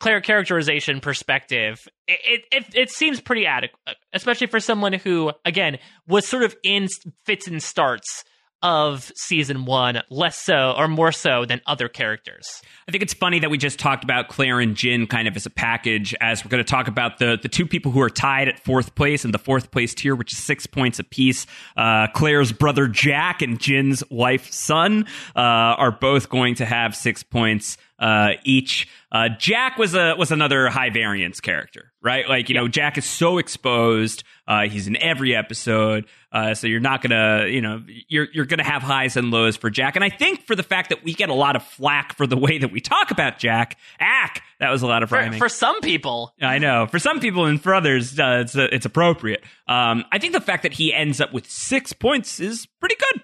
clear 0.00 0.20
characterization 0.20 1.00
perspective, 1.00 1.88
it, 2.06 2.44
it 2.52 2.64
it 2.74 2.90
seems 2.90 3.20
pretty 3.20 3.46
adequate, 3.46 3.96
especially 4.12 4.48
for 4.48 4.60
someone 4.60 4.92
who, 4.92 5.32
again, 5.44 5.78
was 6.06 6.28
sort 6.28 6.42
of 6.42 6.54
in 6.62 6.88
fits 7.24 7.48
and 7.48 7.62
starts 7.62 8.24
of 8.64 9.12
season 9.14 9.66
one, 9.66 10.00
less 10.10 10.36
so 10.38 10.74
or 10.76 10.88
more 10.88 11.12
so 11.12 11.44
than 11.44 11.60
other 11.66 11.88
characters. 11.88 12.62
I 12.88 12.92
think 12.92 13.02
it's 13.02 13.14
funny 13.14 13.38
that 13.40 13.50
we 13.50 13.58
just 13.58 13.78
talked 13.78 14.02
about 14.02 14.28
Claire 14.28 14.58
and 14.58 14.74
Jin 14.74 15.06
kind 15.06 15.28
of 15.28 15.36
as 15.36 15.46
a 15.46 15.50
package, 15.50 16.14
as 16.20 16.44
we're 16.44 16.48
going 16.48 16.64
to 16.64 16.68
talk 16.68 16.88
about 16.88 17.18
the 17.18 17.38
the 17.40 17.48
two 17.48 17.66
people 17.66 17.92
who 17.92 18.00
are 18.00 18.10
tied 18.10 18.48
at 18.48 18.58
fourth 18.58 18.94
place 18.94 19.24
in 19.24 19.30
the 19.30 19.38
fourth 19.38 19.70
place 19.70 19.94
tier, 19.94 20.16
which 20.16 20.32
is 20.32 20.38
six 20.38 20.66
points 20.66 20.98
apiece. 20.98 21.46
Uh, 21.76 22.08
Claire's 22.14 22.50
brother 22.52 22.88
Jack 22.88 23.42
and 23.42 23.60
Jin's 23.60 24.02
wife 24.10 24.50
Sun, 24.50 25.06
uh, 25.36 25.40
are 25.40 25.92
both 25.92 26.30
going 26.30 26.54
to 26.56 26.64
have 26.64 26.96
six 26.96 27.22
points 27.22 27.76
uh, 27.98 28.30
each. 28.44 28.88
Uh, 29.12 29.28
Jack 29.38 29.78
was 29.78 29.94
a 29.94 30.14
was 30.18 30.32
another 30.32 30.68
high 30.68 30.90
variance 30.90 31.40
character, 31.40 31.92
right? 32.02 32.28
Like 32.28 32.48
you 32.48 32.54
know, 32.54 32.66
Jack 32.66 32.98
is 32.98 33.04
so 33.04 33.38
exposed. 33.38 34.24
Uh, 34.46 34.68
he's 34.68 34.88
in 34.88 34.96
every 34.96 35.34
episode, 35.34 36.06
uh, 36.32 36.54
so 36.54 36.66
you're 36.66 36.80
not 36.80 37.00
gonna, 37.00 37.46
you 37.46 37.60
know, 37.60 37.82
you're 38.08 38.26
you're 38.32 38.44
gonna 38.44 38.64
have 38.64 38.82
highs 38.82 39.16
and 39.16 39.30
lows 39.30 39.56
for 39.56 39.70
Jack. 39.70 39.94
And 39.94 40.04
I 40.04 40.10
think 40.10 40.46
for 40.46 40.56
the 40.56 40.64
fact 40.64 40.88
that 40.90 41.04
we 41.04 41.14
get 41.14 41.28
a 41.28 41.34
lot 41.34 41.54
of 41.54 41.62
flack 41.62 42.16
for 42.16 42.26
the 42.26 42.36
way 42.44 42.58
that 42.58 42.72
we 42.72 42.80
talk 42.80 43.10
about 43.12 43.38
Jack, 43.38 43.78
ack, 44.00 44.42
that 44.58 44.70
was 44.70 44.82
a 44.82 44.86
lot 44.86 45.02
of 45.02 45.12
rhyming. 45.12 45.38
For, 45.38 45.46
for 45.46 45.48
some 45.48 45.80
people, 45.80 46.34
I 46.42 46.58
know. 46.58 46.86
For 46.86 46.98
some 46.98 47.20
people 47.20 47.46
and 47.46 47.62
for 47.62 47.74
others, 47.74 48.18
uh, 48.18 48.42
it's 48.44 48.56
it's 48.56 48.86
appropriate. 48.86 49.44
Um, 49.68 50.04
I 50.10 50.18
think 50.18 50.32
the 50.32 50.40
fact 50.40 50.64
that 50.64 50.72
he 50.72 50.92
ends 50.92 51.20
up 51.20 51.32
with 51.32 51.48
six 51.48 51.92
points 51.92 52.40
is 52.40 52.66
pretty 52.80 52.96
good. 52.96 53.22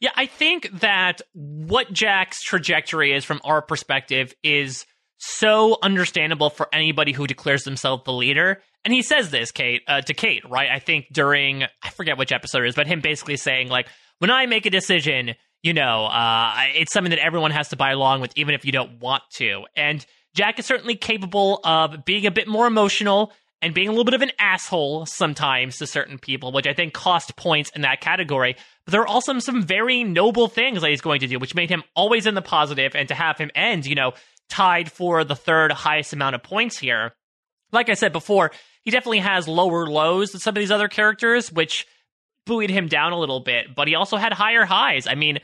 Yeah, 0.00 0.10
I 0.16 0.26
think 0.26 0.80
that 0.80 1.22
what 1.32 1.92
Jack's 1.92 2.42
trajectory 2.42 3.12
is 3.12 3.24
from 3.24 3.40
our 3.44 3.62
perspective 3.62 4.34
is 4.42 4.86
so 5.18 5.78
understandable 5.82 6.50
for 6.50 6.68
anybody 6.72 7.12
who 7.12 7.26
declares 7.26 7.64
themselves 7.64 8.04
the 8.04 8.12
leader. 8.12 8.62
And 8.84 8.94
he 8.94 9.02
says 9.02 9.30
this, 9.30 9.50
Kate, 9.50 9.82
uh, 9.88 10.00
to 10.02 10.14
Kate, 10.14 10.48
right? 10.48 10.70
I 10.70 10.78
think 10.78 11.06
during 11.12 11.64
I 11.82 11.90
forget 11.90 12.16
which 12.16 12.32
episode 12.32 12.62
it 12.62 12.68
is, 12.68 12.74
but 12.74 12.86
him 12.86 13.00
basically 13.00 13.36
saying 13.36 13.68
like, 13.68 13.88
when 14.18 14.30
I 14.30 14.46
make 14.46 14.66
a 14.66 14.70
decision, 14.70 15.34
you 15.62 15.74
know, 15.74 16.06
uh, 16.06 16.54
it's 16.74 16.92
something 16.92 17.10
that 17.10 17.18
everyone 17.18 17.50
has 17.50 17.70
to 17.70 17.76
buy 17.76 17.90
along 17.90 18.20
with, 18.20 18.32
even 18.36 18.54
if 18.54 18.64
you 18.64 18.72
don't 18.72 19.00
want 19.00 19.22
to. 19.34 19.64
And 19.76 20.04
Jack 20.34 20.58
is 20.58 20.66
certainly 20.66 20.94
capable 20.94 21.60
of 21.64 22.04
being 22.04 22.26
a 22.26 22.30
bit 22.30 22.46
more 22.46 22.66
emotional 22.66 23.32
and 23.60 23.74
being 23.74 23.88
a 23.88 23.90
little 23.90 24.04
bit 24.04 24.14
of 24.14 24.22
an 24.22 24.32
asshole 24.38 25.06
sometimes 25.06 25.78
to 25.78 25.86
certain 25.86 26.18
people, 26.18 26.52
which 26.52 26.66
I 26.66 26.74
think 26.74 26.92
cost 26.92 27.36
points 27.36 27.70
in 27.74 27.82
that 27.82 28.00
category. 28.00 28.56
But 28.84 28.92
there 28.92 29.02
are 29.02 29.08
also 29.08 29.38
some 29.40 29.62
very 29.62 30.04
noble 30.04 30.48
things 30.48 30.80
that 30.80 30.90
he's 30.90 31.00
going 31.00 31.20
to 31.20 31.26
do, 31.26 31.38
which 31.38 31.54
made 31.54 31.70
him 31.70 31.82
always 31.96 32.26
in 32.26 32.34
the 32.34 32.42
positive, 32.42 32.94
and 32.94 33.08
to 33.08 33.14
have 33.14 33.38
him 33.38 33.50
end, 33.54 33.86
you 33.86 33.94
know, 33.94 34.12
tied 34.48 34.90
for 34.90 35.24
the 35.24 35.36
third 35.36 35.72
highest 35.72 36.12
amount 36.12 36.34
of 36.34 36.42
points 36.42 36.78
here. 36.78 37.12
Like 37.72 37.88
I 37.88 37.94
said 37.94 38.12
before, 38.12 38.52
he 38.82 38.90
definitely 38.90 39.18
has 39.18 39.48
lower 39.48 39.86
lows 39.86 40.32
than 40.32 40.40
some 40.40 40.52
of 40.52 40.60
these 40.60 40.70
other 40.70 40.88
characters, 40.88 41.52
which 41.52 41.86
buoyed 42.46 42.70
him 42.70 42.88
down 42.88 43.12
a 43.12 43.18
little 43.18 43.40
bit, 43.40 43.74
but 43.74 43.88
he 43.88 43.94
also 43.94 44.16
had 44.16 44.32
higher 44.32 44.64
highs. 44.64 45.06
I 45.06 45.14
mean, 45.14 45.38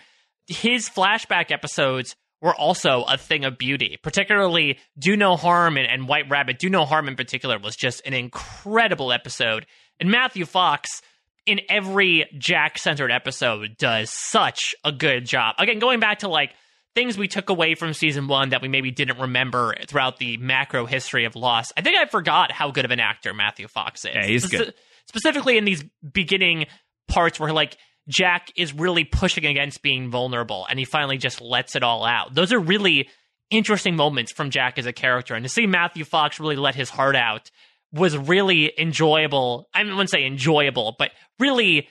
his 0.46 0.88
flashback 0.88 1.50
episodes 1.50 2.16
were 2.40 2.54
also 2.54 3.04
a 3.04 3.16
thing 3.16 3.44
of 3.44 3.56
beauty, 3.56 3.98
particularly 4.02 4.78
Do 4.98 5.16
No 5.16 5.36
Harm 5.36 5.76
and, 5.76 5.86
and 5.90 6.06
White 6.08 6.28
Rabbit. 6.28 6.58
Do 6.58 6.68
No 6.68 6.84
Harm 6.84 7.08
in 7.08 7.16
particular 7.16 7.58
was 7.58 7.76
just 7.76 8.02
an 8.06 8.12
incredible 8.12 9.12
episode. 9.12 9.66
And 9.98 10.10
Matthew 10.10 10.44
Fox, 10.44 11.00
in 11.46 11.60
every 11.68 12.26
Jack 12.36 12.78
centered 12.78 13.10
episode, 13.10 13.76
does 13.78 14.10
such 14.10 14.74
a 14.84 14.92
good 14.92 15.24
job. 15.24 15.54
Again, 15.58 15.78
going 15.78 16.00
back 16.00 16.20
to 16.20 16.28
like 16.28 16.54
things 16.94 17.18
we 17.18 17.28
took 17.28 17.50
away 17.50 17.74
from 17.74 17.92
season 17.92 18.28
one 18.28 18.50
that 18.50 18.62
we 18.62 18.68
maybe 18.68 18.90
didn't 18.90 19.18
remember 19.18 19.74
throughout 19.86 20.18
the 20.18 20.36
macro 20.36 20.86
history 20.86 21.24
of 21.24 21.34
Lost. 21.34 21.72
I 21.76 21.82
think 21.82 21.96
I 21.96 22.06
forgot 22.06 22.52
how 22.52 22.70
good 22.70 22.84
of 22.84 22.90
an 22.90 23.00
actor 23.00 23.34
Matthew 23.34 23.68
Fox 23.68 24.04
is. 24.04 24.14
Yeah, 24.14 24.26
he's 24.26 24.46
good. 24.46 24.74
Specifically 25.06 25.58
in 25.58 25.64
these 25.64 25.84
beginning 26.12 26.66
parts 27.08 27.38
where 27.38 27.52
like 27.52 27.76
Jack 28.08 28.52
is 28.56 28.74
really 28.74 29.04
pushing 29.04 29.46
against 29.46 29.82
being 29.82 30.10
vulnerable 30.10 30.66
and 30.68 30.78
he 30.78 30.84
finally 30.84 31.16
just 31.16 31.40
lets 31.40 31.74
it 31.74 31.82
all 31.82 32.04
out. 32.04 32.34
Those 32.34 32.52
are 32.52 32.60
really 32.60 33.08
interesting 33.50 33.96
moments 33.96 34.32
from 34.32 34.50
Jack 34.50 34.78
as 34.78 34.86
a 34.86 34.92
character. 34.92 35.34
And 35.34 35.44
to 35.44 35.48
see 35.48 35.66
Matthew 35.66 36.04
Fox 36.04 36.40
really 36.40 36.56
let 36.56 36.74
his 36.74 36.90
heart 36.90 37.16
out 37.16 37.50
was 37.92 38.16
really 38.16 38.72
enjoyable. 38.78 39.68
I 39.72 39.84
wouldn't 39.84 40.10
say 40.10 40.26
enjoyable, 40.26 40.96
but 40.98 41.12
really 41.38 41.88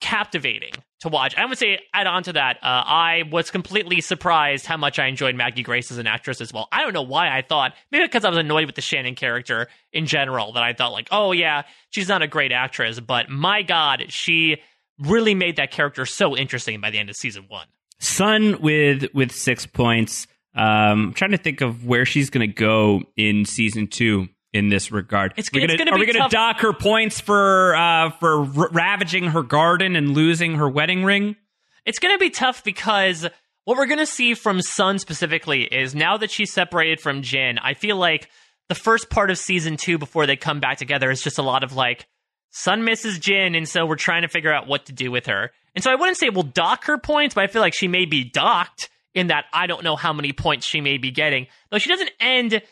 captivating 0.00 0.72
to 1.00 1.08
watch. 1.08 1.36
I 1.36 1.46
would 1.46 1.58
say 1.58 1.80
add 1.94 2.06
on 2.06 2.24
to 2.24 2.32
that, 2.32 2.56
uh, 2.56 2.66
I 2.66 3.24
was 3.30 3.50
completely 3.50 4.00
surprised 4.00 4.66
how 4.66 4.76
much 4.76 4.98
I 4.98 5.06
enjoyed 5.06 5.34
Maggie 5.34 5.62
Grace 5.62 5.92
as 5.92 5.98
an 5.98 6.06
actress 6.06 6.40
as 6.40 6.52
well. 6.52 6.68
I 6.72 6.82
don't 6.82 6.92
know 6.92 7.02
why 7.02 7.36
I 7.36 7.42
thought, 7.42 7.74
maybe 7.90 8.04
because 8.06 8.24
I 8.24 8.28
was 8.28 8.38
annoyed 8.38 8.66
with 8.66 8.74
the 8.74 8.80
Shannon 8.80 9.14
character 9.14 9.68
in 9.92 10.06
general, 10.06 10.52
that 10.54 10.62
I 10.62 10.72
thought 10.72 10.92
like, 10.92 11.08
oh 11.10 11.32
yeah, 11.32 11.62
she's 11.90 12.08
not 12.08 12.22
a 12.22 12.26
great 12.26 12.52
actress, 12.52 12.98
but 12.98 13.28
my 13.28 13.62
God, 13.62 14.06
she 14.08 14.58
really 14.98 15.34
made 15.34 15.56
that 15.56 15.70
character 15.70 16.06
so 16.06 16.36
interesting 16.36 16.80
by 16.80 16.90
the 16.90 16.98
end 16.98 17.10
of 17.10 17.16
season 17.16 17.46
one. 17.48 17.66
Sun 17.98 18.60
with 18.60 19.06
with 19.14 19.32
six 19.32 19.66
points. 19.66 20.26
Um, 20.54 20.64
I'm 20.64 21.12
trying 21.14 21.30
to 21.30 21.38
think 21.38 21.60
of 21.60 21.86
where 21.86 22.04
she's 22.04 22.30
going 22.30 22.46
to 22.46 22.54
go 22.54 23.02
in 23.16 23.44
season 23.44 23.86
two 23.86 24.28
in 24.52 24.68
this 24.68 24.92
regard. 24.92 25.32
It's, 25.36 25.50
We're 25.52 25.62
it's 25.64 25.72
gonna, 25.72 25.78
gonna 25.78 25.96
are 25.96 25.98
we 25.98 26.06
going 26.06 26.22
to 26.22 26.34
dock 26.34 26.60
her 26.60 26.72
points 26.72 27.20
for 27.20 27.74
uh, 27.74 28.10
for 28.10 28.40
r- 28.40 28.68
ravaging 28.70 29.28
her 29.28 29.42
garden 29.42 29.96
and 29.96 30.10
losing 30.14 30.56
her 30.56 30.68
wedding 30.68 31.04
ring? 31.04 31.36
It's 31.86 31.98
going 31.98 32.14
to 32.14 32.18
be 32.18 32.30
tough 32.30 32.62
because 32.62 33.26
what 33.64 33.76
we're 33.76 33.86
going 33.86 33.98
to 33.98 34.06
see 34.06 34.34
from 34.34 34.60
Sun 34.60 34.98
specifically 34.98 35.62
is 35.62 35.94
now 35.94 36.16
that 36.16 36.30
she's 36.30 36.52
separated 36.52 37.00
from 37.00 37.22
Jin, 37.22 37.58
I 37.58 37.74
feel 37.74 37.96
like 37.96 38.28
the 38.68 38.74
first 38.74 39.10
part 39.10 39.30
of 39.30 39.38
season 39.38 39.76
two 39.76 39.98
before 39.98 40.26
they 40.26 40.36
come 40.36 40.60
back 40.60 40.78
together 40.78 41.10
is 41.10 41.22
just 41.22 41.38
a 41.38 41.42
lot 41.42 41.64
of 41.64 41.72
like, 41.72 42.06
Sun 42.52 42.84
misses 42.84 43.18
Jin, 43.18 43.54
and 43.54 43.68
so 43.68 43.86
we're 43.86 43.96
trying 43.96 44.22
to 44.22 44.28
figure 44.28 44.52
out 44.52 44.66
what 44.66 44.86
to 44.86 44.92
do 44.92 45.10
with 45.10 45.26
her. 45.26 45.50
And 45.74 45.82
so 45.82 45.90
I 45.90 45.94
wouldn't 45.94 46.18
say 46.18 46.28
we'll 46.28 46.42
dock 46.42 46.84
her 46.84 46.98
points, 46.98 47.34
but 47.34 47.44
I 47.44 47.46
feel 47.46 47.62
like 47.62 47.74
she 47.74 47.88
may 47.88 48.04
be 48.04 48.24
docked 48.24 48.90
in 49.14 49.28
that 49.28 49.46
I 49.52 49.66
don't 49.66 49.82
know 49.82 49.96
how 49.96 50.12
many 50.12 50.32
points 50.32 50.66
she 50.66 50.80
may 50.80 50.98
be 50.98 51.10
getting. 51.10 51.46
Though 51.70 51.78
she 51.78 51.88
doesn't 51.88 52.10
end. 52.20 52.62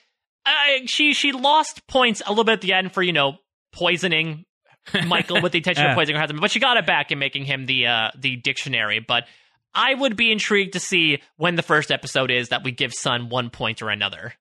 Uh, 0.47 0.51
she 0.87 1.13
she 1.13 1.33
lost 1.33 1.87
points 1.87 2.23
a 2.25 2.31
little 2.31 2.45
bit 2.45 2.53
at 2.53 2.61
the 2.61 2.73
end 2.73 2.93
for 2.93 3.03
you 3.03 3.13
know 3.13 3.39
poisoning 3.73 4.45
Michael 5.07 5.43
with 5.43 5.53
the 5.53 5.59
intention 5.59 5.87
of 5.87 5.95
poisoning 5.95 6.17
her 6.17 6.21
husband, 6.21 6.41
but 6.41 6.51
she 6.51 6.61
got 6.61 6.77
it 6.77 6.87
back 6.87 7.11
in 7.11 7.19
making 7.19 7.45
him 7.45 7.67
the 7.67 7.87
uh, 7.87 8.11
the 8.19 8.37
dictionary. 8.37 9.01
But 9.01 9.25
I 9.75 9.95
would 9.95 10.17
be 10.17 10.33
intrigued 10.33 10.75
to 10.75 10.81
see 10.81 11.23
when 11.37 11.57
the 11.57 11.63
first 11.63 11.91
episode 11.91 12.31
is 12.31 12.49
that 12.49 12.65
we 12.65 12.73
give 12.73 12.93
Sun 12.93 13.29
one 13.29 13.51
point 13.51 13.83
or 13.83 13.89
another. 13.89 14.35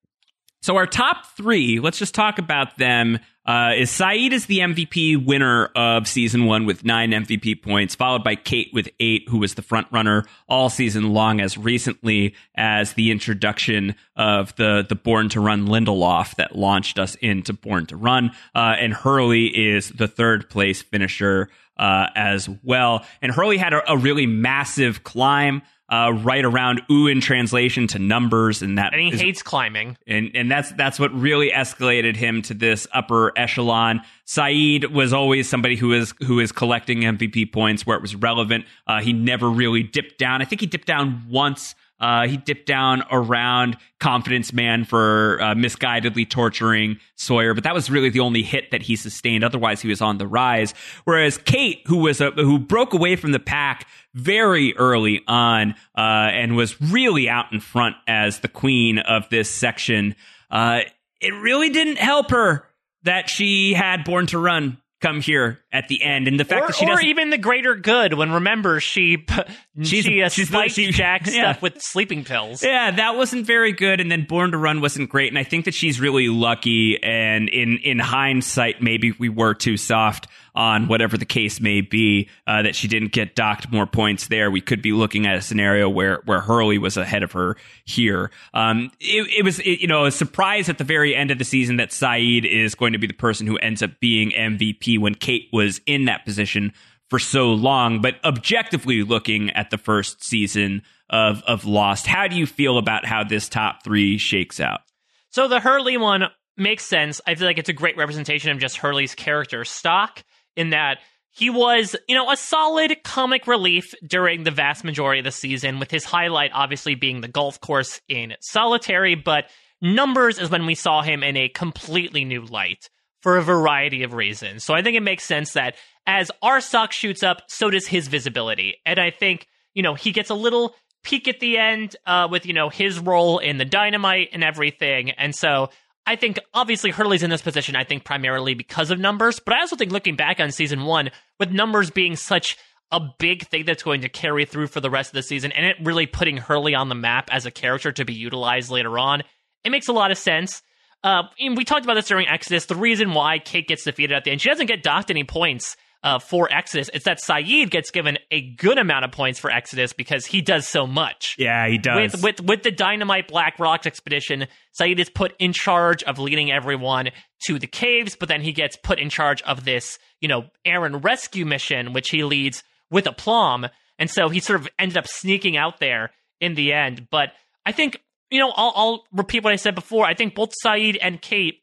So 0.61 0.75
our 0.75 0.87
top 0.87 1.25
three, 1.37 1.79
let's 1.79 1.99
just 1.99 2.13
talk 2.13 2.37
about 2.37 2.77
them. 2.77 3.19
Uh, 3.49 3.73
is 3.75 3.89
Sayid 3.89 4.31
is 4.31 4.45
the 4.45 4.59
MVP 4.59 5.25
winner 5.25 5.71
of 5.75 6.07
season 6.07 6.45
one 6.45 6.67
with 6.67 6.85
nine 6.85 7.09
MVP 7.09 7.63
points, 7.63 7.95
followed 7.95 8.23
by 8.23 8.35
Kate 8.35 8.69
with 8.73 8.87
eight, 8.99 9.27
who 9.27 9.39
was 9.39 9.55
the 9.55 9.63
front 9.63 9.87
runner 9.89 10.27
all 10.47 10.69
season 10.69 11.13
long, 11.13 11.41
as 11.41 11.57
recently 11.57 12.35
as 12.53 12.93
the 12.93 13.09
introduction 13.09 13.95
of 14.15 14.55
the 14.57 14.85
the 14.87 14.93
Born 14.93 15.29
to 15.29 15.41
Run 15.41 15.65
Lindelof 15.65 16.35
that 16.35 16.55
launched 16.55 16.99
us 16.99 17.15
into 17.15 17.51
Born 17.51 17.87
to 17.87 17.95
Run. 17.95 18.29
Uh, 18.53 18.75
and 18.77 18.93
Hurley 18.93 19.47
is 19.47 19.89
the 19.89 20.07
third 20.07 20.47
place 20.51 20.83
finisher 20.83 21.49
uh, 21.75 22.05
as 22.13 22.47
well. 22.63 23.03
And 23.19 23.31
Hurley 23.31 23.57
had 23.57 23.73
a, 23.73 23.91
a 23.91 23.97
really 23.97 24.27
massive 24.27 25.03
climb. 25.03 25.63
Uh, 25.91 26.11
right 26.21 26.45
around 26.45 26.81
ooh 26.91 27.07
in 27.07 27.19
translation 27.19 27.87
to 27.87 27.97
numbers, 27.97 28.61
and 28.61 28.77
that 28.77 28.93
And 28.93 29.01
he 29.01 29.09
is- 29.11 29.19
hates 29.19 29.41
climbing. 29.41 29.97
and 30.05 30.29
and 30.35 30.51
that's 30.51 30.71
that's 30.73 30.99
what 30.99 31.11
really 31.19 31.49
escalated 31.49 32.15
him 32.15 32.43
to 32.43 32.53
this 32.53 32.85
upper 32.93 33.33
echelon. 33.35 34.01
Sayid 34.27 34.91
was 34.91 35.13
always 35.13 35.49
somebody 35.49 35.75
who 35.75 35.91
is 35.93 36.13
who 36.25 36.39
is 36.39 36.51
collecting 36.51 36.99
MVP 37.05 37.51
points 37.51 37.87
where 37.87 37.95
it 37.97 38.01
was 38.03 38.15
relevant. 38.15 38.65
Uh, 38.85 39.01
he 39.01 39.13
never 39.13 39.49
really 39.49 39.81
dipped 39.81 40.19
down. 40.19 40.43
I 40.43 40.45
think 40.45 40.61
he 40.61 40.67
dipped 40.67 40.85
down 40.87 41.23
once. 41.27 41.73
Uh, 41.99 42.27
he 42.27 42.37
dipped 42.37 42.65
down 42.65 43.03
around 43.11 43.75
Confidence 43.99 44.53
Man 44.53 44.85
for 44.85 45.37
uh, 45.41 45.53
misguidedly 45.53 46.29
torturing 46.29 46.97
Sawyer, 47.17 47.53
but 47.53 47.65
that 47.65 47.73
was 47.73 47.89
really 47.89 48.07
the 48.09 48.21
only 48.21 48.41
hit 48.41 48.71
that 48.71 48.81
he 48.83 48.95
sustained. 48.95 49.43
Otherwise, 49.43 49.81
he 49.81 49.89
was 49.89 50.01
on 50.01 50.17
the 50.17 50.25
rise. 50.25 50.73
Whereas 51.03 51.37
Kate, 51.37 51.81
who 51.87 51.97
was 51.97 52.21
a 52.21 52.31
who 52.31 52.57
broke 52.57 52.93
away 52.93 53.17
from 53.17 53.33
the 53.33 53.39
pack 53.39 53.85
very 54.13 54.75
early 54.75 55.21
on 55.27 55.75
uh, 55.97 56.01
and 56.01 56.55
was 56.55 56.79
really 56.81 57.29
out 57.29 57.51
in 57.51 57.59
front 57.59 57.95
as 58.07 58.39
the 58.39 58.47
queen 58.47 58.99
of 58.99 59.29
this 59.29 59.49
section, 59.49 60.15
uh, 60.49 60.81
it 61.21 61.31
really 61.31 61.69
didn't 61.69 61.97
help 61.97 62.31
her 62.31 62.65
that 63.03 63.29
she 63.29 63.73
had 63.73 64.03
Born 64.03 64.27
to 64.27 64.39
Run 64.39 64.77
come 65.01 65.21
here 65.21 65.59
at 65.71 65.87
the 65.87 66.01
end, 66.03 66.27
and 66.27 66.39
the 66.39 66.45
fact 66.45 66.63
or, 66.63 66.67
that 66.67 66.75
she 66.75 66.85
or 66.85 66.89
doesn't. 66.89 67.05
even 67.05 67.29
the 67.29 67.37
greater 67.37 67.75
good 67.75 68.13
when 68.15 68.31
remember 68.31 68.79
she 68.79 69.25
She's- 69.83 70.03
she 70.03 70.21
uh, 70.23 70.29
she's 70.29 70.47
spiked 70.49 70.73
she- 70.73 70.91
Jack 70.91 71.21
yeah. 71.27 71.51
stuff 71.53 71.61
with 71.61 71.81
sleeping 71.81 72.23
pills. 72.23 72.63
Yeah, 72.63 72.91
that 72.91 73.15
wasn't 73.15 73.45
very 73.45 73.71
good, 73.71 73.99
and 74.01 74.11
then 74.11 74.25
Born 74.25 74.51
to 74.51 74.57
Run 74.57 74.81
wasn't 74.81 75.09
great. 75.09 75.29
And 75.29 75.37
I 75.37 75.43
think 75.43 75.65
that 75.65 75.73
she's 75.73 75.99
really 76.01 76.27
lucky. 76.29 77.01
And 77.03 77.47
in 77.49 77.77
in 77.83 77.99
hindsight, 77.99 78.81
maybe 78.81 79.13
we 79.19 79.29
were 79.29 79.53
too 79.53 79.77
soft 79.77 80.27
on 80.55 80.87
whatever 80.87 81.15
the 81.17 81.25
case 81.25 81.61
may 81.61 81.79
be 81.79 82.27
uh, 82.47 82.63
that 82.63 82.75
she 82.75 82.87
didn't 82.87 83.13
get 83.13 83.35
docked 83.35 83.71
more 83.71 83.85
points 83.85 84.27
there. 84.27 84.49
We 84.51 84.59
could 84.61 84.81
be 84.81 84.91
looking 84.91 85.25
at 85.27 85.35
a 85.37 85.41
scenario 85.41 85.87
where 85.87 86.21
where 86.25 86.41
Hurley 86.41 86.77
was 86.79 86.97
ahead 86.97 87.23
of 87.23 87.31
her 87.33 87.55
here. 87.85 88.31
Um, 88.53 88.91
it, 88.99 89.27
it 89.39 89.45
was 89.45 89.59
it, 89.59 89.79
you 89.79 89.87
know 89.87 90.05
a 90.05 90.11
surprise 90.11 90.67
at 90.67 90.77
the 90.79 90.83
very 90.83 91.15
end 91.15 91.31
of 91.31 91.37
the 91.37 91.45
season 91.45 91.77
that 91.77 91.89
Sayid 91.91 92.43
is 92.45 92.75
going 92.75 92.93
to 92.93 92.99
be 92.99 93.07
the 93.07 93.13
person 93.13 93.47
who 93.47 93.57
ends 93.57 93.81
up 93.83 93.91
being 94.01 94.31
MVP 94.31 94.99
when 94.99 95.13
Kate 95.15 95.47
was 95.53 95.58
in 95.85 96.05
that 96.05 96.25
position 96.25 96.73
for 97.09 97.19
so 97.19 97.51
long. 97.51 98.01
But 98.01 98.15
objectively 98.23 99.03
looking 99.03 99.49
at 99.51 99.69
the 99.69 99.77
first 99.77 100.23
season 100.23 100.81
of 101.09 101.41
of 101.47 101.65
Lost, 101.65 102.07
how 102.07 102.27
do 102.27 102.35
you 102.35 102.45
feel 102.45 102.77
about 102.77 103.05
how 103.05 103.23
this 103.23 103.49
top 103.49 103.83
three 103.83 104.17
shakes 104.17 104.59
out? 104.59 104.81
So 105.29 105.47
the 105.47 105.59
Hurley 105.59 105.97
one 105.97 106.25
makes 106.57 106.85
sense. 106.85 107.21
I 107.25 107.35
feel 107.35 107.47
like 107.47 107.57
it's 107.57 107.69
a 107.69 107.73
great 107.73 107.97
representation 107.97 108.51
of 108.51 108.59
just 108.59 108.77
Hurley's 108.77 109.15
character 109.15 109.63
stock 109.65 110.23
in 110.55 110.71
that 110.71 110.99
he 111.31 111.49
was, 111.49 111.95
you 112.07 112.15
know, 112.15 112.31
a 112.31 112.37
solid 112.37 112.97
comic 113.03 113.47
relief 113.47 113.93
during 114.05 114.43
the 114.43 114.51
vast 114.51 114.83
majority 114.83 115.19
of 115.19 115.25
the 115.25 115.31
season, 115.31 115.79
with 115.79 115.91
his 115.91 116.03
highlight 116.03 116.51
obviously 116.53 116.95
being 116.95 117.21
the 117.21 117.27
golf 117.27 117.61
course 117.61 118.01
in 118.09 118.35
solitary, 118.41 119.15
but 119.15 119.45
numbers 119.81 120.39
is 120.39 120.49
when 120.49 120.65
we 120.65 120.75
saw 120.75 121.01
him 121.01 121.23
in 121.23 121.37
a 121.37 121.47
completely 121.49 122.25
new 122.25 122.45
light 122.45 122.89
for 123.21 123.37
a 123.37 123.41
variety 123.41 124.03
of 124.03 124.13
reasons. 124.13 124.63
So 124.63 124.73
I 124.73 124.81
think 124.81 124.95
it 124.95 125.03
makes 125.03 125.23
sense 125.23 125.53
that 125.53 125.75
as 126.07 126.31
our 126.41 126.61
stock 126.61 126.91
shoots 126.91 127.23
up, 127.23 127.41
so 127.47 127.69
does 127.69 127.87
his 127.87 128.07
visibility. 128.07 128.75
And 128.85 128.99
I 128.99 129.11
think, 129.11 129.47
you 129.73 129.83
know, 129.83 129.93
he 129.93 130.11
gets 130.11 130.29
a 130.29 130.35
little 130.35 130.75
peak 131.03 131.27
at 131.27 131.39
the 131.39 131.57
end 131.57 131.95
uh, 132.05 132.27
with, 132.29 132.45
you 132.45 132.53
know, 132.53 132.69
his 132.69 132.99
role 132.99 133.39
in 133.39 133.57
the 133.57 133.65
dynamite 133.65 134.29
and 134.33 134.43
everything. 134.43 135.11
And 135.11 135.35
so 135.35 135.69
I 136.05 136.15
think 136.15 136.39
obviously 136.53 136.91
Hurley's 136.91 137.23
in 137.23 137.29
this 137.29 137.41
position, 137.41 137.75
I 137.75 137.83
think 137.83 138.03
primarily 138.03 138.53
because 138.53 138.91
of 138.91 138.99
numbers, 138.99 139.39
but 139.39 139.53
I 139.53 139.59
also 139.59 139.75
think 139.75 139.91
looking 139.91 140.15
back 140.15 140.39
on 140.39 140.51
season 140.51 140.85
one, 140.85 141.11
with 141.39 141.51
numbers 141.51 141.91
being 141.91 142.15
such 142.15 142.57
a 142.91 142.99
big 143.19 143.47
thing 143.47 143.65
that's 143.65 143.83
going 143.83 144.01
to 144.01 144.09
carry 144.09 144.45
through 144.45 144.67
for 144.67 144.81
the 144.81 144.89
rest 144.89 145.11
of 145.11 145.13
the 145.13 145.21
season 145.21 145.51
and 145.51 145.65
it 145.65 145.75
really 145.83 146.07
putting 146.07 146.37
Hurley 146.37 146.73
on 146.73 146.89
the 146.89 146.95
map 146.95 147.29
as 147.31 147.45
a 147.45 147.51
character 147.51 147.91
to 147.91 148.05
be 148.05 148.13
utilized 148.13 148.71
later 148.71 148.97
on, 148.97 149.21
it 149.63 149.69
makes 149.69 149.87
a 149.87 149.93
lot 149.93 150.09
of 150.09 150.17
sense. 150.17 150.63
Uh, 151.03 151.23
and 151.39 151.55
we 151.55 151.63
talked 151.63 151.85
about 151.85 151.95
this 151.95 152.07
during 152.07 152.27
Exodus. 152.27 152.65
The 152.65 152.75
reason 152.75 153.13
why 153.13 153.39
Kate 153.39 153.67
gets 153.67 153.83
defeated 153.83 154.13
at 154.15 154.23
the 154.25 154.31
end, 154.31 154.41
she 154.41 154.49
doesn't 154.49 154.67
get 154.67 154.83
docked 154.83 155.09
any 155.09 155.23
points 155.23 155.77
uh, 156.03 156.19
for 156.19 156.51
Exodus. 156.51 156.89
It's 156.93 157.05
that 157.05 157.19
Sayid 157.21 157.69
gets 157.69 157.91
given 157.91 158.17
a 158.31 158.53
good 158.55 158.77
amount 158.77 159.05
of 159.05 159.11
points 159.11 159.39
for 159.39 159.51
Exodus 159.51 159.93
because 159.93 160.25
he 160.25 160.41
does 160.41 160.67
so 160.67 160.87
much. 160.87 161.35
Yeah, 161.37 161.67
he 161.67 161.77
does. 161.77 162.13
With 162.13 162.23
with 162.23 162.41
with 162.41 162.63
the 162.63 162.71
Dynamite 162.71 163.27
Black 163.27 163.59
Rocks 163.59 163.85
expedition, 163.85 164.47
Sayid 164.79 164.99
is 164.99 165.09
put 165.09 165.33
in 165.39 165.53
charge 165.53 166.03
of 166.03 166.19
leading 166.19 166.51
everyone 166.51 167.09
to 167.47 167.59
the 167.59 167.67
caves, 167.67 168.15
but 168.15 168.29
then 168.29 168.41
he 168.41 168.53
gets 168.53 168.77
put 168.77 168.99
in 168.99 169.09
charge 169.09 169.41
of 169.43 169.65
this, 169.65 169.99
you 170.21 170.27
know, 170.27 170.45
Aaron 170.65 170.97
rescue 170.97 171.45
mission, 171.45 171.93
which 171.93 172.09
he 172.09 172.23
leads 172.23 172.63
with 172.89 173.07
aplomb. 173.07 173.67
And 173.97 174.09
so 174.09 174.29
he 174.29 174.39
sort 174.39 174.61
of 174.61 174.67
ended 174.79 174.97
up 174.97 175.07
sneaking 175.07 175.57
out 175.57 175.79
there 175.79 176.11
in 176.39 176.55
the 176.55 176.71
end. 176.71 177.07
But 177.11 177.33
I 177.65 177.73
think, 177.73 178.01
you 178.29 178.39
know, 178.39 178.51
I'll, 178.55 178.73
I'll 178.75 179.03
repeat 179.11 179.43
what 179.43 179.53
I 179.53 179.57
said 179.57 179.75
before. 179.75 180.05
I 180.05 180.13
think 180.13 180.35
both 180.35 180.51
Sayid 180.63 180.97
and 181.01 181.21
Kate 181.21 181.61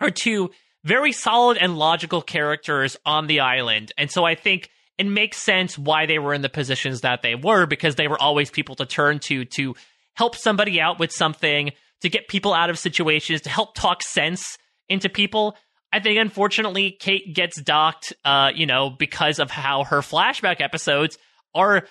are 0.00 0.10
two 0.10 0.50
very 0.84 1.12
solid 1.12 1.58
and 1.58 1.76
logical 1.76 2.22
characters 2.22 2.96
on 3.04 3.26
the 3.26 3.40
island. 3.40 3.92
And 3.98 4.10
so 4.10 4.24
I 4.24 4.36
think 4.36 4.70
it 4.98 5.06
makes 5.06 5.38
sense 5.38 5.76
why 5.76 6.06
they 6.06 6.18
were 6.18 6.32
in 6.32 6.42
the 6.42 6.48
positions 6.48 7.00
that 7.00 7.22
they 7.22 7.34
were 7.34 7.66
because 7.66 7.96
they 7.96 8.08
were 8.08 8.20
always 8.20 8.50
people 8.50 8.76
to 8.76 8.86
turn 8.86 9.18
to 9.20 9.44
to 9.44 9.74
help 10.14 10.36
somebody 10.36 10.80
out 10.80 10.98
with 10.98 11.12
something, 11.12 11.72
to 12.00 12.08
get 12.08 12.28
people 12.28 12.54
out 12.54 12.70
of 12.70 12.78
situations, 12.78 13.42
to 13.42 13.50
help 13.50 13.74
talk 13.74 14.02
sense 14.02 14.56
into 14.88 15.08
people. 15.08 15.56
I 15.92 16.00
think 16.00 16.18
unfortunately 16.18 16.92
Kate 16.92 17.34
gets 17.34 17.60
docked 17.60 18.12
uh, 18.24 18.52
you 18.54 18.66
know, 18.66 18.90
because 18.90 19.38
of 19.38 19.50
how 19.50 19.84
her 19.84 20.00
flashback 20.00 20.60
episodes 20.60 21.18
are 21.54 21.86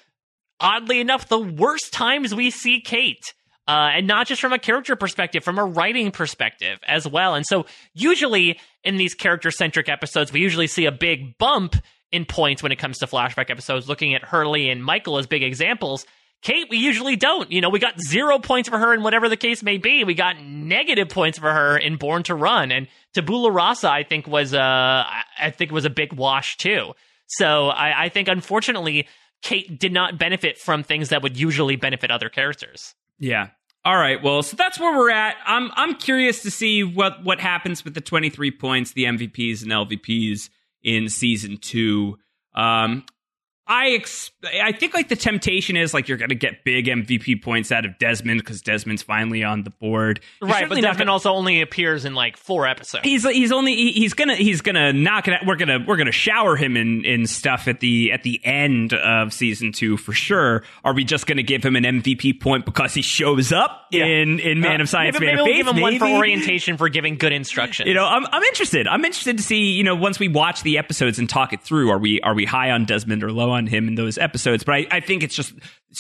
oddly 0.60 1.00
enough 1.02 1.28
the 1.28 1.40
worst 1.40 1.92
times 1.92 2.34
we 2.34 2.50
see 2.50 2.82
Kate. 2.82 3.34
Uh, 3.68 3.90
and 3.96 4.06
not 4.06 4.28
just 4.28 4.40
from 4.42 4.54
a 4.54 4.60
character 4.60 4.96
perspective, 4.96 5.44
from 5.44 5.58
a 5.58 5.66
writing 5.66 6.12
perspective 6.12 6.80
as 6.88 7.08
well. 7.08 7.34
And 7.34 7.46
so, 7.46 7.66
usually 7.94 8.60
in 8.84 8.98
these 8.98 9.16
character 9.16 9.50
centric 9.50 9.90
episodes, 9.90 10.32
we 10.32 10.40
usually 10.40 10.68
see 10.68 10.86
a 10.86 10.92
big 10.92 11.38
bump 11.40 11.76
in 12.12 12.26
points 12.26 12.62
when 12.62 12.72
it 12.72 12.78
comes 12.78 13.00
to 13.00 13.08
flashback 13.08 13.50
episodes, 13.50 13.90
looking 13.90 14.14
at 14.14 14.24
Hurley 14.24 14.70
and 14.70 14.84
Michael 14.84 15.18
as 15.18 15.26
big 15.26 15.42
examples. 15.44 16.06
Kate, 16.42 16.68
we 16.70 16.78
usually 16.78 17.16
don't. 17.16 17.52
You 17.52 17.60
know, 17.60 17.70
we 17.70 17.80
got 17.80 18.00
zero 18.00 18.38
points 18.38 18.70
for 18.70 18.78
her 18.78 18.94
in 18.94 19.02
whatever 19.02 19.30
the 19.30 19.38
case 19.38 19.64
may 19.64 19.80
be. 19.80 20.04
We 20.04 20.14
got 20.14 20.40
negative 20.40 21.10
points 21.10 21.40
for 21.40 21.52
her 21.52 21.76
in 21.76 21.96
Born 21.96 22.22
to 22.24 22.36
Run. 22.36 22.72
And 22.72 22.88
Tabula 23.14 23.52
Rasa, 23.52 23.90
I 23.90 24.04
think, 24.04 24.28
was, 24.28 24.54
a, 24.54 24.60
I 24.60 25.24
I 25.40 25.50
think 25.50 25.72
was 25.72 25.86
a 25.86 25.90
big 25.90 26.14
wash 26.14 26.58
too. 26.58 26.94
So 27.28 27.70
I, 27.70 28.06
I 28.06 28.10
think, 28.10 28.28
unfortunately, 28.28 29.08
Kate 29.42 29.80
did 29.80 29.92
not 29.92 30.20
benefit 30.20 30.60
from 30.60 30.84
things 30.84 31.10
that 31.10 31.24
would 31.24 31.36
usually 31.36 31.78
benefit 31.78 32.12
other 32.12 32.30
characters. 32.30 32.94
Yeah. 33.20 33.50
All 33.84 33.96
right. 33.96 34.22
Well, 34.22 34.42
so 34.42 34.58
that's 34.58 34.80
where 34.80 34.98
we're 34.98 35.12
at. 35.12 35.36
I'm 35.46 35.70
I'm 35.76 35.96
curious 35.96 36.42
to 36.42 36.52
see 36.52 36.84
what 36.84 37.24
what 37.24 37.40
happens 37.40 37.84
with 37.86 37.94
the 37.94 38.02
23 38.02 38.52
points, 38.52 38.94
the 38.94 39.04
MVPs 39.04 39.62
and 39.62 39.72
LVPs 39.72 40.50
in 40.84 41.08
season 41.10 41.58
two. 41.58 42.18
Um, 42.56 43.06
I 43.68 43.92
ex- 43.92 44.30
I 44.44 44.74
think 44.74 44.94
like 44.94 45.10
the 45.10 45.16
temptation 45.16 45.76
is 45.76 45.92
like 45.92 46.08
you're 46.08 46.20
going 46.20 46.30
to 46.30 46.36
get 46.36 46.64
big 46.64 46.86
MVP 46.86 47.42
points 47.42 47.72
out 47.72 47.84
of 47.84 47.98
Desmond 47.98 48.42
because 48.42 48.62
Desmond's 48.62 49.02
finally 49.02 49.44
on 49.44 49.64
the 49.64 49.72
board. 49.72 50.20
You're 50.40 50.52
right, 50.52 50.70
but 50.70 50.76
Desmond 50.76 51.00
gonna, 51.00 51.12
also 51.12 51.32
only 51.32 51.62
appears 51.62 52.06
in 52.06 52.14
like 52.14 52.38
four 52.38 52.68
episodes. 52.68 53.04
He's 53.04 53.24
he's 53.24 53.52
only 53.52 53.76
he's 53.76 54.14
gonna 54.14 54.36
he's 54.36 54.62
gonna 54.62 54.94
knock 54.94 55.28
it. 55.28 55.40
We're 55.48 55.56
gonna 55.56 55.84
we're 55.88 55.98
gonna 55.98 56.12
shower 56.12 56.56
him 56.56 56.78
in 56.78 57.06
in 57.06 57.26
stuff 57.26 57.68
at 57.68 57.80
the 57.80 58.12
at 58.12 58.22
the 58.22 58.40
end 58.46 58.94
of 58.94 59.34
season 59.34 59.72
two 59.72 59.98
for 59.98 60.14
sure. 60.14 60.62
Are 60.84 60.94
we 60.94 61.04
just 61.04 61.26
gonna 61.26 61.42
give 61.42 61.66
him 61.66 61.76
an 61.76 61.86
MVP 61.86 62.40
point 62.40 62.66
because 62.66 62.94
he 62.94 63.02
shows 63.02 63.52
up 63.52 63.88
yeah. 63.90 64.06
in 64.06 64.40
in 64.40 64.60
Man 64.60 64.80
uh, 64.80 64.84
of 64.84 64.90
Science, 64.90 65.20
maybe, 65.20 65.26
Man 65.26 65.36
maybe 65.38 65.42
of 65.42 65.46
we'll 65.46 65.54
Faith? 65.54 65.58
Give 65.58 65.68
him 65.68 65.76
maybe? 65.82 66.00
one 66.00 66.12
for 66.12 66.18
orientation 66.18 66.78
for 66.78 66.88
giving 66.90 67.18
good 67.18 67.34
instruction. 67.34 67.88
You 67.88 67.96
know, 67.96 68.06
I'm 68.06 68.28
I'm 68.28 68.44
interested. 68.44 68.88
I'm 68.88 69.04
interested 69.04 69.38
to 69.38 69.44
see 69.44 69.72
you 69.72 69.84
know 69.84 69.96
once 69.96 70.20
we 70.20 70.28
watch 70.28 70.62
the 70.62 70.78
episodes 70.78 71.18
and 71.18 71.28
talk 71.28 71.52
it 71.52 71.62
through. 71.62 71.90
Are 71.90 71.98
we 71.98 72.22
are 72.22 72.36
we 72.36 72.46
high 72.46 72.70
on 72.70 72.86
Desmond 72.86 73.24
or 73.24 73.32
low 73.32 73.55
on 73.56 73.68
him 73.68 73.88
in 73.88 73.96
those 73.96 74.18
episodes? 74.18 74.64
but 74.64 74.76
I, 74.76 74.88
I 74.92 75.00
think 75.00 75.24
it's 75.24 75.36
just 75.36 75.54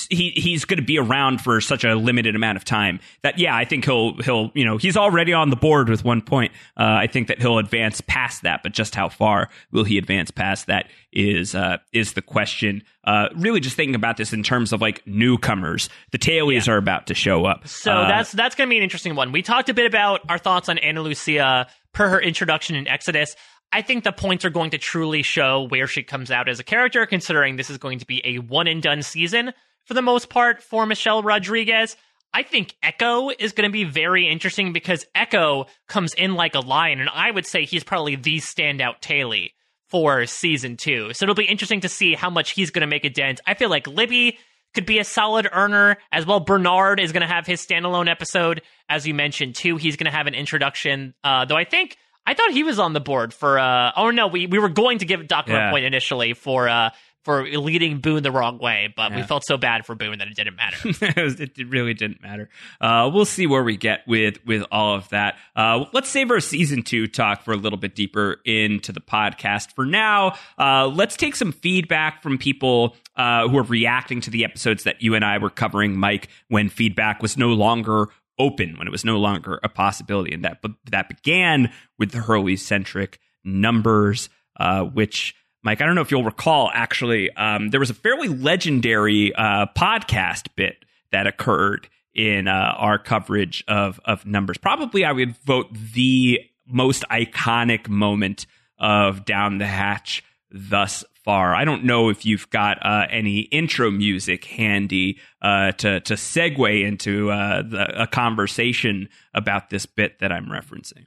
he 0.09 0.31
he's 0.31 0.65
going 0.65 0.77
to 0.77 0.85
be 0.85 0.97
around 0.97 1.41
for 1.41 1.61
such 1.61 1.83
a 1.83 1.95
limited 1.95 2.35
amount 2.35 2.57
of 2.57 2.65
time 2.65 2.99
that 3.23 3.39
yeah, 3.39 3.55
I 3.55 3.65
think 3.65 3.85
he'll 3.85 4.21
he'll 4.21 4.51
you 4.53 4.65
know 4.65 4.77
he's 4.77 4.97
already 4.97 5.33
on 5.33 5.49
the 5.49 5.55
board 5.55 5.89
with 5.89 6.03
one 6.03 6.21
point. 6.21 6.51
Uh, 6.77 6.83
I 6.83 7.07
think 7.07 7.27
that 7.27 7.39
he'll 7.39 7.57
advance 7.57 8.01
past 8.01 8.43
that, 8.43 8.61
but 8.63 8.73
just 8.73 8.95
how 8.95 9.09
far 9.09 9.49
will 9.71 9.83
he 9.83 9.97
advance 9.97 10.31
past 10.31 10.67
that 10.67 10.87
is 11.11 11.55
uh, 11.55 11.77
is 11.93 12.13
the 12.13 12.21
question. 12.21 12.83
Uh, 13.03 13.29
really, 13.35 13.59
just 13.59 13.75
thinking 13.75 13.95
about 13.95 14.17
this 14.17 14.33
in 14.33 14.43
terms 14.43 14.73
of 14.73 14.81
like 14.81 15.05
newcomers, 15.07 15.89
the 16.11 16.17
tailies 16.17 16.67
yeah. 16.67 16.73
are 16.73 16.77
about 16.77 17.07
to 17.07 17.13
show 17.13 17.45
up. 17.45 17.67
So 17.67 17.91
uh, 17.91 18.07
that's 18.07 18.31
that's 18.31 18.55
going 18.55 18.67
to 18.67 18.71
be 18.71 18.77
an 18.77 18.83
interesting 18.83 19.15
one. 19.15 19.31
We 19.31 19.41
talked 19.41 19.69
a 19.69 19.73
bit 19.73 19.85
about 19.85 20.21
our 20.29 20.37
thoughts 20.37 20.69
on 20.69 20.77
Ana 20.79 21.01
Lucia 21.01 21.67
per 21.93 22.09
her 22.09 22.21
introduction 22.21 22.75
in 22.75 22.87
Exodus. 22.87 23.35
I 23.71 23.81
think 23.81 24.03
the 24.03 24.11
points 24.11 24.45
are 24.45 24.49
going 24.49 24.71
to 24.71 24.77
truly 24.77 25.21
show 25.21 25.63
where 25.63 25.87
she 25.87 26.03
comes 26.03 26.31
out 26.31 26.47
as 26.47 26.59
a 26.59 26.63
character, 26.63 27.05
considering 27.05 27.55
this 27.55 27.69
is 27.69 27.77
going 27.77 27.99
to 27.99 28.05
be 28.05 28.21
a 28.23 28.39
one 28.39 28.67
and 28.67 28.81
done 28.81 29.01
season 29.01 29.53
for 29.83 29.93
the 29.93 30.01
most 30.01 30.29
part 30.29 30.63
for 30.63 30.85
Michelle 30.85 31.21
Rodriguez. 31.21 31.97
I 32.33 32.43
think 32.43 32.75
Eko 32.83 33.33
is 33.37 33.53
going 33.53 33.69
to 33.69 33.73
be 33.73 33.85
very 33.85 34.27
interesting 34.27 34.73
because 34.73 35.05
Eko 35.15 35.67
comes 35.87 36.13
in 36.13 36.35
like 36.35 36.55
a 36.55 36.59
lion, 36.59 36.99
and 36.99 37.09
I 37.09 37.31
would 37.31 37.45
say 37.45 37.63
he's 37.63 37.83
probably 37.83 38.15
the 38.15 38.37
standout 38.37 38.99
tailie 38.99 39.53
for 39.87 40.25
season 40.25 40.75
two. 40.75 41.13
So 41.13 41.23
it'll 41.23 41.35
be 41.35 41.45
interesting 41.45 41.81
to 41.81 41.89
see 41.89 42.13
how 42.13 42.29
much 42.29 42.51
he's 42.51 42.71
going 42.71 42.81
to 42.81 42.87
make 42.87 43.05
a 43.05 43.09
dent. 43.09 43.39
I 43.47 43.53
feel 43.53 43.69
like 43.69 43.87
Libby 43.87 44.37
could 44.73 44.85
be 44.85 44.99
a 44.99 45.05
solid 45.05 45.47
earner 45.51 45.97
as 46.11 46.25
well. 46.25 46.41
Bernard 46.41 46.99
is 46.99 47.13
going 47.13 47.21
to 47.21 47.33
have 47.33 47.47
his 47.47 47.65
standalone 47.65 48.09
episode, 48.09 48.61
as 48.89 49.07
you 49.07 49.13
mentioned, 49.13 49.55
too. 49.55 49.77
He's 49.77 49.95
going 49.95 50.11
to 50.11 50.17
have 50.17 50.27
an 50.27 50.33
introduction, 50.33 51.13
uh, 51.23 51.45
though 51.45 51.55
I 51.55 51.63
think 51.63 51.97
I 52.25 52.33
thought 52.33 52.51
he 52.51 52.63
was 52.63 52.79
on 52.79 52.93
the 52.93 52.99
board 52.99 53.33
for. 53.33 53.59
Uh, 53.59 53.91
oh 53.95 54.11
no, 54.11 54.27
we 54.27 54.47
we 54.47 54.59
were 54.59 54.69
going 54.69 54.99
to 54.99 55.05
give 55.05 55.27
Doc 55.27 55.47
yeah. 55.47 55.69
a 55.69 55.71
point 55.71 55.85
initially 55.85 56.33
for 56.33 56.67
uh, 56.67 56.89
for 57.25 57.43
leading 57.47 57.99
Boone 57.99 58.21
the 58.21 58.31
wrong 58.31 58.59
way, 58.59 58.93
but 58.95 59.11
yeah. 59.11 59.17
we 59.17 59.23
felt 59.23 59.43
so 59.45 59.57
bad 59.57 59.85
for 59.85 59.95
Boone 59.95 60.19
that 60.19 60.27
it 60.27 60.35
didn't 60.35 60.55
matter. 60.55 60.77
it, 60.85 61.67
really 61.67 61.95
didn't 61.95 62.21
matter. 62.21 62.49
Uh, 62.79 63.09
we'll 63.11 63.25
see 63.25 63.47
where 63.47 63.63
we 63.63 63.75
get 63.75 64.07
with 64.07 64.37
with 64.45 64.63
all 64.71 64.95
of 64.95 65.09
that. 65.09 65.37
Uh, 65.55 65.85
let's 65.91 66.07
save 66.07 66.29
our 66.29 66.39
season 66.39 66.83
two 66.83 67.07
talk 67.07 67.43
for 67.43 67.51
a 67.51 67.57
little 67.57 67.79
bit 67.79 67.95
deeper 67.95 68.37
into 68.45 68.91
the 68.91 69.01
podcast. 69.01 69.73
For 69.73 69.85
now, 69.85 70.35
uh, 70.59 70.87
let's 70.87 71.17
take 71.17 71.35
some 71.35 71.51
feedback 71.51 72.21
from 72.21 72.37
people 72.37 72.95
uh, 73.15 73.47
who 73.47 73.57
are 73.57 73.63
reacting 73.63 74.21
to 74.21 74.29
the 74.29 74.45
episodes 74.45 74.83
that 74.83 75.01
you 75.01 75.15
and 75.15 75.25
I 75.25 75.39
were 75.39 75.49
covering, 75.49 75.97
Mike, 75.97 76.29
when 76.49 76.69
feedback 76.69 77.23
was 77.23 77.37
no 77.37 77.49
longer 77.49 78.09
open 78.37 78.77
when 78.77 78.87
it 78.87 78.91
was 78.91 79.05
no 79.05 79.17
longer 79.17 79.59
a 79.63 79.69
possibility. 79.69 80.33
And 80.33 80.43
that 80.43 80.61
that 80.91 81.09
began 81.09 81.71
with 81.97 82.11
the 82.11 82.19
Hurley 82.19 82.55
centric 82.55 83.19
numbers, 83.43 84.29
uh, 84.59 84.83
which 84.83 85.35
Mike, 85.63 85.81
I 85.81 85.85
don't 85.85 85.95
know 85.95 86.01
if 86.01 86.11
you'll 86.11 86.23
recall. 86.23 86.69
Actually, 86.73 87.31
um, 87.31 87.69
there 87.69 87.79
was 87.79 87.89
a 87.89 87.95
fairly 87.95 88.27
legendary 88.27 89.33
uh, 89.33 89.65
podcast 89.75 90.47
bit 90.55 90.85
that 91.11 91.27
occurred 91.27 91.87
in 92.13 92.47
uh, 92.47 92.73
our 92.77 92.99
coverage 92.99 93.63
of 93.67 93.99
of 94.05 94.25
numbers. 94.25 94.57
Probably, 94.57 95.05
I 95.05 95.11
would 95.11 95.35
vote 95.37 95.67
the 95.73 96.39
most 96.67 97.03
iconic 97.11 97.87
moment 97.89 98.45
of 98.77 99.25
Down 99.25 99.57
the 99.57 99.65
Hatch 99.65 100.23
thus 100.55 101.03
far. 101.23 101.53
I 101.53 101.65
don't 101.65 101.83
know 101.83 102.09
if 102.09 102.25
you've 102.25 102.49
got 102.49 102.83
uh, 102.85 103.07
any 103.09 103.41
intro 103.41 103.91
music 103.91 104.45
handy 104.45 105.19
uh, 105.41 105.71
to 105.73 105.99
to 105.99 106.13
segue 106.13 106.85
into 106.87 107.29
uh, 107.29 107.61
the, 107.61 108.03
a 108.03 108.07
conversation 108.07 109.09
about 109.33 109.69
this 109.69 109.85
bit 109.85 110.19
that 110.19 110.31
I'm 110.31 110.45
referencing. 110.45 111.05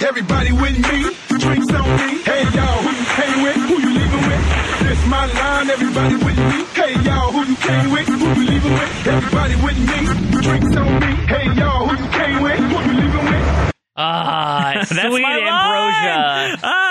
Everybody 0.00 0.52
with 0.52 0.78
me, 0.78 1.14
drinks 1.38 1.72
on 1.74 1.88
me. 1.96 2.22
Hey 2.22 2.42
y'all, 2.56 2.82
who 2.82 2.90
you 2.90 3.06
came 3.06 3.42
with? 3.44 3.56
Who 3.56 3.74
you 3.80 3.92
leaving 3.94 4.24
with? 4.26 4.88
This 4.88 5.06
my 5.06 5.26
line. 5.26 5.70
Everybody 5.70 6.16
with 6.16 6.38
me. 6.38 6.64
Hey 6.74 6.94
y'all, 7.04 7.30
who 7.32 7.44
you 7.44 7.56
came 7.56 7.90
with? 7.92 8.08
Who 8.08 8.40
you 8.40 8.50
leaving 8.50 8.72
with? 8.72 9.06
Everybody 9.06 9.54
with 9.56 9.78
me, 9.78 10.40
drinks 10.40 10.76
on 10.76 11.00
me. 11.00 11.12
Hey 11.26 11.44
y'all, 11.54 11.86
who 11.86 12.02
you 12.02 12.10
came 12.10 12.42
with? 12.42 12.58
Who 12.58 12.90
you 12.90 13.00
leaving 13.00 13.24
with? 13.26 13.72
Ah, 13.94 14.82
sweet 14.86 15.22
ambrosia. 15.22 16.58
Ah, 16.64 16.81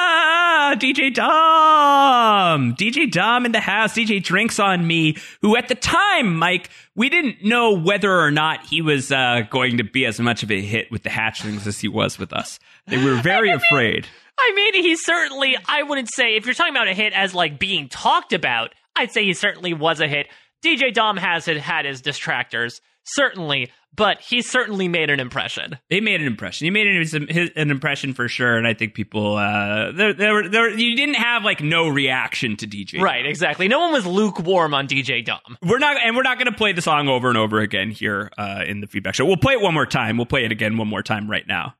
DJ 0.81 1.13
Dom. 1.13 2.73
DJ 2.73 3.11
Dom 3.11 3.45
in 3.45 3.51
the 3.51 3.59
house. 3.59 3.93
DJ 3.93 4.21
Drinks 4.21 4.57
on 4.57 4.87
Me, 4.87 5.15
who 5.43 5.55
at 5.55 5.67
the 5.67 5.75
time, 5.75 6.35
Mike, 6.35 6.71
we 6.95 7.07
didn't 7.07 7.43
know 7.45 7.77
whether 7.77 8.11
or 8.11 8.31
not 8.31 8.65
he 8.65 8.81
was 8.81 9.11
uh, 9.11 9.41
going 9.51 9.77
to 9.77 9.83
be 9.83 10.07
as 10.07 10.19
much 10.19 10.41
of 10.41 10.49
a 10.49 10.59
hit 10.59 10.91
with 10.91 11.03
the 11.03 11.09
hatchlings 11.09 11.67
as 11.67 11.79
he 11.79 11.87
was 11.87 12.17
with 12.17 12.33
us. 12.33 12.57
They 12.87 12.97
were 12.97 13.21
very 13.21 13.51
afraid. 13.51 14.07
I 14.39 14.53
mean, 14.55 14.73
he 14.81 14.95
certainly, 14.95 15.55
I 15.67 15.83
wouldn't 15.83 16.11
say, 16.11 16.35
if 16.35 16.47
you're 16.47 16.55
talking 16.55 16.73
about 16.73 16.87
a 16.87 16.95
hit 16.95 17.13
as 17.13 17.35
like 17.35 17.59
being 17.59 17.87
talked 17.87 18.33
about, 18.33 18.73
I'd 18.95 19.11
say 19.11 19.23
he 19.23 19.35
certainly 19.35 19.75
was 19.75 19.99
a 19.99 20.07
hit. 20.07 20.29
DJ 20.65 20.91
Dom 20.91 21.17
has 21.17 21.45
had 21.45 21.85
his 21.85 22.01
distractors, 22.01 22.81
certainly 23.03 23.69
but 23.95 24.21
he 24.21 24.41
certainly 24.41 24.87
made 24.87 25.09
an 25.09 25.19
impression. 25.19 25.77
He 25.89 26.01
made 26.01 26.21
an 26.21 26.27
impression. 26.27 26.65
He 26.65 26.71
made 26.71 26.87
an, 26.87 27.49
an 27.55 27.71
impression 27.71 28.13
for 28.13 28.27
sure, 28.27 28.57
and 28.57 28.65
I 28.65 28.73
think 28.73 28.93
people 28.93 29.35
uh, 29.35 29.91
there, 29.91 30.13
there, 30.13 30.49
there, 30.49 30.69
you 30.69 30.95
didn't 30.95 31.15
have 31.15 31.43
like 31.43 31.61
no 31.61 31.87
reaction 31.87 32.55
to 32.57 32.67
DJ. 32.67 33.01
Right, 33.01 33.25
exactly. 33.25 33.67
No 33.67 33.79
one 33.79 33.91
was 33.91 34.05
lukewarm 34.05 34.73
on 34.73 34.87
DJ 34.87 35.23
Dom. 35.23 35.39
We're 35.61 35.79
not, 35.79 35.97
and 36.01 36.15
we're 36.15 36.23
not 36.23 36.37
going 36.37 36.51
to 36.51 36.57
play 36.57 36.73
the 36.73 36.81
song 36.81 37.07
over 37.09 37.29
and 37.29 37.37
over 37.37 37.59
again 37.59 37.91
here 37.91 38.31
uh, 38.37 38.63
in 38.65 38.79
the 38.79 38.87
feedback 38.87 39.15
show. 39.15 39.25
We'll 39.25 39.37
play 39.37 39.53
it 39.53 39.61
one 39.61 39.73
more 39.73 39.85
time. 39.85 40.17
We'll 40.17 40.25
play 40.25 40.45
it 40.45 40.51
again 40.51 40.77
one 40.77 40.87
more 40.87 41.03
time 41.03 41.29
right 41.29 41.47
now. 41.47 41.75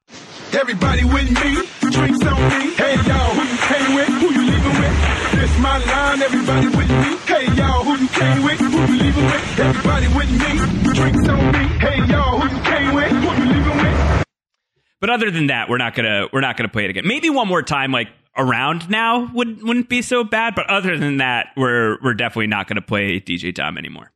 Everybody 0.54 1.06
with 1.06 1.32
me, 1.32 1.92
drinks 1.92 2.26
on 2.26 2.60
me. 2.60 2.74
Hey 2.76 2.96
y'all, 3.08 3.36
came 3.68 3.96
with, 3.96 4.08
who 4.10 4.34
you 4.34 4.52
leaving 4.52 4.82
with? 4.82 5.32
This 5.40 5.60
my 5.60 5.78
line, 5.78 6.22
everybody 6.22 6.68
with 6.68 6.90
me. 6.90 7.21
Hey 7.42 7.56
y'all, 7.56 7.84
who 7.84 7.98
you 7.98 8.08
came 8.10 8.44
with, 8.44 8.60
who 8.60 8.70
you 8.70 9.00
leaving 9.00 9.26
with? 9.26 9.60
Everybody 9.60 10.08
with 10.10 10.30
me, 10.30 10.94
drinks 10.94 11.28
on 11.28 11.52
me. 11.52 11.66
Hey 11.80 11.98
y'all, 12.06 12.40
who 12.40 12.56
you 12.56 12.62
came 12.62 12.94
with, 12.94 13.10
who 13.10 13.44
you 13.44 13.50
leaving 13.52 13.78
with? 13.78 14.26
But 15.00 15.10
other 15.10 15.32
than 15.32 15.48
that, 15.48 15.68
we're 15.68 15.80
not 15.80 15.96
gonna 15.96 16.28
we're 16.32 16.42
not 16.42 16.56
gonna 16.56 16.70
play 16.70 16.84
it 16.84 16.92
again. 16.92 17.08
Maybe 17.08 17.32
one 17.32 17.48
more 17.48 17.64
time, 17.64 17.92
like 17.92 18.10
around 18.38 18.92
now, 18.92 19.32
would 19.34 19.64
wouldn't 19.64 19.90
be 19.90 20.04
so 20.04 20.24
bad. 20.24 20.54
But 20.54 20.70
other 20.70 21.00
than 21.00 21.18
that, 21.18 21.48
we're 21.58 21.98
we're 22.04 22.14
definitely 22.14 22.46
not 22.46 22.68
gonna 22.68 22.84
play 22.84 23.20
DJ 23.20 23.56
Tom 23.56 23.76
anymore. 23.76 24.12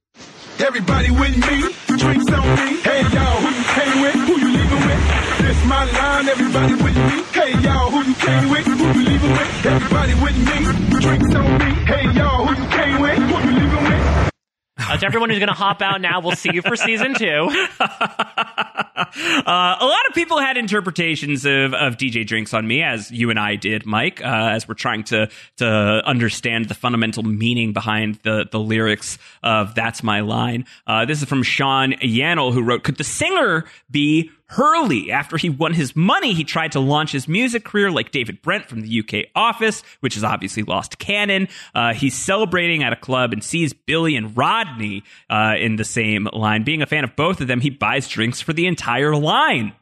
Everybody 0.59 1.09
with 1.09 1.35
me, 1.35 1.97
drinks 1.97 2.31
on 2.31 2.47
me. 2.61 2.77
Hey 2.81 3.01
y'all, 3.09 3.41
who 3.41 3.49
you 3.49 3.63
came 3.73 4.01
with, 4.03 4.13
who 4.13 4.37
you 4.37 4.53
leaving 4.53 4.85
with? 4.85 5.39
This 5.41 5.65
my 5.65 5.83
line, 5.83 6.29
everybody 6.29 6.73
with 6.75 6.95
me. 6.95 7.23
Hey 7.33 7.59
y'all, 7.63 7.89
who 7.89 8.03
you 8.07 8.13
came 8.13 8.49
with, 8.51 8.65
who 8.67 8.99
you 8.99 9.04
leaving 9.15 9.31
with? 9.31 9.65
Everybody 9.65 10.13
with 10.15 10.37
me, 10.37 10.99
drinks 10.99 11.35
on 11.35 11.57
me. 11.59 11.71
Hey 11.85 12.11
y'all, 12.13 12.45
who 12.45 12.61
you 12.61 12.69
came 12.69 13.01
with, 13.01 13.17
who 13.17 13.49
you 13.49 13.59
leaving 13.59 13.83
with? 13.83 14.31
Uh, 14.77 14.97
to 14.97 15.05
everyone 15.05 15.29
who's 15.29 15.39
going 15.39 15.47
to 15.47 15.53
hop 15.53 15.81
out 15.81 16.01
now, 16.01 16.19
we'll 16.19 16.35
see 16.35 16.51
you 16.53 16.61
for 16.61 16.75
season 16.75 17.13
two. 17.13 17.49
Uh, 18.97 19.77
a 19.79 19.85
lot 19.85 20.07
of 20.07 20.15
people 20.15 20.39
had 20.39 20.57
interpretations 20.57 21.45
of, 21.45 21.73
of 21.73 21.97
DJ 21.97 22.25
Drinks 22.25 22.53
on 22.53 22.65
Me, 22.67 22.81
as 22.81 23.11
you 23.11 23.29
and 23.29 23.37
I 23.37 23.55
did, 23.55 23.85
Mike, 23.85 24.21
uh, 24.21 24.25
as 24.25 24.67
we're 24.67 24.73
trying 24.73 25.03
to 25.05 25.29
to 25.57 25.65
understand 25.65 26.67
the 26.69 26.73
fundamental 26.73 27.23
meaning 27.23 27.73
behind 27.73 28.19
the 28.23 28.47
the 28.49 28.59
lyrics 28.59 29.17
of 29.43 29.75
"That's 29.75 30.01
My 30.01 30.21
Line." 30.21 30.65
Uh, 30.87 31.05
this 31.05 31.21
is 31.21 31.27
from 31.27 31.43
Sean 31.43 31.93
Yannel, 32.01 32.53
who 32.53 32.63
wrote, 32.63 32.83
"Could 32.83 32.97
the 32.97 33.03
singer 33.03 33.65
be 33.91 34.31
Hurley. 34.47 35.11
After 35.11 35.37
he 35.37 35.49
won 35.49 35.73
his 35.73 35.95
money, 35.95 36.33
he 36.33 36.43
tried 36.43 36.71
to 36.73 36.79
launch 36.79 37.11
his 37.11 37.27
music 37.27 37.63
career 37.65 37.89
like 37.91 38.11
David 38.11 38.41
Brent 38.41 38.65
from 38.69 38.81
the 38.81 38.99
UK 38.99 39.27
Office, 39.35 39.83
which 40.01 40.13
has 40.13 40.23
obviously 40.23 40.63
lost 40.63 40.99
canon. 40.99 41.47
Uh, 41.73 41.93
he's 41.93 42.15
celebrating 42.15 42.83
at 42.83 42.93
a 42.93 42.95
club 42.95 43.33
and 43.33 43.43
sees 43.43 43.73
Billy 43.73 44.15
and 44.15 44.35
Rodney 44.37 45.03
uh, 45.29 45.55
in 45.57 45.77
the 45.77 45.83
same 45.83 46.27
line. 46.31 46.63
Being 46.63 46.81
a 46.81 46.85
fan 46.85 47.03
of 47.03 47.15
both 47.15 47.41
of 47.41 47.47
them, 47.47 47.61
he 47.61 47.69
buys 47.69 48.07
drinks 48.07 48.41
for 48.41 48.53
the 48.53 48.67
entire 48.67 49.15
line. 49.15 49.73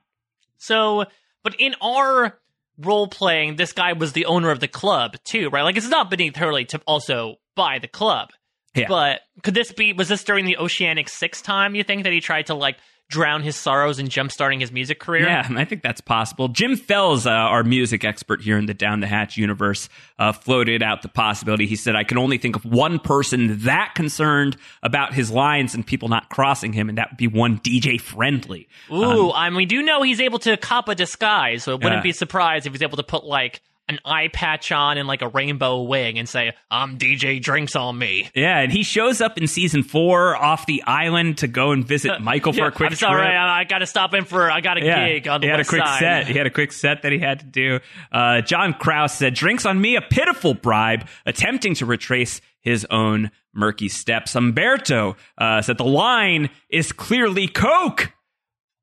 So, 0.58 1.06
but 1.44 1.56
in 1.60 1.76
our 1.82 2.40
role 2.78 3.08
playing, 3.08 3.58
this 3.58 3.74
guy 3.74 3.94
was 3.94 4.14
the 4.14 4.26
owner 4.26 4.50
of 4.50 4.60
the 4.60 4.68
club 4.68 5.18
too, 5.24 5.50
right? 5.50 5.64
Like 5.64 5.78
it's 5.78 5.90
not 5.90 6.10
beneath 6.10 6.36
Hurley 6.36 6.66
to 6.66 6.82
also 6.88 7.36
buy 7.56 7.80
the 7.80 7.88
club. 7.88 8.30
Yeah. 8.74 8.88
But 8.88 9.22
could 9.44 9.54
this 9.54 9.72
be? 9.72 9.94
Was 9.94 10.08
this 10.08 10.24
during 10.24 10.46
the 10.46 10.58
Oceanic 10.58 11.08
Six 11.08 11.42
time? 11.42 11.76
You 11.76 11.84
think 11.84 12.04
that 12.04 12.14
he 12.14 12.22
tried 12.22 12.48
to 12.48 12.56
like 12.56 12.78
drown 13.10 13.44
his 13.44 13.56
sorrows 13.56 14.00
in 14.00 14.08
jumpstarting 14.08 14.60
his 14.60 14.72
music 14.72 15.00
career? 15.00 15.26
Yeah, 15.28 15.48
I 15.56 15.66
think 15.66 15.84
that's 15.84 16.02
possible. 16.02 16.48
Jim 16.48 16.76
Fells, 16.76 17.28
uh, 17.28 17.30
our 17.30 17.64
music 17.64 18.04
expert 18.04 18.42
here 18.42 18.58
in 18.58 18.66
the 18.66 18.74
Down 18.74 19.00
the 19.02 19.08
Hatch 19.08 19.38
universe, 19.38 19.88
uh, 20.18 20.32
floated 20.32 20.82
out 20.82 21.02
the 21.04 21.10
possibility. 21.10 21.68
He 21.68 21.76
said, 21.76 21.96
I 21.96 22.04
can 22.04 22.18
only 22.18 22.38
think 22.38 22.56
of 22.56 22.66
one 22.66 23.00
person 23.00 23.60
that 23.66 23.94
concerned 23.96 24.58
about 24.82 25.14
his 25.14 25.30
lines 25.32 25.76
and 25.76 25.86
people 25.86 26.10
not 26.10 26.30
crossing 26.30 26.74
him, 26.74 26.90
and 26.90 26.98
that 26.98 27.12
would 27.12 27.18
be 27.18 27.28
one 27.28 27.60
DJ 27.60 28.00
Friendly. 28.02 28.68
Ooh, 28.92 29.32
I 29.32 29.50
mean, 29.50 29.58
we 29.58 29.66
do 29.66 29.82
know 29.84 30.02
he's 30.02 30.20
able 30.22 30.40
to 30.40 30.58
cop 30.58 30.90
a 30.90 30.96
disguise, 30.96 31.64
so 31.64 31.72
it 31.74 31.76
wouldn't 31.84 32.00
Yeah. 32.00 32.02
be 32.02 32.12
surprised 32.14 32.66
if 32.66 32.74
he's 32.74 32.82
able 32.82 32.98
to 32.98 33.04
put 33.04 33.24
like 33.26 33.62
an 33.90 34.00
eye 34.06 34.30
patch 34.30 34.72
on 34.72 34.98
and 34.98 35.08
like 35.08 35.22
a 35.22 35.28
rainbow 35.28 35.82
wing 35.82 36.18
and 36.18 36.28
say, 36.28 36.54
"I'm 36.72 36.98
DJ 36.98 37.42
Drinks 37.42 37.76
on 37.76 37.98
me." 37.98 38.30
Yeah, 38.34 38.60
and 38.60 38.72
he 38.72 38.84
shows 38.84 39.20
up 39.20 39.38
in 39.38 39.46
season 39.48 39.84
four 39.84 40.36
off 40.36 40.66
the 40.66 40.82
island 40.84 41.40
to 41.40 41.48
go 41.48 41.72
and 41.72 41.86
visit 41.86 42.22
Michael 42.22 42.54
for 42.54 42.60
Yeah, 42.60 42.68
a 42.68 42.72
quick 42.72 42.92
I'm 42.92 42.96
sorry, 42.96 43.24
trip. 43.26 43.36
I, 43.36 43.60
I 43.60 43.64
got 43.66 43.80
to 43.80 43.86
stop 43.86 44.14
in 44.14 44.24
for. 44.26 44.50
I 44.50 44.62
got 44.62 44.78
a 44.82 44.86
yeah, 44.86 45.08
gig 45.10 45.28
on 45.28 45.42
the 45.42 45.48
he 45.48 45.52
had 45.52 45.60
a 45.60 45.66
quick 45.66 45.82
side. 45.84 46.00
set. 46.00 46.28
He 46.28 46.34
had 46.38 46.48
a 46.48 46.50
quick 46.50 46.72
set 46.72 47.02
that 47.02 47.12
he 47.12 47.20
had 47.20 47.40
to 47.42 47.46
do. 47.46 47.80
Uh, 48.12 48.42
John 48.42 48.74
Krause 48.74 49.14
said, 49.14 49.34
"Drinks 49.34 49.66
on 49.66 49.80
me, 49.82 49.96
a 49.98 50.02
pitiful 50.02 50.54
bribe, 50.54 51.06
attempting 51.26 51.76
to 51.76 51.86
retrace 51.86 52.40
his 52.62 52.86
own 52.90 53.32
murky 53.54 53.90
steps." 53.90 54.34
Umberto 54.36 55.18
uh, 55.38 55.62
said, 55.62 55.78
"The 55.78 55.84
line 55.84 56.50
is 56.70 56.94
clearly 56.94 57.48
Coke." 57.50 58.14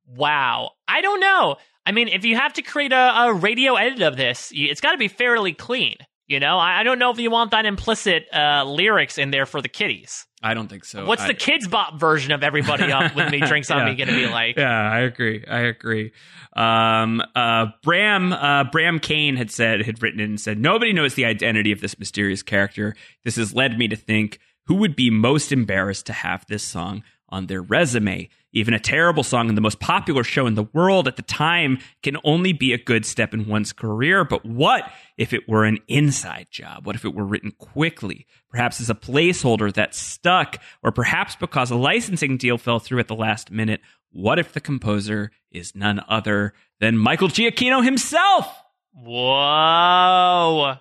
Wow, 0.06 0.72
I 0.88 1.00
don't 1.00 1.20
know. 1.20 1.56
I 1.90 1.92
mean, 1.92 2.06
if 2.06 2.24
you 2.24 2.36
have 2.36 2.52
to 2.52 2.62
create 2.62 2.92
a, 2.92 3.22
a 3.24 3.34
radio 3.34 3.74
edit 3.74 4.00
of 4.02 4.16
this, 4.16 4.52
it's 4.54 4.80
got 4.80 4.92
to 4.92 4.96
be 4.96 5.08
fairly 5.08 5.52
clean. 5.52 5.96
You 6.28 6.38
know, 6.38 6.56
I, 6.58 6.78
I 6.78 6.82
don't 6.84 7.00
know 7.00 7.10
if 7.10 7.18
you 7.18 7.28
want 7.32 7.50
that 7.50 7.66
implicit 7.66 8.26
uh, 8.32 8.62
lyrics 8.64 9.18
in 9.18 9.32
there 9.32 9.44
for 9.44 9.60
the 9.60 9.68
kiddies. 9.68 10.24
I 10.40 10.54
don't 10.54 10.68
think 10.68 10.84
so. 10.84 11.04
What's 11.04 11.22
I- 11.22 11.26
the 11.26 11.34
Kidz 11.34 11.68
Bop 11.68 11.98
version 11.98 12.30
of 12.30 12.44
everybody 12.44 12.92
up 12.92 13.16
with 13.16 13.32
me 13.32 13.40
drinks 13.44 13.72
on 13.72 13.78
Yeah. 13.78 13.84
me 13.86 13.96
going 13.96 14.08
to 14.10 14.14
be 14.14 14.28
like? 14.28 14.56
Yeah, 14.56 14.70
I 14.70 15.00
agree. 15.00 15.44
I 15.50 15.62
agree. 15.62 16.12
Um, 16.54 17.20
uh, 17.34 17.66
Bram, 17.82 18.32
uh, 18.32 18.62
Bram 18.70 19.00
Kane 19.00 19.34
had 19.34 19.50
said, 19.50 19.82
had 19.84 20.00
written 20.00 20.20
it 20.20 20.24
and 20.28 20.40
said, 20.40 20.60
nobody 20.60 20.92
knows 20.92 21.14
the 21.14 21.24
identity 21.24 21.72
of 21.72 21.80
this 21.80 21.98
mysterious 21.98 22.44
character. 22.44 22.94
This 23.24 23.34
has 23.34 23.52
led 23.52 23.76
me 23.76 23.88
to 23.88 23.96
think 23.96 24.38
who 24.66 24.76
would 24.76 24.94
be 24.94 25.10
most 25.10 25.50
embarrassed 25.50 26.06
to 26.06 26.12
have 26.12 26.46
this 26.46 26.62
song 26.62 27.02
on 27.28 27.48
their 27.48 27.60
resume. 27.62 28.28
Even 28.52 28.74
a 28.74 28.80
terrible 28.80 29.22
song 29.22 29.48
in 29.48 29.54
the 29.54 29.60
most 29.60 29.78
popular 29.78 30.24
show 30.24 30.46
in 30.46 30.54
the 30.54 30.68
world 30.72 31.06
at 31.06 31.16
the 31.16 31.22
time 31.22 31.78
can 32.02 32.16
only 32.24 32.52
be 32.52 32.72
a 32.72 32.78
good 32.78 33.06
step 33.06 33.32
in 33.32 33.46
one's 33.46 33.72
career. 33.72 34.24
But 34.24 34.44
what 34.44 34.90
if 35.16 35.32
it 35.32 35.48
were 35.48 35.64
an 35.64 35.78
inside 35.86 36.48
job? 36.50 36.84
What 36.84 36.96
if 36.96 37.04
it 37.04 37.14
were 37.14 37.24
written 37.24 37.52
quickly? 37.52 38.26
Perhaps 38.50 38.80
as 38.80 38.90
a 38.90 38.94
placeholder 38.94 39.72
that 39.74 39.94
stuck, 39.94 40.60
or 40.82 40.90
perhaps 40.90 41.36
because 41.36 41.70
a 41.70 41.76
licensing 41.76 42.36
deal 42.36 42.58
fell 42.58 42.80
through 42.80 42.98
at 42.98 43.06
the 43.08 43.14
last 43.14 43.52
minute. 43.52 43.80
What 44.10 44.40
if 44.40 44.52
the 44.52 44.60
composer 44.60 45.30
is 45.52 45.76
none 45.76 46.02
other 46.08 46.52
than 46.80 46.98
Michael 46.98 47.28
Giacchino 47.28 47.84
himself? 47.84 48.52
Whoa. 48.92 50.74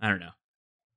I 0.00 0.08
don't 0.08 0.18
know. 0.18 0.30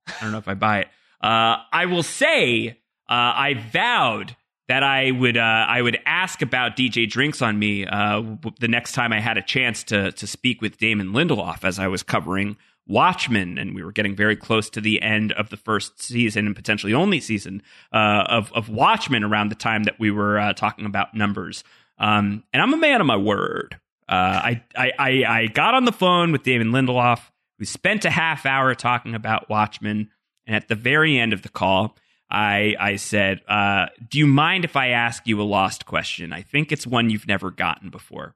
I 0.07 0.21
don't 0.21 0.31
know 0.31 0.39
if 0.39 0.47
I 0.47 0.55
buy 0.55 0.79
it. 0.79 0.87
Uh, 1.21 1.57
I 1.71 1.85
will 1.85 2.03
say 2.03 2.69
uh, 3.09 3.13
I 3.13 3.53
vowed 3.71 4.35
that 4.67 4.83
I 4.83 5.11
would 5.11 5.37
uh, 5.37 5.41
I 5.67 5.81
would 5.81 5.99
ask 6.05 6.41
about 6.41 6.75
DJ 6.75 7.09
Drinks 7.09 7.41
on 7.41 7.57
me 7.57 7.85
uh, 7.85 8.21
the 8.59 8.67
next 8.67 8.93
time 8.93 9.13
I 9.13 9.19
had 9.19 9.37
a 9.37 9.41
chance 9.41 9.83
to 9.85 10.11
to 10.11 10.27
speak 10.27 10.61
with 10.61 10.77
Damon 10.77 11.13
Lindelof 11.13 11.63
as 11.63 11.79
I 11.79 11.87
was 11.87 12.03
covering 12.03 12.57
Watchmen, 12.87 13.57
and 13.57 13.75
we 13.75 13.83
were 13.83 13.91
getting 13.91 14.15
very 14.15 14.35
close 14.35 14.69
to 14.71 14.81
the 14.81 15.01
end 15.01 15.31
of 15.33 15.49
the 15.49 15.57
first 15.57 16.01
season 16.01 16.45
and 16.47 16.55
potentially 16.55 16.93
only 16.93 17.19
season 17.19 17.61
uh, 17.93 18.25
of 18.27 18.51
of 18.53 18.69
Watchmen 18.69 19.23
around 19.23 19.49
the 19.49 19.55
time 19.55 19.83
that 19.83 19.99
we 19.99 20.11
were 20.11 20.39
uh, 20.39 20.53
talking 20.53 20.85
about 20.85 21.13
numbers. 21.13 21.63
Um, 21.97 22.43
and 22.53 22.61
I'm 22.61 22.73
a 22.73 22.77
man 22.77 23.01
of 23.01 23.07
my 23.07 23.17
word. 23.17 23.79
Uh, 24.09 24.13
I, 24.13 24.63
I 24.75 24.91
I 24.99 25.09
I 25.27 25.47
got 25.47 25.73
on 25.73 25.85
the 25.85 25.91
phone 25.91 26.31
with 26.31 26.43
Damon 26.43 26.71
Lindelof. 26.71 27.21
We 27.59 27.65
spent 27.65 28.05
a 28.05 28.09
half 28.09 28.45
hour 28.45 28.75
talking 28.75 29.15
about 29.15 29.49
Watchmen, 29.49 30.09
and 30.45 30.55
at 30.55 30.67
the 30.67 30.75
very 30.75 31.17
end 31.17 31.33
of 31.33 31.41
the 31.41 31.49
call, 31.49 31.97
I 32.29 32.75
I 32.79 32.95
said, 32.97 33.41
uh, 33.47 33.87
"Do 34.09 34.17
you 34.17 34.27
mind 34.27 34.65
if 34.65 34.75
I 34.75 34.89
ask 34.89 35.27
you 35.27 35.41
a 35.41 35.43
lost 35.43 35.85
question? 35.85 36.33
I 36.33 36.41
think 36.41 36.71
it's 36.71 36.87
one 36.87 37.09
you've 37.09 37.27
never 37.27 37.51
gotten 37.51 37.89
before." 37.89 38.35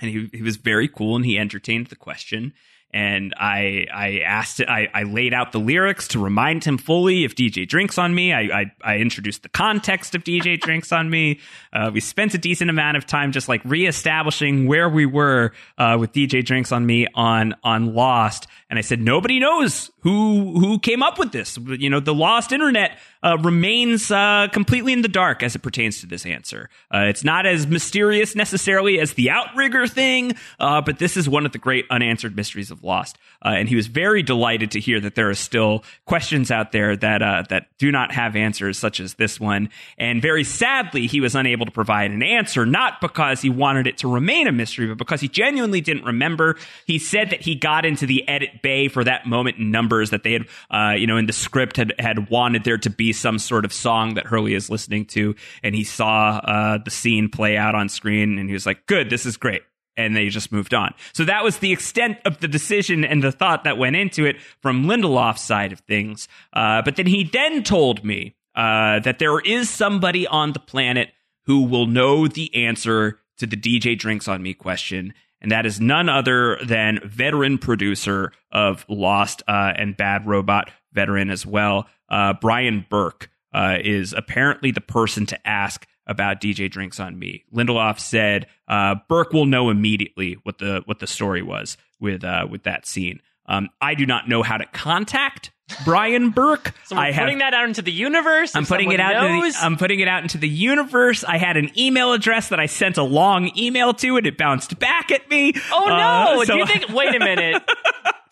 And 0.00 0.10
he 0.10 0.30
he 0.32 0.42
was 0.42 0.56
very 0.56 0.88
cool, 0.88 1.16
and 1.16 1.24
he 1.24 1.38
entertained 1.38 1.88
the 1.88 1.96
question. 1.96 2.54
And 2.92 3.34
I 3.38 3.86
I 3.92 4.18
asked. 4.18 4.60
I, 4.60 4.88
I 4.92 5.04
laid 5.04 5.32
out 5.32 5.52
the 5.52 5.58
lyrics 5.58 6.08
to 6.08 6.18
remind 6.18 6.62
him 6.64 6.76
fully 6.76 7.24
if 7.24 7.34
DJ 7.34 7.66
drinks 7.66 7.96
on 7.96 8.14
me. 8.14 8.32
I 8.32 8.40
I, 8.40 8.72
I 8.82 8.96
introduced 8.98 9.42
the 9.42 9.48
context 9.48 10.14
of 10.14 10.24
DJ 10.24 10.60
drinks 10.60 10.92
on 10.92 11.08
me. 11.08 11.40
Uh, 11.72 11.90
we 11.92 12.00
spent 12.00 12.34
a 12.34 12.38
decent 12.38 12.68
amount 12.68 12.98
of 12.98 13.06
time 13.06 13.32
just 13.32 13.48
like 13.48 13.62
reestablishing 13.64 14.66
where 14.66 14.88
we 14.88 15.06
were 15.06 15.52
uh, 15.78 15.96
with 15.98 16.12
DJ 16.12 16.44
drinks 16.44 16.70
on 16.70 16.84
me 16.84 17.06
on 17.14 17.54
on 17.64 17.94
Lost. 17.94 18.46
And 18.68 18.78
I 18.78 18.82
said 18.82 19.00
nobody 19.00 19.40
knows 19.40 19.90
who 20.00 20.58
who 20.60 20.78
came 20.78 21.02
up 21.02 21.18
with 21.18 21.32
this. 21.32 21.58
You 21.58 21.88
know, 21.88 22.00
the 22.00 22.14
Lost 22.14 22.52
Internet 22.52 22.98
uh, 23.22 23.38
remains 23.38 24.10
uh, 24.10 24.48
completely 24.52 24.92
in 24.92 25.02
the 25.02 25.08
dark 25.08 25.42
as 25.42 25.54
it 25.54 25.60
pertains 25.60 26.00
to 26.00 26.06
this 26.06 26.26
answer. 26.26 26.68
Uh, 26.92 27.04
it's 27.08 27.24
not 27.24 27.46
as 27.46 27.66
mysterious 27.66 28.34
necessarily 28.34 28.98
as 28.98 29.14
the 29.14 29.30
Outrigger 29.30 29.86
thing, 29.86 30.34
uh, 30.58 30.80
but 30.80 30.98
this 30.98 31.16
is 31.16 31.28
one 31.28 31.46
of 31.46 31.52
the 31.52 31.58
great 31.58 31.84
unanswered 31.90 32.36
mysteries 32.36 32.70
of 32.70 32.82
Lost. 32.82 33.18
Uh, 33.44 33.50
and 33.50 33.68
he 33.68 33.76
was 33.76 33.86
very 33.86 34.22
delighted 34.22 34.70
to 34.72 34.80
hear 34.80 35.00
that 35.00 35.14
there 35.14 35.28
are 35.30 35.34
still 35.34 35.84
questions 36.04 36.50
out 36.50 36.72
there 36.72 36.96
that 36.96 37.22
uh, 37.22 37.42
that 37.48 37.66
do 37.78 37.90
not 37.90 38.12
have 38.12 38.36
answers, 38.36 38.78
such 38.78 39.00
as 39.00 39.14
this 39.14 39.40
one. 39.40 39.68
And 39.98 40.22
very 40.22 40.44
sadly, 40.44 41.06
he 41.06 41.20
was 41.20 41.34
unable 41.34 41.66
to 41.66 41.72
provide 41.72 42.10
an 42.10 42.22
answer, 42.22 42.64
not 42.66 43.00
because 43.00 43.40
he 43.40 43.50
wanted 43.50 43.86
it 43.86 43.98
to 43.98 44.08
remain 44.08 44.46
a 44.46 44.52
mystery, 44.52 44.86
but 44.86 44.98
because 44.98 45.20
he 45.20 45.28
genuinely 45.28 45.80
didn't 45.80 46.04
remember. 46.04 46.56
He 46.86 46.98
said 46.98 47.30
that 47.30 47.40
he 47.40 47.54
got 47.54 47.84
into 47.84 48.06
the 48.06 48.28
edit 48.28 48.62
bay 48.62 48.88
for 48.88 49.04
that 49.04 49.26
moment 49.26 49.58
in 49.58 49.70
numbers 49.70 50.10
that 50.10 50.22
they 50.22 50.32
had, 50.32 50.98
you 50.98 51.06
know, 51.06 51.16
in 51.16 51.26
the 51.26 51.32
script 51.32 51.76
had 51.76 51.94
had 51.98 52.30
wanted 52.30 52.64
there 52.64 52.78
to 52.78 52.90
be 52.90 53.11
some 53.12 53.38
sort 53.38 53.64
of 53.64 53.72
song 53.72 54.14
that 54.14 54.26
Hurley 54.26 54.54
is 54.54 54.70
listening 54.70 55.06
to, 55.06 55.34
and 55.62 55.74
he 55.74 55.84
saw 55.84 56.38
uh, 56.38 56.78
the 56.78 56.90
scene 56.90 57.28
play 57.28 57.56
out 57.56 57.74
on 57.74 57.88
screen, 57.88 58.38
and 58.38 58.48
he 58.48 58.52
was 58.52 58.66
like, 58.66 58.86
"Good, 58.86 59.10
this 59.10 59.26
is 59.26 59.36
great." 59.36 59.62
and 59.96 60.16
they 60.16 60.28
just 60.28 60.52
moved 60.52 60.72
on. 60.72 60.94
So 61.12 61.24
that 61.24 61.44
was 61.44 61.58
the 61.58 61.72
extent 61.72 62.18
of 62.24 62.40
the 62.40 62.48
decision 62.48 63.04
and 63.04 63.22
the 63.22 63.32
thought 63.32 63.64
that 63.64 63.78
went 63.78 63.96
into 63.96 64.24
it 64.24 64.40
from 64.62 64.84
Lindelof's 64.84 65.42
side 65.42 65.72
of 65.72 65.80
things. 65.80 66.28
Uh, 66.52 66.82
but 66.82 66.96
then 66.96 67.06
he 67.06 67.24
then 67.24 67.62
told 67.62 68.04
me 68.04 68.34
uh, 68.54 69.00
that 69.00 69.18
there 69.18 69.38
is 69.40 69.68
somebody 69.68 70.26
on 70.26 70.52
the 70.52 70.60
planet 70.60 71.10
who 71.44 71.64
will 71.64 71.86
know 71.86 72.28
the 72.28 72.54
answer 72.54 73.18
to 73.38 73.46
the 73.46 73.56
DJ 73.56 73.98
drinks 73.98 74.28
on 74.28 74.42
me 74.42 74.54
question, 74.54 75.12
and 75.40 75.50
that 75.50 75.66
is 75.66 75.80
none 75.80 76.08
other 76.08 76.58
than 76.64 77.00
veteran 77.04 77.58
producer 77.58 78.32
of 78.52 78.84
Lost 78.88 79.42
uh, 79.48 79.72
and 79.76 79.96
Bad 79.96 80.26
Robot, 80.26 80.70
veteran 80.92 81.30
as 81.30 81.44
well, 81.46 81.86
uh, 82.08 82.34
Bryan 82.34 82.86
Burk. 82.88 83.28
Uh, 83.54 83.76
is 83.84 84.14
apparently 84.14 84.70
the 84.70 84.80
person 84.80 85.26
to 85.26 85.46
ask 85.46 85.86
about 86.06 86.40
DJ 86.40 86.70
Drinks 86.70 86.98
on 86.98 87.18
Me. 87.18 87.44
Lindelof 87.54 87.98
said 88.00 88.46
uh, 88.66 88.94
Burk 89.10 89.34
will 89.34 89.44
know 89.44 89.68
immediately 89.68 90.38
what 90.44 90.56
the 90.56 90.80
what 90.86 91.00
the 91.00 91.06
story 91.06 91.42
was 91.42 91.76
with 92.00 92.24
uh, 92.24 92.46
with 92.50 92.62
that 92.62 92.86
scene. 92.86 93.20
Um, 93.44 93.68
I 93.78 93.94
do 93.94 94.06
not 94.06 94.26
know 94.26 94.42
how 94.42 94.56
to 94.56 94.64
contact 94.64 95.50
Bryan 95.84 96.30
Burk. 96.30 96.72
So 96.86 96.96
I 96.96 97.10
have 97.12 97.24
putting 97.24 97.38
that 97.40 97.52
out 97.52 97.66
into 97.68 97.82
the 97.82 97.92
universe. 97.92 98.56
I'm 98.56 98.64
putting 98.64 98.90
it 98.90 99.00
out. 99.00 99.22
Into 99.22 99.50
the, 99.52 99.58
I'm 99.64 99.76
putting 99.76 100.00
it 100.00 100.08
out 100.08 100.22
into 100.22 100.38
the 100.38 100.48
universe. 100.48 101.22
I 101.22 101.36
had 101.36 101.58
an 101.58 101.70
email 101.78 102.14
address 102.14 102.48
that 102.48 102.58
I 102.60 102.64
sent 102.66 102.96
a 102.96 103.02
long 103.02 103.50
email 103.58 103.92
to, 103.92 104.16
and 104.16 104.26
it 104.26 104.38
bounced 104.38 104.78
back 104.78 105.10
at 105.10 105.28
me. 105.28 105.52
oh 105.72 105.84
no! 105.88 105.94
Uh, 106.40 106.44
so- 106.46 106.54
Do 106.54 106.58
you 106.58 106.66
think? 106.66 106.88
Wait 106.88 107.14
a 107.14 107.18
minute. 107.18 107.62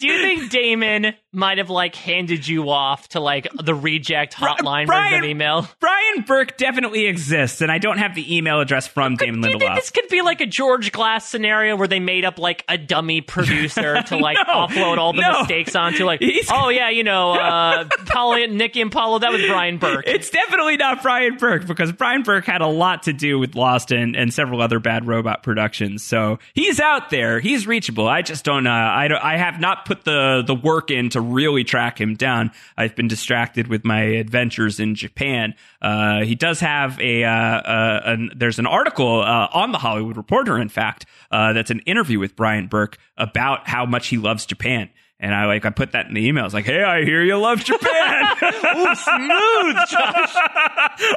Do 0.01 0.07
you 0.09 0.19
think 0.19 0.51
Damon 0.51 1.15
might 1.33 1.59
have 1.59 1.71
like 1.71 1.95
handed 1.95 2.47
you 2.47 2.71
off 2.71 3.09
to 3.11 3.21
like 3.21 3.47
the 3.63 3.75
reject 3.75 4.35
hotline 4.35 4.87
Bryan- 4.87 5.11
version 5.11 5.19
of 5.25 5.31
email? 5.31 5.69
Bryan 5.79 6.23
Burk 6.27 6.57
definitely 6.57 7.07
exists, 7.07 7.61
and 7.61 7.71
I 7.71 7.79
don't 7.79 7.99
have 7.99 8.15
the 8.15 8.37
email 8.37 8.61
address 8.61 8.87
from 8.87 9.17
Damon 9.17 9.41
Do 9.43 9.49
you 9.49 9.59
think 9.59 9.71
Lindelof. 9.71 9.77
this 9.77 9.91
could 9.91 10.09
be 10.09 10.23
like 10.23 10.41
a 10.41 10.47
George 10.47 10.91
Glass 10.93 11.29
scenario 11.29 11.77
where 11.77 11.87
they 11.89 12.01
made 12.01 12.25
up 12.25 12.39
like 12.39 12.65
a 12.69 12.77
dummy 12.79 13.21
producer 13.21 14.03
to 14.03 14.17
like 14.17 14.37
No, 14.47 14.67
offload 14.67 14.99
all 14.99 15.13
the 15.13 15.21
no. 15.23 15.41
mistakes 15.41 15.77
onto? 15.77 16.05
Like, 16.05 16.21
He's- 16.21 16.49
oh 16.51 16.69
yeah, 16.71 16.89
you 16.91 17.05
know, 17.05 17.33
uh, 17.33 17.85
Polly, 18.07 18.47
Nikki 18.49 18.81
and 18.81 18.91
Paulo, 18.91 19.19
that 19.19 19.31
was 19.33 19.43
Bryan 19.47 19.79
Burk. 19.79 20.05
It's 20.07 20.31
definitely 20.31 20.77
not 20.77 21.03
Bryan 21.03 21.37
Burk 21.37 21.67
because 21.67 21.93
Bryan 21.93 22.23
Burk 22.23 22.45
had 22.47 22.61
a 22.63 22.67
lot 22.67 23.05
to 23.05 23.13
do 23.13 23.39
with 23.39 23.55
Lost 23.55 23.93
and, 23.93 24.17
and 24.17 24.33
several 24.35 24.61
other 24.63 24.81
bad 24.81 25.07
robot 25.07 25.43
productions. 25.43 26.03
So 26.03 26.39
he's 26.55 26.81
out 26.81 27.11
there. 27.11 27.39
He's 27.41 27.67
reachable. 27.67 28.09
I 28.09 28.23
just 28.23 28.45
don't. 28.45 28.67
Uh, 28.67 28.71
I 28.71 29.09
don't, 29.09 29.23
I 29.23 29.37
have 29.37 29.61
not 29.61 29.85
put 29.91 30.05
the 30.05 30.45
the 30.47 30.55
work 30.55 30.93
in 30.93 31.09
to 31.09 31.21
really 31.21 31.65
track 31.65 32.01
him 32.01 32.15
down. 32.15 32.53
I've 32.77 32.95
been 32.95 33.09
distracted 33.09 33.67
with 33.67 33.85
my 33.85 34.03
adventures 34.03 34.79
in 34.79 34.95
Japan. 34.95 35.55
Uh, 35.83 36.21
he 36.21 36.37
does 36.37 36.61
have 36.61 37.01
a. 37.01 37.25
Uh, 37.25 37.31
uh, 37.31 38.01
an, 38.05 38.31
there's 38.37 38.61
an 38.61 38.67
article 38.67 39.21
uh, 39.21 39.49
on 39.53 39.73
the 39.73 39.79
Hollywood 39.79 40.17
Reporter, 40.17 40.59
in 40.59 40.69
fact, 40.69 41.07
uh, 41.33 41.53
that's 41.53 41.73
an 41.73 41.81
interview 41.81 42.21
with 42.21 42.37
Bryan 42.37 42.69
Burk 42.69 42.99
about 43.17 43.69
how 43.69 43.85
much 43.85 44.07
he 44.09 44.17
loves 44.17 44.47
Japan. 44.47 44.91
And 45.23 45.35
I 45.35 45.45
like 45.45 45.67
I 45.67 45.71
put 45.71 45.93
that 45.93 46.07
in 46.07 46.15
the 46.15 46.27
email. 46.27 46.47
It's 46.47 46.55
like, 46.55 46.65
hey, 46.65 46.83
I 46.83 47.05
hear 47.05 47.23
you 47.23 47.37
love 47.39 47.63
Japan. 47.63 48.25
Ooh, 48.43 48.95
smooth, 48.95 49.77
Josh. 49.91 50.35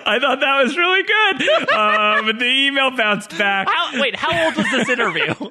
I 0.06 0.18
thought 0.20 0.40
that 0.42 0.62
was 0.64 0.76
really 0.78 1.04
good. 1.04 1.50
Uh, 1.72 2.22
but 2.26 2.38
the 2.38 2.46
email 2.68 2.92
bounced 2.98 3.38
back. 3.38 3.68
How, 3.70 4.02
wait, 4.02 4.16
how 4.16 4.46
old 4.46 4.56
was 4.58 4.70
this 4.72 4.90
interview? 4.90 5.34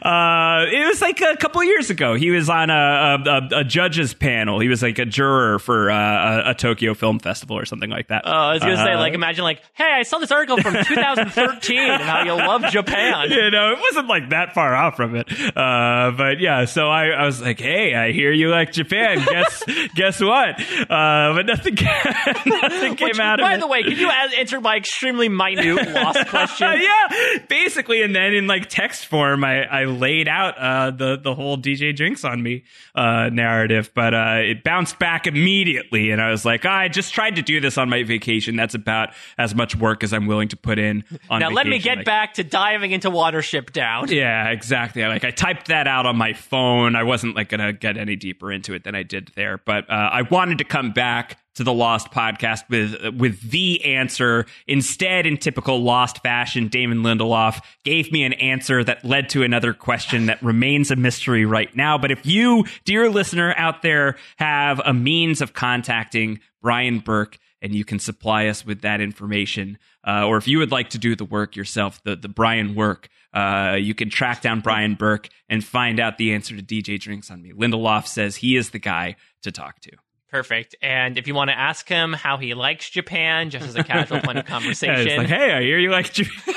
Uh, 0.00 0.64
it 0.72 0.86
was 0.86 1.00
like 1.02 1.20
a 1.20 1.36
couple 1.36 1.62
years 1.64 1.90
ago. 1.90 2.14
He 2.14 2.30
was 2.30 2.48
on 2.48 2.70
a, 2.70 3.18
a, 3.26 3.48
a 3.60 3.64
judges 3.64 4.14
panel. 4.14 4.60
He 4.60 4.68
was 4.68 4.82
like 4.82 4.98
a 4.98 5.04
juror 5.04 5.58
for 5.58 5.90
uh, 5.90 6.44
a, 6.46 6.50
a 6.50 6.54
Tokyo 6.54 6.94
Film 6.94 7.18
Festival 7.18 7.58
or 7.58 7.64
something 7.64 7.90
like 7.90 8.08
that. 8.08 8.22
Oh, 8.24 8.30
I 8.30 8.52
was 8.54 8.62
gonna 8.62 8.76
say, 8.76 8.92
Uh, 8.92 8.98
like, 8.98 9.14
imagine, 9.14 9.44
like, 9.44 9.60
hey, 9.74 9.90
I 9.92 10.02
saw 10.04 10.18
this 10.18 10.30
article 10.30 10.56
from 10.58 10.74
2013 10.84 11.78
and 11.78 12.02
how 12.02 12.22
you 12.24 12.32
love 12.32 12.62
Japan. 12.70 13.30
you 13.30 13.50
know, 13.50 13.72
it 13.72 13.78
wasn't 13.80 14.08
like 14.08 14.30
that 14.30 14.54
far 14.54 14.74
off 14.74 14.96
from 14.96 15.16
it. 15.16 15.28
Uh, 15.30 16.12
but 16.16 16.40
yeah, 16.40 16.64
so 16.64 16.88
I, 16.88 17.08
I 17.08 17.26
was 17.26 17.40
like, 17.42 17.58
hey, 17.60 17.87
I 17.94 18.12
hear 18.12 18.32
you 18.32 18.48
like 18.50 18.72
Japan. 18.72 19.18
Guess 19.28 19.64
guess 19.94 20.20
what? 20.20 20.60
Uh, 20.60 21.34
but 21.34 21.46
nothing, 21.46 21.74
nothing 22.46 22.96
came 22.96 23.08
Which, 23.08 23.18
out 23.20 23.40
of 23.40 23.44
by 23.44 23.54
it. 23.54 23.56
By 23.56 23.60
the 23.60 23.66
way, 23.66 23.82
can 23.82 23.96
you 23.98 24.08
answer 24.10 24.60
my 24.60 24.76
extremely 24.76 25.28
minute 25.28 25.88
lost 25.94 26.28
question? 26.28 26.80
yeah, 26.80 27.38
basically, 27.48 28.02
and 28.02 28.14
then 28.14 28.34
in 28.34 28.46
like 28.46 28.68
text 28.68 29.06
form, 29.06 29.44
I, 29.44 29.62
I 29.64 29.84
laid 29.84 30.28
out 30.28 30.58
uh, 30.58 30.90
the 30.90 31.16
the 31.16 31.34
whole 31.34 31.56
DJ 31.58 31.94
drinks 31.94 32.24
on 32.24 32.42
me 32.42 32.64
uh, 32.94 33.28
narrative, 33.32 33.90
but 33.94 34.14
uh, 34.14 34.38
it 34.40 34.64
bounced 34.64 34.98
back 34.98 35.26
immediately, 35.26 36.10
and 36.10 36.20
I 36.20 36.30
was 36.30 36.44
like, 36.44 36.64
I 36.64 36.88
just 36.88 37.12
tried 37.12 37.36
to 37.36 37.42
do 37.42 37.60
this 37.60 37.78
on 37.78 37.88
my 37.88 38.02
vacation. 38.02 38.56
That's 38.56 38.74
about 38.74 39.10
as 39.36 39.54
much 39.54 39.76
work 39.76 40.02
as 40.04 40.12
I'm 40.12 40.26
willing 40.26 40.48
to 40.48 40.56
put 40.56 40.78
in. 40.78 41.04
on 41.30 41.40
Now 41.40 41.50
let 41.50 41.66
me 41.66 41.78
get 41.78 41.98
Like, 41.98 42.06
back 42.06 42.34
to 42.34 42.44
diving 42.44 42.92
into 42.92 43.10
Watership 43.10 43.72
Down. 43.72 44.08
Yeah, 44.08 44.48
exactly. 44.50 45.02
Like 45.04 45.24
I 45.24 45.30
typed 45.30 45.68
that 45.68 45.86
out 45.86 46.06
on 46.06 46.16
my 46.16 46.32
phone. 46.32 46.96
I 46.96 47.02
wasn't 47.02 47.36
like 47.36 47.52
get 47.80 47.96
any 47.96 48.16
deeper 48.16 48.52
into 48.52 48.74
it 48.74 48.84
than 48.84 48.94
I 48.94 49.02
did 49.02 49.32
there, 49.34 49.58
but 49.58 49.88
uh, 49.90 50.10
I 50.12 50.22
wanted 50.22 50.58
to 50.58 50.64
come 50.64 50.92
back 50.92 51.38
to 51.54 51.64
the 51.64 51.72
Lost 51.72 52.12
podcast 52.12 52.68
with 52.68 53.16
with 53.18 53.50
the 53.50 53.84
answer. 53.84 54.46
Instead, 54.66 55.26
in 55.26 55.36
typical 55.36 55.82
Lost 55.82 56.22
fashion, 56.22 56.68
Damon 56.68 56.98
Lindelof 56.98 57.60
gave 57.84 58.12
me 58.12 58.22
an 58.22 58.34
answer 58.34 58.84
that 58.84 59.04
led 59.04 59.28
to 59.30 59.42
another 59.42 59.72
question 59.74 60.26
that 60.26 60.40
remains 60.42 60.90
a 60.90 60.96
mystery 60.96 61.44
right 61.44 61.74
now. 61.74 61.98
But 61.98 62.12
if 62.12 62.24
you, 62.24 62.64
dear 62.84 63.10
listener 63.10 63.54
out 63.56 63.82
there, 63.82 64.16
have 64.36 64.80
a 64.84 64.94
means 64.94 65.40
of 65.40 65.52
contacting 65.52 66.38
Bryan 66.62 67.00
Burk 67.00 67.38
and 67.60 67.74
you 67.74 67.84
can 67.84 67.98
supply 67.98 68.46
us 68.46 68.64
with 68.64 68.82
that 68.82 69.00
information. 69.00 69.78
Uh, 70.08 70.26
or 70.26 70.38
if 70.38 70.48
you 70.48 70.58
would 70.58 70.70
like 70.72 70.88
to 70.90 70.98
do 70.98 71.14
the 71.14 71.24
work 71.24 71.54
yourself, 71.54 72.02
the, 72.02 72.16
the 72.16 72.28
Bryan 72.28 72.74
work, 72.74 73.08
uh, 73.34 73.76
you 73.78 73.94
can 73.94 74.08
track 74.08 74.40
down 74.40 74.60
Bryan 74.60 74.94
Burk 74.94 75.28
and 75.50 75.62
find 75.62 76.00
out 76.00 76.16
the 76.16 76.32
answer 76.32 76.56
to 76.56 76.62
DJ 76.62 76.98
Drinks 76.98 77.30
on 77.30 77.42
Me. 77.42 77.52
Lindelof 77.52 78.06
says 78.06 78.36
he 78.36 78.56
is 78.56 78.70
the 78.70 78.78
guy 78.78 79.16
to 79.42 79.52
talk 79.52 79.80
to. 79.80 79.90
Perfect. 80.30 80.74
And 80.80 81.18
if 81.18 81.26
you 81.26 81.34
want 81.34 81.50
to 81.50 81.58
ask 81.58 81.86
him 81.86 82.14
how 82.14 82.38
he 82.38 82.54
likes 82.54 82.88
Japan, 82.88 83.50
just 83.50 83.66
as 83.66 83.76
a 83.76 83.84
casual 83.84 84.20
point 84.20 84.38
of 84.38 84.44
Yeah, 84.48 84.50
conversation, 84.50 85.08
it's 85.08 85.18
like, 85.18 85.28
hey, 85.28 85.52
I 85.52 85.60
hear 85.60 85.78
you 85.78 85.90
like 85.90 86.10
Japan. 86.10 86.54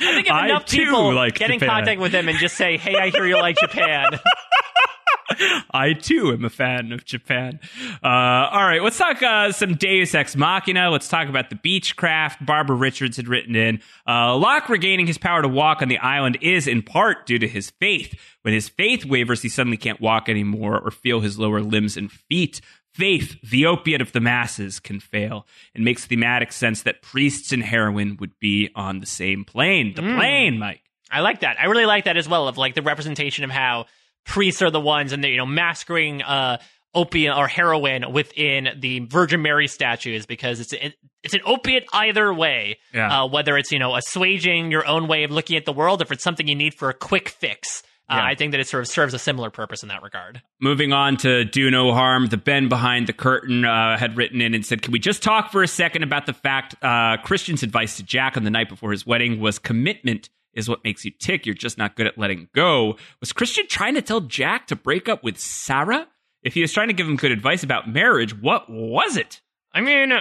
I 0.00 0.14
think 0.14 0.28
if 0.28 0.32
enough 0.44 0.68
people 0.68 1.12
like 1.12 1.34
get 1.34 1.50
in 1.50 1.60
contact 1.60 2.00
with 2.00 2.12
him 2.12 2.28
and 2.28 2.38
just 2.38 2.56
say, 2.56 2.76
"Hey, 2.76 2.94
I 2.94 3.10
hear 3.10 3.26
you 3.26 3.36
like 3.36 3.56
Japan," 3.56 4.06
I 5.70 5.92
too 5.92 6.32
am 6.32 6.44
a 6.44 6.50
fan 6.50 6.92
of 6.92 7.04
Japan. 7.04 7.60
Uh, 8.02 8.06
all 8.06 8.64
right, 8.64 8.82
let's 8.82 8.98
talk 8.98 9.22
uh, 9.22 9.52
some 9.52 9.74
Deus 9.74 10.14
Ex 10.14 10.36
Machina. 10.36 10.90
Let's 10.90 11.08
talk 11.08 11.28
about 11.28 11.50
the 11.50 11.56
Beechcraft. 11.56 12.44
Barbara 12.44 12.76
Richards 12.76 13.16
had 13.16 13.28
written 13.28 13.54
in. 13.54 13.80
Uh, 14.06 14.36
Locke 14.36 14.68
regaining 14.68 15.06
his 15.06 15.18
power 15.18 15.42
to 15.42 15.48
walk 15.48 15.82
on 15.82 15.88
the 15.88 15.98
island 15.98 16.38
is 16.40 16.66
in 16.66 16.82
part 16.82 17.26
due 17.26 17.38
to 17.38 17.48
his 17.48 17.70
faith. 17.70 18.18
When 18.42 18.54
his 18.54 18.68
faith 18.68 19.04
wavers, 19.04 19.42
he 19.42 19.48
suddenly 19.48 19.76
can't 19.76 20.00
walk 20.00 20.28
anymore 20.28 20.80
or 20.80 20.90
feel 20.90 21.20
his 21.20 21.38
lower 21.38 21.60
limbs 21.60 21.96
and 21.96 22.10
feet. 22.10 22.60
Faith, 22.94 23.36
the 23.42 23.66
opiate 23.66 24.00
of 24.00 24.12
the 24.12 24.20
masses, 24.20 24.80
can 24.80 24.98
fail. 24.98 25.46
It 25.74 25.82
makes 25.82 26.06
thematic 26.06 26.52
sense 26.52 26.82
that 26.82 27.02
priests 27.02 27.52
and 27.52 27.62
heroin 27.62 28.16
would 28.18 28.38
be 28.40 28.70
on 28.74 29.00
the 29.00 29.06
same 29.06 29.44
plane. 29.44 29.94
The 29.94 30.02
plane, 30.02 30.58
Mike. 30.58 30.82
I 31.10 31.20
like 31.20 31.40
that. 31.40 31.60
I 31.60 31.66
really 31.66 31.86
like 31.86 32.04
that 32.04 32.16
as 32.16 32.28
well. 32.28 32.48
Of 32.48 32.58
like 32.58 32.74
the 32.74 32.82
representation 32.82 33.44
of 33.44 33.50
how 33.50 33.86
priests 34.28 34.62
are 34.62 34.70
the 34.70 34.80
ones 34.80 35.12
and 35.12 35.24
they 35.24 35.30
you 35.30 35.38
know 35.38 35.46
masquerading 35.46 36.22
uh, 36.22 36.58
opium 36.94 37.36
or 37.36 37.48
heroin 37.48 38.12
within 38.12 38.68
the 38.78 39.00
Virgin 39.00 39.42
Mary 39.42 39.66
statues 39.66 40.26
because 40.26 40.60
it's 40.60 40.72
it, 40.72 40.94
it's 41.24 41.34
an 41.34 41.40
opiate 41.44 41.86
either 41.92 42.32
way. 42.32 42.78
Yeah. 42.94 43.22
Uh, 43.22 43.26
whether 43.26 43.56
it's 43.56 43.72
you 43.72 43.80
know 43.80 43.96
assuaging 43.96 44.70
your 44.70 44.86
own 44.86 45.08
way 45.08 45.24
of 45.24 45.32
looking 45.32 45.56
at 45.56 45.64
the 45.64 45.72
world, 45.72 46.02
if 46.02 46.12
it's 46.12 46.22
something 46.22 46.46
you 46.46 46.54
need 46.54 46.74
for 46.74 46.88
a 46.88 46.94
quick 46.94 47.28
fix. 47.28 47.82
Uh, 48.10 48.20
I 48.22 48.36
think 48.36 48.52
that 48.52 48.60
it 48.60 48.66
sort 48.66 48.82
of 48.82 48.88
serves 48.88 49.12
a 49.12 49.18
similar 49.18 49.50
purpose 49.50 49.82
in 49.82 49.90
that 49.90 50.02
regard. 50.02 50.40
Moving 50.62 50.94
on 50.94 51.18
to 51.18 51.44
Do 51.44 51.70
No 51.70 51.92
Harm, 51.92 52.28
the 52.28 52.38
Ben 52.38 52.70
behind 52.70 53.06
the 53.06 53.12
curtain 53.12 53.66
uh, 53.66 53.98
had 53.98 54.16
written 54.16 54.40
in 54.40 54.54
and 54.54 54.64
said, 54.64 54.80
Can 54.80 54.92
we 54.92 54.98
just 54.98 55.22
talk 55.22 55.52
for 55.52 55.62
a 55.62 55.68
second 55.68 56.04
about 56.04 56.24
the 56.24 56.32
fact 56.32 56.74
uh, 56.82 57.18
Christian's 57.22 57.62
advice 57.62 57.98
to 57.98 58.02
Jack 58.02 58.38
on 58.38 58.44
the 58.44 58.50
night 58.50 58.70
before 58.70 58.92
his 58.92 59.06
wedding 59.06 59.40
was 59.40 59.58
commitment 59.58 60.30
is 60.58 60.68
what 60.68 60.84
makes 60.84 61.04
you 61.04 61.10
tick. 61.18 61.46
You're 61.46 61.54
just 61.54 61.78
not 61.78 61.96
good 61.96 62.06
at 62.06 62.18
letting 62.18 62.48
go. 62.54 62.96
Was 63.20 63.32
Christian 63.32 63.66
trying 63.68 63.94
to 63.94 64.02
tell 64.02 64.20
Jack 64.20 64.66
to 64.66 64.76
break 64.76 65.08
up 65.08 65.22
with 65.24 65.38
Sarah? 65.38 66.06
If 66.42 66.54
he 66.54 66.60
was 66.60 66.72
trying 66.72 66.88
to 66.88 66.94
give 66.94 67.08
him 67.08 67.16
good 67.16 67.32
advice 67.32 67.62
about 67.62 67.88
marriage, 67.88 68.36
what 68.38 68.68
was 68.68 69.16
it? 69.16 69.40
I 69.72 69.80
mean, 69.80 70.12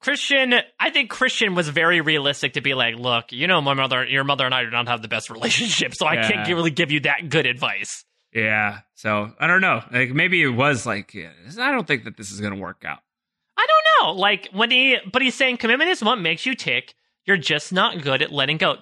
Christian, 0.00 0.54
I 0.80 0.90
think 0.90 1.10
Christian 1.10 1.54
was 1.54 1.68
very 1.68 2.00
realistic 2.00 2.54
to 2.54 2.60
be 2.60 2.74
like, 2.74 2.96
look, 2.96 3.30
you 3.32 3.46
know, 3.46 3.60
my 3.60 3.74
mother, 3.74 4.04
your 4.04 4.24
mother 4.24 4.44
and 4.44 4.54
I 4.54 4.64
do 4.64 4.70
not 4.70 4.88
have 4.88 5.00
the 5.02 5.08
best 5.08 5.30
relationship, 5.30 5.94
so 5.94 6.06
I 6.06 6.14
Yeah. 6.14 6.28
can't 6.30 6.48
really 6.48 6.70
give 6.72 6.90
you 6.90 7.00
that 7.00 7.28
good 7.28 7.46
advice. 7.46 8.04
Yeah. 8.34 8.80
So 8.94 9.32
I 9.38 9.46
don't 9.46 9.60
know. 9.60 9.82
Like 9.92 10.10
maybe 10.10 10.42
it 10.42 10.48
was 10.48 10.86
like, 10.86 11.14
yeah, 11.14 11.30
I 11.60 11.70
don't 11.70 11.86
think 11.86 12.04
that 12.04 12.16
this 12.16 12.30
is 12.32 12.40
going 12.40 12.52
to 12.54 12.58
work 12.58 12.84
out. 12.86 12.98
I 13.56 13.66
don't 13.66 14.06
know. 14.08 14.20
Like 14.20 14.48
when 14.52 14.70
he, 14.70 14.96
but 15.12 15.22
he's 15.22 15.34
saying 15.34 15.58
commitment 15.58 15.90
is 15.90 16.02
what 16.02 16.16
makes 16.16 16.46
you 16.46 16.54
tick. 16.54 16.94
You're 17.24 17.36
just 17.36 17.72
not 17.72 18.02
good 18.02 18.20
at 18.20 18.32
letting 18.32 18.56
go. 18.56 18.76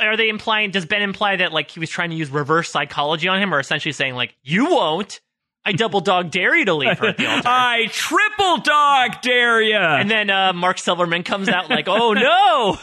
Are 0.00 0.16
they 0.16 0.28
implying? 0.28 0.72
Does 0.72 0.84
Ben 0.84 1.02
imply 1.02 1.36
that 1.36 1.52
like 1.52 1.70
he 1.70 1.80
was 1.80 1.90
trying 1.90 2.10
to 2.10 2.16
use 2.16 2.30
reverse 2.30 2.70
psychology 2.70 3.28
on 3.28 3.40
him, 3.40 3.54
or 3.54 3.60
essentially 3.60 3.92
saying 3.92 4.14
like 4.14 4.34
you 4.42 4.70
won't? 4.70 5.20
I 5.64 5.72
double 5.72 6.00
dog 6.00 6.30
dare 6.30 6.54
you 6.56 6.66
to 6.66 6.74
leave 6.74 6.98
her 6.98 7.06
at 7.08 7.16
the 7.16 7.26
altar. 7.26 7.42
I 7.48 7.86
triple 7.90 8.58
dog 8.58 9.22
dare 9.22 9.62
ya. 9.62 9.96
and 9.96 10.10
then 10.10 10.28
uh, 10.28 10.52
Mark 10.52 10.78
Silverman 10.78 11.22
comes 11.22 11.48
out 11.48 11.70
like, 11.70 11.88
"Oh 11.88 12.12
no!" 12.12 12.78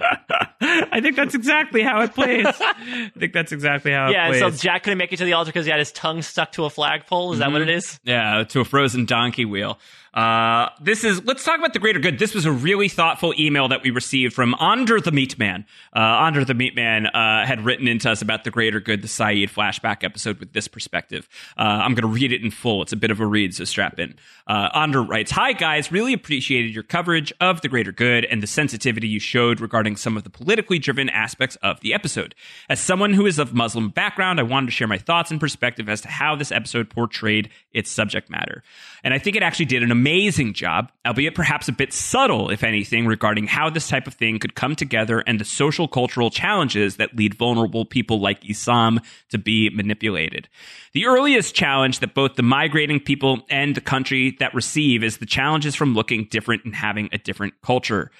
I 0.60 1.00
think 1.00 1.16
that's 1.16 1.34
exactly 1.34 1.82
how 1.82 2.02
it 2.02 2.14
plays. 2.14 2.46
I 2.60 3.10
think 3.18 3.32
that's 3.32 3.52
exactly 3.52 3.92
how 3.92 4.10
yeah, 4.10 4.28
it 4.28 4.42
and 4.42 4.54
so. 4.54 4.62
Jack 4.62 4.84
couldn't 4.84 4.98
make 4.98 5.12
it 5.12 5.18
to 5.18 5.24
the 5.24 5.34
altar 5.34 5.50
because 5.50 5.66
he 5.66 5.70
had 5.70 5.78
his 5.78 5.92
tongue 5.92 6.22
stuck 6.22 6.52
to 6.52 6.64
a 6.64 6.70
flagpole. 6.70 7.32
Is 7.32 7.40
that 7.40 7.52
what 7.52 7.62
it 7.62 7.68
is? 7.68 8.00
yeah, 8.04 8.44
to 8.44 8.60
a 8.60 8.64
frozen 8.64 9.04
donkey 9.04 9.44
wheel. 9.44 9.78
Uh, 10.18 10.70
this 10.80 11.04
is, 11.04 11.24
let's 11.26 11.44
talk 11.44 11.60
about 11.60 11.72
the 11.72 11.78
greater 11.78 12.00
good. 12.00 12.18
This 12.18 12.34
was 12.34 12.44
a 12.44 12.50
really 12.50 12.88
thoughtful 12.88 13.32
email 13.38 13.68
that 13.68 13.84
we 13.84 13.90
received 13.90 14.34
from 14.34 14.52
Andre 14.54 15.00
the 15.00 15.12
Meat 15.12 15.38
Man. 15.38 15.64
Uh, 15.94 16.00
Andre 16.00 16.42
the 16.42 16.54
Meat 16.54 16.74
Man 16.74 17.06
uh, 17.06 17.46
had 17.46 17.64
written 17.64 17.86
into 17.86 18.10
us 18.10 18.20
about 18.20 18.42
the 18.42 18.50
greater 18.50 18.80
good, 18.80 19.00
the 19.00 19.06
Sayid 19.06 19.48
flashback 19.48 20.02
episode 20.02 20.40
with 20.40 20.52
this 20.52 20.66
perspective. 20.66 21.28
Uh, 21.56 21.62
I'm 21.62 21.94
going 21.94 22.02
to 22.02 22.08
read 22.08 22.32
it 22.32 22.42
in 22.42 22.50
full. 22.50 22.82
It's 22.82 22.92
a 22.92 22.96
bit 22.96 23.12
of 23.12 23.20
a 23.20 23.26
read, 23.26 23.54
so 23.54 23.62
strap 23.62 24.00
in. 24.00 24.16
Uh, 24.48 24.68
writes 25.08 25.30
Hi, 25.30 25.52
guys. 25.52 25.92
Really 25.92 26.14
appreciated 26.14 26.74
your 26.74 26.82
coverage 26.82 27.32
of 27.40 27.60
the 27.60 27.68
greater 27.68 27.92
good 27.92 28.24
and 28.24 28.42
the 28.42 28.48
sensitivity 28.48 29.06
you 29.06 29.20
showed 29.20 29.60
regarding 29.60 29.94
some 29.94 30.16
of 30.16 30.24
the 30.24 30.30
politically 30.30 30.80
driven 30.80 31.08
aspects 31.10 31.56
of 31.62 31.78
the 31.78 31.94
episode. 31.94 32.34
As 32.68 32.80
someone 32.80 33.12
who 33.12 33.24
is 33.24 33.38
of 33.38 33.54
Muslim 33.54 33.90
background, 33.90 34.40
I 34.40 34.42
wanted 34.42 34.66
to 34.66 34.72
share 34.72 34.88
my 34.88 34.98
thoughts 34.98 35.30
and 35.30 35.38
perspective 35.38 35.88
as 35.88 36.00
to 36.00 36.08
how 36.08 36.34
this 36.34 36.50
episode 36.50 36.90
portrayed 36.90 37.50
its 37.72 37.88
subject 37.88 38.28
matter. 38.28 38.64
And 39.04 39.14
I 39.14 39.18
think 39.20 39.36
it 39.36 39.44
actually 39.44 39.66
did 39.66 39.84
an 39.84 39.92
amazing 39.92 40.07
job, 40.54 40.90
albeit 41.06 41.34
perhaps 41.34 41.68
a 41.68 41.72
bit 41.72 41.92
subtle, 41.92 42.50
if 42.50 42.64
anything, 42.64 43.06
regarding 43.06 43.46
how 43.46 43.70
this 43.70 43.88
type 43.88 44.06
of 44.06 44.14
thing 44.14 44.38
could 44.38 44.54
come 44.54 44.74
together 44.74 45.20
and 45.26 45.40
the 45.40 45.44
social 45.44 45.88
cultural 45.88 46.30
challenges 46.30 46.96
that 46.96 47.16
lead 47.16 47.34
vulnerable 47.34 47.84
people 47.84 48.20
like 48.20 48.42
Essam 48.42 49.04
to 49.30 49.38
be 49.38 49.70
manipulated. 49.70 50.48
The 50.92 51.06
earliest 51.06 51.54
challenge 51.54 52.00
that 52.00 52.14
both 52.14 52.34
the 52.36 52.42
migrating 52.42 53.00
people 53.00 53.46
and 53.50 53.74
the 53.74 53.80
country 53.80 54.36
that 54.40 54.54
receive 54.54 55.04
is 55.04 55.18
the 55.18 55.26
challenges 55.26 55.74
from 55.74 55.94
looking 55.94 56.28
different 56.30 56.64
and 56.64 56.74
having 56.74 57.08
a 57.12 57.18
different 57.18 57.54
culture. 57.62 58.10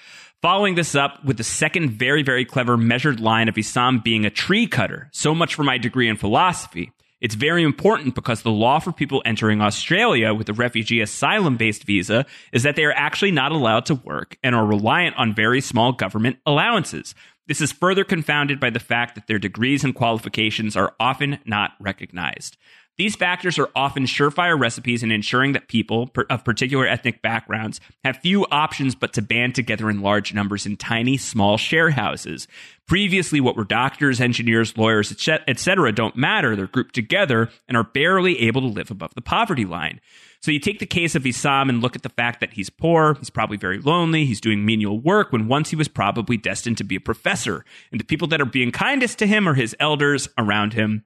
Following 0.41 0.75
this 0.75 0.95
up 0.95 1.23
with 1.25 1.37
the 1.37 1.43
second 1.43 1.89
very, 1.91 2.23
very 2.23 2.45
clever 2.45 2.77
measured 2.77 3.19
line 3.19 3.49
of 3.49 3.55
Essam 3.55 4.01
being 4.01 4.25
a 4.25 4.29
tree 4.29 4.67
cutter. 4.67 5.09
So 5.11 5.35
much 5.35 5.55
for 5.55 5.63
my 5.63 5.77
degree 5.77 6.07
in 6.07 6.15
philosophy. 6.15 6.93
It's 7.21 7.35
very 7.35 7.63
important 7.63 8.15
because 8.15 8.41
the 8.41 8.51
law 8.51 8.79
for 8.79 8.91
people 8.91 9.21
entering 9.25 9.61
Australia 9.61 10.33
with 10.33 10.47
a 10.47 10.53
refugee 10.53 11.01
asylum 11.01 11.57
based 11.57 11.83
visa 11.83 12.25
is 12.53 12.63
that 12.63 12.75
they 12.75 12.85
are 12.85 12.93
actually 12.93 13.31
not 13.31 13.51
allowed 13.51 13.85
to 13.87 13.95
work 13.95 14.37
and 14.41 14.55
are 14.55 14.65
reliant 14.65 15.17
on 15.17 15.35
very 15.35 15.59
small 15.59 15.91
government 15.91 16.37
allowances. 16.45 17.13
This 17.47 17.61
is 17.61 17.71
further 17.71 18.03
confounded 18.03 18.59
by 18.59 18.69
the 18.69 18.79
fact 18.79 19.15
that 19.15 19.27
their 19.27 19.39
degrees 19.39 19.83
and 19.83 19.95
qualifications 19.95 20.77
are 20.77 20.93
often 20.99 21.39
not 21.45 21.71
recognized. 21.79 22.57
These 22.99 23.15
factors 23.15 23.57
are 23.57 23.69
often 23.77 24.03
surefire 24.03 24.59
recipes 24.59 25.03
in 25.03 25.09
ensuring 25.09 25.53
that 25.53 25.69
people 25.69 26.11
of 26.29 26.43
particular 26.43 26.85
ethnic 26.85 27.21
backgrounds 27.21 27.79
have 28.03 28.17
few 28.17 28.45
options 28.47 28.93
but 28.93 29.13
to 29.13 29.21
band 29.21 29.55
together 29.55 29.89
in 29.89 30.01
large 30.01 30.33
numbers 30.33 30.65
in 30.65 30.75
tiny, 30.75 31.15
small 31.15 31.55
share 31.55 31.91
houses. 31.91 32.45
Previously, 32.87 33.39
what 33.39 33.55
were 33.55 33.63
doctors, 33.63 34.19
engineers, 34.19 34.77
lawyers, 34.77 35.13
etc., 35.13 35.45
etc, 35.47 35.93
don't 35.93 36.17
matter. 36.17 36.57
They're 36.57 36.67
grouped 36.67 36.93
together 36.93 37.49
and 37.69 37.77
are 37.77 37.85
barely 37.85 38.37
able 38.41 38.59
to 38.59 38.67
live 38.67 38.91
above 38.91 39.15
the 39.15 39.21
poverty 39.21 39.63
line. 39.63 40.01
So 40.41 40.51
you 40.51 40.59
take 40.59 40.79
the 40.79 40.85
case 40.85 41.15
of 41.15 41.23
Essam 41.23 41.69
and 41.69 41.81
look 41.81 41.95
at 41.95 42.03
the 42.03 42.09
fact 42.09 42.41
that 42.41 42.51
he's 42.51 42.69
poor, 42.69 43.13
he's 43.13 43.29
probably 43.29 43.55
very 43.55 43.79
lonely, 43.79 44.25
he's 44.25 44.41
doing 44.41 44.65
menial 44.65 44.99
work 44.99 45.31
when 45.31 45.47
once 45.47 45.69
he 45.69 45.77
was 45.77 45.87
probably 45.87 46.35
destined 46.35 46.77
to 46.79 46.83
be 46.83 46.97
a 46.97 47.01
professor. 47.01 47.63
And 47.93 47.99
the 48.01 48.05
people 48.05 48.27
that 48.27 48.41
are 48.41 48.45
being 48.45 48.73
kindest 48.73 49.19
to 49.19 49.27
him 49.27 49.47
are 49.47 49.53
his 49.53 49.73
elders 49.79 50.27
around 50.37 50.73
him 50.73 51.05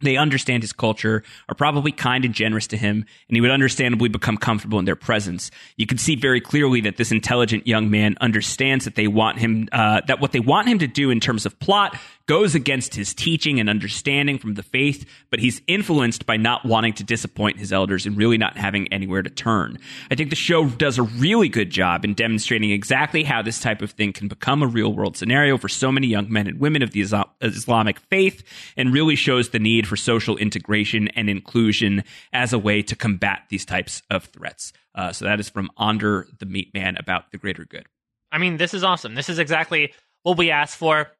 they 0.00 0.16
understand 0.16 0.62
his 0.62 0.72
culture, 0.72 1.22
are 1.48 1.54
probably 1.54 1.92
kind 1.92 2.24
and 2.24 2.34
generous 2.34 2.66
to 2.68 2.76
him, 2.76 3.04
and 3.28 3.36
he 3.36 3.40
would 3.40 3.50
understandably 3.50 4.08
become 4.08 4.36
comfortable 4.36 4.78
in 4.78 4.84
their 4.84 4.96
presence. 4.96 5.50
You 5.76 5.86
can 5.86 5.98
see 5.98 6.16
very 6.16 6.40
clearly 6.40 6.80
that 6.82 6.96
this 6.96 7.12
intelligent 7.12 7.66
young 7.66 7.90
man 7.90 8.16
understands 8.20 8.84
that 8.84 8.96
they 8.96 9.08
want 9.08 9.38
him, 9.38 9.68
uh, 9.72 10.02
that 10.06 10.20
what 10.20 10.32
they 10.32 10.40
want 10.40 10.68
him 10.68 10.78
to 10.80 10.86
do 10.86 11.10
in 11.10 11.20
terms 11.20 11.46
of 11.46 11.58
plot 11.58 11.98
goes 12.26 12.54
against 12.54 12.94
his 12.94 13.12
teaching 13.14 13.60
and 13.60 13.68
understanding 13.68 14.38
from 14.38 14.54
the 14.54 14.62
faith, 14.62 15.04
but 15.30 15.40
he's 15.40 15.60
influenced 15.66 16.24
by 16.24 16.36
not 16.36 16.64
wanting 16.64 16.92
to 16.94 17.04
disappoint 17.04 17.58
his 17.58 17.72
elders 17.72 18.06
and 18.06 18.16
really 18.16 18.38
not 18.38 18.56
having 18.56 18.90
anywhere 18.92 19.22
to 19.22 19.30
turn. 19.30 19.78
I 20.10 20.14
think 20.14 20.30
the 20.30 20.36
show 20.36 20.68
does 20.68 20.98
a 20.98 21.02
really 21.02 21.48
good 21.48 21.70
job 21.70 22.04
in 22.04 22.14
demonstrating 22.14 22.70
exactly 22.70 23.24
how 23.24 23.42
this 23.42 23.60
type 23.60 23.82
of 23.82 23.90
thing 23.90 24.12
can 24.12 24.28
become 24.28 24.62
a 24.62 24.66
real 24.66 24.92
world 24.92 25.16
scenario 25.16 25.58
for 25.58 25.68
so 25.68 25.92
many 25.92 26.06
young 26.06 26.32
men 26.32 26.46
and 26.46 26.58
women 26.58 26.82
of 26.82 26.92
the 26.92 27.04
Islamic 27.42 27.98
faith 28.00 28.42
and 28.76 28.92
really 28.92 29.16
shows 29.16 29.50
the 29.50 29.58
need 29.58 29.86
for 29.86 29.96
social 29.96 30.36
integration 30.36 31.08
and 31.08 31.28
inclusion 31.28 32.04
as 32.32 32.52
a 32.52 32.58
way 32.58 32.82
to 32.82 32.96
combat 32.96 33.42
these 33.50 33.64
types 33.64 34.02
of 34.10 34.24
threats. 34.24 34.72
Uh, 34.94 35.12
so 35.12 35.24
that 35.24 35.40
is 35.40 35.48
from 35.48 35.70
Onder 35.76 36.26
the 36.38 36.46
Meat 36.46 36.72
Man 36.72 36.96
about 36.96 37.32
the 37.32 37.38
greater 37.38 37.64
good. 37.64 37.86
I 38.32 38.38
mean, 38.38 38.56
this 38.56 38.74
is 38.74 38.82
awesome. 38.82 39.14
This 39.14 39.28
is 39.28 39.38
exactly 39.38 39.92
what 40.22 40.38
we 40.38 40.50
asked 40.50 40.76
for 40.76 41.10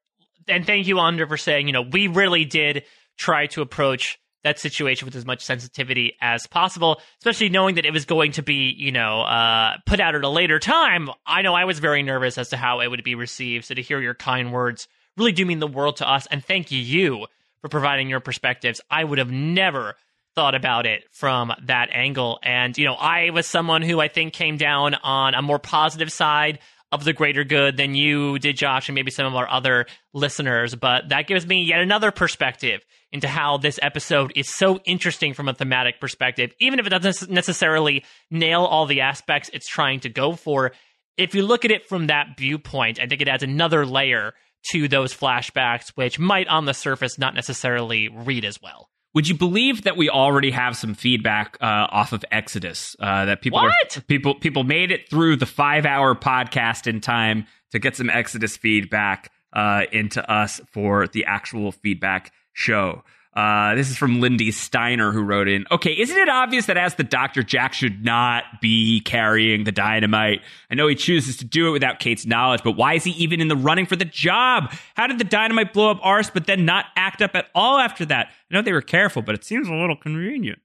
and 0.49 0.66
thank 0.66 0.87
you, 0.87 0.99
Under, 0.99 1.27
for 1.27 1.37
saying, 1.37 1.66
you 1.66 1.73
know, 1.73 1.83
we 1.83 2.09
really 2.09 2.45
did 2.45 2.85
try 3.16 3.47
to 3.49 3.62
approach 3.62 4.19
that 4.43 4.59
situation 4.59 5.07
with 5.07 5.16
as 5.16 5.25
much 5.25 5.43
sensitivity 5.43 6.16
as 6.21 6.47
possible, 6.47 7.01
especially 7.19 7.49
knowing 7.49 7.77
that 7.77 7.87
it 7.87 7.93
was 7.93 8.05
going 8.05 8.33
to 8.33 8.43
be, 8.43 8.75
you 8.77 8.93
know, 8.93 9.23
uh, 9.23 9.77
put 9.87 10.01
out 10.01 10.15
at 10.15 10.23
a 10.23 10.29
later 10.29 10.59
time. 10.59 11.09
I 11.27 11.43
know 11.43 11.55
I 11.55 11.65
was 11.65 11.79
very 11.79 12.03
nervous 12.03 12.37
as 12.37 12.51
to 12.51 12.57
how 12.57 12.81
it 12.81 12.89
would 12.89 13.03
be 13.03 13.15
received. 13.15 13.65
So 13.65 13.75
to 13.75 13.83
hear 13.83 14.01
your 14.01 14.15
kind 14.15 14.53
words 14.53 14.87
really 15.16 15.33
do 15.33 15.47
mean 15.47 15.61
the 15.61 15.66
world 15.66 15.97
to 15.97 16.09
us. 16.09 16.27
And 16.31 16.45
thank 16.45 16.71
you 16.71 17.27
for 17.62 17.69
providing 17.69 18.11
your 18.11 18.21
perspectives. 18.21 18.83
I 18.91 19.03
would 19.03 19.19
have 19.19 19.31
never 19.31 19.95
thought 20.35 20.55
about 20.55 20.85
it 20.85 21.05
from 21.11 21.53
that 21.62 21.89
angle. 21.93 22.39
And, 22.43 22.77
you 22.77 22.85
know, 22.85 22.95
I 22.95 23.31
was 23.31 23.47
someone 23.47 23.83
who 23.83 24.01
I 24.01 24.09
think 24.09 24.35
came 24.35 24.57
down 24.57 24.95
on 24.95 25.35
a 25.35 25.43
more 25.43 25.59
positive 25.59 26.12
side 26.12 26.59
of 26.95 27.05
the 27.05 27.12
greater 27.12 27.45
good 27.45 27.77
than 27.77 27.95
you 27.95 28.39
did, 28.39 28.57
Josh, 28.57 28.89
and 28.89 28.95
maybe 28.95 29.11
some 29.11 29.27
of 29.27 29.35
our 29.35 29.49
other 29.51 29.87
listeners. 30.12 30.75
But 30.75 31.09
that 31.09 31.27
gives 31.27 31.47
me 31.47 31.65
yet 31.65 31.81
another 31.81 32.11
perspective 32.11 32.85
into 33.12 33.29
how 33.29 33.59
this 33.59 33.79
episode 33.83 34.33
is 34.37 34.49
so 34.49 34.79
interesting 34.85 35.35
from 35.35 35.49
a 35.49 35.55
thematic 35.55 36.01
perspective, 36.01 36.53
even 36.61 36.79
if 36.79 36.87
it 36.87 36.91
doesn't 36.91 37.31
necessarily 37.31 38.05
nail 38.31 38.65
all 38.65 38.87
the 38.87 39.01
aspects 39.01 39.51
it's 39.53 39.69
trying 39.69 40.01
to 40.01 40.09
go 40.09 40.35
for. 40.35 40.73
If 41.16 41.35
you 41.35 41.43
look 41.43 41.65
at 41.65 41.71
it 41.71 41.87
from 41.89 42.07
that 42.07 42.37
viewpoint, 42.39 42.99
I 43.01 43.07
think 43.07 43.21
it 43.21 43.29
adds 43.29 43.43
another 43.43 43.85
layer 43.85 44.35
to 44.71 44.89
those 44.89 45.15
flashbacks, 45.15 45.91
which 45.95 46.19
might 46.19 46.49
on 46.49 46.65
the 46.65 46.75
surface 46.75 47.19
not 47.19 47.35
necessarily 47.35 48.09
read 48.09 48.45
as 48.45 48.61
well. 48.62 48.89
Would 49.15 49.28
you 49.28 49.36
believe 49.36 49.82
that 49.85 49.97
we 49.97 50.11
already 50.11 50.51
have 50.51 50.77
some 50.77 50.95
feedback 50.95 51.57
uh, 51.61 51.86
off 51.91 52.12
of 52.12 52.24
Exodus? 52.32 52.97
Uh, 52.99 53.27
that 53.27 53.43
people? 53.43 53.61
Are, 53.61 53.73
people 54.09 54.35
people 54.35 54.65
made 54.65 54.91
it 54.91 55.09
through 55.09 55.36
the 55.36 55.47
five 55.47 55.86
hour 55.86 56.15
podcast 56.15 56.89
in 56.89 57.01
time 57.01 57.47
to 57.70 57.78
get 57.78 57.97
some 57.97 58.11
Exodus 58.11 58.57
feedback 58.57 59.31
uh, 59.53 59.85
into 59.93 60.28
us 60.31 60.61
for 60.73 61.07
the 61.07 61.24
actual 61.27 61.70
feedback 61.70 62.32
show. 62.53 63.05
Uh, 63.35 63.74
this 63.74 63.90
is 63.90 63.97
from 63.97 64.20
Lindy 64.20 64.52
Steiner, 64.52 65.11
who 65.11 65.20
wrote 65.20 65.48
in. 65.48 65.65
Okay, 65.70 65.93
isn't 65.93 66.16
it 66.16 66.28
obvious 66.28 66.66
that 66.66 66.77
as 66.77 66.94
the 66.94 67.02
doctor, 67.02 67.43
Jack 67.43 67.73
should 67.73 68.05
not 68.05 68.44
be 68.61 69.01
carrying 69.01 69.65
the 69.65 69.73
dynamite? 69.73 70.40
I 70.70 70.77
know 70.77 70.86
he 70.86 70.94
chooses 70.94 71.36
to 71.39 71.44
do 71.44 71.69
it 71.69 71.73
without 71.73 71.98
Kate's 71.98 72.24
knowledge, 72.27 72.61
but 72.62 72.73
why 72.73 72.94
is 72.94 73.02
he 73.02 73.11
even 73.12 73.40
in 73.40 73.48
the 73.48 73.56
running 73.56 73.86
for 73.86 73.97
the 73.97 74.05
job? 74.05 74.73
How 74.94 75.09
did 75.09 75.19
the 75.19 75.24
dynamite 75.24 75.73
blow 75.73 75.90
up 75.90 75.98
Arzt, 76.02 76.32
but 76.32 76.47
then 76.47 76.65
not 76.65 76.86
act 76.97 77.23
up 77.23 77.35
at 77.35 77.47
all 77.56 77.78
after 77.78 78.05
that? 78.06 78.28
I 78.28 78.55
know 78.55 78.62
they 78.62 78.73
were 78.73 78.82
careful, 78.82 79.20
but 79.20 79.35
it 79.35 79.44
seems 79.44 79.66
a 79.66 79.74
little 79.74 79.97
convenient. 79.97 80.61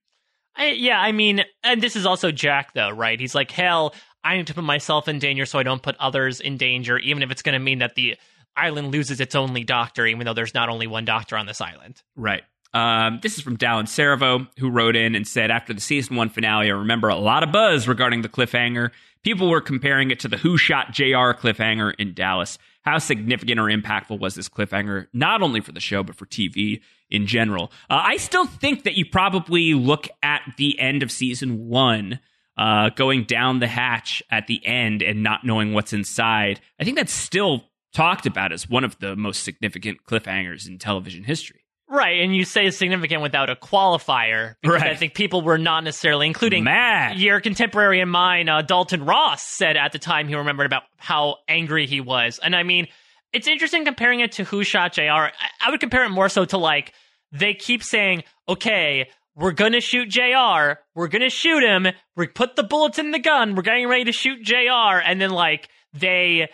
I, 0.56 0.72
yeah, 0.72 1.00
I 1.00 1.12
mean, 1.12 1.44
and 1.64 1.82
this 1.82 1.96
is 1.96 2.06
also 2.06 2.32
Jack, 2.32 2.74
though, 2.74 2.92
right? 2.92 3.20
He's 3.20 3.34
like, 3.34 3.50
hell, 3.50 3.96
I 4.24 4.38
need 4.38 4.48
to 4.48 4.54
put 4.54 4.64
myself 4.64 5.08
in 5.08 5.18
danger 5.18 5.46
so 5.48 5.58
I 5.58 5.64
don't 5.64 5.82
put 5.82 5.96
others 6.00 6.40
in 6.40 6.58
danger, 6.58 7.00
even 7.00 7.24
if 7.24 7.32
it's 7.32 7.42
going 7.42 7.54
to 7.54 7.60
mean 7.60 7.80
that 7.80 7.96
the 7.96 8.18
island 8.56 8.92
loses 8.92 9.20
its 9.22 9.36
only 9.36 9.64
doctor, 9.64 10.06
even 10.06 10.26
though 10.26 10.34
there's 10.34 10.54
not 10.54 10.70
only 10.70 10.86
one 10.86 11.06
doctor 11.06 11.38
on 11.38 11.46
this 11.46 11.62
island. 11.62 12.02
Right. 12.16 12.44
Um, 12.74 13.20
this 13.24 13.36
is 13.36 13.42
from 13.42 13.58
Dallin 13.58 13.88
Servo, 13.88 14.48
who 14.60 14.70
wrote 14.70 14.96
in 14.96 15.16
and 15.16 15.28
said, 15.28 15.50
after 15.50 15.74
the 15.74 15.82
season 15.82 16.16
one 16.16 16.30
finale, 16.30 16.68
I 16.68 16.74
remember 16.74 17.10
a 17.10 17.16
lot 17.16 17.44
of 17.44 17.52
buzz 17.52 17.88
regarding 17.88 18.22
the 18.22 18.30
cliffhanger. 18.30 18.92
People 19.24 19.50
were 19.50 19.62
comparing 19.62 20.12
it 20.12 20.20
to 20.22 20.28
the 20.28 20.38
Who 20.38 20.58
Shot 20.58 20.94
JR 20.94 21.34
cliffhanger 21.34 21.94
in 21.98 22.14
Dallas. 22.14 22.58
How 22.84 23.00
significant 23.00 23.60
or 23.60 23.66
impactful 23.66 24.20
was 24.20 24.36
this 24.36 24.48
cliffhanger, 24.48 25.08
not 25.14 25.42
only 25.42 25.62
for 25.62 25.72
the 25.72 25.80
show, 25.80 26.04
but 26.04 26.16
for 26.16 26.26
TV 26.26 26.82
in 27.10 27.26
general? 27.26 27.72
Uh, 27.90 28.02
I 28.04 28.18
still 28.18 28.46
think 28.46 28.84
that 28.84 28.96
you 28.96 29.06
probably 29.06 29.74
look 29.74 30.08
at 30.24 30.42
the 30.58 30.80
end 30.80 31.04
of 31.04 31.12
season 31.12 31.68
one, 31.68 32.20
uh, 32.58 32.90
going 32.92 33.24
down 33.24 33.60
the 33.60 33.68
hatch 33.68 34.24
at 34.32 34.48
the 34.48 34.66
end 34.66 35.02
and 35.02 35.24
not 35.24 35.44
knowing 35.44 35.74
what's 35.74 35.92
inside. 35.92 36.62
I 36.80 36.84
think 36.84 36.98
that's 36.98 37.14
still 37.14 37.66
talked 37.94 38.26
about 38.26 38.54
as 38.54 38.70
one 38.70 38.84
of 38.84 38.98
the 39.00 39.16
most 39.16 39.44
significant 39.44 40.06
cliffhangers 40.06 40.68
in 40.68 40.78
television 40.78 41.24
history. 41.24 41.66
Right, 41.92 42.22
and 42.22 42.36
you 42.36 42.46
say 42.46 42.70
significant 42.70 43.24
without 43.24 43.50
a 43.50 43.56
qualifier 43.56 44.54
because 44.62 44.82
Right. 44.82 44.92
I 44.92 44.96
think 44.96 45.16
people 45.16 45.42
were 45.42 45.58
not 45.58 45.84
necessarily, 45.84 46.28
including 46.28 46.64
Mad. 46.64 47.18
your 47.18 47.40
contemporary 47.42 48.00
and 48.00 48.12
mine, 48.12 48.48
uh, 48.48 48.62
Dalton 48.62 49.04
Ross, 49.06 49.42
said 49.44 49.76
at 49.76 49.92
the 49.92 49.98
time 50.00 50.28
he 50.28 50.36
remembered 50.36 50.68
about 50.68 50.84
how 50.98 51.38
angry 51.48 51.88
he 51.88 52.00
was. 52.00 52.40
And 52.44 52.56
I 52.56 52.62
mean, 52.64 52.88
it's 53.34 53.48
interesting 53.48 53.86
comparing 53.86 54.20
it 54.20 54.34
to 54.34 54.44
Who 54.44 54.64
Shot 54.64 54.94
JR. 54.94 55.02
I, 55.10 55.32
I 55.66 55.72
would 55.72 55.80
compare 55.80 56.04
it 56.04 56.10
more 56.10 56.30
so 56.30 56.46
to 56.46 56.58
like 56.58 56.94
they 57.32 57.56
keep 57.56 57.84
saying, 57.84 58.24
okay, 58.48 59.10
we're 59.36 59.52
gonna 59.52 59.82
shoot 59.82 60.10
JR, 60.10 60.80
we're 60.96 61.08
gonna 61.08 61.30
shoot 61.30 61.64
him, 61.64 61.88
we 62.16 62.28
put 62.28 62.56
the 62.56 62.64
bullets 62.64 63.00
in 63.00 63.12
the 63.12 63.20
gun, 63.20 63.56
we're 63.56 63.62
getting 63.64 63.88
ready 63.88 64.04
to 64.06 64.12
shoot 64.12 64.44
JR, 64.44 65.00
and 65.04 65.20
then 65.20 65.30
like 65.32 65.70
they 65.94 66.50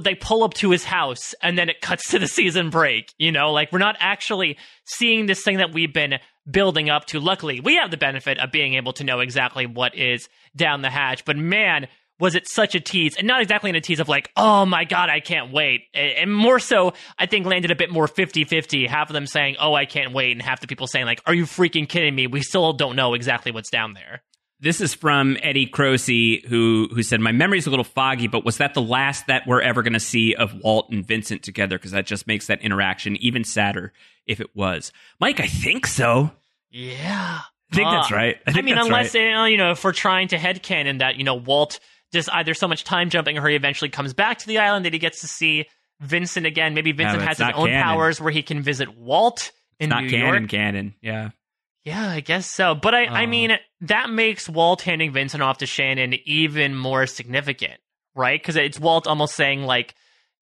they 0.00 0.14
pull 0.14 0.44
up 0.44 0.54
to 0.54 0.70
his 0.70 0.84
house 0.84 1.34
and 1.42 1.58
then 1.58 1.68
it 1.68 1.80
cuts 1.80 2.10
to 2.10 2.18
the 2.18 2.26
season 2.26 2.70
break 2.70 3.12
you 3.18 3.30
know 3.30 3.52
like 3.52 3.70
we're 3.70 3.78
not 3.78 3.96
actually 4.00 4.56
seeing 4.84 5.26
this 5.26 5.42
thing 5.42 5.58
that 5.58 5.72
we've 5.74 5.92
been 5.92 6.18
building 6.50 6.90
up 6.90 7.06
to. 7.06 7.20
Luckily, 7.20 7.60
we 7.60 7.76
have 7.76 7.90
the 7.90 7.96
benefit 7.96 8.38
of 8.38 8.50
being 8.50 8.74
able 8.74 8.92
to 8.94 9.04
know 9.04 9.20
exactly 9.20 9.66
what 9.66 9.94
is 9.96 10.28
down 10.56 10.82
the 10.82 10.90
hatch. 10.90 11.24
But 11.24 11.36
man, 11.36 11.88
was 12.18 12.34
it 12.34 12.48
such 12.48 12.74
a 12.74 12.80
tease 12.80 13.16
and 13.16 13.26
not 13.26 13.42
exactly 13.42 13.70
in 13.70 13.76
a 13.76 13.80
tease 13.80 14.00
of 14.00 14.08
like 14.08 14.28
oh 14.36 14.66
my 14.66 14.84
god 14.84 15.08
i 15.08 15.20
can't 15.20 15.52
wait 15.52 15.82
and 15.94 16.34
more 16.34 16.58
so 16.58 16.92
i 17.16 17.26
think 17.26 17.46
landed 17.46 17.70
a 17.70 17.76
bit 17.76 17.90
more 17.90 18.08
50-50 18.08 18.88
half 18.88 19.08
of 19.08 19.14
them 19.14 19.24
saying 19.24 19.54
oh 19.60 19.72
i 19.72 19.86
can't 19.86 20.12
wait 20.12 20.32
and 20.32 20.42
half 20.42 20.60
the 20.60 20.66
people 20.66 20.88
saying 20.88 21.06
like 21.06 21.22
are 21.26 21.34
you 21.34 21.44
freaking 21.44 21.88
kidding 21.88 22.16
me 22.16 22.26
we 22.26 22.42
still 22.42 22.72
don't 22.72 22.96
know 22.96 23.14
exactly 23.14 23.52
what's 23.52 23.70
down 23.70 23.94
there 23.94 24.22
this 24.60 24.80
is 24.80 24.94
from 24.94 25.36
Eddie 25.42 25.66
Croce, 25.66 26.40
who 26.48 26.88
who 26.92 27.02
said, 27.02 27.20
"My 27.20 27.32
memory's 27.32 27.66
a 27.66 27.70
little 27.70 27.84
foggy, 27.84 28.26
but 28.26 28.44
was 28.44 28.56
that 28.58 28.74
the 28.74 28.82
last 28.82 29.26
that 29.28 29.46
we're 29.46 29.60
ever 29.60 29.82
going 29.82 29.92
to 29.92 30.00
see 30.00 30.34
of 30.34 30.54
Walt 30.62 30.90
and 30.90 31.06
Vincent 31.06 31.42
together? 31.42 31.78
Because 31.78 31.92
that 31.92 32.06
just 32.06 32.26
makes 32.26 32.46
that 32.48 32.60
interaction 32.62 33.16
even 33.16 33.44
sadder 33.44 33.92
if 34.26 34.40
it 34.40 34.54
was." 34.54 34.92
Mike, 35.20 35.40
I 35.40 35.46
think 35.46 35.86
so. 35.86 36.32
Yeah, 36.70 37.40
I 37.72 37.74
think 37.74 37.88
uh, 37.88 37.92
that's 37.92 38.10
right. 38.10 38.36
I, 38.46 38.58
I 38.58 38.62
mean, 38.62 38.78
unless 38.78 39.14
right. 39.14 39.46
you 39.46 39.56
know, 39.56 39.70
if 39.72 39.84
we're 39.84 39.92
trying 39.92 40.28
to 40.28 40.36
headcanon 40.36 40.98
that 40.98 41.16
you 41.16 41.24
know 41.24 41.36
Walt 41.36 41.78
just 42.12 42.28
either 42.32 42.54
so 42.54 42.66
much 42.66 42.84
time 42.84 43.10
jumping 43.10 43.38
or 43.38 43.46
he 43.48 43.54
eventually 43.54 43.90
comes 43.90 44.14
back 44.14 44.38
to 44.38 44.46
the 44.46 44.58
island 44.58 44.84
that 44.86 44.92
he 44.92 44.98
gets 44.98 45.20
to 45.20 45.28
see 45.28 45.66
Vincent 46.00 46.46
again. 46.46 46.74
Maybe 46.74 46.92
Vincent 46.92 47.22
has 47.22 47.38
his 47.38 47.48
own 47.54 47.68
canon. 47.68 47.82
powers 47.82 48.20
where 48.20 48.32
he 48.32 48.42
can 48.42 48.62
visit 48.62 48.96
Walt 48.96 49.52
in 49.78 49.86
it's 49.86 49.90
not 49.90 50.04
New 50.04 50.10
canon, 50.10 50.48
Canon, 50.48 50.94
yeah. 51.00 51.30
Yeah, 51.88 52.08
I 52.10 52.20
guess 52.20 52.50
so. 52.50 52.74
But 52.74 52.94
I, 52.94 53.04
I 53.06 53.24
Oh. 53.24 53.26
mean, 53.26 53.56
that 53.82 54.10
makes 54.10 54.48
Walt 54.48 54.82
handing 54.82 55.12
Vincent 55.12 55.42
off 55.42 55.58
to 55.58 55.66
Shannon 55.66 56.14
even 56.26 56.74
more 56.74 57.06
significant, 57.06 57.80
right? 58.14 58.40
Because 58.40 58.56
it's 58.56 58.78
Walt 58.78 59.06
almost 59.06 59.34
saying, 59.34 59.62
like, 59.62 59.94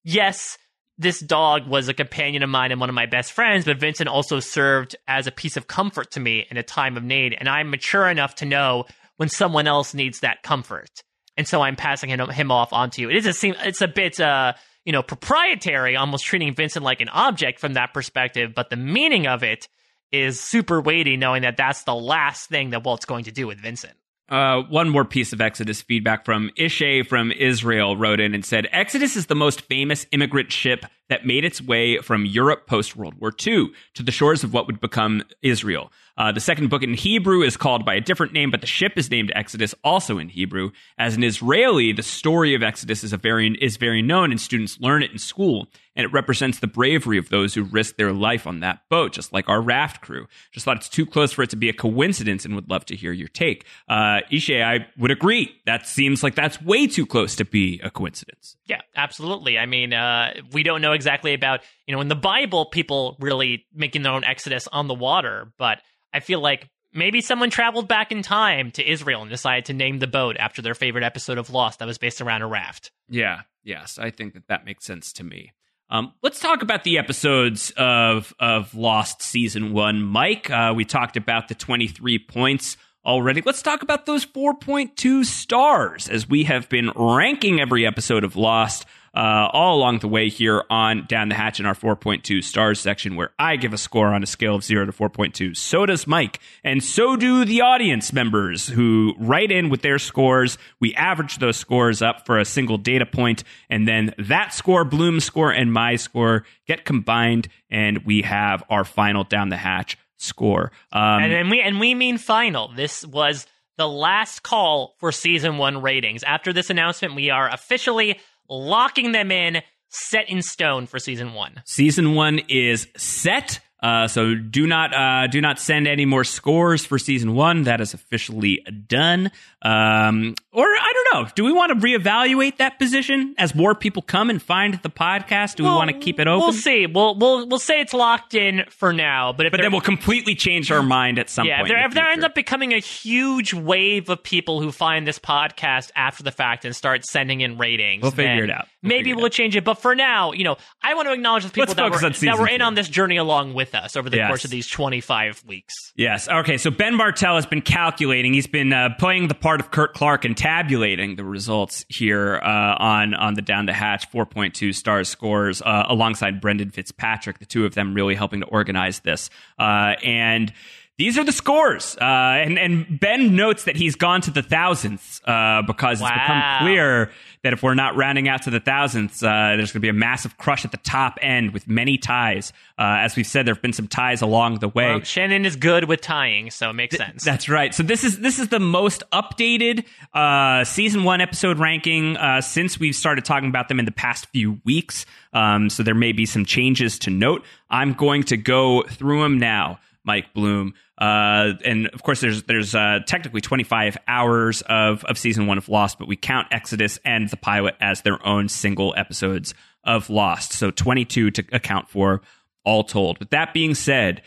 yes, 0.03 0.59
this 0.99 1.21
dog 1.21 1.69
was 1.69 1.89
a 1.89 1.95
companion 1.95 2.43
of 2.43 2.49
mine 2.51 2.73
and 2.73 2.81
one 2.81 2.89
of 2.89 2.95
my 2.95 3.07
best 3.07 3.31
friends, 3.33 3.65
but 3.65 3.79
Vincent 3.79 4.09
also 4.09 4.41
served 4.41 4.97
as 5.07 5.27
a 5.27 5.31
piece 5.31 5.57
of 5.57 5.69
comfort 5.69 6.11
to 6.13 6.21
me 6.21 6.47
in 6.51 6.57
a 6.57 6.63
time 6.65 6.97
of 6.97 7.05
need. 7.05 7.37
And 7.39 7.49
I'm 7.49 7.71
mature 7.71 8.09
enough 8.09 8.35
to 8.37 8.45
know 8.45 8.87
when 9.17 9.29
someone 9.29 9.67
else 9.69 9.95
needs 9.95 10.21
that 10.21 10.43
comfort. 10.43 10.91
And 11.37 11.47
so 11.47 11.61
I'm 11.61 11.77
passing 11.77 12.09
him, 12.11 12.29
him 12.31 12.51
off 12.51 12.73
onto 12.73 13.03
you. 13.03 13.11
It 13.11 13.25
is 13.25 13.45
a 13.45 13.69
it's 13.69 13.83
a 13.83 13.89
bit 13.89 14.19
uh 14.19 14.55
you 14.87 14.93
know 14.93 15.03
proprietary, 15.03 15.95
almost 15.97 16.25
treating 16.25 16.55
Vincent 16.55 16.85
like 16.85 17.01
an 17.03 17.11
object 17.11 17.61
from 17.61 17.75
that 17.75 17.93
perspective. 17.93 18.53
But 18.55 18.71
the 18.71 18.77
meaning 18.77 19.27
of 19.27 19.43
it 19.43 19.69
is 20.13 20.41
super 20.41 20.81
weighty, 20.81 21.17
knowing 21.17 21.43
that 21.43 21.57
that's 21.57 21.85
the 21.85 21.95
last 21.95 22.49
thing 22.49 22.71
that 22.71 22.85
Walt's 22.85 23.05
going 23.05 23.25
to 23.25 23.33
do 23.33 23.47
with 23.47 23.59
Vincent. 23.59 23.95
Uh, 24.29 24.63
one 24.63 24.89
more 24.89 25.05
piece 25.05 25.33
of 25.33 25.41
Exodus 25.41 25.83
feedback 25.83 26.25
from 26.25 26.51
Ishay 26.59 27.07
from 27.07 27.31
Israel 27.31 27.97
wrote 27.97 28.19
in 28.19 28.35
and 28.35 28.45
said 28.45 28.67
Exodus 28.73 29.15
is 29.15 29.27
the 29.27 29.37
most 29.37 29.61
famous 29.63 30.05
immigrant 30.11 30.51
ship 30.51 30.85
that 31.09 31.25
made 31.25 31.45
its 31.45 31.63
way 31.63 31.99
from 31.99 32.27
Europe 32.27 32.67
post 32.67 32.97
World 32.97 33.15
War 33.21 33.33
II 33.47 33.69
to 33.95 34.03
the 34.03 34.11
shores 34.11 34.43
of 34.43 34.53
what 34.53 34.67
would 34.67 34.81
become 34.81 35.23
Israel. 35.43 35.93
Uh, 36.19 36.33
the 36.33 36.41
second 36.41 36.71
book 36.71 36.83
in 36.83 36.95
Hebrew 36.95 37.43
is 37.43 37.57
called 37.57 37.85
by 37.85 37.95
a 37.95 38.01
different 38.01 38.33
name, 38.33 38.51
but 38.51 38.63
the 38.63 38.67
ship 38.67 38.95
is 38.97 39.13
named 39.13 39.31
Exodus, 39.37 39.77
also 39.85 40.19
in 40.19 40.29
Hebrew. 40.29 40.73
As 40.99 41.15
an 41.15 41.23
Israeli, 41.23 41.93
the 41.93 42.03
story 42.03 42.55
of 42.55 42.65
Exodus 42.65 43.05
is 43.05 43.13
very 43.13 43.57
is 43.61 43.77
very 43.77 44.03
known, 44.03 44.33
and 44.33 44.41
students 44.41 44.81
learn 44.81 45.05
it 45.05 45.13
in 45.13 45.19
school. 45.19 45.69
And 45.97 46.05
it 46.05 46.13
represents 46.13 46.61
the 46.61 46.67
bravery 46.67 47.19
of 47.19 47.31
those 47.31 47.55
who 47.55 47.65
risked 47.65 47.97
their 47.97 48.13
life 48.13 48.47
on 48.47 48.61
that 48.61 48.83
boat, 48.91 49.13
just 49.13 49.33
like 49.33 49.49
our 49.49 49.61
raft 49.61 50.03
crew. 50.03 50.27
Just 50.53 50.65
thought 50.65 50.77
it's 50.77 50.89
too 50.89 51.07
close 51.07 51.33
for 51.33 51.43
it 51.43 51.51
to 51.51 51.57
be 51.57 51.69
a 51.69 51.73
coincidence, 51.73 52.45
and 52.45 52.55
would 52.55 52.71
love 52.71 52.85
to 52.87 52.97
hear 52.97 53.13
your 53.13 53.29
take. 53.29 53.65
Uh, 53.89 54.21
Ishe, 54.31 54.63
I 54.63 54.87
would 54.99 55.11
agree. 55.11 55.53
That 55.65 55.87
seems 55.87 56.23
like 56.23 56.35
that's 56.35 56.61
way 56.63 56.87
too 56.87 57.07
close 57.07 57.35
to 57.37 57.45
be 57.45 57.81
a 57.83 57.91
coincidence. 57.91 58.57
Yeah, 58.67 58.83
absolutely. 58.95 59.59
I 59.59 59.67
mean, 59.67 59.93
uh, 59.93 60.35
we 60.53 60.63
don't 60.63 60.83
know 60.83 60.93
exactly 60.93 61.35
about, 61.35 61.61
you 61.87 61.95
know, 61.95 62.01
in 62.01 62.09
the 62.09 62.15
Bible, 62.15 62.67
people 62.67 63.17
really 63.19 63.65
making 63.75 64.03
their 64.03 64.13
own 64.13 64.25
exodus 64.25 64.69
on 64.69 64.89
the 64.89 64.95
water, 64.95 65.53
but 65.59 65.81
I 66.13 66.21
feel 66.21 66.41
like 66.41 66.69
maybe 66.93 67.21
someone 67.21 67.51
traveled 67.51 67.89
back 67.89 68.11
in 68.11 68.23
time 68.23 68.71
to 68.73 68.91
Israel 68.91 69.23
and 69.23 69.31
decided 69.31 69.67
to 69.67 69.73
name 69.73 69.99
the 69.99 70.07
boat 70.07 70.37
after 70.39 70.63
their 70.63 70.75
favorite 70.75 71.05
episode 71.05 71.39
of 71.39 71.51
Lost 71.51 71.79
that 71.79 71.87
was 71.87 71.99
based 71.99 72.21
around 72.21 72.43
a 72.43 72.47
raft. 72.47 72.91
Yeah, 73.09 73.43
yes, 73.63 73.99
I 73.99 74.11
think 74.11 74.35
that 74.35 74.49
that 74.49 74.65
makes 74.65 74.85
sense 74.85 75.13
to 75.15 75.25
me. 75.25 75.53
Um, 75.89 76.13
let's 76.23 76.41
talk 76.41 76.63
about 76.63 76.85
the 76.85 76.99
episodes 76.99 77.73
of 77.77 78.35
of 78.41 78.75
Lost 78.75 79.23
season 79.23 79.73
one, 79.73 80.03
Mike. 80.03 80.51
Uh, 80.51 80.73
we 80.75 80.85
talked 80.85 81.17
about 81.17 81.49
the 81.49 81.55
twenty 81.55 81.87
three 81.87 82.19
points 82.19 82.77
already. 83.05 83.41
Let's 83.41 83.63
talk 83.63 83.83
about 83.83 84.05
those 84.05 84.25
four 84.25 84.55
point 84.55 84.97
two 84.97 85.23
stars 85.23 86.09
as 86.09 86.29
we 86.29 86.45
have 86.45 86.69
been 86.69 86.91
ranking 86.97 87.61
every 87.61 87.87
episode 87.87 88.25
of 88.25 88.35
Lost. 88.35 88.85
Uh, 89.17 89.49
all 89.55 89.79
along 89.79 90.01
the 90.01 90.09
way 90.09 90.29
here 90.29 90.63
on 90.69 91.07
Down 91.09 91.31
the 91.31 91.35
Hatch 91.35 91.59
in 91.59 91.65
our 91.65 91.75
4.2 91.75 92.45
stars 92.45 92.79
section, 92.79 93.17
where 93.17 93.31
I 93.39 93.57
give 93.57 93.73
a 93.73 93.79
score 93.79 94.09
on 94.09 94.23
a 94.23 94.27
scale 94.27 94.57
of 94.57 94.63
0 94.63 94.85
to 94.85 94.93
4.2. 94.93 95.57
So 95.57 95.87
does 95.87 96.07
Mike. 96.07 96.39
And 96.63 96.85
so 96.85 97.17
do 97.17 97.47
the 97.47 97.63
audience 97.63 98.13
members 98.13 98.69
who 98.69 99.15
write 99.19 99.51
in 99.51 99.71
with 99.71 99.81
their 99.81 99.99
scores. 99.99 100.59
We 100.81 100.95
average 100.97 101.39
those 101.39 101.57
scores 101.57 102.03
up 102.03 102.27
for 102.27 102.39
a 102.39 102.45
single 102.45 102.77
data 102.77 103.07
point, 103.07 103.43
and 103.71 103.89
then 103.89 104.13
that 104.19 104.53
score, 104.53 104.85
Bloom's 104.85 105.25
score, 105.25 105.51
and 105.51 105.73
my 105.73 105.97
score 105.97 106.45
get 106.67 106.85
combined, 106.85 107.49
and 107.71 108.05
we 108.05 108.21
have 108.21 108.63
our 108.69 108.85
final 108.85 109.25
Down 109.25 109.49
the 109.49 109.57
Hatch 109.57 109.97
score. 110.19 110.73
Um, 110.93 111.23
and, 111.23 111.33
and 111.33 111.51
we 111.51 111.63
and 111.63 111.81
we 111.81 111.95
mean 111.95 112.19
final. 112.19 112.69
This 112.69 113.07
was 113.07 113.47
the 113.77 113.89
last 113.89 114.43
call 114.43 114.95
for 114.99 115.13
season 115.13 115.59
one 115.59 115.83
ratings. 115.83 116.23
After 116.23 116.53
this 116.53 116.71
announcement, 116.71 117.15
we 117.15 117.31
are 117.31 117.49
officially 117.49 118.19
locking 118.49 119.13
them 119.13 119.31
in, 119.31 119.63
set 119.89 120.29
in 120.29 120.43
stone 120.43 120.87
for 120.87 120.99
season 120.99 121.35
one. 121.35 121.63
Season 121.65 122.15
one 122.15 122.41
is 122.49 122.89
set. 122.97 123.61
Uh, 123.83 124.09
so 124.09 124.35
do 124.35 124.67
not 124.67 124.95
uh, 124.95 125.27
do 125.27 125.41
not 125.41 125.59
send 125.59 125.87
any 125.87 126.07
more 126.07 126.25
scores 126.25 126.87
for 126.87 126.99
season 126.99 127.35
one. 127.35 127.65
That 127.65 127.81
is 127.81 127.93
officially 127.93 128.65
done. 128.87 129.31
Um, 129.61 130.35
or 130.53 130.65
I 130.65 130.93
don't 130.95 131.23
know. 131.23 131.31
Do 131.35 131.45
we 131.45 131.53
want 131.53 131.79
to 131.79 131.87
reevaluate 131.87 132.57
that 132.57 132.79
position 132.79 133.35
as 133.37 133.55
more 133.55 133.75
people 133.75 134.01
come 134.01 134.31
and 134.31 134.41
find 134.41 134.81
the 134.83 134.89
podcast? 134.89 135.57
Do 135.57 135.65
we 135.65 135.71
want 135.71 135.91
to 135.91 135.99
keep 135.99 136.19
it 136.19 136.27
open? 136.27 136.41
We'll 136.41 136.53
see. 136.53 136.87
We'll 136.87 137.19
we'll 137.19 137.47
we'll 137.49 137.59
say 137.59 137.81
it's 137.81 137.93
locked 137.93 138.35
in 138.35 138.65
for 138.71 138.95
now. 138.95 139.33
But 139.33 139.47
if 139.47 139.53
but 139.53 139.61
then 139.61 139.73
we'll 139.73 139.83
completely 139.83 140.35
change 140.35 140.71
our 140.73 140.83
mind 140.83 141.19
at 141.19 141.29
some 141.29 141.47
yeah, 141.47 141.59
point. 141.59 141.69
there, 141.69 141.79
in 141.79 141.85
if 141.85 141.91
the 141.91 141.97
there 141.97 142.09
ends 142.09 142.25
up 142.25 142.35
becoming 142.35 142.73
a 142.73 142.79
huge 142.79 143.53
wave 143.53 144.09
of 144.09 144.23
people 144.23 144.63
who 144.63 144.73
find 144.73 145.07
this 145.07 145.19
podcast 145.19 145.91
after 145.95 146.23
the 146.23 146.33
fact 146.33 146.65
and 146.65 146.75
start 146.75 147.05
sending 147.05 147.43
in 147.43 147.59
ratings, 147.59 148.03
We'll 148.03 148.11
figure 148.11 148.45
it 148.45 148.51
out. 148.51 148.69
We'll 148.83 148.89
maybe 148.89 149.11
it 149.11 149.17
we'll 149.17 149.27
out. 149.27 149.33
change 149.33 149.55
it. 149.55 149.65
But 149.65 149.75
for 149.75 149.95
now, 149.95 150.33
you 150.33 150.45
know, 150.45 150.57
I 150.83 150.95
want 150.95 151.09
to 151.09 151.13
acknowledge 151.13 151.45
the 151.45 151.51
people 151.51 151.75
Let's 151.77 152.01
that 152.01 152.25
were, 152.25 152.27
that 152.27 152.39
were 152.39 152.49
in 152.49 152.63
on 152.63 152.75
this 152.75 152.89
journey 152.89 153.17
along 153.17 153.53
with 153.53 153.75
us 153.77 153.97
over 153.97 154.11
the 154.11 154.17
Yes. 154.17 154.29
course 154.29 154.45
of 154.45 154.51
these 154.51 154.67
25 154.69 155.43
weeks. 155.47 155.75
Yes. 155.97 156.29
Okay. 156.29 156.59
So 156.59 156.71
Ben 156.71 156.97
Bartel 156.97 157.37
has 157.37 157.47
been 157.47 157.63
calculating. 157.63 158.33
He's 158.35 158.47
been 158.47 158.73
uh, 158.73 158.91
playing 158.99 159.29
the 159.29 159.35
part 159.35 159.61
of 159.61 159.71
Kurt 159.71 159.95
Clark 159.95 160.25
and 160.25 160.37
tabulating 160.37 161.17
the 161.17 161.25
results 161.25 161.85
here 161.89 162.37
uh, 162.37 162.77
on 162.79 163.15
on 163.15 163.35
the 163.35 163.43
Down 163.43 163.67
the 163.67 163.73
Hatch 163.73 164.11
4.2 164.11 164.75
stars 164.75 165.09
scores 165.09 165.63
uh, 165.63 165.85
alongside 165.89 166.41
Brendan 166.41 166.71
Fitzpatrick. 166.71 167.39
The 167.39 167.47
two 167.47 167.65
of 167.67 167.75
them 167.75 167.95
really 167.95 168.15
helping 168.15 168.41
to 168.41 168.47
organize 168.47 169.01
this. 169.01 169.31
Uh, 169.59 169.95
and 170.05 170.53
these 170.99 171.19
are 171.19 171.25
the 171.25 171.33
scores. 171.33 171.97
Uh, 172.01 172.05
and 172.05 172.59
and 172.59 172.99
Ben 173.01 173.37
notes 173.37 173.65
that 173.65 173.77
he's 173.77 173.97
gone 173.97 174.23
to 174.23 174.31
the 174.31 174.43
thousandths 174.43 175.21
uh, 175.27 175.63
because 175.67 176.01
it's 176.01 176.11
become 176.11 176.43
clear 176.61 177.11
that 177.43 177.53
if 177.53 177.63
we're 177.63 177.75
not 177.75 177.97
rounding 177.97 178.29
out 178.29 178.43
to 178.43 178.51
the 178.51 178.61
thousandths, 178.61 179.23
uh, 179.23 179.55
there's 179.57 179.73
going 179.73 179.81
to 179.81 179.81
be 179.81 179.89
a 179.89 179.93
massive 179.93 180.39
crush 180.39 180.65
at 180.65 180.71
the 180.71 180.79
top 180.79 181.19
end 181.21 181.53
with 181.53 181.69
many 181.69 181.99
ties. 181.99 182.53
Uh, 182.79 183.05
as 183.05 183.15
we've 183.15 183.27
said, 183.27 183.47
there 183.47 183.55
have 183.55 183.63
been 183.63 183.75
some 183.75 183.87
ties 183.87 184.23
along 184.23 184.59
the 184.61 184.69
way. 184.69 184.91
Um, 184.91 185.03
Shannon 185.03 185.45
is 185.45 185.55
good 185.55 185.85
with 185.85 186.01
tying, 186.01 186.51
so 186.51 186.71
it 186.71 186.73
makes 186.73 186.97
sense. 186.97 187.23
That's 187.25 187.49
right. 187.49 187.75
So 187.75 187.83
this 187.83 188.03
is 188.03 188.21
this 188.21 188.39
is 188.39 188.49
the 188.49 188.61
most 188.61 189.03
updated 189.13 189.85
uh, 190.15 190.65
season 190.65 191.05
one 191.05 191.21
episode 191.21 191.59
ranking 191.59 192.17
uh, 192.17 192.41
since 192.41 192.81
we've 192.81 192.97
started 192.97 193.25
talking 193.25 193.51
about 193.51 193.69
them 193.69 193.79
in 193.79 193.85
the 193.85 193.93
past 193.93 194.27
few 194.29 194.61
weeks. 194.65 195.05
Um, 195.35 195.69
so 195.69 195.83
there 195.83 195.95
may 195.95 196.13
be 196.13 196.25
some 196.25 196.47
changes 196.47 196.99
to 197.01 197.11
note. 197.11 197.45
I'm 197.69 197.93
going 197.93 198.23
to 198.25 198.39
go 198.39 198.83
through 198.85 199.23
them 199.23 199.39
now. 199.39 199.79
Mike 200.07 200.33
Bloom, 200.33 200.75
uh, 200.99 201.53
and 201.65 201.89
of 201.89 202.03
course, 202.03 202.21
there's 202.21 202.45
there's 202.45 202.75
uh, 202.75 203.01
technically 203.07 203.41
25 203.41 203.99
hours 204.09 204.63
of 204.63 205.05
of 205.05 205.19
season 205.19 205.47
one 205.47 205.59
of 205.59 205.69
Lost, 205.69 205.99
but 205.99 206.09
we 206.09 206.17
count 206.17 206.49
Exodus 206.51 206.99
and 207.05 207.29
the 207.29 207.37
pilot 207.37 207.75
as 207.81 208.03
their 208.03 208.25
own 208.27 208.49
single 208.49 208.95
episodes 208.97 209.53
of 209.85 210.09
Lost. 210.09 210.53
So 210.53 210.71
22 210.71 211.33
to 211.33 211.45
account 211.53 211.89
for 211.89 212.23
all 212.65 212.85
told. 212.85 213.19
But 213.19 213.31
that 213.31 213.53
being 213.53 213.75
said, 213.75 214.23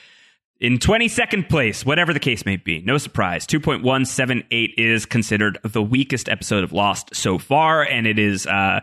in 0.60 0.78
22nd 0.78 1.48
place, 1.48 1.86
whatever 1.86 2.12
the 2.14 2.20
case 2.20 2.46
may 2.46 2.58
be, 2.58 2.82
no 2.82 2.98
surprise, 2.98 3.48
2.178 3.48 4.74
is 4.78 5.06
considered 5.06 5.58
the 5.64 5.82
weakest 5.82 6.28
episode 6.28 6.64
of 6.64 6.74
Lost 6.74 7.16
so 7.16 7.38
far, 7.38 7.84
and 7.84 8.06
it 8.06 8.20
is 8.20 8.46
uh, 8.46 8.50
uh, 8.52 8.82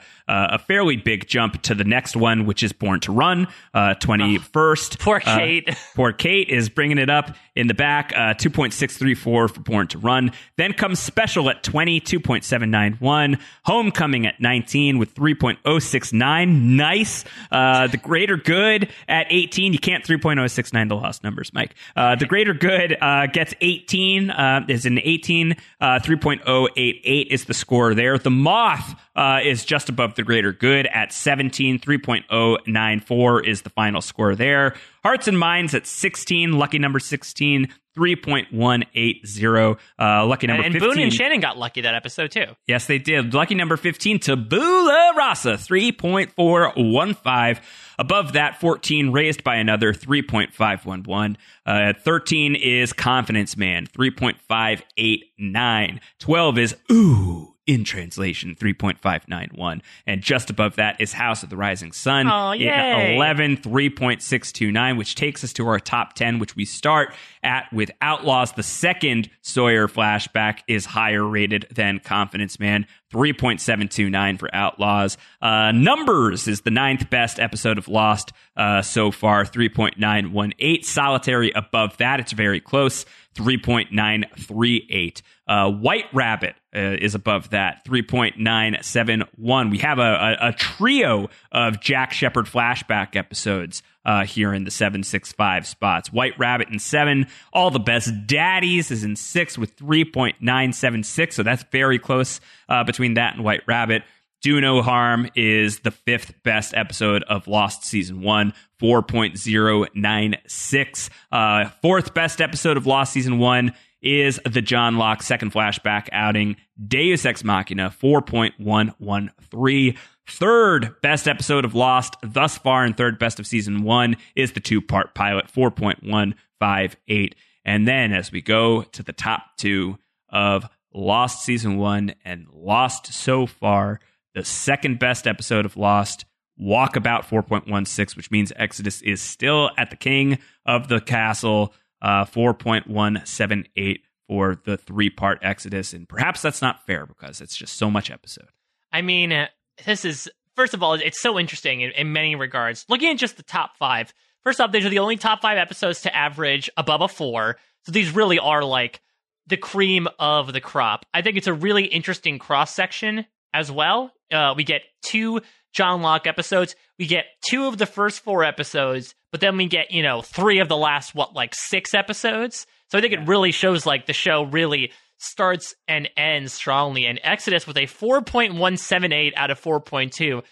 a 0.53 0.59
fairly 0.59 0.97
big 0.97 1.27
jump 1.29 1.61
to 1.63 1.75
the 1.75 1.85
next 1.85 2.17
one, 2.17 2.47
which 2.47 2.63
is 2.63 2.73
Born 2.73 3.01
to 3.01 3.13
Run, 3.13 3.47
uh, 3.75 3.95
21st. 4.01 4.99
Poor 4.99 5.21
Uh, 5.25 5.37
Kate. 5.37 5.77
poor 5.95 6.13
Kate 6.13 6.49
is 6.49 6.69
bringing 6.69 6.99
it 6.99 7.11
up 7.11 7.37
in 7.57 7.67
the 7.67 7.75
back, 7.75 8.13
uh, 8.15 8.35
2.634 8.35 9.17
for 9.17 9.49
Born 9.61 9.89
to 9.89 9.99
Run. 9.99 10.33
Then 10.57 10.73
comes 10.73 11.01
Special 11.01 11.49
at 11.51 11.63
20, 11.63 12.01
2.791. 12.01 13.41
Homecoming 13.65 14.27
at 14.27 14.41
19 14.41 14.99
with 14.99 15.15
3.069. 15.15 16.77
Nice. 16.77 17.25
Uh, 17.51 17.87
the 17.87 17.97
Greater 17.97 18.37
Good 18.37 18.91
at 19.09 19.27
18. 19.31 19.73
You 19.73 19.79
can't 19.79 20.05
3.069 20.05 20.89
the 20.89 20.95
lost 20.95 21.25
numbers, 21.25 21.53
Mike. 21.55 21.75
Uh, 21.97 22.15
the 22.17 22.27
Greater 22.27 22.55
Good 22.55 22.97
uh, 23.01 23.27
gets 23.27 23.55
18, 23.61 24.31
uh, 24.31 24.67
is 24.69 24.85
an 24.85 24.99
18. 25.03 25.57
Uh, 25.81 25.99
3.088 26.01 27.27
is 27.29 27.47
the 27.47 27.55
score 27.55 27.95
there. 27.95 28.19
The 28.19 28.31
Moth 28.31 28.95
uh, 29.17 29.41
is 29.43 29.65
just 29.65 29.89
above 29.89 30.15
the 30.15 30.23
Greater 30.23 30.53
Good 30.53 30.87
at 30.87 31.13
17. 31.13 31.81
3.094 31.81 33.47
is 33.47 33.63
the 33.63 33.71
final 33.71 34.01
score 34.01 34.37
there. 34.37 34.77
Hearts 35.03 35.27
and 35.27 35.39
Minds 35.39 35.75
at 35.75 35.87
16. 35.87 36.53
Lucky 36.53 36.79
number 36.79 36.99
16. 36.99 37.69
3.180. 37.97 39.79
Uh, 39.99 40.27
lucky 40.27 40.47
number 40.47 40.63
and 40.63 40.75
15. 40.75 40.91
Boone 40.91 40.99
and 41.03 41.15
Shannon 41.15 41.41
got 41.41 41.57
lucky 41.57 41.81
that 41.81 41.95
episode 41.95 42.31
too. 42.31 42.45
Yes, 42.67 42.87
they 42.87 42.99
did. 42.99 43.33
Lucky 43.33 43.55
number 43.55 43.79
15, 43.79 44.19
Tabula 44.19 45.15
Rasa, 45.17 45.55
3.415. 45.55 47.59
Above 47.99 48.35
that, 48.35 48.61
14 48.61 49.13
raised 49.13 49.43
by 49.43 49.57
another, 49.57 49.95
3.511. 49.95 51.37
Uh, 51.65 51.95
13 51.99 52.55
is 52.55 52.93
Confidence 52.93 53.57
Man, 53.57 53.87
3.589. 53.87 56.01
12 56.19 56.59
is 56.59 56.77
Ooh. 56.93 57.56
In 57.67 57.83
translation, 57.83 58.55
3.591. 58.55 59.81
And 60.07 60.23
just 60.23 60.51
above 60.51 60.77
that 60.77 61.01
is 61.01 61.13
House 61.13 61.43
of 61.43 61.51
the 61.51 61.57
Rising 61.57 61.91
Sun. 61.91 62.29
Oh, 62.29 62.53
yay. 62.53 63.17
11, 63.17 63.57
3.629, 63.57 64.97
which 64.97 65.17
takes 65.17 65.43
us 65.43 65.53
to 65.55 65.67
our 65.67 65.81
top 65.81 66.13
10, 66.15 66.39
which 66.39 66.55
we 66.55 66.65
start 66.65 67.13
at 67.43 67.73
with 67.73 67.91
Outlaws. 68.01 68.53
The 68.53 68.63
second 68.63 69.31
Sawyer 69.43 69.89
flashback 69.89 70.61
is 70.69 70.87
higher 70.87 71.25
rated 71.25 71.67
than 71.75 71.99
Confidence 71.99 72.61
Man, 72.61 72.87
3.729 73.13 74.39
for 74.39 74.55
Outlaws. 74.55 75.17
Uh, 75.43 75.73
Numbers 75.73 76.47
is 76.47 76.61
the 76.61 76.71
ninth 76.71 77.11
best 77.11 77.41
episode 77.41 77.79
of 77.79 77.89
Lost 77.89 78.33
uh, 78.57 78.83
so 78.83 79.11
far, 79.11 79.45
3.918. 79.45 80.85
Solitary 80.85 81.51
above 81.53 81.97
that, 81.97 82.21
it's 82.21 82.33
very 82.33 82.61
close, 82.61 83.07
3.938. 83.37 85.23
Uh, 85.47 85.71
White 85.71 86.07
Rabbit 86.13 86.57
uh, 86.75 86.97
is 87.01 87.15
above 87.15 87.51
that, 87.51 87.85
3.971. 87.85 89.71
We 89.71 89.79
have 89.79 89.99
a, 89.99 90.03
a, 90.03 90.49
a 90.49 90.53
trio 90.53 91.29
of 91.53 91.81
Jack 91.81 92.13
Shephard 92.13 92.47
flashback 92.47 93.15
episodes 93.15 93.83
uh, 94.05 94.25
here 94.25 94.53
in 94.53 94.65
the 94.65 94.71
765 94.71 95.67
spots. 95.67 96.13
White 96.13 96.39
Rabbit 96.39 96.69
in 96.71 96.79
seven. 96.79 97.27
All 97.53 97.71
the 97.71 97.79
Best 97.79 98.11
Daddies 98.27 98.91
is 98.91 99.05
in 99.05 99.17
six 99.17 99.59
with 99.59 99.77
3.976. 99.77 101.33
So 101.33 101.43
that's 101.43 101.65
very 101.71 101.99
close 101.99 102.41
uh, 102.69 102.85
between 102.85 103.15
that 103.15 103.35
and 103.35 103.45
White 103.45 103.63
Rabbit. 103.67 104.03
Do 104.47 104.61
No 104.61 104.81
Harm 104.81 105.29
is 105.35 105.81
the 105.81 105.91
fifth 105.91 106.41
best 106.45 106.73
episode 106.73 107.25
of 107.25 107.49
Lost 107.49 107.85
Season 107.85 108.23
1, 108.23 108.53
4.096. 108.81 111.11
Uh, 111.33 111.69
fourth 111.83 112.15
best 112.15 112.41
episode 112.41 112.77
of 112.77 112.87
Lost 112.87 113.13
Season 113.13 113.41
1 113.41 113.73
is 114.03 114.41
the 114.49 114.63
John 114.63 114.99
Locke 114.99 115.25
second 115.25 115.53
flashback 115.53 116.07
outing, 116.13 116.55
Deus 116.87 117.27
Ex 117.27 117.43
Machina, 117.43 117.93
4.113. 118.01 119.99
Third 120.29 120.95
best 121.03 121.27
episode 121.27 121.65
of 121.65 121.75
Lost 121.75 122.15
thus 122.23 122.57
far, 122.57 122.85
and 122.85 122.97
third 122.97 123.19
best 123.19 123.41
of 123.41 123.49
Season 123.49 123.83
1 123.83 124.17
is 124.37 124.53
the 124.53 124.61
two 124.61 124.81
part 124.81 125.13
pilot, 125.17 125.53
4.158. 125.53 127.33
And 127.65 127.89
then 127.89 128.13
as 128.13 128.31
we 128.31 128.43
go 128.43 128.83
to 128.83 129.03
the 129.03 129.13
top 129.13 129.57
two 129.57 129.99
of 130.29 130.69
Lost 130.95 131.45
Season 131.45 131.79
1 131.79 132.15
and 132.25 132.47
Lost 132.53 133.13
so 133.13 133.47
far, 133.47 133.99
the 134.37 134.45
second 134.45 134.99
best 134.99 135.27
episode 135.27 135.65
of 135.65 135.79
Lost, 135.79 136.27
Walkabout 136.61 137.25
4.16, 137.25 138.17
which 138.17 138.31
means 138.31 138.53
Exodus 138.57 139.01
is 139.01 139.23
still 139.23 139.71
at 139.79 139.89
the 139.89 139.97
king 139.97 140.39
of 140.67 140.89
the 140.89 141.01
castle, 141.01 141.73
uh, 142.03 142.27
4.178 142.27 144.01
for 144.29 144.61
the 144.63 144.77
three 144.77 145.09
part 145.09 145.39
Exodus. 145.41 145.95
And 145.95 146.07
perhaps 146.07 146.43
that's 146.43 146.61
not 146.61 146.85
fair 146.85 147.07
because 147.07 147.41
it's 147.41 147.57
just 147.57 147.79
so 147.79 147.91
much 147.91 148.11
episode. 148.11 148.49
I 148.93 149.01
mean, 149.01 149.33
uh, 149.33 149.47
this 149.87 150.05
is 150.05 150.29
first 150.55 150.75
of 150.75 150.83
all, 150.83 150.93
it's 150.93 151.21
so 151.21 151.39
interesting 151.39 151.81
in, 151.81 151.93
in 151.93 152.13
many 152.13 152.35
regards. 152.35 152.85
Looking 152.91 153.13
at 153.13 153.17
just 153.17 153.39
the 153.39 153.43
top 153.43 153.79
five, 153.79 154.13
first 154.45 154.61
off, 154.61 154.71
these 154.71 154.85
are 154.85 154.91
the 154.91 154.99
only 154.99 155.17
top 155.17 155.41
five 155.41 155.57
episodes 155.57 156.03
to 156.03 156.15
average 156.15 156.69
above 156.77 157.01
a 157.01 157.09
four. 157.09 157.57
So 157.85 157.93
these 157.93 158.15
really 158.15 158.39
are 158.39 158.63
like 158.63 159.01
the 159.47 159.57
cream 159.57 160.09
of 160.19 160.53
the 160.53 160.61
crop. 160.61 161.07
I 161.15 161.23
think 161.23 161.39
it's 161.39 161.47
a 161.47 161.55
really 161.55 161.87
interesting 161.87 162.39
cross 162.39 162.75
section 162.75 163.25
as 163.55 163.73
well. 163.73 164.13
Uh, 164.33 164.55
we 164.57 164.65
get 164.65 164.83
two 165.05 165.41
John 165.75 166.03
Locke 166.03 166.27
episodes. 166.27 166.75
We 166.99 167.07
get 167.07 167.27
two 167.49 167.67
of 167.67 167.79
the 167.79 167.87
first 167.87 168.21
four 168.25 168.45
episodes, 168.45 169.15
but 169.31 169.41
then 169.41 169.57
we 169.57 169.67
get, 169.67 169.91
you 169.91 170.03
know, 170.03 170.23
three 170.23 170.59
of 170.61 170.69
the 170.69 170.77
last, 170.77 171.15
what, 171.15 171.35
like 171.35 171.55
six 171.55 171.95
episodes? 171.95 172.67
So 172.91 172.99
I 172.99 173.01
think 173.01 173.13
it 173.13 173.27
really 173.27 173.53
shows 173.53 173.85
like 173.85 174.07
the 174.07 174.13
show 174.13 174.45
really 174.45 174.93
starts 175.19 175.75
and 175.89 176.09
ends 176.17 176.53
strongly. 176.53 177.07
And 177.07 177.21
Exodus 177.23 177.67
with 177.67 177.77
a 177.77 177.87
4.178 177.87 179.33
out 179.37 179.51
of 179.51 179.61
4.2. 179.61 180.43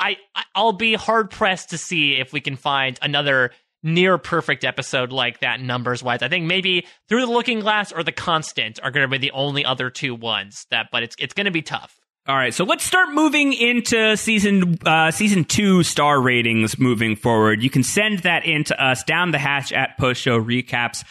I, 0.00 0.16
I- 0.34 0.44
I'll 0.54 0.72
be 0.72 0.94
hard 0.94 1.30
pressed 1.30 1.70
to 1.70 1.78
see 1.78 2.16
if 2.20 2.32
we 2.32 2.40
can 2.40 2.56
find 2.56 2.98
another 3.02 3.50
near 3.84 4.16
perfect 4.18 4.64
episode 4.64 5.10
like 5.12 5.40
that 5.40 5.60
numbers 5.60 6.02
wise. 6.02 6.22
I 6.22 6.28
think 6.28 6.46
maybe 6.46 6.86
Through 7.08 7.26
the 7.26 7.32
Looking 7.32 7.60
Glass 7.60 7.92
or 7.92 8.02
The 8.04 8.12
Constant 8.12 8.78
are 8.82 8.90
going 8.90 9.02
to 9.04 9.08
be 9.08 9.18
the 9.18 9.32
only 9.32 9.64
other 9.64 9.90
two 9.90 10.14
ones 10.14 10.66
that, 10.70 10.88
but 10.92 11.02
it's 11.02 11.16
it's 11.18 11.34
going 11.34 11.46
to 11.46 11.50
be 11.50 11.62
tough. 11.62 11.98
All 12.24 12.36
right, 12.36 12.54
so 12.54 12.62
let's 12.62 12.84
start 12.84 13.12
moving 13.12 13.52
into 13.52 14.16
season 14.16 14.78
uh, 14.86 15.10
season 15.10 15.44
two 15.44 15.82
star 15.82 16.20
ratings 16.20 16.78
moving 16.78 17.16
forward. 17.16 17.64
You 17.64 17.70
can 17.70 17.82
send 17.82 18.20
that 18.20 18.44
in 18.44 18.62
to 18.64 18.80
us 18.80 19.02
down 19.02 19.32
the 19.32 19.38
hatch 19.38 19.72
at 19.72 19.98
postshowrecaps.com 19.98 21.04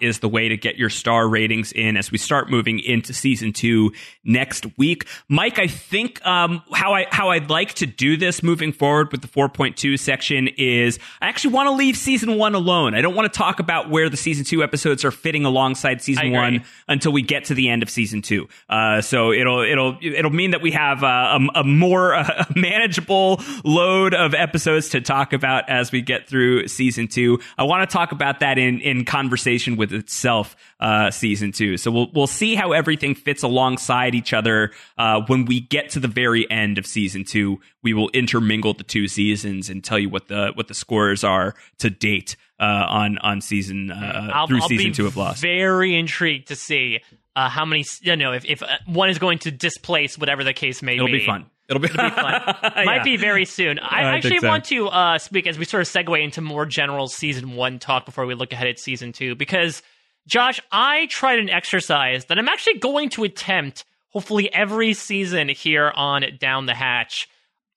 is 0.00 0.20
the 0.20 0.28
way 0.28 0.48
to 0.48 0.56
get 0.56 0.76
your 0.76 0.90
star 0.90 1.28
ratings 1.28 1.72
in 1.72 1.96
as 1.96 2.10
we 2.10 2.18
start 2.18 2.50
moving 2.50 2.78
into 2.80 3.12
season 3.12 3.52
two 3.52 3.92
next 4.24 4.66
week. 4.78 5.06
Mike, 5.28 5.58
I 5.58 5.66
think 5.66 6.24
um, 6.26 6.62
how 6.72 6.94
I 6.94 7.06
how 7.10 7.30
I'd 7.30 7.50
like 7.50 7.74
to 7.74 7.86
do 7.86 8.16
this 8.16 8.42
moving 8.42 8.72
forward 8.72 9.10
with 9.12 9.22
the 9.22 9.28
4.2 9.28 9.98
section 9.98 10.48
is 10.56 10.98
I 11.20 11.28
actually 11.28 11.54
want 11.54 11.68
to 11.68 11.72
leave 11.72 11.96
season 11.96 12.38
one 12.38 12.54
alone. 12.54 12.94
I 12.94 13.00
don't 13.00 13.14
want 13.14 13.32
to 13.32 13.36
talk 13.36 13.60
about 13.60 13.90
where 13.90 14.08
the 14.08 14.16
season 14.16 14.44
two 14.44 14.62
episodes 14.62 15.04
are 15.04 15.10
fitting 15.10 15.44
alongside 15.44 16.00
season 16.02 16.32
one 16.32 16.64
until 16.86 17.12
we 17.12 17.22
get 17.22 17.44
to 17.46 17.54
the 17.54 17.68
end 17.68 17.82
of 17.82 17.90
season 17.90 18.22
two. 18.22 18.48
Uh, 18.68 19.00
so 19.00 19.32
it'll 19.32 19.62
it'll 19.62 19.98
it'll 20.02 20.30
mean 20.30 20.52
that 20.52 20.62
we 20.62 20.70
have 20.70 21.02
uh, 21.02 21.38
a, 21.54 21.60
a 21.60 21.64
more 21.64 22.14
uh, 22.14 22.44
manageable 22.54 23.40
load 23.64 24.14
of 24.14 24.34
episodes 24.34 24.90
to 24.90 25.00
talk 25.00 25.32
about 25.32 25.68
as 25.68 25.92
we 25.92 26.02
get 26.02 26.28
through 26.28 26.68
season 26.68 27.08
two. 27.08 27.38
I 27.56 27.64
want 27.64 27.88
to 27.88 27.92
talk 27.92 28.12
about 28.12 28.40
that 28.40 28.58
in 28.58 28.80
in 28.80 29.04
conversation 29.18 29.76
with 29.76 29.92
itself. 29.92 30.56
Uh, 30.80 31.10
season 31.10 31.50
two. 31.50 31.76
So 31.76 31.90
we'll 31.90 32.10
we'll 32.14 32.26
see 32.28 32.54
how 32.54 32.72
everything 32.72 33.16
fits 33.16 33.42
alongside 33.42 34.14
each 34.14 34.32
other. 34.32 34.70
Uh, 34.96 35.22
when 35.26 35.44
we 35.44 35.60
get 35.60 35.90
to 35.90 36.00
the 36.00 36.08
very 36.08 36.48
end 36.50 36.78
of 36.78 36.86
season 36.86 37.24
two, 37.24 37.60
we 37.82 37.94
will 37.94 38.10
intermingle 38.10 38.74
the 38.74 38.84
two 38.84 39.08
seasons 39.08 39.68
and 39.70 39.82
tell 39.82 39.98
you 39.98 40.08
what 40.08 40.28
the 40.28 40.52
what 40.54 40.68
the 40.68 40.74
scores 40.74 41.24
are 41.24 41.54
to 41.78 41.90
date 41.90 42.36
uh, 42.60 42.86
on 42.88 43.18
on 43.18 43.40
season 43.40 43.90
uh, 43.90 44.44
through 44.46 44.60
I'll 44.60 44.68
season 44.68 44.92
two 44.92 45.06
of 45.06 45.16
Lost. 45.16 45.42
Very 45.42 45.96
intrigued 45.96 46.48
to 46.48 46.56
see 46.56 47.00
uh, 47.34 47.48
how 47.48 47.64
many 47.64 47.84
you 48.02 48.16
know 48.16 48.32
if 48.32 48.44
if 48.44 48.62
uh, 48.62 48.66
one 48.86 49.10
is 49.10 49.18
going 49.18 49.40
to 49.40 49.50
displace 49.50 50.16
whatever 50.16 50.44
the 50.44 50.52
case 50.52 50.82
may 50.82 50.92
be. 50.92 50.96
It'll 50.96 51.06
be. 51.06 51.18
be 51.18 51.26
fun. 51.26 51.46
It'll 51.68 51.80
be, 51.80 51.88
It'll 51.88 52.04
be 52.04 52.10
fun. 52.10 52.42
Might 52.86 53.04
be 53.04 53.16
very 53.16 53.44
soon. 53.44 53.78
I, 53.78 54.00
I 54.00 54.16
actually 54.16 54.38
so. 54.38 54.48
want 54.48 54.64
to 54.66 54.88
uh, 54.88 55.18
speak 55.18 55.46
as 55.46 55.58
we 55.58 55.64
sort 55.64 55.82
of 55.82 55.88
segue 55.88 56.22
into 56.22 56.40
more 56.40 56.64
general 56.64 57.08
season 57.08 57.56
one 57.56 57.78
talk 57.78 58.06
before 58.06 58.24
we 58.26 58.34
look 58.34 58.52
ahead 58.52 58.68
at 58.68 58.78
season 58.78 59.12
two, 59.12 59.34
because 59.34 59.82
Josh, 60.26 60.60
I 60.72 61.06
tried 61.06 61.38
an 61.38 61.50
exercise 61.50 62.26
that 62.26 62.38
I'm 62.38 62.48
actually 62.48 62.78
going 62.78 63.10
to 63.10 63.24
attempt 63.24 63.84
hopefully 64.10 64.52
every 64.52 64.94
season 64.94 65.48
here 65.48 65.92
on 65.94 66.24
Down 66.38 66.66
the 66.66 66.74
Hatch. 66.74 67.28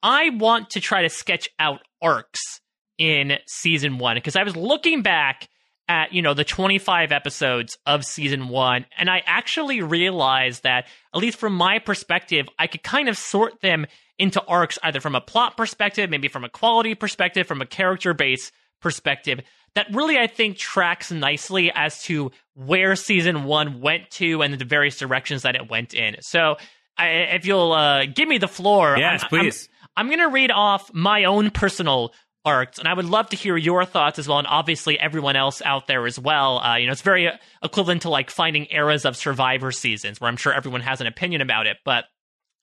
I 0.03 0.29
want 0.29 0.71
to 0.71 0.79
try 0.79 1.03
to 1.03 1.09
sketch 1.09 1.49
out 1.59 1.81
arcs 2.01 2.61
in 2.97 3.37
season 3.47 3.97
one 3.97 4.15
because 4.15 4.35
I 4.35 4.43
was 4.43 4.55
looking 4.55 5.01
back 5.01 5.49
at 5.87 6.13
you 6.13 6.21
know 6.21 6.33
the 6.33 6.43
25 6.43 7.11
episodes 7.11 7.77
of 7.85 8.03
season 8.05 8.47
one 8.47 8.85
and 8.97 9.09
i 9.09 9.21
actually 9.25 9.81
realized 9.81 10.63
that 10.63 10.85
at 11.13 11.19
least 11.21 11.37
from 11.37 11.53
my 11.53 11.79
perspective 11.79 12.47
i 12.59 12.67
could 12.67 12.83
kind 12.83 13.09
of 13.09 13.17
sort 13.17 13.59
them 13.61 13.85
into 14.19 14.41
arcs 14.45 14.77
either 14.83 14.99
from 15.01 15.15
a 15.15 15.21
plot 15.21 15.57
perspective 15.57 16.09
maybe 16.09 16.27
from 16.27 16.43
a 16.43 16.49
quality 16.49 16.93
perspective 16.95 17.47
from 17.47 17.61
a 17.61 17.65
character 17.65 18.13
base 18.13 18.51
perspective 18.81 19.39
that 19.75 19.87
really 19.93 20.17
i 20.17 20.27
think 20.27 20.57
tracks 20.57 21.11
nicely 21.11 21.71
as 21.73 22.01
to 22.03 22.31
where 22.53 22.95
season 22.95 23.43
one 23.45 23.81
went 23.81 24.09
to 24.11 24.41
and 24.41 24.53
the 24.53 24.65
various 24.65 24.97
directions 24.97 25.41
that 25.43 25.55
it 25.55 25.69
went 25.69 25.93
in 25.93 26.15
so 26.21 26.55
I, 26.97 27.07
if 27.07 27.45
you'll 27.45 27.71
uh, 27.71 28.05
give 28.05 28.27
me 28.27 28.37
the 28.37 28.49
floor 28.49 28.95
Yes, 28.97 29.23
I'm- 29.23 29.29
please. 29.29 29.69
I'm, 29.95 30.07
I'm 30.07 30.07
going 30.07 30.19
to 30.19 30.33
read 30.33 30.51
off 30.51 30.93
my 30.93 31.23
own 31.23 31.49
personal 31.51 32.13
arcs, 32.45 32.79
and 32.79 32.87
I 32.87 32.93
would 32.93 33.05
love 33.05 33.29
to 33.29 33.35
hear 33.35 33.57
your 33.57 33.85
thoughts 33.85 34.19
as 34.19 34.27
well, 34.27 34.39
and 34.39 34.47
obviously 34.47 34.99
everyone 34.99 35.35
else 35.35 35.61
out 35.63 35.87
there 35.87 36.05
as 36.05 36.19
well. 36.19 36.59
Uh, 36.59 36.77
you 36.77 36.87
know, 36.87 36.91
it's 36.91 37.01
very 37.01 37.29
equivalent 37.63 38.03
to 38.03 38.09
like 38.09 38.29
finding 38.29 38.67
eras 38.71 39.05
of 39.05 39.15
Survivor 39.15 39.71
seasons, 39.71 40.19
where 40.19 40.29
I'm 40.29 40.37
sure 40.37 40.53
everyone 40.53 40.81
has 40.81 41.01
an 41.01 41.07
opinion 41.07 41.41
about 41.41 41.67
it. 41.67 41.77
But 41.85 42.05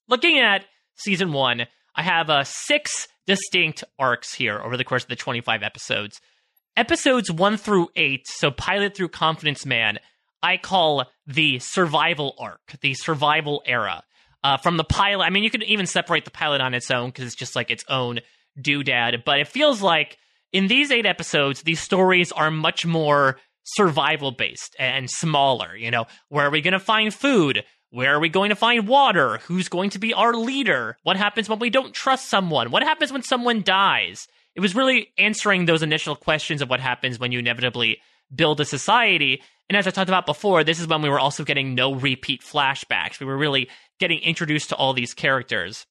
looking 0.08 0.38
at 0.38 0.64
season 0.96 1.32
one, 1.32 1.66
I 1.94 2.02
have 2.02 2.30
uh, 2.30 2.44
six 2.44 3.08
distinct 3.26 3.84
arcs 3.98 4.32
here 4.32 4.58
over 4.58 4.76
the 4.76 4.84
course 4.84 5.02
of 5.02 5.08
the 5.08 5.16
25 5.16 5.62
episodes. 5.62 6.20
Episodes 6.76 7.30
one 7.30 7.56
through 7.56 7.88
eight, 7.96 8.26
so 8.26 8.50
pilot 8.50 8.96
through 8.96 9.08
Confidence 9.08 9.66
Man, 9.66 9.98
I 10.42 10.56
call 10.56 11.06
the 11.26 11.58
survival 11.58 12.34
arc, 12.38 12.60
the 12.80 12.94
survival 12.94 13.62
era. 13.66 14.04
Uh, 14.44 14.56
from 14.56 14.76
the 14.76 14.84
pilot, 14.84 15.24
I 15.24 15.30
mean, 15.30 15.42
you 15.42 15.50
could 15.50 15.64
even 15.64 15.86
separate 15.86 16.24
the 16.24 16.30
pilot 16.30 16.60
on 16.60 16.74
its 16.74 16.90
own 16.90 17.08
because 17.08 17.26
it's 17.26 17.34
just 17.34 17.56
like 17.56 17.70
its 17.70 17.84
own 17.88 18.20
doodad, 18.60 19.24
but 19.24 19.40
it 19.40 19.48
feels 19.48 19.82
like 19.82 20.18
in 20.52 20.68
these 20.68 20.90
eight 20.90 21.06
episodes, 21.06 21.62
these 21.62 21.80
stories 21.80 22.32
are 22.32 22.50
much 22.50 22.86
more 22.86 23.38
survival 23.64 24.30
based 24.30 24.74
and 24.78 25.10
smaller. 25.10 25.76
You 25.76 25.90
know, 25.90 26.06
where 26.28 26.46
are 26.46 26.50
we 26.50 26.62
going 26.62 26.72
to 26.72 26.78
find 26.78 27.12
food? 27.12 27.64
Where 27.90 28.14
are 28.14 28.20
we 28.20 28.28
going 28.28 28.50
to 28.50 28.56
find 28.56 28.86
water? 28.86 29.38
Who's 29.44 29.68
going 29.68 29.90
to 29.90 29.98
be 29.98 30.12
our 30.12 30.34
leader? 30.34 30.96
What 31.02 31.16
happens 31.16 31.48
when 31.48 31.58
we 31.58 31.70
don't 31.70 31.94
trust 31.94 32.28
someone? 32.28 32.70
What 32.70 32.82
happens 32.82 33.12
when 33.12 33.22
someone 33.22 33.62
dies? 33.62 34.26
It 34.54 34.60
was 34.60 34.74
really 34.74 35.08
answering 35.16 35.64
those 35.64 35.82
initial 35.82 36.16
questions 36.16 36.60
of 36.60 36.68
what 36.68 36.80
happens 36.80 37.18
when 37.18 37.32
you 37.32 37.38
inevitably 37.38 37.98
build 38.34 38.60
a 38.60 38.64
society. 38.64 39.42
And 39.68 39.76
as 39.76 39.86
I 39.86 39.90
talked 39.90 40.10
about 40.10 40.26
before, 40.26 40.64
this 40.64 40.80
is 40.80 40.86
when 40.86 41.00
we 41.02 41.08
were 41.08 41.20
also 41.20 41.44
getting 41.44 41.74
no 41.74 41.94
repeat 41.94 42.42
flashbacks. 42.42 43.20
We 43.20 43.26
were 43.26 43.38
really 43.38 43.68
getting 44.00 44.20
introduced 44.20 44.70
to 44.70 44.76
all 44.76 44.92
these 44.92 45.14
characters. 45.14 45.86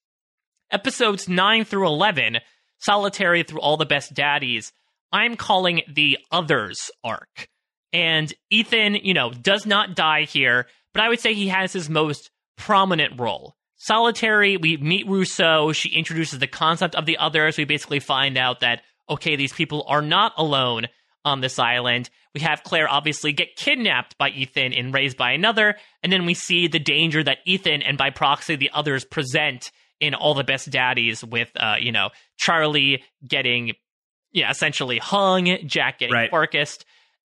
Episodes 0.71 1.29
9 1.29 1.63
through 1.63 1.87
11, 1.87 2.39
Solitary 2.79 3.43
through 3.43 3.61
all 3.61 3.77
the 3.77 3.85
best 3.85 4.13
daddies, 4.13 4.71
I'm 5.11 5.35
calling 5.35 5.81
the 5.87 6.17
Others 6.31 6.91
arc. 7.03 7.49
And 7.93 8.33
Ethan, 8.49 8.95
you 8.95 9.13
know, 9.13 9.31
does 9.31 9.65
not 9.65 9.95
die 9.95 10.23
here, 10.23 10.67
but 10.93 11.01
I 11.01 11.09
would 11.09 11.19
say 11.19 11.33
he 11.33 11.47
has 11.47 11.73
his 11.73 11.89
most 11.89 12.29
prominent 12.57 13.19
role. 13.19 13.55
Solitary, 13.77 14.57
we 14.57 14.77
meet 14.77 15.07
Rousseau. 15.07 15.71
She 15.71 15.89
introduces 15.89 16.39
the 16.39 16.47
concept 16.47 16.95
of 16.95 17.05
the 17.05 17.17
others. 17.17 17.57
We 17.57 17.65
basically 17.65 17.99
find 17.99 18.37
out 18.37 18.59
that, 18.61 18.81
okay, 19.09 19.35
these 19.35 19.53
people 19.53 19.85
are 19.87 20.01
not 20.01 20.33
alone 20.37 20.87
on 21.23 21.41
this 21.41 21.59
island. 21.59 22.09
We 22.33 22.41
have 22.41 22.63
Claire 22.63 22.89
obviously 22.89 23.31
get 23.33 23.55
kidnapped 23.55 24.17
by 24.17 24.29
Ethan 24.29 24.73
and 24.73 24.93
raised 24.93 25.17
by 25.17 25.31
another. 25.31 25.75
And 26.01 26.11
then 26.11 26.25
we 26.25 26.33
see 26.33 26.67
the 26.67 26.79
danger 26.79 27.23
that 27.23 27.39
Ethan 27.45 27.81
and 27.83 27.97
by 27.97 28.09
proxy 28.09 28.55
the 28.55 28.71
others 28.73 29.05
present 29.05 29.71
in 29.99 30.13
All 30.13 30.33
the 30.33 30.43
Best 30.43 30.69
Daddies 30.69 31.23
with, 31.23 31.51
uh, 31.55 31.75
you 31.79 31.91
know, 31.91 32.09
Charlie 32.37 33.03
getting, 33.27 33.73
yeah, 34.31 34.51
essentially 34.51 34.97
hung, 34.97 35.57
Jack 35.67 35.99
getting 35.99 36.13
Right. 36.13 36.31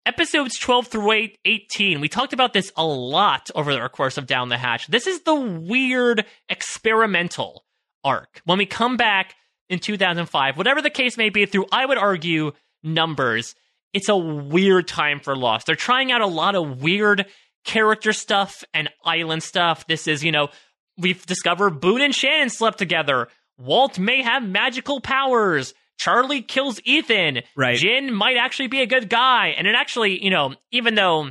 Episodes 0.04 0.58
12 0.58 0.88
through 0.88 1.12
8, 1.12 1.38
18, 1.44 2.00
we 2.00 2.08
talked 2.08 2.32
about 2.32 2.52
this 2.52 2.72
a 2.76 2.84
lot 2.84 3.50
over 3.54 3.72
the 3.72 3.88
course 3.88 4.18
of 4.18 4.26
Down 4.26 4.48
the 4.48 4.58
Hatch. 4.58 4.88
This 4.88 5.06
is 5.06 5.22
the 5.22 5.34
weird 5.34 6.24
experimental 6.48 7.64
arc. 8.02 8.40
When 8.44 8.58
we 8.58 8.66
come 8.66 8.96
back 8.96 9.36
in 9.68 9.78
2005, 9.78 10.58
whatever 10.58 10.82
the 10.82 10.90
case 10.90 11.16
may 11.16 11.30
be, 11.30 11.46
through, 11.46 11.66
I 11.70 11.86
would 11.86 11.98
argue, 11.98 12.50
numbers, 12.82 13.54
it's 13.92 14.08
a 14.08 14.16
weird 14.16 14.88
time 14.88 15.20
for 15.20 15.36
Lost. 15.36 15.66
They're 15.66 15.76
trying 15.76 16.10
out 16.10 16.20
a 16.20 16.26
lot 16.26 16.56
of 16.56 16.82
weird 16.82 17.26
character 17.64 18.12
stuff 18.12 18.64
and 18.74 18.88
island 19.04 19.44
stuff. 19.44 19.86
This 19.86 20.08
is, 20.08 20.24
you 20.24 20.32
know, 20.32 20.48
we've 20.98 21.24
discovered 21.26 21.80
Boone 21.80 22.00
and 22.00 22.14
Shannon 22.14 22.50
slept 22.50 22.78
together. 22.78 23.28
Walt 23.58 23.98
may 23.98 24.22
have 24.22 24.42
magical 24.42 25.00
powers. 25.00 25.74
Charlie 25.98 26.42
kills 26.42 26.80
Ethan. 26.84 27.42
Right. 27.56 27.76
Jin 27.76 28.12
might 28.12 28.36
actually 28.36 28.68
be 28.68 28.82
a 28.82 28.86
good 28.86 29.08
guy. 29.08 29.48
And 29.56 29.66
it 29.66 29.74
actually, 29.74 30.22
you 30.22 30.30
know, 30.30 30.54
even 30.70 30.94
though 30.94 31.30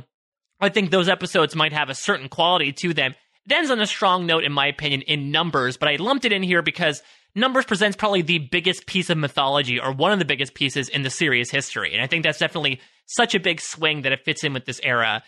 I 0.60 0.68
think 0.68 0.90
those 0.90 1.08
episodes 1.08 1.54
might 1.54 1.72
have 1.72 1.90
a 1.90 1.94
certain 1.94 2.28
quality 2.28 2.72
to 2.72 2.94
them, 2.94 3.14
it 3.44 3.52
ends 3.52 3.70
on 3.70 3.80
a 3.80 3.86
strong 3.86 4.24
note, 4.24 4.44
in 4.44 4.52
my 4.52 4.66
opinion, 4.66 5.02
in 5.02 5.30
numbers. 5.30 5.76
But 5.76 5.88
I 5.88 5.96
lumped 5.96 6.24
it 6.24 6.32
in 6.32 6.42
here 6.42 6.62
because 6.62 7.02
numbers 7.34 7.64
presents 7.64 7.96
probably 7.96 8.22
the 8.22 8.38
biggest 8.38 8.86
piece 8.86 9.10
of 9.10 9.18
mythology 9.18 9.80
or 9.80 9.92
one 9.92 10.12
of 10.12 10.18
the 10.18 10.24
biggest 10.24 10.54
pieces 10.54 10.88
in 10.88 11.02
the 11.02 11.10
series 11.10 11.50
history. 11.50 11.92
And 11.92 12.02
I 12.02 12.06
think 12.06 12.22
that's 12.22 12.38
definitely 12.38 12.80
such 13.06 13.34
a 13.34 13.40
big 13.40 13.60
swing 13.60 14.02
that 14.02 14.12
it 14.12 14.24
fits 14.24 14.44
in 14.44 14.52
with 14.52 14.64
this 14.64 14.80
era. 14.82 15.22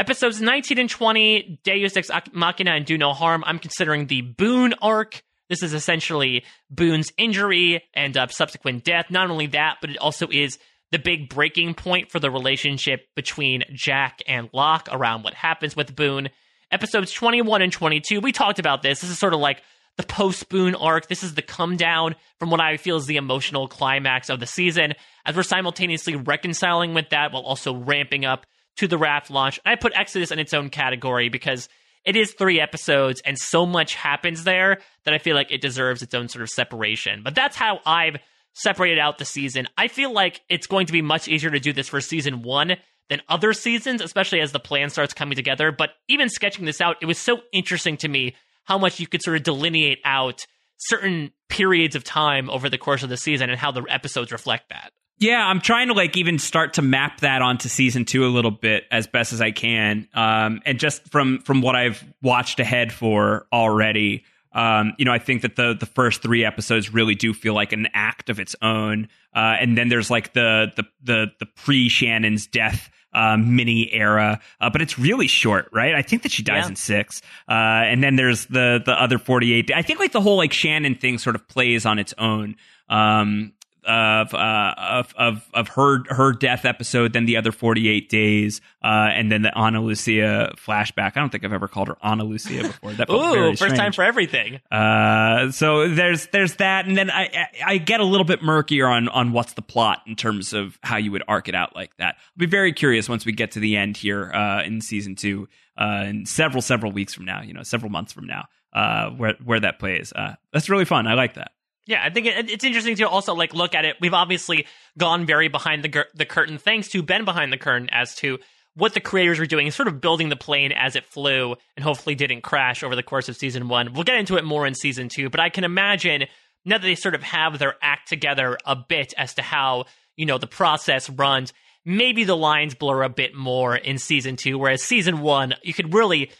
Episodes 0.00 0.40
19 0.40 0.78
and 0.78 0.88
20, 0.88 1.60
Deus 1.62 1.94
Ex 1.94 2.10
Machina 2.32 2.70
and 2.70 2.86
Do 2.86 2.96
No 2.96 3.12
Harm, 3.12 3.44
I'm 3.46 3.58
considering 3.58 4.06
the 4.06 4.22
Boone 4.22 4.72
arc. 4.80 5.22
This 5.50 5.62
is 5.62 5.74
essentially 5.74 6.42
Boone's 6.70 7.12
injury 7.18 7.84
and 7.92 8.16
uh, 8.16 8.28
subsequent 8.28 8.82
death. 8.82 9.10
Not 9.10 9.28
only 9.28 9.48
that, 9.48 9.76
but 9.82 9.90
it 9.90 9.98
also 9.98 10.26
is 10.32 10.58
the 10.90 10.98
big 10.98 11.28
breaking 11.28 11.74
point 11.74 12.10
for 12.10 12.18
the 12.18 12.30
relationship 12.30 13.08
between 13.14 13.64
Jack 13.74 14.20
and 14.26 14.48
Locke 14.54 14.88
around 14.90 15.22
what 15.22 15.34
happens 15.34 15.76
with 15.76 15.94
Boone. 15.94 16.30
Episodes 16.70 17.12
21 17.12 17.60
and 17.60 17.70
22, 17.70 18.20
we 18.20 18.32
talked 18.32 18.58
about 18.58 18.80
this. 18.80 19.02
This 19.02 19.10
is 19.10 19.18
sort 19.18 19.34
of 19.34 19.40
like 19.40 19.62
the 19.98 20.02
post 20.02 20.48
Boone 20.48 20.76
arc. 20.76 21.08
This 21.08 21.22
is 21.22 21.34
the 21.34 21.42
come 21.42 21.76
down 21.76 22.16
from 22.38 22.48
what 22.48 22.62
I 22.62 22.78
feel 22.78 22.96
is 22.96 23.04
the 23.04 23.18
emotional 23.18 23.68
climax 23.68 24.30
of 24.30 24.40
the 24.40 24.46
season, 24.46 24.94
as 25.26 25.36
we're 25.36 25.42
simultaneously 25.42 26.16
reconciling 26.16 26.94
with 26.94 27.10
that 27.10 27.32
while 27.32 27.42
also 27.42 27.74
ramping 27.74 28.24
up 28.24 28.46
to 28.80 28.88
the 28.88 28.96
raft 28.96 29.30
launch. 29.30 29.60
I 29.66 29.76
put 29.76 29.92
Exodus 29.94 30.30
in 30.30 30.38
its 30.38 30.54
own 30.54 30.70
category 30.70 31.28
because 31.28 31.68
it 32.06 32.16
is 32.16 32.32
three 32.32 32.58
episodes 32.58 33.20
and 33.26 33.38
so 33.38 33.66
much 33.66 33.94
happens 33.94 34.44
there 34.44 34.78
that 35.04 35.12
I 35.12 35.18
feel 35.18 35.36
like 35.36 35.52
it 35.52 35.60
deserves 35.60 36.00
its 36.00 36.14
own 36.14 36.28
sort 36.28 36.42
of 36.42 36.48
separation. 36.48 37.20
But 37.22 37.34
that's 37.34 37.56
how 37.56 37.80
I've 37.84 38.16
separated 38.54 38.98
out 38.98 39.18
the 39.18 39.26
season. 39.26 39.68
I 39.76 39.88
feel 39.88 40.14
like 40.14 40.40
it's 40.48 40.66
going 40.66 40.86
to 40.86 40.94
be 40.94 41.02
much 41.02 41.28
easier 41.28 41.50
to 41.50 41.60
do 41.60 41.74
this 41.74 41.88
for 41.88 42.00
season 42.00 42.40
one 42.40 42.76
than 43.10 43.20
other 43.28 43.52
seasons, 43.52 44.00
especially 44.00 44.40
as 44.40 44.52
the 44.52 44.58
plan 44.58 44.88
starts 44.88 45.12
coming 45.12 45.36
together. 45.36 45.72
But 45.72 45.90
even 46.08 46.30
sketching 46.30 46.64
this 46.64 46.80
out, 46.80 46.96
it 47.02 47.06
was 47.06 47.18
so 47.18 47.40
interesting 47.52 47.98
to 47.98 48.08
me 48.08 48.34
how 48.64 48.78
much 48.78 48.98
you 48.98 49.06
could 49.06 49.22
sort 49.22 49.36
of 49.36 49.42
delineate 49.42 49.98
out 50.06 50.46
certain 50.78 51.32
periods 51.50 51.96
of 51.96 52.02
time 52.02 52.48
over 52.48 52.70
the 52.70 52.78
course 52.78 53.02
of 53.02 53.10
the 53.10 53.18
season 53.18 53.50
and 53.50 53.58
how 53.58 53.72
the 53.72 53.84
episodes 53.90 54.32
reflect 54.32 54.70
that. 54.70 54.90
Yeah, 55.20 55.46
I'm 55.46 55.60
trying 55.60 55.88
to 55.88 55.94
like 55.94 56.16
even 56.16 56.38
start 56.38 56.74
to 56.74 56.82
map 56.82 57.20
that 57.20 57.42
onto 57.42 57.68
season 57.68 58.06
two 58.06 58.24
a 58.24 58.28
little 58.28 58.50
bit 58.50 58.84
as 58.90 59.06
best 59.06 59.34
as 59.34 59.40
I 59.42 59.50
can. 59.50 60.08
Um, 60.14 60.62
and 60.64 60.78
just 60.80 61.02
from 61.10 61.40
from 61.42 61.60
what 61.60 61.76
I've 61.76 62.02
watched 62.22 62.58
ahead 62.58 62.90
for 62.90 63.46
already, 63.52 64.24
um, 64.52 64.94
you 64.98 65.04
know, 65.04 65.12
I 65.12 65.18
think 65.18 65.42
that 65.42 65.56
the 65.56 65.76
the 65.78 65.84
first 65.84 66.22
three 66.22 66.42
episodes 66.44 66.92
really 66.92 67.14
do 67.14 67.34
feel 67.34 67.52
like 67.54 67.72
an 67.74 67.88
act 67.92 68.30
of 68.30 68.40
its 68.40 68.56
own. 68.62 69.08
Uh, 69.36 69.56
and 69.60 69.76
then 69.76 69.88
there's 69.88 70.10
like 70.10 70.32
the 70.32 70.72
the 70.76 70.84
the 71.02 71.26
the 71.38 71.46
pre 71.46 71.90
Shannon's 71.90 72.46
death 72.46 72.90
uh, 73.12 73.36
mini 73.36 73.92
era, 73.92 74.40
uh, 74.60 74.70
but 74.70 74.80
it's 74.80 74.98
really 74.98 75.26
short, 75.26 75.68
right? 75.70 75.94
I 75.94 76.00
think 76.00 76.22
that 76.22 76.32
she 76.32 76.42
dies 76.42 76.64
Yeah. 76.64 76.70
in 76.70 76.76
six, 76.76 77.20
uh, 77.46 77.52
and 77.52 78.02
then 78.02 78.16
there's 78.16 78.46
the 78.46 78.80
the 78.82 78.92
other 79.00 79.18
forty 79.18 79.52
eight. 79.52 79.70
I 79.70 79.82
think 79.82 79.98
like 80.00 80.12
the 80.12 80.22
whole 80.22 80.38
like 80.38 80.54
Shannon 80.54 80.94
thing 80.94 81.18
sort 81.18 81.36
of 81.36 81.46
plays 81.46 81.84
on 81.84 81.98
its 81.98 82.14
own. 82.16 82.56
Um, 82.88 83.52
of 83.84 84.34
uh 84.34 84.74
of 84.76 85.14
of 85.16 85.48
of 85.54 85.68
her 85.68 86.04
her 86.08 86.32
death 86.32 86.64
episode, 86.64 87.12
then 87.12 87.24
the 87.24 87.36
other 87.36 87.52
forty 87.52 87.88
eight 87.88 88.08
days, 88.08 88.60
uh, 88.82 89.08
and 89.12 89.30
then 89.30 89.42
the 89.42 89.54
Ana 89.54 89.80
Lucia 89.80 90.54
flashback. 90.56 91.16
I 91.16 91.20
don't 91.20 91.30
think 91.30 91.44
I've 91.44 91.52
ever 91.52 91.68
called 91.68 91.88
her 91.88 91.96
Ana 92.02 92.24
Lucia 92.24 92.62
before. 92.62 92.92
That 92.92 93.10
Ooh, 93.10 93.56
first 93.56 93.76
time 93.76 93.92
for 93.92 94.02
everything. 94.02 94.60
Uh, 94.70 95.50
so 95.50 95.88
there's 95.88 96.26
there's 96.28 96.56
that, 96.56 96.86
and 96.86 96.96
then 96.96 97.10
I, 97.10 97.24
I 97.24 97.46
I 97.66 97.78
get 97.78 98.00
a 98.00 98.04
little 98.04 98.24
bit 98.24 98.42
murkier 98.42 98.86
on 98.86 99.08
on 99.08 99.32
what's 99.32 99.54
the 99.54 99.62
plot 99.62 100.02
in 100.06 100.16
terms 100.16 100.52
of 100.52 100.78
how 100.82 100.96
you 100.96 101.12
would 101.12 101.22
arc 101.28 101.48
it 101.48 101.54
out 101.54 101.74
like 101.74 101.96
that. 101.96 102.16
I'll 102.16 102.38
be 102.38 102.46
very 102.46 102.72
curious 102.72 103.08
once 103.08 103.24
we 103.24 103.32
get 103.32 103.52
to 103.52 103.60
the 103.60 103.76
end 103.76 103.96
here 103.96 104.30
uh, 104.32 104.62
in 104.62 104.80
season 104.80 105.14
two, 105.14 105.48
uh, 105.76 106.04
in 106.06 106.26
several 106.26 106.62
several 106.62 106.92
weeks 106.92 107.14
from 107.14 107.24
now, 107.24 107.42
you 107.42 107.54
know, 107.54 107.62
several 107.62 107.90
months 107.90 108.12
from 108.12 108.26
now, 108.26 108.46
uh, 108.72 109.10
where 109.10 109.34
where 109.44 109.60
that 109.60 109.78
plays. 109.78 110.12
Uh, 110.12 110.34
that's 110.52 110.68
really 110.68 110.84
fun. 110.84 111.06
I 111.06 111.14
like 111.14 111.34
that. 111.34 111.52
Yeah, 111.90 112.04
I 112.04 112.10
think 112.10 112.28
it, 112.28 112.48
it's 112.48 112.62
interesting 112.62 112.94
to 112.96 113.08
also 113.08 113.34
like 113.34 113.52
look 113.52 113.74
at 113.74 113.84
it. 113.84 113.96
We've 114.00 114.14
obviously 114.14 114.68
gone 114.96 115.26
very 115.26 115.48
behind 115.48 115.82
the 115.82 116.06
the 116.14 116.24
curtain, 116.24 116.56
thanks 116.56 116.86
to 116.90 117.02
Ben 117.02 117.24
behind 117.24 117.52
the 117.52 117.56
curtain, 117.56 117.88
as 117.90 118.14
to 118.16 118.38
what 118.74 118.94
the 118.94 119.00
creators 119.00 119.40
were 119.40 119.46
doing, 119.46 119.68
sort 119.72 119.88
of 119.88 120.00
building 120.00 120.28
the 120.28 120.36
plane 120.36 120.70
as 120.70 120.94
it 120.94 121.04
flew, 121.04 121.56
and 121.76 121.82
hopefully 121.82 122.14
didn't 122.14 122.42
crash 122.42 122.84
over 122.84 122.94
the 122.94 123.02
course 123.02 123.28
of 123.28 123.36
season 123.36 123.68
one. 123.68 123.92
We'll 123.92 124.04
get 124.04 124.18
into 124.18 124.36
it 124.36 124.44
more 124.44 124.68
in 124.68 124.74
season 124.76 125.08
two, 125.08 125.30
but 125.30 125.40
I 125.40 125.48
can 125.48 125.64
imagine 125.64 126.26
now 126.64 126.78
that 126.78 126.82
they 126.86 126.94
sort 126.94 127.16
of 127.16 127.24
have 127.24 127.58
their 127.58 127.74
act 127.82 128.08
together 128.08 128.56
a 128.64 128.76
bit 128.76 129.12
as 129.18 129.34
to 129.34 129.42
how 129.42 129.86
you 130.16 130.26
know 130.26 130.38
the 130.38 130.46
process 130.46 131.10
runs. 131.10 131.52
Maybe 131.84 132.22
the 132.22 132.36
lines 132.36 132.76
blur 132.76 133.02
a 133.02 133.08
bit 133.08 133.34
more 133.34 133.74
in 133.74 133.98
season 133.98 134.36
two, 134.36 134.58
whereas 134.58 134.84
season 134.84 135.22
one, 135.22 135.56
you 135.64 135.74
could 135.74 135.92
really 135.92 136.30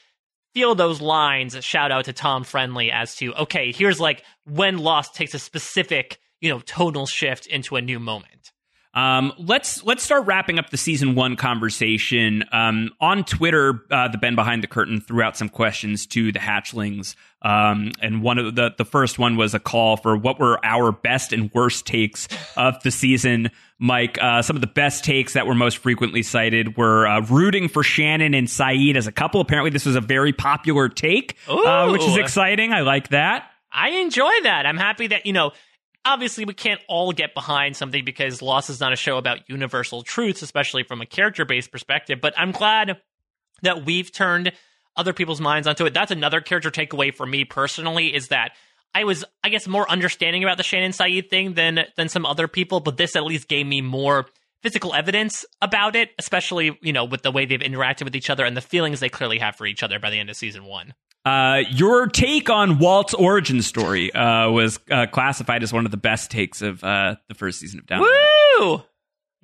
feel 0.55 0.75
those 0.75 1.01
lines. 1.01 1.57
Shout 1.65 1.93
out 1.93 2.07
to 2.07 2.13
Tom 2.13 2.45
Friendly 2.45 2.91
as 2.91 3.17
to 3.17 3.35
okay, 3.35 3.73
here's 3.73 4.01
like 4.01 4.25
when 4.45 4.79
Lost 4.79 5.15
takes 5.15 5.35
a 5.35 5.39
specific 5.39 6.19
you 6.41 6.49
know 6.49 6.61
tonal 6.61 7.07
shift 7.07 7.47
into 7.47 7.77
a 7.77 7.83
new 7.83 7.99
moment. 7.99 8.53
Um, 8.93 9.33
let's 9.39 9.85
let's 9.85 10.03
start 10.03 10.27
wrapping 10.27 10.59
up 10.59 10.71
the 10.71 10.77
season 10.77 11.15
one 11.15 11.37
conversation. 11.37 12.43
Um, 12.51 12.91
on 13.01 13.25
Twitter, 13.25 13.85
uh, 13.91 14.09
the 14.09 14.19
Ben 14.19 14.35
behind 14.35 14.65
the 14.65 14.67
curtain 14.67 15.01
threw 15.01 15.23
out 15.23 15.37
some 15.37 15.49
questions 15.49 16.07
to 16.09 16.33
the 16.33 16.41
hatchlings, 16.41 17.15
um, 17.43 17.93
and 18.03 18.21
one 18.21 18.39
of 18.39 18.57
the 18.57 18.75
the 18.77 18.85
first 18.85 19.17
one 19.17 19.37
was 19.37 19.55
a 19.55 19.61
call 19.61 19.97
for 19.97 20.17
what 20.17 20.41
were 20.41 20.59
our 20.65 20.91
best 20.91 21.33
and 21.33 21.53
worst 21.55 21.87
takes 21.87 22.27
of 22.57 22.83
the 22.83 22.91
season. 22.91 23.51
Mike, 23.83 24.19
uh, 24.21 24.43
some 24.43 24.57
of 24.57 24.61
the 24.61 24.69
best 24.69 25.05
takes 25.05 25.33
that 25.33 25.47
were 25.47 25.55
most 25.55 25.79
frequently 25.79 26.23
cited 26.23 26.77
were 26.77 27.07
uh, 27.07 27.23
rooting 27.23 27.69
for 27.69 27.83
Shannon 27.83 28.35
and 28.35 28.47
Sayid 28.47 28.95
as 28.95 29.07
a 29.07 29.13
couple. 29.13 29.41
Apparently, 29.41 29.71
this 29.71 29.87
was 29.87 29.97
a 29.97 30.03
very 30.03 30.35
popular 30.35 30.91
take, 30.91 31.37
uh, 31.49 31.89
which 31.89 32.03
is 32.03 32.17
exciting. 32.19 32.75
I 32.75 32.81
like 32.81 33.09
that. 33.09 33.51
I 33.73 33.91
enjoy 34.01 34.33
that. 34.43 34.67
I'm 34.67 34.77
happy 34.77 35.07
that 35.09 35.25
you 35.25 35.33
know 35.33 35.53
obviously 36.05 36.45
we 36.45 36.55
can't 36.55 36.81
all 36.89 37.13
get 37.13 37.35
behind 37.35 37.77
something 37.77 38.05
because 38.05 38.43
Lost 38.43 38.71
is 38.71 38.81
not 38.81 38.93
a 38.93 38.97
show 38.97 39.17
about 39.17 39.49
universal 39.49 40.03
truths, 40.03 40.43
especially 40.43 40.83
from 40.83 41.01
a 41.01 41.07
character 41.07 41.45
based 41.45 41.73
perspective. 41.73 42.21
But 42.21 42.35
I'm 42.37 42.53
glad 42.53 43.01
that 43.63 43.85
we've 43.85 44.11
turned 44.13 44.53
other 44.97 45.13
people's 45.13 45.41
minds 45.41 45.67
onto 45.67 45.87
it. 45.87 45.95
That's 45.95 46.11
another 46.11 46.41
character 46.41 46.71
takeaway 46.71 47.15
for 47.15 47.25
me 47.25 47.45
personally 47.45 48.15
is 48.15 48.29
that 48.29 48.53
I 48.95 49.05
was, 49.05 49.25
I 49.45 49.49
guess, 49.49 49.69
more 49.69 49.89
understanding 49.91 50.43
about 50.43 50.57
the 50.57 50.63
Shannon 50.63 50.93
Sayid 50.93 51.31
thing 51.31 51.55
than 51.55 51.81
than 51.97 52.09
some 52.09 52.27
other 52.27 52.49
people, 52.49 52.81
but 52.81 52.97
this 52.97 53.17
at 53.17 53.25
least 53.25 53.49
gave 53.49 53.67
me 53.67 53.81
more 53.81 54.27
physical 54.63 54.95
evidence 54.95 55.45
about 55.63 55.97
it, 55.97 56.11
especially 56.19 56.79
you 56.83 56.93
know 56.93 57.05
with 57.05 57.23
the 57.23 57.31
way 57.31 57.47
they've 57.47 57.61
interacted 57.61 58.05
with 58.05 58.17
each 58.17 58.31
other 58.31 58.45
and 58.45 58.57
the 58.57 58.61
feelings 58.61 59.01
they 59.01 59.09
clearly 59.09 59.39
have 59.39 59.57
for 59.57 59.67
each 59.67 59.83
other 59.83 59.99
by 59.99 60.11
the 60.11 60.19
end 60.19 60.31
of 60.31 60.37
season 60.37 60.65
one. 60.65 60.95
Uh, 61.25 61.63
your 61.71 62.07
take 62.07 62.49
on 62.49 62.79
Walt's 62.79 63.13
origin 63.13 63.61
story 63.61 64.13
uh, 64.15 64.51
was 64.51 64.79
uh, 64.91 65.07
classified 65.07 65.63
as 65.63 65.73
one 65.73 65.85
of 65.85 65.91
the 65.91 65.99
best 65.99 66.31
takes 66.31 66.63
of 66.63 66.83
uh, 66.83 67.17
the 67.29 67.35
first 67.35 67.61
season 67.61 67.79
of 67.79 67.87
Down. 67.87 68.01
Woo! 68.01 68.83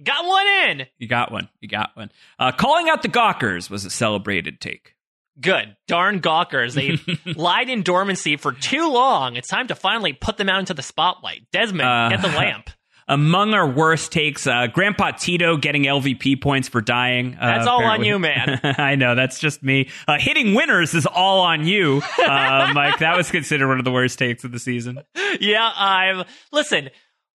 Got 0.02 0.27
one 0.27 0.47
in. 0.47 0.86
You 0.98 1.06
got 1.06 1.31
one. 1.31 1.48
You 1.60 1.68
got 1.68 1.90
one. 1.94 2.10
Uh, 2.39 2.52
calling 2.52 2.89
out 2.89 3.02
the 3.02 3.09
Gawkers 3.09 3.70
was 3.70 3.85
a 3.85 3.90
celebrated 3.90 4.60
take. 4.60 4.95
Good. 5.41 5.77
Darn 5.87 6.21
gawkers. 6.21 6.75
They 6.75 6.99
lied 7.27 7.69
in 7.69 7.83
dormancy 7.83 8.37
for 8.37 8.53
too 8.53 8.91
long. 8.93 9.37
It's 9.37 9.49
time 9.49 9.67
to 9.69 9.75
finally 9.75 10.13
put 10.13 10.37
them 10.39 10.49
out 10.49 10.61
into 10.61 10.75
the 10.75 10.83
spotlight. 10.83 11.43
Desmond, 11.53 11.89
Uh, 11.89 12.09
get 12.11 12.23
the 12.23 12.29
lamp. 12.37 12.71
Among 13.09 13.55
our 13.55 13.69
worst 13.71 14.11
takes, 14.11 14.49
uh, 14.49 14.67
Grandpa 14.67 15.13
Tito 15.13 15.57
getting 15.57 15.85
LVP 15.85 16.43
points 16.43 16.69
for 16.69 16.81
dying. 16.81 17.37
Uh, 17.41 17.47
That's 17.47 17.67
all 17.69 17.85
on 17.85 18.03
you, 18.03 18.19
man. 18.19 18.59
I 18.65 18.97
know 18.97 19.15
that's 19.15 19.39
just 19.39 19.63
me. 19.63 19.91
Uh, 20.09 20.17
hitting 20.19 20.55
winners 20.55 20.93
is 20.93 21.07
all 21.07 21.43
on 21.43 21.67
you, 21.69 22.03
uh, 22.19 22.73
Mike. 22.75 22.99
That 22.99 23.17
was 23.17 23.31
considered 23.31 23.69
one 23.69 23.79
of 23.79 23.85
the 23.85 23.93
worst 23.93 24.19
takes 24.19 24.43
of 24.43 24.51
the 24.51 24.59
season. 24.59 24.99
yeah, 25.39 25.71
I'm. 25.77 26.25
Listen, 26.51 26.91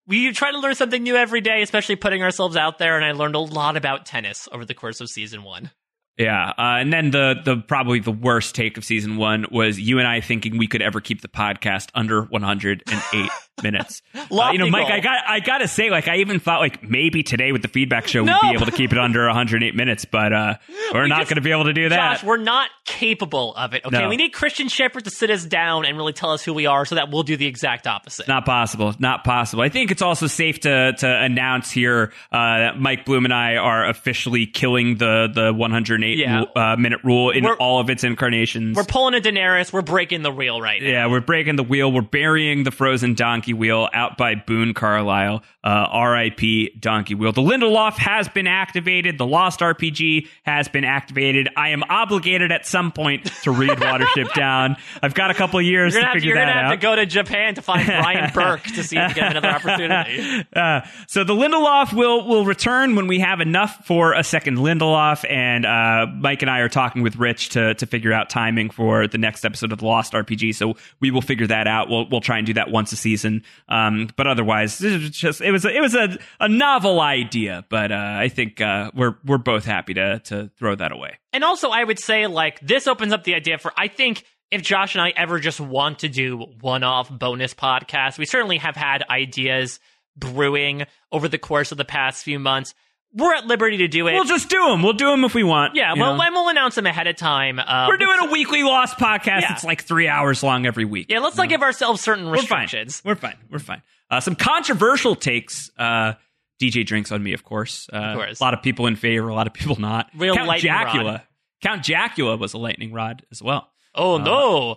we 0.06 0.30
try 0.32 0.52
to 0.52 0.58
learn 0.58 0.74
something 0.74 1.02
new 1.02 1.16
every 1.16 1.40
day, 1.40 1.62
especially 1.62 1.96
putting 1.96 2.22
ourselves 2.22 2.54
out 2.54 2.76
there, 2.78 2.96
and 2.96 3.04
I 3.06 3.12
learned 3.12 3.34
a 3.36 3.38
lot 3.38 3.78
about 3.78 4.04
tennis 4.04 4.50
over 4.52 4.66
the 4.66 4.74
course 4.74 5.00
of 5.00 5.08
season 5.08 5.42
one. 5.42 5.70
Yeah, 6.18 6.50
uh, 6.50 6.76
and 6.78 6.92
then 6.92 7.10
the 7.10 7.40
the 7.42 7.56
probably 7.56 7.98
the 7.98 8.12
worst 8.12 8.54
take 8.54 8.76
of 8.76 8.84
season 8.84 9.16
one 9.16 9.46
was 9.50 9.80
you 9.80 9.98
and 9.98 10.06
I 10.06 10.20
thinking 10.20 10.58
we 10.58 10.66
could 10.66 10.82
ever 10.82 11.00
keep 11.00 11.22
the 11.22 11.28
podcast 11.28 11.88
under 11.94 12.24
108 12.24 13.30
minutes. 13.62 14.02
Uh, 14.32 14.50
you 14.50 14.58
know, 14.58 14.68
Mike. 14.70 14.90
I 14.90 15.00
got 15.00 15.18
I 15.26 15.40
gotta 15.40 15.68
say, 15.68 15.90
like, 15.90 16.08
I 16.08 16.16
even 16.16 16.40
thought 16.40 16.60
like 16.60 16.82
maybe 16.88 17.22
today 17.22 17.52
with 17.52 17.60
the 17.62 17.68
feedback 17.68 18.08
show 18.08 18.24
No. 18.24 18.38
we'd 18.42 18.50
be 18.50 18.54
able 18.56 18.66
to 18.66 18.72
keep 18.72 18.92
it 18.92 18.98
under 18.98 19.26
108 19.26 19.74
minutes, 19.74 20.04
but 20.06 20.32
uh, 20.32 20.54
we're 20.92 21.02
We 21.02 21.08
not 21.08 21.18
just- 21.20 21.28
going 21.30 21.36
to 21.36 21.42
be 21.42 21.50
able 21.52 21.64
to 21.64 21.72
do 21.74 21.88
that. 21.90 22.16
Josh, 22.18 22.24
we're 22.24 22.38
not 22.38 22.70
capable 22.86 23.54
of 23.54 23.74
it. 23.74 23.84
Okay, 23.84 23.98
No. 24.00 24.08
we 24.08 24.16
need 24.16 24.30
Christian 24.32 24.68
Shephard 24.68 25.04
to 25.04 25.10
sit 25.10 25.30
us 25.30 25.44
down 25.44 25.84
and 25.84 25.96
really 25.96 26.12
tell 26.12 26.30
us 26.32 26.42
who 26.42 26.54
we 26.54 26.66
are, 26.66 26.84
so 26.86 26.94
that 26.94 27.10
we'll 27.10 27.22
do 27.24 27.36
the 27.36 27.46
exact 27.46 27.86
opposite. 27.86 28.26
Not 28.26 28.44
possible. 28.46 28.94
Not 28.98 29.22
possible. 29.24 29.62
I 29.62 29.68
think 29.68 29.90
it's 29.90 30.02
also 30.02 30.26
safe 30.26 30.60
to 30.60 30.92
to 30.98 31.06
announce 31.22 31.70
here 31.70 32.12
uh, 32.32 32.58
that 32.58 32.80
Mike 32.80 33.04
Bloom 33.04 33.24
and 33.24 33.34
I 33.34 33.56
are 33.56 33.86
officially 33.88 34.46
killing 34.46 34.96
the 34.96 35.28
the 35.32 35.52
108 35.52 36.18
Yeah. 36.18 36.44
uh, 36.56 36.76
minute 36.76 37.00
rule 37.04 37.30
in 37.30 37.44
We're- 37.44 37.56
all 37.58 37.80
of 37.80 37.90
its 37.90 38.02
incarnations. 38.04 38.76
We're 38.76 38.84
pulling 38.84 39.14
a 39.14 39.20
Daenerys. 39.20 39.72
We're 39.72 39.82
breaking 39.82 40.22
the 40.22 40.32
wheel 40.32 40.60
right 40.60 40.82
now. 40.82 40.88
yeah, 40.88 41.06
we're 41.06 41.20
breaking 41.20 41.56
the 41.56 41.62
wheel. 41.64 41.90
We're 41.92 42.02
burying 42.02 42.64
the 42.64 42.70
frozen 42.70 43.14
donkey 43.42 43.54
wheel 43.54 43.88
out 43.92 44.16
by 44.16 44.36
Boone 44.36 44.72
Carlyle. 44.72 45.42
Uh, 45.64 45.86
R.I.P. 45.92 46.70
Donkey 46.80 47.14
Wheel. 47.14 47.30
The 47.30 47.40
Lindelof 47.40 47.96
has 47.96 48.28
been 48.28 48.48
activated. 48.48 49.16
The 49.16 49.26
Lost 49.26 49.60
RPG 49.60 50.26
has 50.42 50.66
been 50.66 50.84
activated. 50.84 51.48
I 51.56 51.68
am 51.68 51.84
obligated 51.84 52.50
at 52.50 52.66
some 52.66 52.90
point 52.90 53.26
to 53.44 53.52
read 53.52 53.78
Watership 53.78 54.32
Down. 54.34 54.76
I've 55.00 55.14
got 55.14 55.30
a 55.30 55.34
couple 55.34 55.60
of 55.60 55.64
years 55.64 55.94
You're 55.94 56.02
to 56.02 56.06
gonna, 56.06 56.06
have, 56.06 56.14
figure 56.14 56.34
you're 56.34 56.44
gonna 56.44 56.52
have 56.52 56.72
to 56.72 56.76
go 56.78 56.96
to 56.96 57.06
Japan 57.06 57.54
to 57.54 57.62
find 57.62 57.86
Bryan 57.86 58.32
Burk 58.34 58.64
to 58.64 58.82
see 58.82 58.96
if 58.96 59.10
you 59.10 59.14
get 59.14 59.36
another 59.36 59.48
opportunity. 59.48 60.46
Uh, 60.52 60.82
so 61.06 61.24
the 61.24 61.32
Lindelof 61.32 61.92
will 61.92 62.26
will 62.26 62.44
return 62.44 62.94
when 62.94 63.06
we 63.06 63.18
have 63.20 63.40
enough 63.40 63.86
for 63.86 64.12
a 64.12 64.22
second 64.22 64.58
Lindelof, 64.58 65.28
and 65.30 65.64
uh, 65.64 66.06
Mike 66.14 66.42
and 66.42 66.50
I 66.50 66.58
are 66.60 66.68
talking 66.68 67.02
with 67.02 67.16
Rich 67.16 67.50
to 67.50 67.74
to 67.74 67.86
figure 67.86 68.12
out 68.12 68.28
timing 68.28 68.68
for 68.68 69.06
the 69.06 69.18
next 69.18 69.44
episode 69.44 69.72
of 69.72 69.78
the 69.78 69.86
Lost 69.86 70.12
RPG. 70.12 70.54
So 70.54 70.74
we 71.00 71.10
will 71.10 71.22
figure 71.22 71.46
that 71.46 71.66
out. 71.66 71.88
We'll 71.88 72.08
we'll 72.08 72.20
try 72.20 72.38
and 72.38 72.46
do 72.46 72.54
that 72.54 72.70
once 72.70 72.92
a 72.92 72.96
season. 72.96 73.31
Um, 73.68 74.08
but 74.16 74.26
otherwise, 74.26 74.78
just 74.78 75.40
it 75.40 75.50
was 75.50 75.64
a, 75.64 75.74
it 75.74 75.80
was 75.80 75.94
a, 75.94 76.18
a 76.40 76.48
novel 76.48 77.00
idea, 77.00 77.64
but 77.68 77.92
uh, 77.92 78.16
I 78.18 78.28
think 78.28 78.60
uh, 78.60 78.90
we're 78.94 79.16
we're 79.24 79.38
both 79.38 79.64
happy 79.64 79.94
to 79.94 80.18
to 80.20 80.50
throw 80.58 80.74
that 80.74 80.92
away. 80.92 81.18
And 81.32 81.44
also, 81.44 81.70
I 81.70 81.84
would 81.84 81.98
say 81.98 82.26
like 82.26 82.60
this 82.60 82.86
opens 82.86 83.12
up 83.12 83.24
the 83.24 83.34
idea 83.34 83.58
for 83.58 83.72
I 83.76 83.88
think 83.88 84.24
if 84.50 84.62
Josh 84.62 84.94
and 84.94 85.02
I 85.02 85.12
ever 85.16 85.38
just 85.38 85.60
want 85.60 86.00
to 86.00 86.08
do 86.08 86.36
one-off 86.60 87.08
bonus 87.10 87.54
podcasts, 87.54 88.18
we 88.18 88.26
certainly 88.26 88.58
have 88.58 88.76
had 88.76 89.02
ideas 89.08 89.80
brewing 90.14 90.84
over 91.10 91.26
the 91.26 91.38
course 91.38 91.72
of 91.72 91.78
the 91.78 91.86
past 91.86 92.22
few 92.22 92.38
months. 92.38 92.74
We're 93.14 93.34
at 93.34 93.46
liberty 93.46 93.76
to 93.78 93.88
do 93.88 94.06
it. 94.08 94.14
We'll 94.14 94.24
just 94.24 94.48
do 94.48 94.58
them. 94.68 94.82
We'll 94.82 94.94
do 94.94 95.10
them 95.10 95.24
if 95.24 95.34
we 95.34 95.42
want. 95.42 95.74
yeah, 95.76 95.92
well, 95.94 96.16
know? 96.16 96.22
and 96.22 96.34
we'll 96.34 96.48
announce 96.48 96.74
them 96.76 96.86
ahead 96.86 97.06
of 97.06 97.16
time. 97.16 97.58
Uh, 97.58 97.86
we're 97.88 97.98
doing 97.98 98.18
a 98.22 98.30
weekly 98.32 98.62
Lost 98.62 98.96
podcast. 98.98 99.42
Yeah. 99.42 99.52
It's 99.52 99.64
like 99.64 99.82
three 99.82 100.08
hours 100.08 100.42
long 100.42 100.64
every 100.66 100.84
week. 100.86 101.06
yeah. 101.10 101.18
Let's 101.18 101.36
not 101.36 101.48
give 101.48 101.62
ourselves 101.62 102.00
certain 102.00 102.28
restrictions. 102.28 103.02
We're 103.04 103.14
fine. 103.16 103.34
We're 103.34 103.38
fine. 103.38 103.50
We're 103.50 103.58
fine. 103.58 103.82
Uh, 104.10 104.20
some 104.20 104.34
controversial 104.34 105.14
takes. 105.14 105.70
Uh, 105.78 106.14
DJ 106.60 106.86
drinks 106.86 107.10
on 107.10 107.22
me, 107.22 107.32
of 107.32 107.44
course. 107.44 107.88
Uh, 107.92 107.96
Of 107.96 108.16
course. 108.16 108.40
A 108.40 108.44
lot 108.44 108.54
of 108.54 108.62
people 108.62 108.86
in 108.86 108.94
favor, 108.94 109.28
a 109.28 109.34
lot 109.34 109.46
of 109.48 109.52
people 109.52 109.80
not. 109.80 110.08
Real 110.16 110.34
Count 110.36 110.60
Jacula. 110.60 111.04
rod. 111.12 111.22
Count 111.60 111.82
Jacula 111.82 112.36
was 112.36 112.54
a 112.54 112.58
lightning 112.58 112.92
rod 112.92 113.24
as 113.32 113.42
well. 113.42 113.68
Oh 113.94 114.14
Uh, 114.14 114.18
no, 114.24 114.76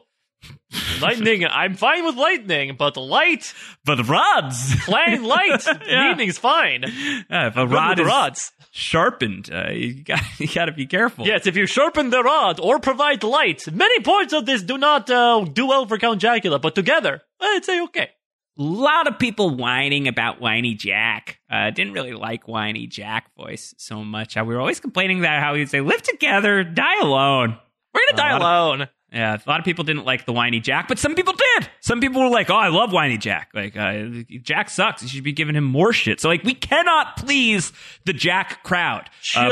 lightning! 1.01 1.45
I'm 1.45 1.75
fine 1.75 2.05
with 2.05 2.15
lightning, 2.15 2.75
but 2.77 2.93
the 2.93 3.01
light, 3.01 3.53
But 3.85 4.07
rods, 4.07 4.75
plain 4.85 5.23
light, 5.23 5.65
Yeah. 5.87 6.07
lightning's 6.09 6.37
fine. 6.37 6.83
Yeah, 7.29 7.47
if 7.47 7.57
a 7.57 7.65
rod 7.67 7.99
is 7.99 8.05
rods. 8.07 8.51
sharpened, 8.71 9.49
uh, 9.51 9.71
you 9.71 10.03
got 10.03 10.21
you 10.39 10.47
got 10.47 10.65
to 10.65 10.71
be 10.71 10.85
careful. 10.85 11.25
Yes, 11.25 11.47
if 11.47 11.55
you 11.55 11.65
sharpen 11.65 12.09
the 12.09 12.23
rod 12.23 12.59
or 12.59 12.79
provide 12.79 13.23
light, 13.23 13.71
many 13.71 13.99
points 14.01 14.33
of 14.33 14.45
this 14.45 14.61
do 14.63 14.77
not 14.77 15.09
uh, 15.09 15.45
do 15.45 15.67
well 15.67 15.85
for 15.85 15.97
Count 15.97 16.19
Jacula, 16.21 16.59
but 16.59 16.75
together, 16.75 17.21
I'd 17.39 17.63
say 17.65 17.81
okay. 17.83 18.09
A 18.57 18.63
lot 18.63 19.05
of 19.07 19.19
people 19.19 19.49
whining 19.49 20.07
about 20.07 20.39
Whiny 20.39 20.75
Jack. 20.75 21.39
Uh, 21.51 21.71
didn't 21.71 21.91
really 21.91 22.13
like 22.13 22.47
Whiny 22.47 22.87
Jack 22.87 23.29
voice 23.35 23.75
so 23.77 24.01
much. 24.01 24.37
Uh, 24.37 24.45
we 24.47 24.55
were 24.55 24.61
always 24.61 24.79
complaining 24.79 25.21
that 25.21 25.43
how 25.43 25.55
he'd 25.55 25.69
say, 25.69 25.81
"Live 25.81 26.01
together, 26.01 26.63
die 26.63 26.99
alone." 27.01 27.57
We're 27.93 28.01
gonna 28.07 28.17
die 28.17 28.29
A 28.35 28.39
lot 28.39 28.41
alone. 28.41 28.87
Yeah, 29.11 29.37
a 29.37 29.49
lot 29.49 29.59
of 29.59 29.65
people 29.65 29.83
didn't 29.85 30.03
like 30.03 30.25
the 30.25 30.33
whiny 30.33 30.59
Jack, 30.59 30.87
but 30.87 30.99
some 30.99 31.15
people 31.15 31.33
did. 31.33 31.69
Some 31.79 32.01
people 32.01 32.21
were 32.21 32.29
like, 32.29 32.49
"Oh, 32.49 32.55
I 32.55 32.67
love 32.67 32.91
whiny 32.91 33.17
Jack. 33.17 33.49
Like, 33.53 33.77
uh, 33.77 34.23
Jack 34.41 34.69
sucks. 34.69 35.03
You 35.03 35.07
should 35.07 35.23
be 35.23 35.31
giving 35.31 35.55
him 35.55 35.63
more 35.63 35.93
shit." 35.93 36.19
So, 36.19 36.27
like, 36.27 36.43
we 36.43 36.53
cannot 36.53 37.15
please 37.15 37.71
the 38.03 38.13
Jack 38.13 38.63
crowd 38.63 39.09
uh, 39.37 39.49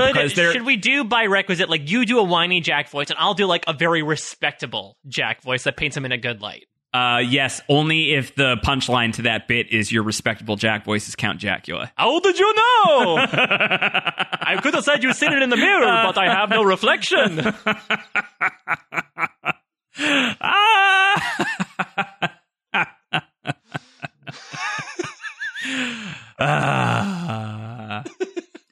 Should, 0.54 0.66
we 0.66 0.76
do 0.76 1.04
by 1.04 1.28
requisite, 1.28 1.70
like 1.70 1.90
you 1.90 2.06
do 2.06 2.20
a 2.20 2.24
whiny 2.24 2.60
Jack 2.62 2.90
voice, 2.90 3.10
and 3.10 3.18
I'll 3.20 3.36
do 3.36 3.46
like 3.46 3.64
a 3.68 3.74
very 3.74 4.04
respectable 4.04 4.98
Jack 5.08 5.42
voice 5.44 5.64
that 5.64 5.78
paints 5.78 5.96
him 5.96 6.04
in 6.06 6.12
a 6.12 6.18
good 6.18 6.42
light. 6.42 6.66
Uh, 6.94 7.18
yes, 7.26 7.62
only 7.70 8.14
if 8.14 8.36
the 8.36 8.58
punchline 8.64 9.14
to 9.14 9.24
that 9.24 9.48
bit 9.48 9.72
is 9.72 9.92
your 9.92 10.04
respectable 10.04 10.56
Jack 10.56 10.86
voice 10.86 11.08
is 11.08 11.16
Count 11.16 11.40
Jackula. 11.40 11.90
How 11.96 12.20
did 12.20 12.38
you 12.38 12.54
know? 12.54 13.18
I 13.18 14.60
could 14.62 14.76
have 14.76 14.84
said 14.84 15.02
you 15.02 15.12
seen 15.14 15.34
it 15.34 15.42
in 15.42 15.50
the 15.50 15.58
mirror, 15.58 16.04
but 16.06 16.18
I 16.18 16.32
have 16.32 16.50
no 16.50 16.64
reflection. 16.64 17.40
ah! 26.40 28.04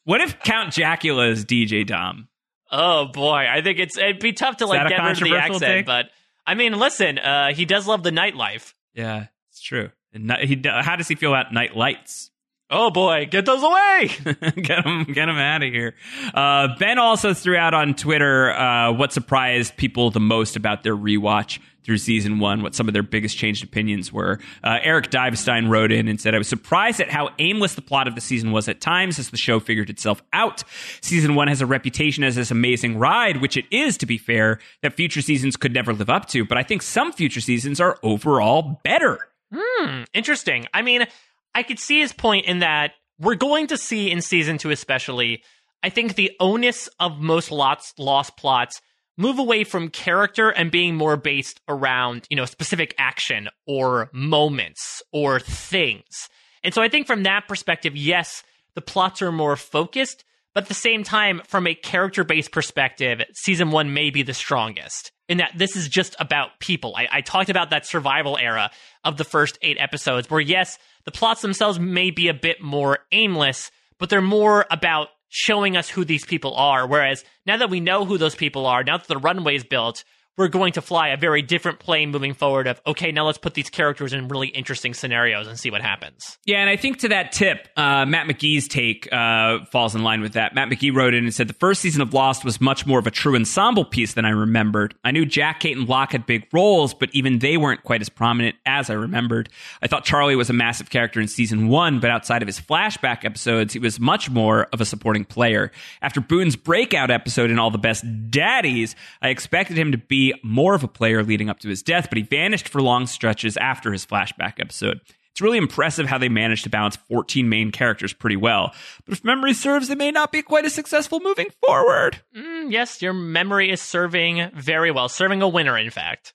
What 0.03 0.21
if 0.21 0.39
Count 0.39 0.73
Jackula 0.73 1.31
is 1.31 1.45
DJ 1.45 1.87
Dom? 1.87 2.27
Oh 2.71 3.07
boy, 3.07 3.47
I 3.49 3.61
think 3.61 3.79
it's 3.79 3.97
it'd 3.97 4.19
be 4.19 4.33
tough 4.33 4.57
to 4.57 4.67
like 4.67 4.87
get 4.87 5.01
rid 5.01 5.11
of 5.13 5.19
the 5.19 5.35
accent, 5.35 5.61
take? 5.61 5.85
but 5.85 6.11
I 6.45 6.55
mean, 6.55 6.77
listen, 6.77 7.19
uh, 7.19 7.53
he 7.53 7.65
does 7.65 7.87
love 7.87 8.03
the 8.03 8.11
nightlife. 8.11 8.73
Yeah, 8.93 9.27
it's 9.49 9.61
true. 9.61 9.89
And 10.13 10.31
he, 10.41 10.61
how 10.65 10.95
does 10.95 11.07
he 11.07 11.15
feel 11.15 11.33
about 11.33 11.53
night 11.53 11.75
lights? 11.75 12.31
Oh 12.69 12.89
boy, 12.89 13.27
get 13.29 13.45
those 13.45 13.61
away! 13.63 14.11
get 14.61 14.83
them, 14.85 15.03
get 15.03 15.25
them 15.25 15.37
out 15.37 15.61
of 15.61 15.73
here. 15.73 15.93
Uh, 16.33 16.69
ben 16.79 16.99
also 16.99 17.33
threw 17.33 17.57
out 17.57 17.73
on 17.73 17.95
Twitter 17.95 18.51
uh, 18.51 18.93
what 18.93 19.11
surprised 19.11 19.75
people 19.75 20.09
the 20.09 20.21
most 20.21 20.55
about 20.55 20.83
their 20.83 20.95
rewatch 20.95 21.59
through 21.83 21.97
season 21.97 22.39
one, 22.39 22.61
what 22.61 22.75
some 22.75 22.87
of 22.87 22.93
their 22.93 23.03
biggest 23.03 23.37
changed 23.37 23.63
opinions 23.63 24.13
were. 24.13 24.39
Uh, 24.63 24.77
Eric 24.81 25.09
Divestein 25.09 25.69
wrote 25.69 25.91
in 25.91 26.07
and 26.07 26.19
said, 26.21 26.35
I 26.35 26.37
was 26.37 26.47
surprised 26.47 26.99
at 26.99 27.09
how 27.09 27.29
aimless 27.39 27.75
the 27.75 27.81
plot 27.81 28.07
of 28.07 28.15
the 28.15 28.21
season 28.21 28.51
was 28.51 28.67
at 28.67 28.81
times 28.81 29.19
as 29.19 29.29
the 29.29 29.37
show 29.37 29.59
figured 29.59 29.89
itself 29.89 30.21
out. 30.33 30.63
Season 31.01 31.35
one 31.35 31.47
has 31.47 31.61
a 31.61 31.65
reputation 31.65 32.23
as 32.23 32.35
this 32.35 32.51
amazing 32.51 32.97
ride, 32.97 33.41
which 33.41 33.57
it 33.57 33.65
is, 33.71 33.97
to 33.97 34.05
be 34.05 34.17
fair, 34.17 34.59
that 34.81 34.93
future 34.93 35.21
seasons 35.21 35.57
could 35.57 35.73
never 35.73 35.93
live 35.93 36.09
up 36.09 36.27
to. 36.27 36.45
But 36.45 36.57
I 36.57 36.63
think 36.63 36.81
some 36.81 37.11
future 37.11 37.41
seasons 37.41 37.79
are 37.79 37.97
overall 38.03 38.79
better. 38.83 39.27
Hmm, 39.53 40.03
interesting. 40.13 40.67
I 40.73 40.81
mean, 40.81 41.05
I 41.53 41.63
could 41.63 41.79
see 41.79 41.99
his 41.99 42.13
point 42.13 42.45
in 42.45 42.59
that 42.59 42.93
we're 43.19 43.35
going 43.35 43.67
to 43.67 43.77
see 43.77 44.09
in 44.09 44.21
season 44.21 44.57
two, 44.57 44.71
especially. 44.71 45.43
I 45.83 45.89
think 45.89 46.15
the 46.15 46.31
onus 46.39 46.89
of 46.99 47.19
most 47.19 47.51
lots 47.51 47.93
lost 47.97 48.37
plots 48.37 48.81
move 49.17 49.39
away 49.39 49.63
from 49.63 49.89
character 49.89 50.49
and 50.49 50.71
being 50.71 50.95
more 50.95 51.17
based 51.17 51.61
around, 51.67 52.25
you 52.29 52.37
know, 52.37 52.45
specific 52.45 52.95
action 52.97 53.49
or 53.67 54.09
moments 54.13 55.01
or 55.11 55.39
things. 55.39 56.29
And 56.63 56.73
so 56.73 56.81
I 56.81 56.89
think 56.89 57.07
from 57.07 57.23
that 57.23 57.47
perspective, 57.47 57.95
yes, 57.95 58.43
the 58.75 58.81
plots 58.81 59.21
are 59.21 59.31
more 59.31 59.55
focused, 59.55 60.23
but 60.53 60.63
at 60.63 60.67
the 60.67 60.73
same 60.73 61.03
time, 61.03 61.41
from 61.47 61.67
a 61.67 61.75
character 61.75 62.23
based 62.23 62.51
perspective, 62.51 63.21
season 63.33 63.71
one 63.71 63.93
may 63.93 64.09
be 64.09 64.23
the 64.23 64.33
strongest 64.33 65.11
in 65.27 65.37
that 65.37 65.53
this 65.55 65.75
is 65.75 65.87
just 65.87 66.15
about 66.19 66.59
people. 66.59 66.93
I, 66.95 67.07
I, 67.09 67.21
talked 67.21 67.49
about 67.49 67.69
that 67.69 67.85
survival 67.85 68.37
era 68.37 68.69
of 69.05 69.15
the 69.15 69.23
first 69.23 69.57
eight 69.61 69.77
episodes, 69.79 70.29
where 70.29 70.41
yes, 70.41 70.77
the 71.05 71.11
plots 71.11 71.41
themselves 71.41 71.79
may 71.79 72.11
be 72.11 72.27
a 72.27 72.33
bit 72.33 72.61
more 72.61 72.99
aimless, 73.13 73.71
but 73.97 74.09
they're 74.09 74.21
more 74.21 74.65
about 74.69 75.07
showing 75.31 75.77
us 75.77 75.89
who 75.89 76.05
these 76.05 76.25
people 76.25 76.53
are. 76.55 76.85
Whereas 76.85 77.23
now 77.45 77.57
that 77.57 77.69
we 77.69 77.79
know 77.79 78.05
who 78.05 78.17
those 78.17 78.35
people 78.35 78.67
are, 78.67 78.83
now 78.83 78.97
that 78.97 79.07
the 79.07 79.17
runway's 79.17 79.63
built, 79.63 80.03
we're 80.37 80.47
going 80.47 80.73
to 80.73 80.81
fly 80.81 81.09
a 81.09 81.17
very 81.17 81.41
different 81.41 81.79
plane 81.79 82.09
moving 82.09 82.33
forward 82.33 82.67
of 82.67 82.81
okay 82.87 83.11
now 83.11 83.25
let's 83.25 83.37
put 83.37 83.53
these 83.53 83.69
characters 83.69 84.13
in 84.13 84.27
really 84.27 84.47
interesting 84.47 84.93
scenarios 84.93 85.47
and 85.47 85.59
see 85.59 85.69
what 85.69 85.81
happens. 85.81 86.37
Yeah 86.45 86.59
and 86.59 86.69
i 86.69 86.75
think 86.75 86.99
to 86.99 87.09
that 87.09 87.31
tip 87.31 87.67
uh, 87.75 88.05
matt 88.05 88.27
mcgee's 88.27 88.67
take 88.67 89.11
uh, 89.11 89.65
falls 89.65 89.95
in 89.95 90.03
line 90.03 90.21
with 90.21 90.33
that. 90.33 90.55
Matt 90.55 90.69
mcgee 90.69 90.93
wrote 90.95 91.13
in 91.13 91.25
and 91.25 91.33
said 91.33 91.47
the 91.47 91.53
first 91.53 91.81
season 91.81 92.01
of 92.01 92.13
lost 92.13 92.45
was 92.45 92.61
much 92.61 92.85
more 92.85 92.99
of 92.99 93.07
a 93.07 93.11
true 93.11 93.35
ensemble 93.35 93.85
piece 93.85 94.13
than 94.13 94.25
i 94.25 94.29
remembered. 94.29 94.95
I 95.03 95.11
knew 95.11 95.25
jack 95.25 95.59
kate 95.59 95.77
and 95.77 95.87
locke 95.87 96.13
had 96.13 96.25
big 96.25 96.47
roles 96.53 96.93
but 96.93 97.09
even 97.13 97.39
they 97.39 97.57
weren't 97.57 97.83
quite 97.83 98.01
as 98.01 98.09
prominent 98.09 98.55
as 98.65 98.89
i 98.89 98.93
remembered. 98.93 99.49
I 99.81 99.87
thought 99.87 100.05
charlie 100.05 100.35
was 100.35 100.49
a 100.49 100.53
massive 100.53 100.89
character 100.89 101.19
in 101.19 101.27
season 101.27 101.67
one 101.67 101.99
but 101.99 102.09
outside 102.09 102.41
of 102.41 102.47
his 102.47 102.59
flashback 102.59 103.25
episodes 103.25 103.73
he 103.73 103.79
was 103.79 103.99
much 103.99 104.29
more 104.29 104.67
of 104.71 104.79
a 104.79 104.85
supporting 104.85 105.25
player. 105.25 105.71
After 106.01 106.21
boone's 106.21 106.55
breakout 106.55 107.11
episode 107.11 107.51
in 107.51 107.59
all 107.59 107.69
the 107.69 107.77
best 107.77 108.05
daddies 108.29 108.95
i 109.21 109.29
expected 109.29 109.77
him 109.77 109.91
to 109.91 109.97
be 109.97 110.20
more 110.43 110.75
of 110.75 110.83
a 110.83 110.87
player 110.87 111.23
leading 111.23 111.49
up 111.49 111.59
to 111.59 111.69
his 111.69 111.81
death, 111.81 112.07
but 112.09 112.17
he 112.17 112.23
vanished 112.23 112.69
for 112.69 112.81
long 112.81 113.07
stretches 113.07 113.57
after 113.57 113.91
his 113.91 114.05
flashback 114.05 114.59
episode. 114.59 114.99
It's 115.31 115.41
really 115.41 115.57
impressive 115.57 116.07
how 116.07 116.17
they 116.17 116.29
managed 116.29 116.65
to 116.65 116.69
balance 116.69 116.97
14 117.07 117.47
main 117.47 117.71
characters 117.71 118.11
pretty 118.11 118.35
well. 118.35 118.73
But 119.05 119.13
if 119.13 119.23
memory 119.23 119.53
serves, 119.53 119.87
they 119.87 119.95
may 119.95 120.11
not 120.11 120.31
be 120.31 120.41
quite 120.41 120.65
as 120.65 120.73
successful 120.73 121.21
moving 121.21 121.47
forward. 121.65 122.21
Mm, 122.35 122.71
yes, 122.71 123.01
your 123.01 123.13
memory 123.13 123.71
is 123.71 123.81
serving 123.81 124.51
very 124.53 124.91
well, 124.91 125.07
serving 125.07 125.41
a 125.41 125.47
winner, 125.47 125.77
in 125.77 125.89
fact. 125.89 126.33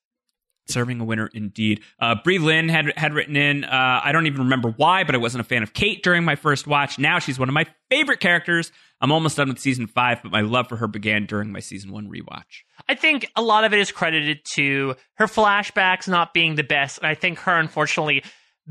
Serving 0.69 0.99
a 1.01 1.05
winner 1.05 1.31
indeed. 1.35 1.83
Uh, 2.01 2.17
Brie 2.25 2.39
Lynn 2.39 2.69
had 2.69 2.93
had 2.97 3.15
written 3.15 3.37
in. 3.37 3.63
Uh, 3.65 4.01
I 4.03 4.11
don't 4.11 4.27
even 4.27 4.41
remember 4.41 4.71
why, 4.77 5.05
but 5.05 5.15
I 5.15 5.19
wasn't 5.19 5.43
a 5.43 5.45
fan 5.45 5.63
of 5.63 5.75
Kate 5.75 6.03
during 6.03 6.25
my 6.25 6.35
first 6.35 6.67
watch. 6.67 6.99
Now 6.99 7.21
she's 7.21 7.39
one 7.39 7.49
of 7.49 7.53
my 7.53 7.67
favorite 7.89 8.19
characters. 8.19 8.73
I'm 9.01 9.13
almost 9.13 9.37
done 9.37 9.49
with 9.49 9.61
season 9.61 9.87
five, 9.87 10.21
but 10.23 10.33
my 10.33 10.41
love 10.41 10.69
for 10.69 10.77
her 10.77 10.89
began 10.89 11.27
during 11.27 11.53
my 11.53 11.61
season 11.61 11.93
one 11.93 12.09
rewatch. 12.09 12.65
I 12.89 12.95
think 12.95 13.31
a 13.35 13.43
lot 13.43 13.65
of 13.65 13.73
it 13.73 13.79
is 13.79 13.91
credited 13.91 14.41
to 14.55 14.95
her 15.15 15.27
flashbacks 15.27 16.09
not 16.09 16.33
being 16.33 16.55
the 16.55 16.63
best. 16.63 16.99
And 16.99 17.07
I 17.07 17.15
think 17.15 17.41
her, 17.41 17.59
unfortunately, 17.59 18.23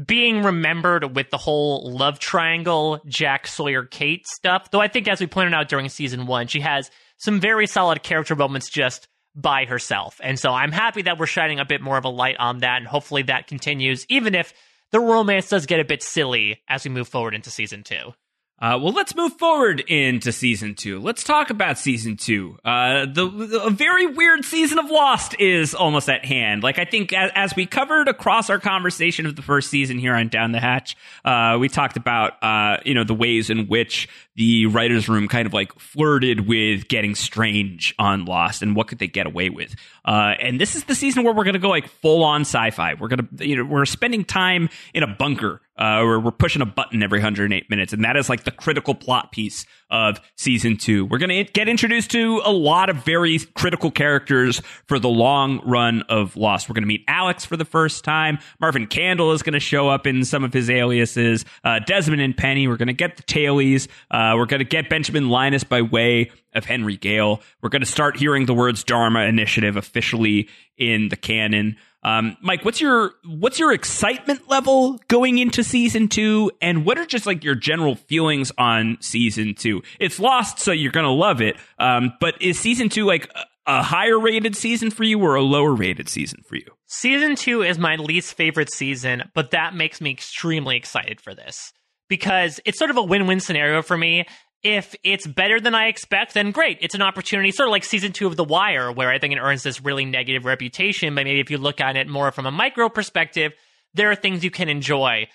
being 0.05 0.43
remembered 0.43 1.15
with 1.15 1.29
the 1.29 1.37
whole 1.37 1.91
love 1.91 2.19
triangle, 2.19 3.01
Jack 3.07 3.47
Sawyer 3.47 3.83
Kate 3.83 4.25
stuff. 4.27 4.71
Though 4.71 4.81
I 4.81 4.87
think, 4.87 5.07
as 5.07 5.19
we 5.19 5.27
pointed 5.27 5.53
out 5.53 5.69
during 5.69 5.89
season 5.89 6.27
one, 6.27 6.47
she 6.47 6.61
has 6.61 6.91
some 7.17 7.39
very 7.39 7.67
solid 7.67 8.03
character 8.03 8.35
moments 8.35 8.69
just 8.69 9.07
by 9.35 9.65
herself. 9.65 10.19
And 10.23 10.39
so 10.39 10.51
I'm 10.51 10.71
happy 10.71 11.03
that 11.03 11.17
we're 11.17 11.25
shining 11.25 11.59
a 11.59 11.65
bit 11.65 11.81
more 11.81 11.97
of 11.97 12.05
a 12.05 12.09
light 12.09 12.37
on 12.39 12.59
that. 12.59 12.77
And 12.77 12.87
hopefully 12.87 13.23
that 13.23 13.47
continues, 13.47 14.05
even 14.09 14.33
if 14.35 14.53
the 14.91 14.99
romance 14.99 15.49
does 15.49 15.65
get 15.65 15.79
a 15.79 15.85
bit 15.85 16.03
silly 16.03 16.61
as 16.69 16.85
we 16.85 16.91
move 16.91 17.07
forward 17.07 17.35
into 17.35 17.49
season 17.49 17.83
two. 17.83 18.13
Uh, 18.57 18.79
well, 18.81 18.93
let's 18.93 19.13
move 19.15 19.33
forward 19.33 19.81
into 19.81 20.31
season 20.31 20.75
two. 20.75 21.01
Let's 21.01 21.25
talk 21.25 21.49
about 21.49 21.77
season 21.77 22.15
two. 22.15 22.57
Uh, 22.63 23.05
the, 23.05 23.29
the, 23.29 23.63
a 23.63 23.69
very 23.69 24.05
weird 24.05 24.45
season 24.45 24.79
of 24.79 24.89
Lost 24.89 25.35
is 25.39 25.75
almost 25.75 26.09
at 26.09 26.23
hand. 26.23 26.63
Like 26.63 26.79
I 26.79 26.85
think 26.85 27.11
as, 27.11 27.31
as, 27.35 27.55
we 27.57 27.65
covered 27.65 28.07
across 28.07 28.49
our 28.49 28.59
conversation 28.59 29.25
of 29.25 29.35
the 29.35 29.41
first 29.41 29.69
season 29.69 29.99
here 29.99 30.13
on 30.13 30.29
Down 30.29 30.53
the 30.53 30.61
Hatch, 30.61 30.95
uh, 31.25 31.57
we 31.59 31.67
talked 31.67 31.97
about 31.97 32.41
uh, 32.41 32.77
you 32.85 32.93
know 32.93 33.03
the 33.03 33.13
ways 33.13 33.49
in 33.49 33.67
which 33.67 34.07
the 34.35 34.65
writers' 34.67 35.07
room 35.07 35.27
kind 35.27 35.45
of 35.45 35.53
like 35.53 35.77
flirted 35.79 36.47
with 36.47 36.87
getting 36.87 37.15
strange 37.15 37.95
on 37.97 38.25
Lost 38.25 38.61
and 38.61 38.75
what 38.75 38.87
could 38.87 38.99
they 38.99 39.07
get 39.07 39.25
away 39.25 39.49
with. 39.49 39.75
Uh, 40.03 40.33
and 40.39 40.59
this 40.59 40.75
is 40.75 40.83
the 40.85 40.95
season 40.95 41.23
where 41.23 41.33
we're 41.33 41.43
going 41.43 41.53
to 41.53 41.59
go 41.59 41.69
like 41.69 41.87
full 41.87 42.23
on 42.23 42.41
sci-fi. 42.41 42.95
We're 42.95 43.07
gonna 43.07 43.27
you 43.39 43.55
know 43.55 43.63
we're 43.63 43.85
spending 43.85 44.25
time 44.25 44.69
in 44.93 45.03
a 45.03 45.07
bunker 45.07 45.61
uh, 45.77 46.01
where 46.03 46.19
we're 46.19 46.31
pushing 46.31 46.61
a 46.61 46.65
button 46.65 47.03
every 47.03 47.19
108 47.19 47.69
minutes, 47.69 47.91
and 47.91 48.03
that 48.05 48.15
is 48.15 48.29
like 48.29 48.45
the 48.45 48.51
critical 48.51 48.95
plot 48.95 49.31
piece 49.31 49.65
of 49.89 50.19
season 50.37 50.77
two. 50.77 51.05
We're 51.05 51.17
going 51.17 51.45
to 51.45 51.51
get 51.51 51.67
introduced 51.67 52.11
to 52.11 52.41
a 52.45 52.51
lot 52.51 52.89
of 52.89 52.97
very 53.03 53.39
critical 53.55 53.91
characters 53.91 54.61
for 54.87 54.99
the 54.99 55.09
long 55.09 55.61
run 55.67 56.03
of 56.03 56.37
Lost. 56.37 56.69
We're 56.69 56.73
going 56.73 56.83
to 56.83 56.87
meet 56.87 57.03
Alex 57.07 57.43
for 57.45 57.57
the 57.57 57.65
first 57.65 58.03
time. 58.03 58.39
Marvin 58.59 58.87
Candle 58.87 59.33
is 59.33 59.43
going 59.43 59.53
to 59.53 59.59
show 59.59 59.89
up 59.89 60.07
in 60.07 60.23
some 60.23 60.43
of 60.43 60.53
his 60.53 60.69
aliases. 60.69 61.43
Uh, 61.63 61.79
Desmond 61.79 62.21
and 62.21 62.35
Penny. 62.35 62.67
We're 62.67 62.77
going 62.77 62.87
to 62.87 62.93
get 62.93 63.17
the 63.17 63.23
tailies. 63.23 63.87
Uh, 64.09 64.24
we're 64.37 64.45
going 64.45 64.59
to 64.59 64.65
get 64.65 64.89
Benjamin 64.89 65.29
Linus 65.29 65.63
by 65.63 65.81
way 65.81 66.31
of 66.53 66.65
Henry 66.65 66.97
Gale. 66.97 67.41
We're 67.61 67.69
going 67.69 67.81
to 67.81 67.85
start 67.85 68.17
hearing 68.17 68.45
the 68.45 68.53
words 68.53 68.83
Dharma 68.83 69.21
Initiative 69.21 69.75
officially 69.75 70.49
in 70.77 71.09
the 71.09 71.17
canon. 71.17 71.77
Um, 72.05 72.37
Mike, 72.39 72.63
what's 72.63 72.79
your 72.79 73.15
what's 73.25 73.57
your 73.57 73.73
excitement 73.73 74.47
level 74.47 74.99
going 75.07 75.39
into 75.39 75.63
season 75.63 76.07
two, 76.07 76.51
and 76.61 76.85
what 76.85 76.99
are 76.99 77.05
just 77.05 77.25
like 77.25 77.43
your 77.43 77.55
general 77.55 77.95
feelings 77.95 78.51
on 78.59 78.97
season 79.01 79.55
two? 79.55 79.81
It's 79.99 80.19
lost, 80.19 80.59
so 80.59 80.71
you're 80.71 80.91
gonna 80.91 81.11
love 81.11 81.41
it. 81.41 81.57
Um, 81.79 82.13
but 82.21 82.39
is 82.39 82.59
season 82.59 82.89
two 82.89 83.05
like 83.05 83.31
a 83.65 83.81
higher 83.81 84.19
rated 84.19 84.55
season 84.55 84.91
for 84.91 85.03
you 85.03 85.19
or 85.19 85.33
a 85.33 85.41
lower 85.41 85.73
rated 85.73 86.07
season 86.07 86.43
for 86.47 86.55
you? 86.55 86.67
Season 86.85 87.35
two 87.35 87.63
is 87.63 87.79
my 87.79 87.95
least 87.95 88.35
favorite 88.35 88.71
season, 88.71 89.23
but 89.33 89.49
that 89.49 89.73
makes 89.73 89.99
me 89.99 90.11
extremely 90.11 90.77
excited 90.77 91.19
for 91.19 91.33
this 91.33 91.73
because 92.09 92.59
it's 92.65 92.77
sort 92.77 92.91
of 92.91 92.97
a 92.97 93.03
win 93.03 93.27
win 93.27 93.39
scenario 93.39 93.81
for 93.81 93.97
me 93.97 94.25
if 94.65 94.95
it's 95.03 95.27
better 95.27 95.59
than 95.59 95.75
I 95.75 95.87
expect, 95.87 96.33
then 96.33 96.49
great. 96.49 96.79
It's 96.81 96.95
an 96.95 97.03
opportunity, 97.03 97.51
sort 97.51 97.69
of 97.69 97.71
like 97.71 97.83
season 97.83 98.13
two 98.13 98.25
of 98.25 98.35
The 98.35 98.43
Wire, 98.43 98.91
where 98.91 99.11
I 99.11 99.19
think 99.19 99.35
it 99.35 99.39
earns 99.39 99.61
this 99.61 99.79
really 99.79 100.05
negative 100.05 100.43
reputation. 100.43 101.13
But 101.13 101.25
maybe 101.25 101.39
if 101.39 101.51
you 101.51 101.59
look 101.59 101.79
at 101.79 101.95
it 101.95 102.07
more 102.07 102.31
from 102.31 102.47
a 102.47 102.51
micro 102.51 102.89
perspective, 102.89 103.51
there 103.93 104.09
are 104.09 104.15
things 104.15 104.43
you 104.43 104.49
can 104.49 104.67
enjoy. 104.67 105.27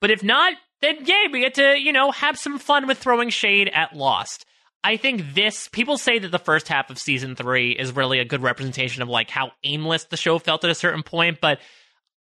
But 0.00 0.10
if 0.10 0.24
not, 0.24 0.54
then 0.80 1.04
yay, 1.04 1.26
we 1.30 1.40
get 1.40 1.54
to, 1.54 1.78
you 1.78 1.92
know, 1.92 2.10
have 2.12 2.38
some 2.38 2.58
fun 2.58 2.86
with 2.86 2.96
throwing 2.96 3.28
shade 3.28 3.70
at 3.74 3.94
Lost. 3.94 4.46
I 4.82 4.96
think 4.96 5.34
this, 5.34 5.68
people 5.68 5.98
say 5.98 6.18
that 6.20 6.30
the 6.30 6.38
first 6.38 6.66
half 6.68 6.88
of 6.88 6.98
season 6.98 7.36
three 7.36 7.72
is 7.72 7.94
really 7.94 8.20
a 8.20 8.24
good 8.24 8.42
representation 8.42 9.02
of 9.02 9.08
like 9.08 9.28
how 9.28 9.50
aimless 9.64 10.04
the 10.04 10.16
show 10.16 10.38
felt 10.38 10.64
at 10.64 10.70
a 10.70 10.74
certain 10.74 11.02
point, 11.02 11.42
but 11.42 11.58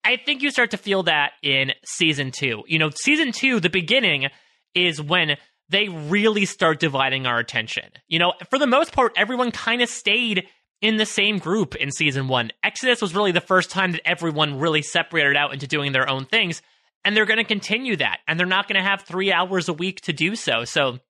I 0.07 0.17
think 0.17 0.41
you 0.41 0.53
start 0.53 0.71
to 0.71 0.77
feel 0.77 1.03
that 1.05 1.33
in 1.43 1.73
season 1.85 2.31
two. 2.31 2.63
You 2.69 2.79
know, 2.79 2.91
season 2.91 3.33
two, 3.33 3.59
the 3.59 3.69
beginning 3.69 4.29
is 4.73 5.03
when 5.03 5.37
they 5.69 5.89
really 5.89 6.45
start 6.45 6.79
dividing 6.79 7.27
our 7.27 7.41
attention. 7.41 7.91
You 8.07 8.21
know, 8.21 8.35
for 8.49 8.57
the 8.57 8.69
most 8.69 8.93
part, 8.93 9.15
everyone 9.17 9.51
kind 9.51 9.83
of 9.83 9.89
stayed 9.89 10.47
in 10.81 10.97
the 10.97 11.07
same 11.07 11.39
group 11.39 11.75
in 11.75 11.91
season 11.91 12.29
one. 12.29 12.53
Exodus 12.63 13.03
was 13.03 13.17
really 13.17 13.33
the 13.33 13.41
first 13.41 13.69
time 13.69 13.91
that 13.93 14.09
everyone 14.09 14.61
really 14.61 14.81
separated 14.81 15.37
out 15.37 15.53
into 15.53 15.67
doing 15.67 15.91
their 15.91 16.09
own 16.09 16.25
things. 16.25 16.63
And 17.05 17.17
they're 17.17 17.27
going 17.27 17.39
to 17.39 17.45
continue 17.45 17.97
that. 17.97 18.21
And 18.29 18.39
they're 18.39 18.47
not 18.47 18.69
going 18.69 18.81
to 18.81 18.89
have 18.89 19.03
three 19.03 19.33
hours 19.33 19.69
a 19.69 19.73
week 19.73 20.03
to 20.03 20.13
do 20.13 20.37
so. 20.37 20.65
So 20.65 21.01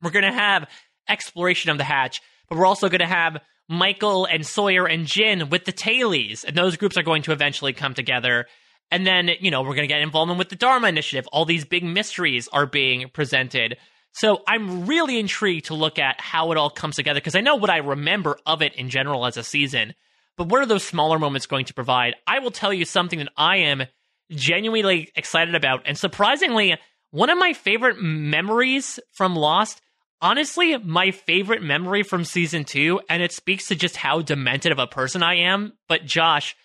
we're 0.00 0.12
going 0.12 0.30
to 0.30 0.32
have 0.32 0.70
exploration 1.08 1.72
of 1.72 1.78
the 1.78 1.84
hatch, 1.84 2.20
but 2.48 2.58
we're 2.58 2.66
also 2.66 2.88
going 2.88 3.00
to 3.00 3.06
have 3.06 3.38
Michael 3.68 4.26
and 4.26 4.46
Sawyer 4.46 4.86
and 4.86 5.06
Jin 5.06 5.48
with 5.48 5.64
the 5.64 5.72
tailies. 5.72 6.44
And 6.44 6.56
those 6.56 6.76
groups 6.76 6.96
are 6.96 7.02
going 7.02 7.22
to 7.22 7.32
eventually 7.32 7.72
come 7.72 7.94
together. 7.94 8.46
And 8.90 9.06
then, 9.06 9.30
you 9.40 9.50
know, 9.50 9.62
we're 9.62 9.74
going 9.74 9.88
to 9.88 9.94
get 9.94 10.00
involvement 10.00 10.38
with 10.38 10.50
the 10.50 10.56
Dharma 10.56 10.88
Initiative. 10.88 11.26
All 11.32 11.44
these 11.44 11.64
big 11.64 11.84
mysteries 11.84 12.48
are 12.52 12.66
being 12.66 13.08
presented. 13.10 13.76
So 14.12 14.42
I'm 14.46 14.86
really 14.86 15.18
intrigued 15.18 15.66
to 15.66 15.74
look 15.74 15.98
at 15.98 16.20
how 16.20 16.52
it 16.52 16.58
all 16.58 16.70
comes 16.70 16.96
together 16.96 17.18
because 17.18 17.34
I 17.34 17.40
know 17.40 17.56
what 17.56 17.70
I 17.70 17.78
remember 17.78 18.38
of 18.46 18.62
it 18.62 18.74
in 18.74 18.88
general 18.88 19.26
as 19.26 19.36
a 19.36 19.42
season. 19.42 19.94
But 20.36 20.48
what 20.48 20.60
are 20.60 20.66
those 20.66 20.84
smaller 20.84 21.18
moments 21.18 21.46
going 21.46 21.64
to 21.66 21.74
provide? 21.74 22.14
I 22.26 22.40
will 22.40 22.50
tell 22.50 22.72
you 22.72 22.84
something 22.84 23.18
that 23.18 23.32
I 23.36 23.58
am 23.58 23.84
genuinely 24.30 25.10
excited 25.16 25.54
about. 25.54 25.82
And 25.86 25.98
surprisingly, 25.98 26.76
one 27.10 27.30
of 27.30 27.38
my 27.38 27.52
favorite 27.52 28.00
memories 28.00 28.98
from 29.12 29.36
Lost, 29.36 29.80
honestly, 30.24 30.76
my 30.78 31.10
favorite 31.10 31.62
memory 31.62 32.02
from 32.02 32.24
season 32.24 32.64
two, 32.64 33.00
and 33.08 33.22
it 33.22 33.30
speaks 33.30 33.68
to 33.68 33.76
just 33.76 33.96
how 33.96 34.22
demented 34.22 34.72
of 34.72 34.78
a 34.78 34.86
person 34.86 35.22
I 35.22 35.34
am. 35.34 35.74
But 35.86 36.06
Josh, 36.06 36.56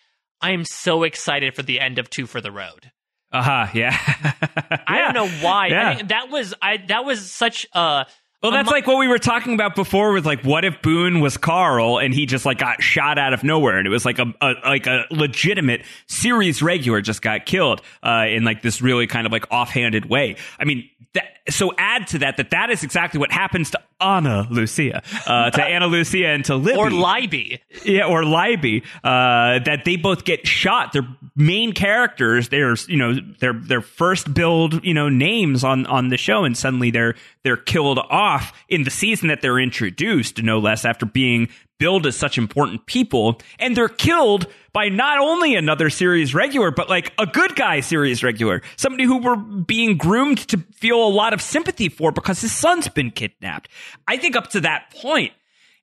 I 0.42 0.52
am 0.52 0.64
so 0.64 1.04
excited 1.04 1.54
for 1.54 1.62
the 1.62 1.80
end 1.80 2.00
of 2.00 2.10
Two 2.10 2.26
for 2.26 2.42
the 2.42 2.52
Road. 2.52 2.92
Uh 3.32 3.44
huh. 3.44 3.68
Yeah. 3.76 3.96
I 4.88 4.98
don't 5.00 5.14
know 5.14 5.28
why. 5.46 5.68
Yeah. 5.68 5.90
I 5.90 5.96
mean, 5.98 6.08
that 6.08 6.30
was 6.32 6.56
I. 6.62 6.78
That 6.78 7.06
was 7.06 7.30
such 7.30 7.68
a. 7.74 8.08
Well, 8.42 8.54
that's 8.54 8.70
like 8.70 8.88
what 8.88 8.98
we 8.98 9.10
were 9.10 9.20
talking 9.20 9.54
about 9.54 9.76
before 9.76 10.14
with 10.14 10.26
like, 10.26 10.44
what 10.44 10.64
if 10.64 10.82
Boone 10.82 11.20
was 11.20 11.36
Carl 11.36 11.98
and 11.98 12.14
he 12.14 12.26
just 12.26 12.46
like 12.46 12.60
got 12.60 12.82
shot 12.82 13.18
out 13.18 13.34
of 13.34 13.44
nowhere 13.44 13.78
and 13.78 13.86
it 13.86 13.90
was 13.90 14.06
like 14.06 14.18
a, 14.18 14.34
a 14.42 14.54
like 14.64 14.88
a 14.88 15.06
legitimate 15.12 15.84
series 16.08 16.62
regular 16.62 17.02
just 17.02 17.22
got 17.22 17.46
killed 17.46 17.82
uh, 18.02 18.26
in 18.30 18.46
like 18.46 18.62
this 18.62 18.82
really 18.82 19.08
kind 19.08 19.26
of 19.26 19.34
like 19.34 19.46
offhanded 19.52 20.06
way. 20.06 20.38
I 20.58 20.64
mean, 20.64 20.90
that, 21.16 21.26
so 21.50 21.74
add 21.78 22.08
to 22.08 22.20
that 22.20 22.38
that 22.38 22.52
that 22.52 22.70
is 22.70 22.84
exactly 22.84 23.20
what 23.20 23.32
happens 23.32 23.72
to 23.72 23.82
Ana 24.00 24.48
Lucia, 24.50 25.04
uh, 25.28 25.50
to 25.50 25.64
Ana 25.64 25.88
Lucia 25.88 26.28
and 26.28 26.46
to 26.46 26.56
Libby. 26.56 26.78
Or 26.78 26.90
Libby. 26.90 27.62
yeah, 27.84 28.06
or 28.06 28.24
Libby, 28.24 28.84
uh, 29.04 29.60
that 29.60 29.82
they 29.86 29.96
both 29.96 30.24
get 30.24 30.48
shot. 30.48 30.94
They're 30.94 31.08
main 31.36 31.74
characters. 31.74 32.50
They're 32.50 32.76
you 32.88 32.98
know 32.98 33.16
their 33.40 33.54
their 33.54 33.82
first 33.82 34.34
build 34.34 34.84
you 34.86 34.94
know 34.94 35.10
names 35.10 35.64
on 35.64 35.86
on 35.86 36.10
the 36.10 36.18
show, 36.18 36.44
and 36.44 36.58
suddenly 36.58 36.92
they're 36.92 37.16
they're 37.44 37.58
killed 37.58 38.00
off 38.00 38.54
in 38.70 38.84
the 38.84 38.92
season 38.92 39.28
that 39.30 39.42
they're 39.42 39.60
introduced, 39.60 40.42
no 40.42 40.60
less, 40.60 40.86
after 40.86 41.06
being 41.06 41.50
billed 41.80 42.06
as 42.06 42.16
such 42.16 42.38
important 42.38 42.86
people, 42.86 43.42
and 43.58 43.76
they're 43.76 43.90
killed 43.90 44.48
by 44.74 44.90
not 44.90 45.18
only 45.20 45.56
another 45.56 45.90
series 45.90 46.36
regular, 46.36 46.70
but 46.72 46.90
like 46.90 47.12
a 47.18 47.26
good 47.26 47.56
guy 47.56 47.80
series 47.80 48.24
regular, 48.24 48.62
somebody 48.76 49.06
who 49.06 49.18
we're 49.18 49.36
being 49.36 49.98
groomed 49.98 50.38
to 50.50 50.58
feel 50.76 51.04
a 51.04 51.10
lot 51.10 51.34
of 51.34 51.42
sympathy 51.42 51.90
for 51.90 52.12
because 52.12 52.42
his 52.42 52.52
son's 52.52 52.88
been 52.88 53.10
kidnapped. 53.10 53.70
I 54.08 54.18
think 54.18 54.36
up 54.36 54.50
to 54.52 54.62
that 54.62 54.94
point, 54.94 55.34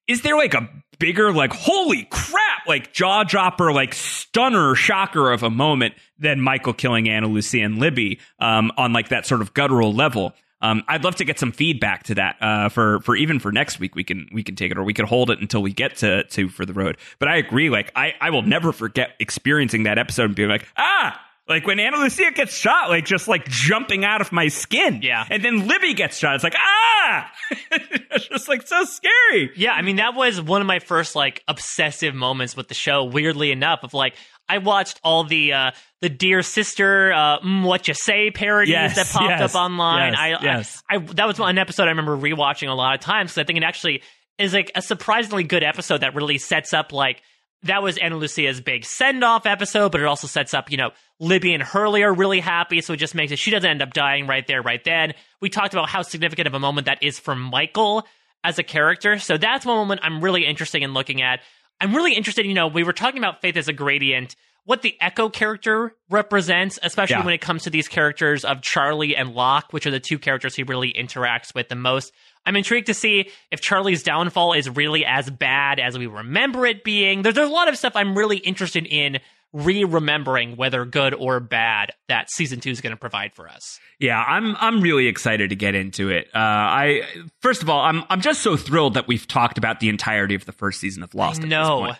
is 0.07 0.23
there 0.23 0.37
like 0.37 0.55
a 0.55 0.69
bigger, 0.99 1.33
like, 1.33 1.53
holy 1.53 2.05
crap, 2.11 2.67
like 2.69 2.93
jaw 2.93 3.25
dropper, 3.25 3.73
like 3.73 3.95
stunner, 3.95 4.75
shocker 4.75 5.33
of 5.33 5.43
a 5.43 5.51
moment 5.51 5.95
than 6.19 6.41
Michael 6.41 6.73
killing 6.73 7.09
Anna 7.09 7.27
lucy 7.27 7.61
and 7.61 7.79
Libby 7.79 8.21
um, 8.39 8.71
on 8.77 8.93
like 8.93 9.09
that 9.09 9.27
sort 9.27 9.41
of 9.41 9.53
guttural 9.53 9.93
level? 9.93 10.33
Um, 10.61 10.83
I'd 10.89 11.05
love 11.05 11.17
to 11.17 11.25
get 11.25 11.39
some 11.39 11.53
feedback 11.53 12.05
to 12.05 12.15
that 12.15 12.37
uh, 12.41 12.69
for 12.69 13.01
for 13.01 13.15
even 13.15 13.39
for 13.39 13.53
next 13.53 13.79
week. 13.79 13.95
We 13.95 14.05
can 14.05 14.29
we 14.33 14.43
can 14.43 14.57
take 14.57 14.71
it 14.71 14.79
or 14.79 14.85
we 14.85 14.95
can 14.95 15.07
hold 15.07 15.31
it 15.31 15.41
until 15.41 15.63
we 15.63 15.73
get 15.73 15.97
to 15.97 16.25
Two 16.25 16.49
for 16.49 16.65
the 16.65 16.73
Road. 16.73 16.97
But 17.19 17.29
I 17.29 17.37
agree. 17.37 17.71
Like 17.71 17.93
I 17.95 18.15
I 18.21 18.31
will 18.31 18.43
never 18.43 18.73
forget 18.73 19.11
experiencing 19.21 19.85
that 19.85 19.99
episode 19.99 20.25
and 20.25 20.35
being 20.35 20.49
like 20.49 20.67
ah. 20.77 21.23
Like 21.49 21.65
when 21.65 21.79
Ana 21.79 21.99
Lucia 21.99 22.33
gets 22.35 22.57
shot, 22.57 22.89
like 22.89 23.05
just 23.05 23.29
like 23.29 23.47
jumping 23.49 24.05
out 24.05 24.21
of 24.21 24.33
my 24.33 24.49
skin. 24.49 24.99
Yeah. 25.01 25.25
And 25.31 25.45
then 25.45 25.69
Libby 25.69 25.95
gets 25.95 26.19
shot. 26.19 26.35
It's 26.35 26.43
like, 26.43 26.57
ah! 26.57 27.31
it's 27.71 28.27
just 28.27 28.49
like 28.49 28.67
so 28.67 28.83
scary. 28.83 29.53
Yeah, 29.55 29.71
I 29.73 29.83
mean 29.83 29.97
that 29.97 30.17
was 30.17 30.41
one 30.41 30.61
of 30.61 30.67
my 30.67 30.81
first 30.81 31.15
like 31.15 31.45
obsessive 31.47 32.17
moments 32.17 32.57
with 32.57 32.67
the 32.67 32.75
show. 32.75 33.05
Weirdly 33.05 33.53
enough, 33.53 33.85
of 33.85 33.95
like 33.95 34.15
I 34.49 34.59
watched 34.59 35.01
all 35.03 35.25
the 35.25 35.53
uh 35.53 35.71
the 36.01 36.09
dear 36.09 36.43
sister 36.43 37.13
uh 37.13 37.41
mm, 37.41 37.65
what 37.65 37.89
you 37.89 37.95
say 37.95 38.31
parodies 38.31 38.73
Yes, 38.73 38.97
that 38.97 39.07
popped 39.09 39.31
yes, 39.31 39.55
up 39.55 39.61
online. 39.61 40.13
yes, 40.43 40.83
I. 40.89 40.97
I 40.97 40.99
I 40.99 41.01
that 41.15 41.27
was 41.27 41.39
an 41.41 41.59
episode 41.59 41.85
I 41.85 41.91
remember 41.91 42.17
rewatching 42.17 42.69
a 42.69 42.75
lot 42.75 42.95
of 42.95 43.01
times 43.01 43.33
because 43.33 43.43
I 43.43 43.45
think 43.45 43.59
it 43.59 43.65
actually 43.65 44.03
is 44.39 44.53
like 44.53 44.71
a 44.75 44.83
surprisingly 44.83 45.45
good 45.45 45.63
episode 45.63 46.03
that 46.03 46.15
really 46.15 46.39
sets 46.39 46.73
up 46.75 46.93
like 46.93 47.23
that 47.63 47.83
was 47.83 47.97
Ana 47.99 48.17
Lucia's 48.17 48.61
big 48.61 48.85
send 48.85 49.25
off 49.25 49.47
episode, 49.47 49.91
but 49.91 50.01
it 50.01 50.07
also 50.07 50.27
sets 50.27 50.53
up, 50.55 50.71
you 50.71 50.77
know, 50.77 50.91
Libby 51.19 51.55
and 51.55 51.63
Hurley 51.63 52.03
are 52.03 52.13
really 52.13 52.39
happy, 52.39 52.81
so 52.83 52.93
it 52.93 52.99
just 52.99 53.15
makes 53.15 53.33
it 53.33 53.39
she 53.39 53.51
doesn't 53.51 53.69
end 53.69 53.83
up 53.83 53.93
dying 53.95 54.27
right 54.27 54.47
there, 54.47 54.63
right 54.63 54.85
then. 54.85 55.15
We 55.41 55.49
talked 55.49 55.73
about 55.73 55.89
how 55.89 56.03
significant 56.03 56.47
of 56.47 56.55
a 56.55 56.61
moment 56.61 56.85
that 56.85 57.03
is 57.03 57.19
for 57.19 57.35
Michael 57.35 58.07
as 58.45 58.59
a 58.59 58.63
character. 58.63 59.19
So 59.19 59.39
that's 59.39 59.65
one 59.67 59.77
moment 59.79 60.03
I'm 60.05 60.23
really 60.23 60.45
interested 60.47 60.83
in 60.83 60.93
looking 60.93 61.23
at. 61.23 61.41
I'm 61.81 61.95
really 61.95 62.15
interested, 62.15 62.47
you 62.47 62.55
know, 62.55 62.69
we 62.69 62.85
were 62.85 62.93
talking 62.93 63.19
about 63.19 63.41
Faith 63.43 63.57
as 63.57 63.69
a 63.69 63.73
gradient, 63.73 64.35
what 64.65 64.83
the 64.83 64.97
Eko 65.01 65.33
character 65.33 65.95
represents, 66.11 66.79
especially 66.83 67.17
Yeah. 67.17 67.25
when 67.25 67.35
it 67.35 67.41
comes 67.41 67.65
to 67.65 67.71
these 67.71 67.87
characters 67.89 68.45
of 68.45 68.63
Charlie 68.63 69.15
and 69.15 69.33
Locke, 69.35 69.73
which 69.73 69.87
are 69.87 69.91
the 69.91 70.01
two 70.01 70.19
characters 70.19 70.57
he 70.57 70.63
really 70.65 70.93
interacts 70.93 71.55
with 71.55 71.69
the 71.69 71.77
most. 71.77 72.13
I'm 72.45 72.57
intrigued 72.57 72.87
to 72.87 72.95
see 72.95 73.31
if 73.51 73.61
Charlie's 73.61 74.03
downfall 74.03 74.55
is 74.55 74.69
really 74.71 75.05
as 75.05 75.31
bad 75.31 75.79
as 75.81 75.99
we 75.99 76.07
remember 76.07 76.65
it 76.67 76.83
being. 76.85 77.23
There's, 77.23 77.35
there's 77.35 77.49
a 77.51 77.53
lot 77.53 77.69
of 77.69 77.77
stuff 77.77 77.93
I'm 77.95 78.17
really 78.17 78.39
interested 78.39 78.87
in 78.87 79.19
re-remembering, 79.65 80.57
whether 80.57 80.85
good 80.85 81.15
or 81.15 81.41
bad, 81.41 81.93
that 82.09 82.31
season 82.31 82.61
two 82.61 82.71
is 82.71 82.81
going 82.81 82.93
to 82.93 82.97
provide 82.97 83.35
for 83.35 83.49
us. 83.49 83.79
Yeah, 83.99 84.23
I'm 84.23 84.55
I'm 84.57 84.81
really 84.81 85.07
excited 85.07 85.51
to 85.51 85.57
get 85.57 85.75
into 85.75 86.11
it. 86.11 86.27
Uh, 86.35 86.39
I 86.39 87.03
first 87.41 87.63
of 87.63 87.71
all, 87.71 87.81
I'm 87.81 88.05
I'm 88.11 88.21
just 88.21 88.43
so 88.43 88.57
thrilled 88.57 88.95
that 88.95 89.09
we've 89.09 89.27
talked 89.27 89.59
about 89.59 89.81
the 89.81 89.89
entirety 89.89 90.35
of 90.35 90.45
the 90.45 90.53
first 90.53 90.81
season 90.81 91.03
of 91.03 91.15
Lost. 91.15 91.43
No, 91.43 91.93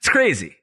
it's 0.00 0.08
crazy. 0.08 0.56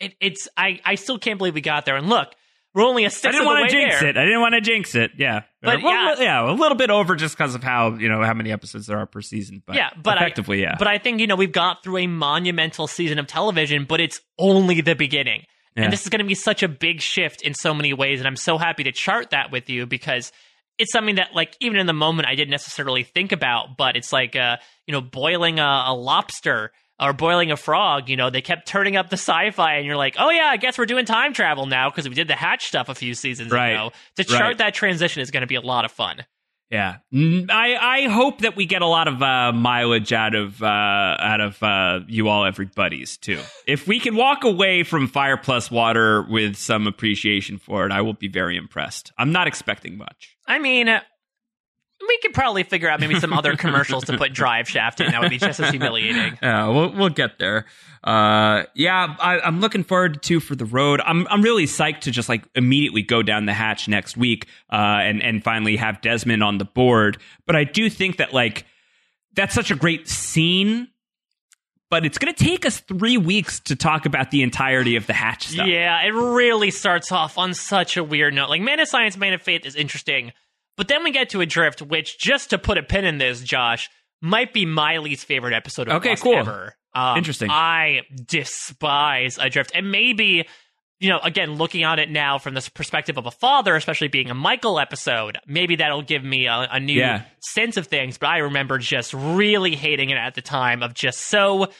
it, 0.00 0.14
it's 0.20 0.48
I, 0.56 0.80
I 0.84 0.94
still 0.96 1.18
can't 1.18 1.38
believe 1.38 1.54
we 1.54 1.60
got 1.60 1.84
there. 1.84 1.96
And 1.96 2.08
look, 2.08 2.28
we're 2.74 2.84
only 2.84 3.04
a 3.04 3.06
I 3.06 3.08
sixth 3.10 3.22
didn't 3.38 3.40
of 3.40 3.44
the 3.44 3.48
way 3.54 3.60
want 3.60 3.70
to 3.70 3.76
jinx 3.76 4.00
there. 4.00 4.08
it. 4.08 4.16
I 4.16 4.24
didn't 4.24 4.40
want 4.40 4.54
to 4.54 4.60
jinx 4.62 4.94
it. 4.94 5.10
Yeah, 5.18 5.42
But 5.60 5.82
Well, 5.82 6.18
yeah. 6.18 6.22
yeah, 6.44 6.50
a 6.50 6.54
little 6.54 6.76
bit 6.76 6.88
over 6.88 7.14
just 7.16 7.36
because 7.36 7.54
of 7.54 7.62
how 7.62 7.94
you 7.96 8.08
know 8.08 8.22
how 8.24 8.32
many 8.32 8.50
episodes 8.50 8.86
there 8.86 8.98
are 8.98 9.06
per 9.06 9.20
season. 9.20 9.62
But 9.66 9.76
yeah, 9.76 9.90
but 10.02 10.16
effectively, 10.16 10.64
I, 10.66 10.70
yeah. 10.70 10.76
But 10.78 10.88
I 10.88 10.96
think 10.98 11.20
you 11.20 11.26
know 11.26 11.36
we've 11.36 11.52
got 11.52 11.84
through 11.84 11.98
a 11.98 12.06
monumental 12.06 12.86
season 12.86 13.18
of 13.18 13.26
television, 13.26 13.84
but 13.84 14.00
it's 14.00 14.20
only 14.38 14.80
the 14.80 14.94
beginning. 14.94 15.44
Yeah. 15.76 15.84
And 15.84 15.92
this 15.92 16.02
is 16.02 16.08
going 16.10 16.18
to 16.20 16.26
be 16.26 16.34
such 16.34 16.62
a 16.62 16.68
big 16.68 17.00
shift 17.00 17.42
in 17.42 17.54
so 17.54 17.72
many 17.72 17.92
ways, 17.94 18.20
and 18.20 18.26
I'm 18.26 18.36
so 18.36 18.58
happy 18.58 18.84
to 18.84 18.92
chart 18.92 19.30
that 19.30 19.50
with 19.50 19.70
you 19.70 19.86
because 19.86 20.30
it's 20.78 20.92
something 20.92 21.14
that, 21.16 21.34
like, 21.34 21.56
even 21.60 21.78
in 21.78 21.86
the 21.86 21.92
moment, 21.92 22.28
I 22.28 22.34
didn't 22.34 22.50
necessarily 22.50 23.02
think 23.04 23.32
about. 23.32 23.76
But 23.76 23.96
it's 23.96 24.12
like, 24.12 24.36
uh, 24.36 24.56
you 24.86 24.92
know, 24.92 25.00
boiling 25.00 25.58
a, 25.58 25.84
a 25.88 25.94
lobster 25.94 26.72
or 27.00 27.12
boiling 27.12 27.50
a 27.50 27.56
frog. 27.56 28.08
You 28.08 28.16
know, 28.16 28.30
they 28.30 28.42
kept 28.42 28.66
turning 28.68 28.96
up 28.96 29.08
the 29.10 29.16
sci-fi, 29.16 29.76
and 29.76 29.86
you're 29.86 29.96
like, 29.96 30.16
oh 30.18 30.30
yeah, 30.30 30.48
I 30.50 30.56
guess 30.56 30.76
we're 30.78 30.86
doing 30.86 31.04
time 31.06 31.32
travel 31.32 31.66
now 31.66 31.88
because 31.90 32.08
we 32.08 32.14
did 32.14 32.28
the 32.28 32.34
Hatch 32.36 32.64
stuff 32.66 32.88
a 32.88 32.94
few 32.94 33.14
seasons 33.14 33.50
Right. 33.50 33.70
ago. 33.72 33.92
To 34.16 34.24
chart 34.24 34.40
Right. 34.42 34.58
that 34.58 34.74
transition 34.74 35.22
is 35.22 35.30
going 35.30 35.40
to 35.42 35.46
be 35.46 35.54
a 35.56 35.60
lot 35.60 35.84
of 35.84 35.92
fun. 35.92 36.24
Yeah, 36.72 36.96
Mm, 37.12 37.50
I 37.50 37.76
I 37.76 38.08
hope 38.08 38.38
that 38.38 38.56
we 38.56 38.64
get 38.64 38.80
a 38.80 38.86
lot 38.86 39.06
of 39.06 39.22
uh, 39.22 39.52
mileage 39.52 40.10
out 40.10 40.34
of 40.34 40.62
uh, 40.62 40.66
out 40.66 41.42
of 41.42 41.62
uh, 41.62 42.00
you 42.08 42.28
all, 42.28 42.46
everybody's 42.46 43.18
too. 43.18 43.40
If 43.66 43.86
we 43.86 44.00
can 44.00 44.16
walk 44.16 44.42
away 44.42 44.82
from 44.82 45.06
Fire 45.06 45.36
Plus 45.36 45.70
Water 45.70 46.22
with 46.22 46.56
some 46.56 46.86
appreciation 46.86 47.58
for 47.58 47.84
it, 47.84 47.92
I 47.92 48.00
will 48.00 48.14
be 48.14 48.28
very 48.28 48.56
impressed. 48.56 49.12
I'm 49.18 49.32
not 49.32 49.46
expecting 49.46 49.98
much. 49.98 50.34
I 50.46 50.58
mean, 50.58 50.88
we 52.12 52.18
could 52.18 52.34
probably 52.34 52.62
figure 52.62 52.88
out 52.88 53.00
maybe 53.00 53.18
some 53.18 53.32
other 53.32 53.56
commercials 53.56 54.04
to 54.04 54.18
put 54.18 54.32
Drive 54.34 54.68
Shaft 54.68 55.00
in. 55.00 55.10
That 55.10 55.20
would 55.22 55.30
be 55.30 55.38
just 55.38 55.58
as 55.60 55.70
humiliating. 55.70 56.38
Yeah, 56.42 56.68
we'll 56.68 56.92
we'll 56.92 57.08
get 57.08 57.38
there. 57.38 57.64
Uh, 58.04 58.64
yeah, 58.74 59.16
I, 59.18 59.40
I'm 59.40 59.60
looking 59.60 59.84
forward 59.84 60.22
to 60.24 60.40
for 60.40 60.54
the 60.54 60.66
road. 60.66 61.00
I'm 61.04 61.26
I'm 61.28 61.40
really 61.40 61.64
psyched 61.64 62.00
to 62.00 62.10
just 62.10 62.28
like 62.28 62.44
immediately 62.54 63.02
go 63.02 63.22
down 63.22 63.46
the 63.46 63.54
hatch 63.54 63.88
next 63.88 64.16
week, 64.16 64.46
uh, 64.70 64.76
and 64.76 65.22
and 65.22 65.42
finally 65.42 65.76
have 65.76 66.00
Desmond 66.02 66.42
on 66.42 66.58
the 66.58 66.64
board. 66.64 67.18
But 67.46 67.56
I 67.56 67.64
do 67.64 67.88
think 67.88 68.18
that 68.18 68.34
like 68.34 68.66
that's 69.34 69.54
such 69.54 69.70
a 69.70 69.74
great 69.74 70.08
scene. 70.08 70.88
But 71.90 72.06
it's 72.06 72.16
going 72.16 72.32
to 72.32 72.44
take 72.44 72.64
us 72.64 72.80
three 72.80 73.18
weeks 73.18 73.60
to 73.60 73.76
talk 73.76 74.06
about 74.06 74.30
the 74.30 74.42
entirety 74.42 74.96
of 74.96 75.06
the 75.06 75.12
hatch 75.12 75.48
stuff. 75.48 75.66
Yeah, 75.66 76.00
it 76.02 76.14
really 76.14 76.70
starts 76.70 77.12
off 77.12 77.36
on 77.36 77.52
such 77.52 77.98
a 77.98 78.04
weird 78.04 78.32
note. 78.32 78.48
Like 78.48 78.62
Man 78.62 78.80
of 78.80 78.88
Science, 78.88 79.18
Man 79.18 79.34
of 79.34 79.42
Faith 79.42 79.66
is 79.66 79.76
interesting, 79.76 80.32
but 80.76 80.88
then 80.88 81.04
we 81.04 81.10
get 81.10 81.30
to 81.30 81.40
Adrift, 81.40 81.82
which 81.82 82.18
just 82.18 82.50
to 82.50 82.58
put 82.58 82.78
a 82.78 82.82
pin 82.82 83.04
in 83.04 83.18
this, 83.18 83.40
Josh, 83.42 83.88
might 84.20 84.52
be 84.52 84.64
my 84.66 84.98
least 84.98 85.24
favorite 85.26 85.54
episode 85.54 85.88
of 85.88 85.94
Okay, 85.96 86.10
Lost 86.10 86.22
cool. 86.22 86.36
ever. 86.36 86.74
Um, 86.94 87.18
Interesting. 87.18 87.50
I 87.50 88.02
despise 88.24 89.38
Adrift, 89.38 89.72
and 89.74 89.90
maybe. 89.90 90.46
You 91.00 91.08
know, 91.08 91.18
again, 91.18 91.54
looking 91.54 91.82
at 91.82 91.98
it 91.98 92.12
now 92.12 92.38
from 92.38 92.54
this 92.54 92.68
perspective 92.68 93.18
of 93.18 93.26
a 93.26 93.32
father, 93.32 93.74
especially 93.74 94.06
being 94.06 94.30
a 94.30 94.34
Michael 94.34 94.78
episode, 94.78 95.36
maybe 95.48 95.74
that'll 95.74 96.02
give 96.02 96.22
me 96.22 96.46
a, 96.46 96.68
a 96.70 96.78
new 96.78 96.92
Yeah. 96.92 97.24
sense 97.40 97.76
of 97.76 97.88
things. 97.88 98.18
But 98.18 98.28
I 98.28 98.38
remember 98.38 98.78
just 98.78 99.12
really 99.12 99.74
hating 99.74 100.10
it 100.10 100.16
at 100.16 100.36
the 100.36 100.42
time 100.42 100.80
of 100.80 100.94
just 100.94 101.22
so 101.22 101.72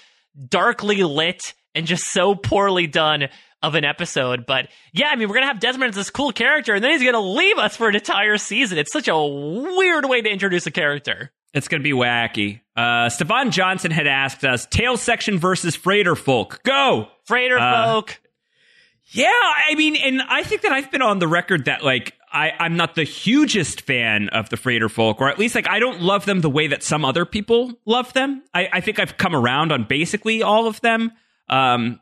darkly 0.49 1.05
lit 1.05 1.55
and 1.73 1.87
just 1.87 2.03
so 2.11 2.35
poorly 2.35 2.89
done 2.89 3.29
of 3.63 3.75
an 3.75 3.85
episode. 3.85 4.47
But 4.47 4.69
yeah, 4.93 5.09
I 5.11 5.17
mean, 5.17 5.29
we're 5.29 5.35
gonna 5.35 5.47
have 5.47 5.61
Desmond 5.61 5.91
as 5.91 5.97
this 5.97 6.11
cool 6.11 6.33
character, 6.33 6.75
and 6.75 6.83
then 6.83 6.91
he's 6.93 7.03
gonna 7.05 7.21
leave 7.21 7.59
us 7.59 7.77
for 7.77 7.89
an 7.89 7.95
entire 7.95 8.37
season. 8.39 8.79
It's 8.79 8.93
such 8.93 9.09
a 9.09 9.17
weird 9.19 10.05
way 10.09 10.21
to 10.23 10.29
introduce 10.31 10.67
a 10.67 10.71
character. 10.71 11.31
It's 11.55 11.69
going 11.69 11.83
to 11.83 11.85
be 11.85 11.93
wacky. 11.95 12.61
Uh, 12.75 13.11
Stefan 13.11 13.51
Johnson 13.51 13.91
had 13.91 14.07
asked 14.07 14.43
us 14.43 14.65
tail 14.65 14.97
section 14.97 15.39
versus 15.39 15.77
freighter 15.77 16.17
folk. 16.17 16.63
Go! 16.65 17.09
Freighter 17.27 17.59
Uh, 17.59 17.85
folk. 17.93 18.19
Yeah, 19.09 19.27
I 19.29 19.75
mean, 19.75 19.97
and 19.97 20.23
I 20.23 20.43
think 20.45 20.63
that 20.63 20.73
I've 20.73 20.91
been 20.91 21.03
on 21.03 21.19
the 21.19 21.29
record 21.29 21.67
that 21.67 21.85
like 21.85 22.15
I, 22.33 22.53
I'm 22.59 22.79
not 22.79 22.95
the 22.95 23.05
hugest 23.05 23.83
fan 23.83 24.31
of 24.31 24.49
the 24.49 24.57
freighter 24.57 24.89
folk, 24.89 25.21
or 25.21 25.29
at 25.29 25.39
least 25.39 25.55
like 25.55 25.69
I 25.69 25.79
don't 25.81 26.01
love 26.01 26.25
them 26.25 26.41
the 26.41 26.49
way 26.49 26.69
that 26.69 26.83
some 26.83 27.05
other 27.05 27.27
people 27.27 27.73
love 27.85 28.15
them. 28.15 28.43
I, 28.55 28.69
I 28.73 28.81
think 28.81 28.99
I've 28.99 29.19
come 29.19 29.37
around 29.37 29.71
on 29.73 29.85
basically 29.85 30.43
all 30.43 30.67
of 30.67 30.81
them. 30.81 31.13
Um, 31.51 32.01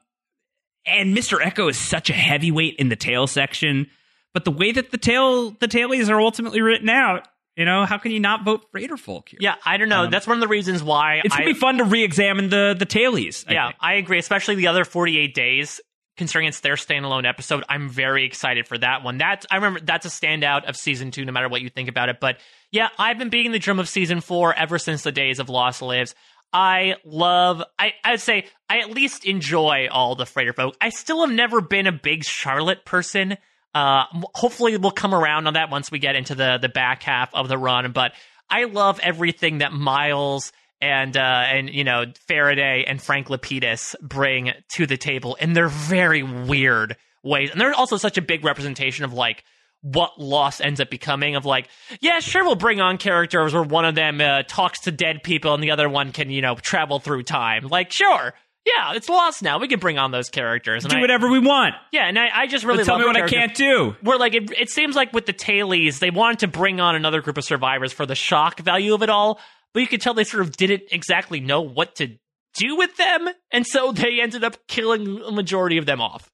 and 0.86 1.16
Mr. 1.16 1.40
Eko 1.40 1.70
is 1.70 1.78
such 1.78 2.10
a 2.10 2.14
heavyweight 2.14 2.76
in 2.76 2.88
the 2.88 2.96
tail 2.96 3.26
section, 3.26 3.88
but 4.34 4.44
the 4.44 4.50
way 4.50 4.72
that 4.72 4.90
the 4.90 4.98
tail 4.98 5.50
the 5.50 5.68
tailies 5.68 6.08
are 6.08 6.20
ultimately 6.20 6.60
written 6.60 6.88
out, 6.88 7.26
you 7.56 7.64
know, 7.64 7.84
how 7.84 7.98
can 7.98 8.12
you 8.12 8.20
not 8.20 8.44
vote 8.44 8.64
freighter 8.70 8.96
folk 8.96 9.28
here? 9.28 9.38
Yeah, 9.42 9.56
I 9.64 9.76
don't 9.76 9.88
know. 9.88 10.04
Um, 10.04 10.10
That's 10.10 10.26
one 10.26 10.36
of 10.36 10.40
the 10.40 10.48
reasons 10.48 10.82
why 10.82 11.20
It's 11.24 11.34
I, 11.34 11.38
gonna 11.38 11.52
be 11.54 11.58
fun 11.58 11.78
to 11.78 11.84
re-examine 11.84 12.48
the 12.48 12.74
the 12.78 12.86
tailies. 12.86 13.44
I 13.48 13.52
yeah, 13.52 13.66
think. 13.68 13.76
I 13.80 13.94
agree. 13.94 14.18
Especially 14.18 14.54
the 14.54 14.68
other 14.68 14.84
48 14.84 15.34
days, 15.34 15.80
considering 16.16 16.48
it's 16.48 16.60
their 16.60 16.76
standalone 16.76 17.28
episode. 17.28 17.64
I'm 17.68 17.88
very 17.88 18.24
excited 18.24 18.68
for 18.68 18.78
that 18.78 19.02
one. 19.02 19.18
That's 19.18 19.46
I 19.50 19.56
remember 19.56 19.80
that's 19.80 20.06
a 20.06 20.10
standout 20.10 20.64
of 20.68 20.76
season 20.76 21.10
two, 21.10 21.24
no 21.24 21.32
matter 21.32 21.48
what 21.48 21.60
you 21.60 21.68
think 21.68 21.88
about 21.88 22.08
it. 22.08 22.18
But 22.20 22.38
yeah, 22.70 22.88
I've 22.98 23.18
been 23.18 23.30
beating 23.30 23.52
the 23.52 23.58
drum 23.58 23.78
of 23.78 23.88
season 23.88 24.20
four 24.20 24.54
ever 24.54 24.78
since 24.78 25.02
the 25.02 25.12
days 25.12 25.38
of 25.40 25.48
Lost 25.48 25.82
Lives. 25.82 26.14
I 26.52 26.96
love. 27.04 27.62
I 27.78 27.92
I'd 28.04 28.20
say 28.20 28.46
I 28.68 28.80
at 28.80 28.90
least 28.90 29.24
enjoy 29.24 29.88
all 29.90 30.16
the 30.16 30.26
freighter 30.26 30.52
folk. 30.52 30.76
I 30.80 30.90
still 30.90 31.24
have 31.26 31.34
never 31.34 31.60
been 31.60 31.86
a 31.86 31.92
big 31.92 32.24
Charlotte 32.24 32.84
person. 32.84 33.36
Uh, 33.72 34.04
hopefully 34.34 34.76
we'll 34.76 34.90
come 34.90 35.14
around 35.14 35.46
on 35.46 35.54
that 35.54 35.70
once 35.70 35.90
we 35.90 35.98
get 35.98 36.16
into 36.16 36.34
the 36.34 36.58
the 36.60 36.68
back 36.68 37.02
half 37.02 37.32
of 37.34 37.48
the 37.48 37.56
run. 37.56 37.92
But 37.92 38.12
I 38.48 38.64
love 38.64 38.98
everything 39.00 39.58
that 39.58 39.72
Miles 39.72 40.52
and 40.80 41.16
uh, 41.16 41.44
and 41.46 41.70
you 41.70 41.84
know 41.84 42.06
Faraday 42.26 42.84
and 42.86 43.00
Frank 43.00 43.28
Lapidus 43.28 43.94
bring 44.00 44.52
to 44.74 44.86
the 44.86 44.96
table 44.96 45.36
in 45.36 45.52
their 45.52 45.68
very 45.68 46.22
weird 46.22 46.96
ways, 47.22 47.50
and 47.50 47.60
they're 47.60 47.74
also 47.74 47.96
such 47.96 48.18
a 48.18 48.22
big 48.22 48.44
representation 48.44 49.04
of 49.04 49.12
like 49.12 49.44
what 49.82 50.20
Lost 50.20 50.60
ends 50.60 50.80
up 50.80 50.90
becoming. 50.90 51.36
Of 51.36 51.44
like, 51.46 51.68
yeah, 52.00 52.20
sure, 52.20 52.44
we'll 52.44 52.54
bring 52.54 52.80
on 52.80 52.98
characters 52.98 53.54
where 53.54 53.62
one 53.62 53.84
of 53.84 53.94
them 53.94 54.20
uh, 54.20 54.42
talks 54.44 54.80
to 54.80 54.90
dead 54.92 55.22
people 55.22 55.54
and 55.54 55.62
the 55.62 55.70
other 55.70 55.88
one 55.88 56.12
can 56.12 56.30
you 56.30 56.42
know 56.42 56.54
travel 56.56 56.98
through 57.00 57.22
time. 57.24 57.66
Like, 57.68 57.90
sure. 57.92 58.34
Yeah, 58.66 58.92
it's 58.92 59.08
Lost 59.08 59.42
now. 59.42 59.58
We 59.58 59.68
can 59.68 59.78
bring 59.80 59.96
on 59.96 60.10
those 60.10 60.28
characters. 60.28 60.84
And 60.84 60.92
Do 60.92 60.98
I- 60.98 61.00
whatever 61.00 61.30
we 61.30 61.38
want. 61.38 61.74
Yeah, 61.92 62.06
and 62.06 62.18
I, 62.18 62.28
I 62.32 62.46
just 62.46 62.62
really 62.64 62.84
tell 62.84 62.98
me 62.98 63.06
what 63.06 63.16
I 63.16 63.26
can't 63.26 63.54
do. 63.54 63.96
where 64.02 64.18
like 64.18 64.34
it, 64.34 64.50
it 64.52 64.68
seems 64.68 64.94
like 64.94 65.14
with 65.14 65.24
the 65.24 65.32
tailies 65.32 65.98
they 65.98 66.10
wanted 66.10 66.40
to 66.40 66.46
bring 66.48 66.78
on 66.78 66.94
another 66.94 67.22
group 67.22 67.38
of 67.38 67.44
survivors 67.44 67.90
for 67.92 68.04
the 68.04 68.14
shock 68.14 68.60
value 68.60 68.92
of 68.92 69.02
it 69.02 69.08
all 69.08 69.40
but 69.72 69.80
you 69.80 69.86
could 69.86 70.00
tell 70.02 70.12
they 70.12 70.24
sort 70.24 70.42
of 70.42 70.54
didn't 70.56 70.82
exactly 70.92 71.40
know 71.40 71.62
what 71.62 71.94
to 71.96 72.18
do 72.54 72.76
with 72.76 72.94
them 72.98 73.28
and 73.50 73.66
so 73.66 73.92
they 73.92 74.20
ended 74.20 74.44
up 74.44 74.58
killing 74.68 75.22
a 75.26 75.32
majority 75.32 75.78
of 75.78 75.86
them 75.86 76.00
off 76.02 76.30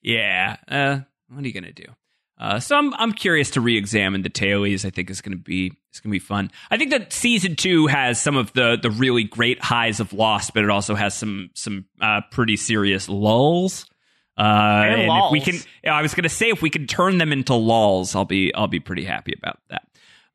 Yeah. 0.00 0.56
Uh, 0.66 1.00
what 1.28 1.44
are 1.44 1.46
you 1.46 1.52
gonna 1.52 1.72
do? 1.72 1.84
Uh, 2.38 2.60
so 2.60 2.76
I'm 2.76 2.92
I'm 2.94 3.12
curious 3.12 3.50
to 3.52 3.60
re-examine 3.60 4.22
the 4.22 4.30
tailies. 4.30 4.84
I 4.84 4.90
think 4.90 5.10
is 5.10 5.22
gonna 5.22 5.36
be 5.36 5.72
it's 5.90 6.00
gonna 6.00 6.12
be 6.12 6.18
fun. 6.18 6.50
I 6.70 6.76
think 6.76 6.90
that 6.90 7.12
season 7.12 7.56
two 7.56 7.86
has 7.86 8.20
some 8.20 8.36
of 8.36 8.52
the 8.52 8.76
the 8.80 8.90
really 8.90 9.24
great 9.24 9.62
highs 9.62 10.00
of 10.00 10.12
Lost, 10.12 10.52
but 10.52 10.62
it 10.62 10.70
also 10.70 10.94
has 10.94 11.14
some 11.14 11.50
some 11.54 11.86
uh, 12.00 12.20
pretty 12.30 12.56
serious 12.56 13.08
lulls. 13.08 13.86
Uh, 14.38 14.42
and 14.42 15.10
if 15.10 15.32
we 15.32 15.40
can, 15.40 15.58
I 15.90 16.02
was 16.02 16.12
gonna 16.12 16.28
say 16.28 16.50
if 16.50 16.60
we 16.60 16.68
can 16.68 16.86
turn 16.86 17.16
them 17.16 17.32
into 17.32 17.54
lulls, 17.54 18.14
I'll 18.14 18.26
be 18.26 18.54
I'll 18.54 18.66
be 18.66 18.80
pretty 18.80 19.04
happy 19.04 19.32
about 19.36 19.58
that. 19.70 19.82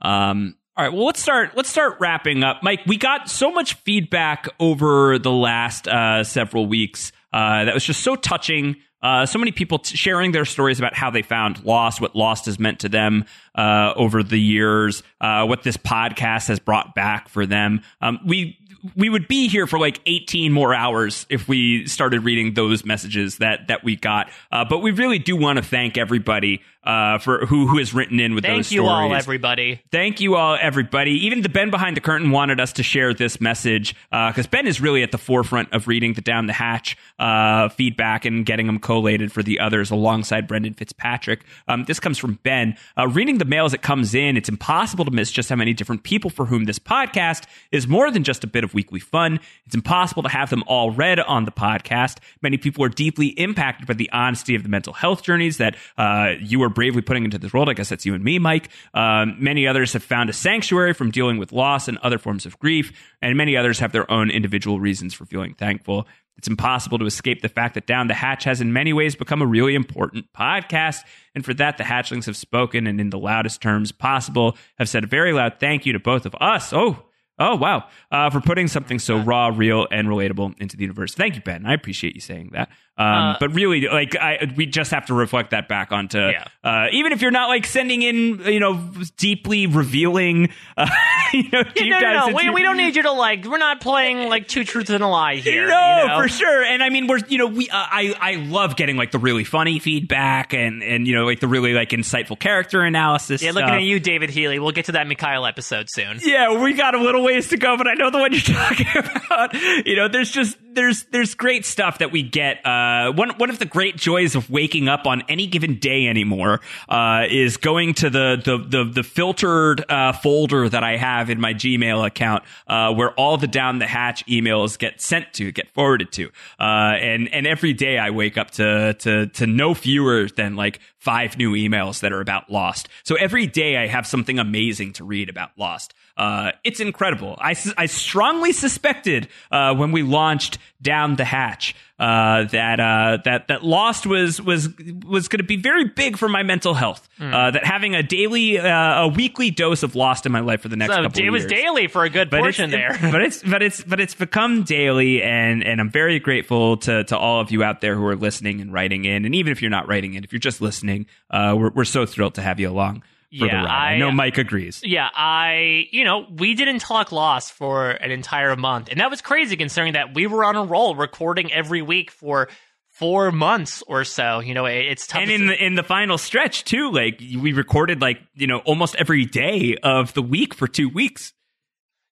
Um, 0.02 0.56
all 0.76 0.86
right, 0.86 0.94
well 0.94 1.06
let's 1.06 1.22
start 1.22 1.52
let's 1.56 1.70
start 1.70 1.98
wrapping 2.00 2.44
up. 2.44 2.64
Mike, 2.64 2.80
we 2.88 2.98
got 2.98 3.30
so 3.30 3.52
much 3.52 3.76
feedback 3.76 4.48
over 4.60 5.20
the 5.20 5.32
last 5.32 5.88
uh, 5.88 6.24
several 6.24 6.66
weeks 6.66 7.12
uh, 7.32 7.66
that 7.66 7.74
was 7.76 7.84
just 7.84 8.02
so 8.02 8.16
touching. 8.16 8.78
Uh, 9.02 9.26
so 9.26 9.40
many 9.40 9.52
people 9.52 9.80
t- 9.80 9.96
sharing 9.96 10.32
their 10.32 10.46
stories 10.46 10.80
about 10.80 10.94
how 10.94 11.10
they 11.10 11.22
found 11.22 11.64
Lost, 11.64 12.02
what 12.02 12.16
Lost 12.16 12.46
has 12.46 12.60
meant 12.60 12.80
to 12.80 12.90
them 12.90 13.26
uh, 13.56 13.94
over 13.96 14.24
the 14.24 14.40
years, 14.40 15.04
uh, 15.20 15.46
what 15.46 15.64
this 15.64 15.78
podcast 15.78 16.48
has 16.48 16.60
brought 16.60 16.94
back 16.94 17.30
for 17.30 17.46
them. 17.46 17.82
Um, 18.02 18.20
we 18.26 18.58
we 18.96 19.10
would 19.10 19.28
be 19.28 19.48
here 19.48 19.68
for 19.68 19.78
like 19.78 20.00
18 20.06 20.52
more 20.52 20.74
hours 20.74 21.26
if 21.30 21.48
we 21.48 21.86
started 21.86 22.24
reading 22.24 22.54
those 22.54 22.84
messages 22.84 23.38
that 23.38 23.68
that 23.68 23.84
we 23.84 23.96
got. 23.96 24.30
Uh, 24.52 24.66
but 24.66 24.80
we 24.80 24.92
really 24.92 25.20
do 25.20 25.36
want 25.36 25.58
to 25.58 25.64
thank 25.64 25.98
everybody 25.98 26.62
uh, 26.84 27.18
for 27.20 27.46
who 27.46 27.68
who 27.68 27.78
has 27.78 27.94
written 27.94 28.20
in 28.20 28.34
with 28.34 28.44
thank 28.44 28.58
those 28.58 28.72
you 28.72 28.86
all 28.86 29.14
everybody 29.14 29.82
Thank 29.92 30.20
you 30.22 30.36
all, 30.36 30.58
everybody. 30.60 31.12
Even 31.26 31.42
the 31.42 31.50
Ben 31.50 31.70
behind 31.70 31.96
the 31.96 32.02
curtain 32.02 32.32
wanted 32.32 32.60
us 32.60 32.74
to 32.74 32.84
share 32.84 33.14
this 33.14 33.40
message 33.40 33.96
because 34.10 34.48
Ben 34.48 34.68
is 34.68 34.82
really 34.82 35.04
at 35.04 35.12
the 35.12 35.18
forefront 35.18 35.72
of 35.74 35.88
reading 35.88 36.14
the 36.14 36.22
Down 36.22 36.48
the 36.48 36.54
Hatch 36.54 36.98
uh, 37.20 37.70
feedback 37.70 38.26
and 38.26 38.46
getting 38.46 38.68
them 38.68 38.80
collated 38.80 39.32
for 39.32 39.44
the 39.44 39.60
others 39.60 39.92
alongside 39.92 40.48
Brendan 40.48 40.74
Fitzpatrick. 40.74 41.42
Um, 41.68 41.86
this 41.86 42.00
comes 42.00 42.18
from 42.18 42.40
Ben. 42.44 42.76
Uh, 42.98 43.08
reading 43.08 43.38
the 43.38 43.46
mail 43.46 43.66
as 43.66 43.74
it 43.74 43.82
comes 43.82 44.16
in, 44.16 44.38
it's 44.38 44.50
impossible 44.50 45.06
to 45.06 45.12
miss 45.12 45.32
just 45.32 45.50
how 45.50 45.56
many 45.56 45.74
different 45.74 46.04
people 46.04 46.30
for 46.30 46.46
whom 46.46 46.66
this 46.66 46.80
podcast 46.80 47.46
is 47.72 47.88
more 47.88 48.12
than 48.12 48.24
just 48.24 48.44
a 48.44 48.48
bit 48.48 48.64
of 48.64 48.74
weekly 48.74 49.00
fun. 49.00 49.40
It's 49.66 49.76
impossible 49.76 50.24
to 50.24 50.30
have 50.30 50.50
them 50.50 50.64
all 50.68 50.92
read 50.92 51.20
on 51.20 51.46
the 51.46 51.52
podcast. 51.52 52.18
Many 52.42 52.58
people 52.58 52.84
are 52.84 52.90
deeply 52.90 53.28
impacted 53.28 53.88
by 53.88 53.94
the 53.94 54.10
honesty 54.12 54.56
of 54.56 54.64
the 54.64 54.70
mental 54.70 54.94
health 54.94 55.24
journeys 55.24 55.58
that 55.58 55.76
uh, 55.98 56.34
you 56.40 56.64
are 56.64 56.70
bravely 56.72 57.02
putting 57.02 57.26
into 57.26 57.38
this 57.38 57.54
world. 57.54 57.70
I 57.70 57.74
guess 57.74 57.90
that's 57.90 58.06
you 58.06 58.14
and 58.14 58.24
me, 58.24 58.40
Mike. 58.40 58.70
Um, 58.94 59.36
many 59.40 59.68
others 59.68 59.94
have 59.94 60.04
found 60.04 60.30
a 60.30 60.34
sanctuary 60.34 60.94
from 60.94 61.12
dealing 61.12 61.38
with 61.38 61.52
loss 61.52 61.88
and 61.88 61.98
other 62.00 62.18
forms 62.18 62.46
of 62.46 62.58
grief, 62.60 62.92
and 63.22 63.38
many 63.38 63.56
others 63.56 63.80
have 63.80 63.92
their 63.92 64.10
own 64.12 64.30
individual 64.30 64.80
reasons 64.80 65.14
for 65.14 65.26
feeling 65.26 65.54
thankful. 65.54 66.08
It's 66.38 66.48
impossible 66.48 66.98
to 67.00 67.06
escape 67.06 67.42
the 67.42 67.50
fact 67.50 67.76
that 67.76 67.86
Down 67.86 68.08
the 68.08 68.14
Hatch 68.14 68.46
has, 68.46 68.62
in 68.62 68.74
many 68.74 68.94
ways, 68.94 69.16
become 69.16 69.42
a 69.42 69.46
really 69.46 69.76
important 69.76 70.26
podcast. 70.34 71.02
And 71.36 71.46
for 71.46 71.54
that, 71.56 71.78
the 71.78 71.84
Hatchlings 71.84 72.26
have 72.26 72.38
spoken 72.38 72.88
and, 72.88 73.00
in 73.00 73.12
the 73.12 73.20
loudest 73.20 73.62
terms 73.62 73.92
possible, 73.92 74.58
have 74.80 74.90
said 74.90 75.04
a 75.04 75.08
very 75.08 75.34
loud 75.34 75.60
thank 75.60 75.86
you 75.86 75.94
to 75.94 76.00
both 76.00 76.26
of 76.26 76.36
us. 76.40 76.74
Oh, 76.74 77.06
Oh 77.40 77.56
wow! 77.56 77.88
Uh, 78.12 78.30
for 78.30 78.40
putting 78.40 78.68
something 78.68 79.00
so 79.00 79.18
raw, 79.18 79.48
real, 79.48 79.88
and 79.90 80.08
relatable 80.08 80.54
into 80.62 80.78
the 80.78 80.84
universe. 80.84 81.16
Thank 81.16 81.36
you, 81.36 81.42
Ben. 81.42 81.66
I 81.66 81.74
appreciate 81.74 82.14
you 82.14 82.22
saying 82.22 82.52
that. 82.54 82.70
Um, 82.98 83.08
Uh, 83.08 83.36
but 83.40 83.54
really, 83.56 83.88
like, 83.88 84.16
I 84.16 84.52
we 84.56 84.66
just 84.66 84.92
have 84.92 85.06
to 85.08 85.14
reflect 85.14 85.52
that 85.52 85.68
back 85.68 85.92
onto. 85.92 86.20
Yeah. 86.20 86.44
Uh, 86.64 86.88
even 86.92 87.14
if 87.14 87.22
you're 87.22 87.32
not 87.32 87.48
like 87.50 87.66
sending 87.66 88.02
in, 88.04 88.42
you 88.46 88.60
know, 88.60 88.92
deeply 89.18 89.66
revealing, 89.66 90.50
uh, 90.78 90.88
you 91.34 91.44
know, 91.52 91.64
deep 91.64 91.90
no, 91.90 92.00
no, 92.00 92.28
no. 92.28 92.36
We, 92.36 92.44
your- 92.44 92.54
we 92.54 92.62
don't 92.62 92.78
need 92.78 92.96
you 92.96 93.04
to 93.04 93.12
like. 93.12 93.46
We're 93.46 93.58
not 93.58 93.82
playing 93.82 94.28
like 94.30 94.48
two 94.48 94.64
truths 94.66 94.90
and 94.92 95.02
a 95.04 95.08
lie 95.08 95.36
here. 95.38 95.68
no, 95.68 96.02
you 96.02 96.08
know? 96.10 96.18
for 96.22 96.28
sure. 96.28 96.64
And 96.64 96.84
I 96.84 96.90
mean, 96.90 97.08
we're 97.08 97.20
you 97.30 97.38
know, 97.38 97.48
we 97.48 97.70
uh, 97.70 97.76
I 97.78 98.14
I 98.20 98.34
love 98.36 98.76
getting 98.76 98.98
like 98.98 99.12
the 99.12 99.20
really 99.20 99.46
funny 99.46 99.80
feedback 99.80 100.54
and 100.54 100.84
and 100.84 101.08
you 101.08 101.16
know 101.16 101.26
like 101.26 101.40
the 101.40 101.48
really 101.48 101.74
like 101.74 101.90
insightful 101.90 102.38
character 102.38 102.82
analysis. 102.82 103.42
Yeah, 103.42 103.52
looking 103.52 103.70
at 103.74 103.84
you, 103.84 104.00
David 104.00 104.30
Healy. 104.30 104.60
We'll 104.60 104.72
get 104.74 104.86
to 104.86 104.92
that 104.94 105.08
Mikhail 105.08 105.46
episode 105.46 105.90
soon. 105.90 106.20
Yeah, 106.22 106.62
we 106.62 106.74
got 106.74 106.94
a 106.94 107.00
little 107.02 107.24
ways 107.24 107.48
to 107.50 107.58
go, 107.58 107.78
but 107.78 107.88
I 107.88 107.94
know 107.94 108.12
the 108.12 108.20
one 108.20 108.32
you're 108.34 108.42
talking 108.42 108.88
about. 108.98 109.54
You 109.88 109.96
know, 109.96 110.08
there's 110.10 110.30
just 110.30 110.58
there's 110.74 111.04
there's 111.06 111.36
great 111.36 111.66
stuff 111.66 112.00
that 112.00 112.12
we 112.12 112.24
get. 112.24 112.66
Uh, 112.66 113.12
one 113.14 113.30
one 113.38 113.50
of 113.50 113.60
the 113.60 113.66
great 113.66 113.98
joys 113.98 114.36
of 114.36 114.50
waking 114.50 114.88
up 114.88 115.06
on 115.06 115.24
any 115.30 115.48
given 115.48 115.80
day 115.80 116.08
anymore 116.08 116.62
uh, 116.90 117.26
is 117.30 117.58
going 117.58 117.94
to 117.96 118.10
the 118.10 118.42
the 118.44 118.58
the, 118.58 118.92
the 118.92 119.04
filtered 119.04 119.84
uh, 119.90 120.14
folder 120.14 120.70
that 120.70 120.84
I 120.84 120.98
have 120.98 121.30
in 121.30 121.40
my 121.40 121.54
Gmail 121.54 122.06
account, 122.06 122.44
uh, 122.68 122.94
where 122.94 123.12
all 123.12 123.38
the 123.38 123.48
down 123.48 123.80
the 123.80 123.88
hatch 123.88 124.26
emails 124.26 124.78
get 124.78 125.02
sent 125.02 125.34
to, 125.34 125.52
get 125.52 125.70
forwarded 125.72 126.12
to, 126.14 126.30
uh, 126.60 126.64
and 126.64 127.28
and 127.34 127.48
every 127.48 127.74
day 127.74 127.98
I 127.98 128.10
wake 128.10 128.38
up 128.38 128.52
to 128.52 128.94
to 128.94 129.28
to 129.28 129.48
no 129.48 129.74
fewer 129.74 130.28
than 130.28 130.56
like 130.56 130.80
five 130.98 131.38
new 131.38 131.54
emails 131.54 132.02
that 132.02 132.14
are 132.14 132.22
about 132.22 132.50
Lost. 132.50 132.88
So 133.04 133.16
every 133.16 133.48
day 133.48 133.78
I 133.78 133.88
have 133.88 134.06
something 134.06 134.38
amazing 134.38 134.94
to 134.94 135.04
read 135.04 135.30
about 135.30 135.50
Lost. 135.58 135.96
Uh, 136.22 136.52
it's 136.64 136.80
incredible. 136.80 137.36
I, 137.40 137.56
I 137.78 137.88
strongly 137.88 138.52
suspected 138.52 139.28
uh, 139.52 139.74
when 139.74 139.92
we 139.92 140.04
launched 140.04 140.60
Down 140.80 141.16
the 141.16 141.26
Hatch 141.26 141.74
uh, 141.98 142.44
that 142.46 142.80
uh, 142.80 143.18
that 143.26 143.48
that 143.48 143.64
Lost 143.64 144.06
was 144.06 144.40
was 144.40 144.70
was 145.04 145.28
going 145.28 145.40
to 145.40 145.44
be 145.44 145.58
very 145.58 145.86
big 145.86 146.18
for 146.18 146.30
my 146.30 146.44
mental 146.44 146.76
health. 146.76 147.10
Uh, 147.20 147.50
that 147.52 147.66
having 147.66 147.96
a 147.96 148.04
daily, 148.04 148.60
uh, 148.60 149.04
a 149.04 149.08
weekly 149.08 149.50
dose 149.50 149.82
of 149.82 149.96
Lost 149.96 150.28
in 150.28 150.32
my 150.32 150.42
life 150.42 150.62
for 150.62 150.68
the 150.68 150.76
next 150.76 150.94
So 150.94 151.02
couple 151.02 151.24
it 151.24 151.28
of 151.28 151.32
was 151.32 151.44
years 151.44 151.52
daily 151.52 151.88
for 151.88 152.04
a 152.04 152.10
good 152.10 152.30
but 152.30 152.42
portion 152.42 152.70
there. 152.70 152.98
But 153.02 153.22
it's 153.24 153.42
but 153.42 153.64
it's 153.64 153.84
but 153.84 154.00
it's 154.00 154.14
become 154.14 154.62
daily, 154.62 155.24
and 155.24 155.64
and 155.64 155.82
I'm 155.82 155.90
very 155.90 156.20
grateful 156.20 156.78
to 156.78 157.04
to 157.04 157.18
all 157.18 157.40
of 157.42 157.52
you 157.52 157.64
out 157.64 157.82
there 157.82 157.96
who 157.96 158.06
are 158.06 158.16
listening 158.16 158.62
and 158.62 158.72
writing 158.72 159.06
in, 159.06 159.26
and 159.26 159.34
even 159.34 159.52
if 159.52 159.62
you're 159.62 159.72
not 159.72 159.88
writing 159.88 160.14
in, 160.14 160.24
if 160.24 160.32
you're 160.32 160.40
just 160.40 160.62
listening, 160.62 161.08
uh, 161.32 161.56
we're 161.58 161.72
we're 161.72 161.84
so 161.84 162.06
thrilled 162.06 162.36
to 162.36 162.42
have 162.44 162.60
you 162.60 162.70
along 162.70 163.02
Yeah. 163.32 163.64
I, 163.66 163.94
I- 163.94 163.98
know 163.98 164.12
Mike 164.12 164.38
agrees. 164.38 164.82
Yeah, 164.84 165.10
I, 165.16 165.88
you 165.92 166.04
know, 166.04 166.28
we 166.30 166.54
didn't 166.54 166.80
talk 166.80 167.12
Lost 167.12 167.54
for 167.54 167.92
an 167.92 168.12
entire 168.12 168.56
month. 168.56 168.90
And 168.90 169.00
that 169.00 169.10
was 169.10 169.22
crazy 169.22 169.56
considering 169.56 169.94
that 169.94 170.14
we 170.14 170.28
were 170.28 170.44
on 170.44 170.56
a 170.56 170.64
roll 170.64 170.96
recording 170.96 171.52
every 171.54 171.82
week 171.82 172.12
for 172.12 172.50
four 172.90 173.32
months 173.32 173.82
or 173.88 174.04
so. 174.04 174.40
You 174.42 174.54
know, 174.54 174.66
it- 174.66 174.86
it's 174.86 175.08
tough. 175.08 175.22
And 175.22 175.32
in 175.32 175.48
the 175.48 175.66
in 175.66 175.76
the 175.76 175.84
final 175.84 176.18
stretch 176.18 176.66
too, 176.66 176.92
like 176.92 177.20
we 177.40 177.54
recorded 177.54 178.02
like 178.02 178.20
you 178.36 178.48
know 178.48 178.60
almost 178.60 178.96
every 178.98 179.26
day 179.26 179.78
of 179.82 180.14
the 180.14 180.22
week 180.22 180.54
for 180.54 180.68
two 180.68 180.90
weeks. 180.90 181.32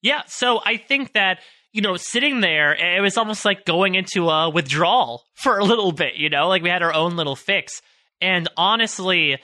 yeah, 0.02 0.22
so 0.28 0.62
I 0.66 0.78
think 0.78 1.12
that, 1.14 1.40
you 1.74 1.82
know, 1.82 1.98
sitting 1.98 2.40
there, 2.40 2.74
it 2.74 3.02
was 3.02 3.18
almost 3.18 3.44
like 3.44 3.66
going 3.66 3.96
into 3.96 4.30
a 4.30 4.50
withdrawal 4.50 5.26
for 5.34 5.60
a 5.60 5.66
little 5.66 5.92
bit, 5.92 6.16
you 6.16 6.30
know, 6.30 6.48
like 6.48 6.64
we 6.64 6.70
had 6.70 6.82
our 6.82 6.94
own 6.94 7.18
little 7.18 7.36
fix. 7.36 7.82
And 8.22 8.48
honestly, 8.56 9.38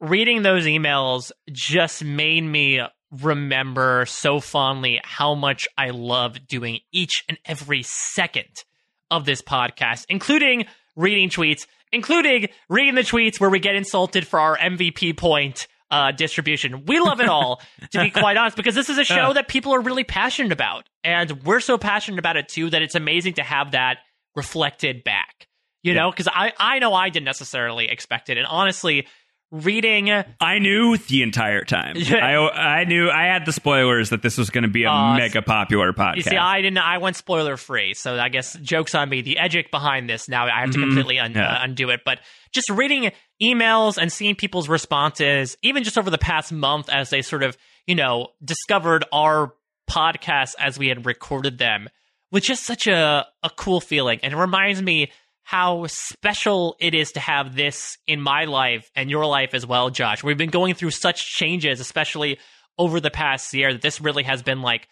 reading 0.00 0.42
those 0.42 0.64
emails 0.64 1.30
just 1.50 2.04
made 2.04 2.42
me 2.42 2.80
remember 3.10 4.06
so 4.06 4.40
fondly 4.40 5.00
how 5.02 5.34
much 5.34 5.66
I 5.76 5.90
love 5.90 6.46
doing 6.46 6.80
each 6.92 7.24
and 7.28 7.38
every 7.44 7.82
second 7.82 8.64
of 9.10 9.24
this 9.24 9.42
podcast, 9.42 10.06
including 10.08 10.66
reading 10.96 11.28
tweets, 11.28 11.66
including 11.92 12.48
reading 12.68 12.94
the 12.94 13.02
tweets 13.02 13.40
where 13.40 13.50
we 13.50 13.58
get 13.58 13.74
insulted 13.74 14.26
for 14.26 14.38
our 14.38 14.56
MVP 14.56 15.16
point 15.16 15.66
uh, 15.90 16.12
distribution. 16.12 16.84
We 16.86 17.00
love 17.00 17.20
it 17.20 17.28
all, 17.28 17.60
to 17.90 18.02
be 18.02 18.10
quite 18.10 18.36
honest, 18.36 18.56
because 18.56 18.76
this 18.76 18.88
is 18.88 18.98
a 18.98 19.04
show 19.04 19.32
that 19.32 19.48
people 19.48 19.74
are 19.74 19.80
really 19.80 20.04
passionate 20.04 20.52
about. 20.52 20.88
And 21.02 21.42
we're 21.42 21.60
so 21.60 21.78
passionate 21.78 22.20
about 22.20 22.36
it 22.36 22.48
too 22.48 22.70
that 22.70 22.82
it's 22.82 22.94
amazing 22.94 23.34
to 23.34 23.42
have 23.42 23.72
that 23.72 23.98
reflected 24.36 25.02
back. 25.02 25.48
You 25.82 25.94
know, 25.94 26.10
because 26.10 26.28
I, 26.28 26.52
I 26.58 26.78
know 26.78 26.92
I 26.92 27.08
didn't 27.08 27.24
necessarily 27.24 27.88
expect 27.88 28.28
it. 28.28 28.36
And 28.36 28.46
honestly, 28.46 29.06
reading 29.50 30.10
I 30.40 30.58
knew 30.58 30.96
the 30.96 31.22
entire 31.22 31.64
time. 31.64 31.96
Yeah. 32.00 32.24
I 32.24 32.80
I 32.80 32.84
knew 32.84 33.10
I 33.10 33.24
had 33.24 33.46
the 33.46 33.52
spoilers 33.52 34.10
that 34.10 34.22
this 34.22 34.38
was 34.38 34.50
going 34.50 34.62
to 34.62 34.70
be 34.70 34.84
a 34.84 34.90
Uh, 34.90 35.16
mega 35.16 35.42
popular 35.42 35.92
podcast. 35.92 36.16
You 36.16 36.22
see, 36.22 36.36
I 36.36 36.60
didn't. 36.62 36.78
I 36.78 36.98
went 36.98 37.16
spoiler 37.16 37.56
free, 37.56 37.94
so 37.94 38.18
I 38.18 38.28
guess 38.28 38.54
jokes 38.60 38.94
on 38.94 39.08
me. 39.08 39.22
The 39.22 39.38
edgic 39.38 39.70
behind 39.70 40.08
this 40.08 40.28
now, 40.28 40.46
I 40.46 40.60
have 40.60 40.70
to 40.70 40.78
completely 40.78 41.18
un- 41.18 41.32
Yeah. 41.32 41.52
uh, 41.52 41.58
undo 41.62 41.90
it. 41.90 42.00
But 42.04 42.20
just 42.52 42.68
reading 42.70 43.10
emails 43.42 43.98
and 43.98 44.12
seeing 44.12 44.34
people's 44.36 44.68
responses, 44.68 45.56
even 45.62 45.82
just 45.84 45.98
over 45.98 46.10
the 46.10 46.18
past 46.18 46.52
month, 46.52 46.88
as 46.88 47.10
they 47.10 47.22
sort 47.22 47.42
of 47.42 47.56
you 47.86 47.94
know, 47.96 48.28
discovered 48.44 49.04
our 49.12 49.52
podcast 49.90 50.54
as 50.60 50.78
we 50.78 50.86
had 50.88 51.06
recorded 51.06 51.58
them 51.58 51.88
was 52.30 52.44
just 52.44 52.64
such 52.64 52.86
a, 52.86 53.26
a 53.42 53.50
cool 53.56 53.80
feeling. 53.80 54.20
And 54.22 54.32
it 54.32 54.36
reminds 54.36 54.80
me 54.80 55.10
how 55.50 55.84
special 55.88 56.76
it 56.78 56.94
is 56.94 57.10
to 57.10 57.18
have 57.18 57.56
this 57.56 57.98
in 58.06 58.20
my 58.20 58.44
life 58.44 58.88
and 58.94 59.10
your 59.10 59.26
life 59.26 59.52
as 59.52 59.66
well, 59.66 59.90
Josh. 59.90 60.22
We've 60.22 60.38
been 60.38 60.48
going 60.48 60.74
through 60.74 60.92
such 60.92 61.26
changes, 61.26 61.80
especially 61.80 62.38
over 62.78 63.00
the 63.00 63.10
past 63.10 63.52
year, 63.52 63.72
that 63.72 63.82
this 63.82 64.00
really 64.00 64.22
has 64.22 64.44
been 64.44 64.62
like 64.62 64.86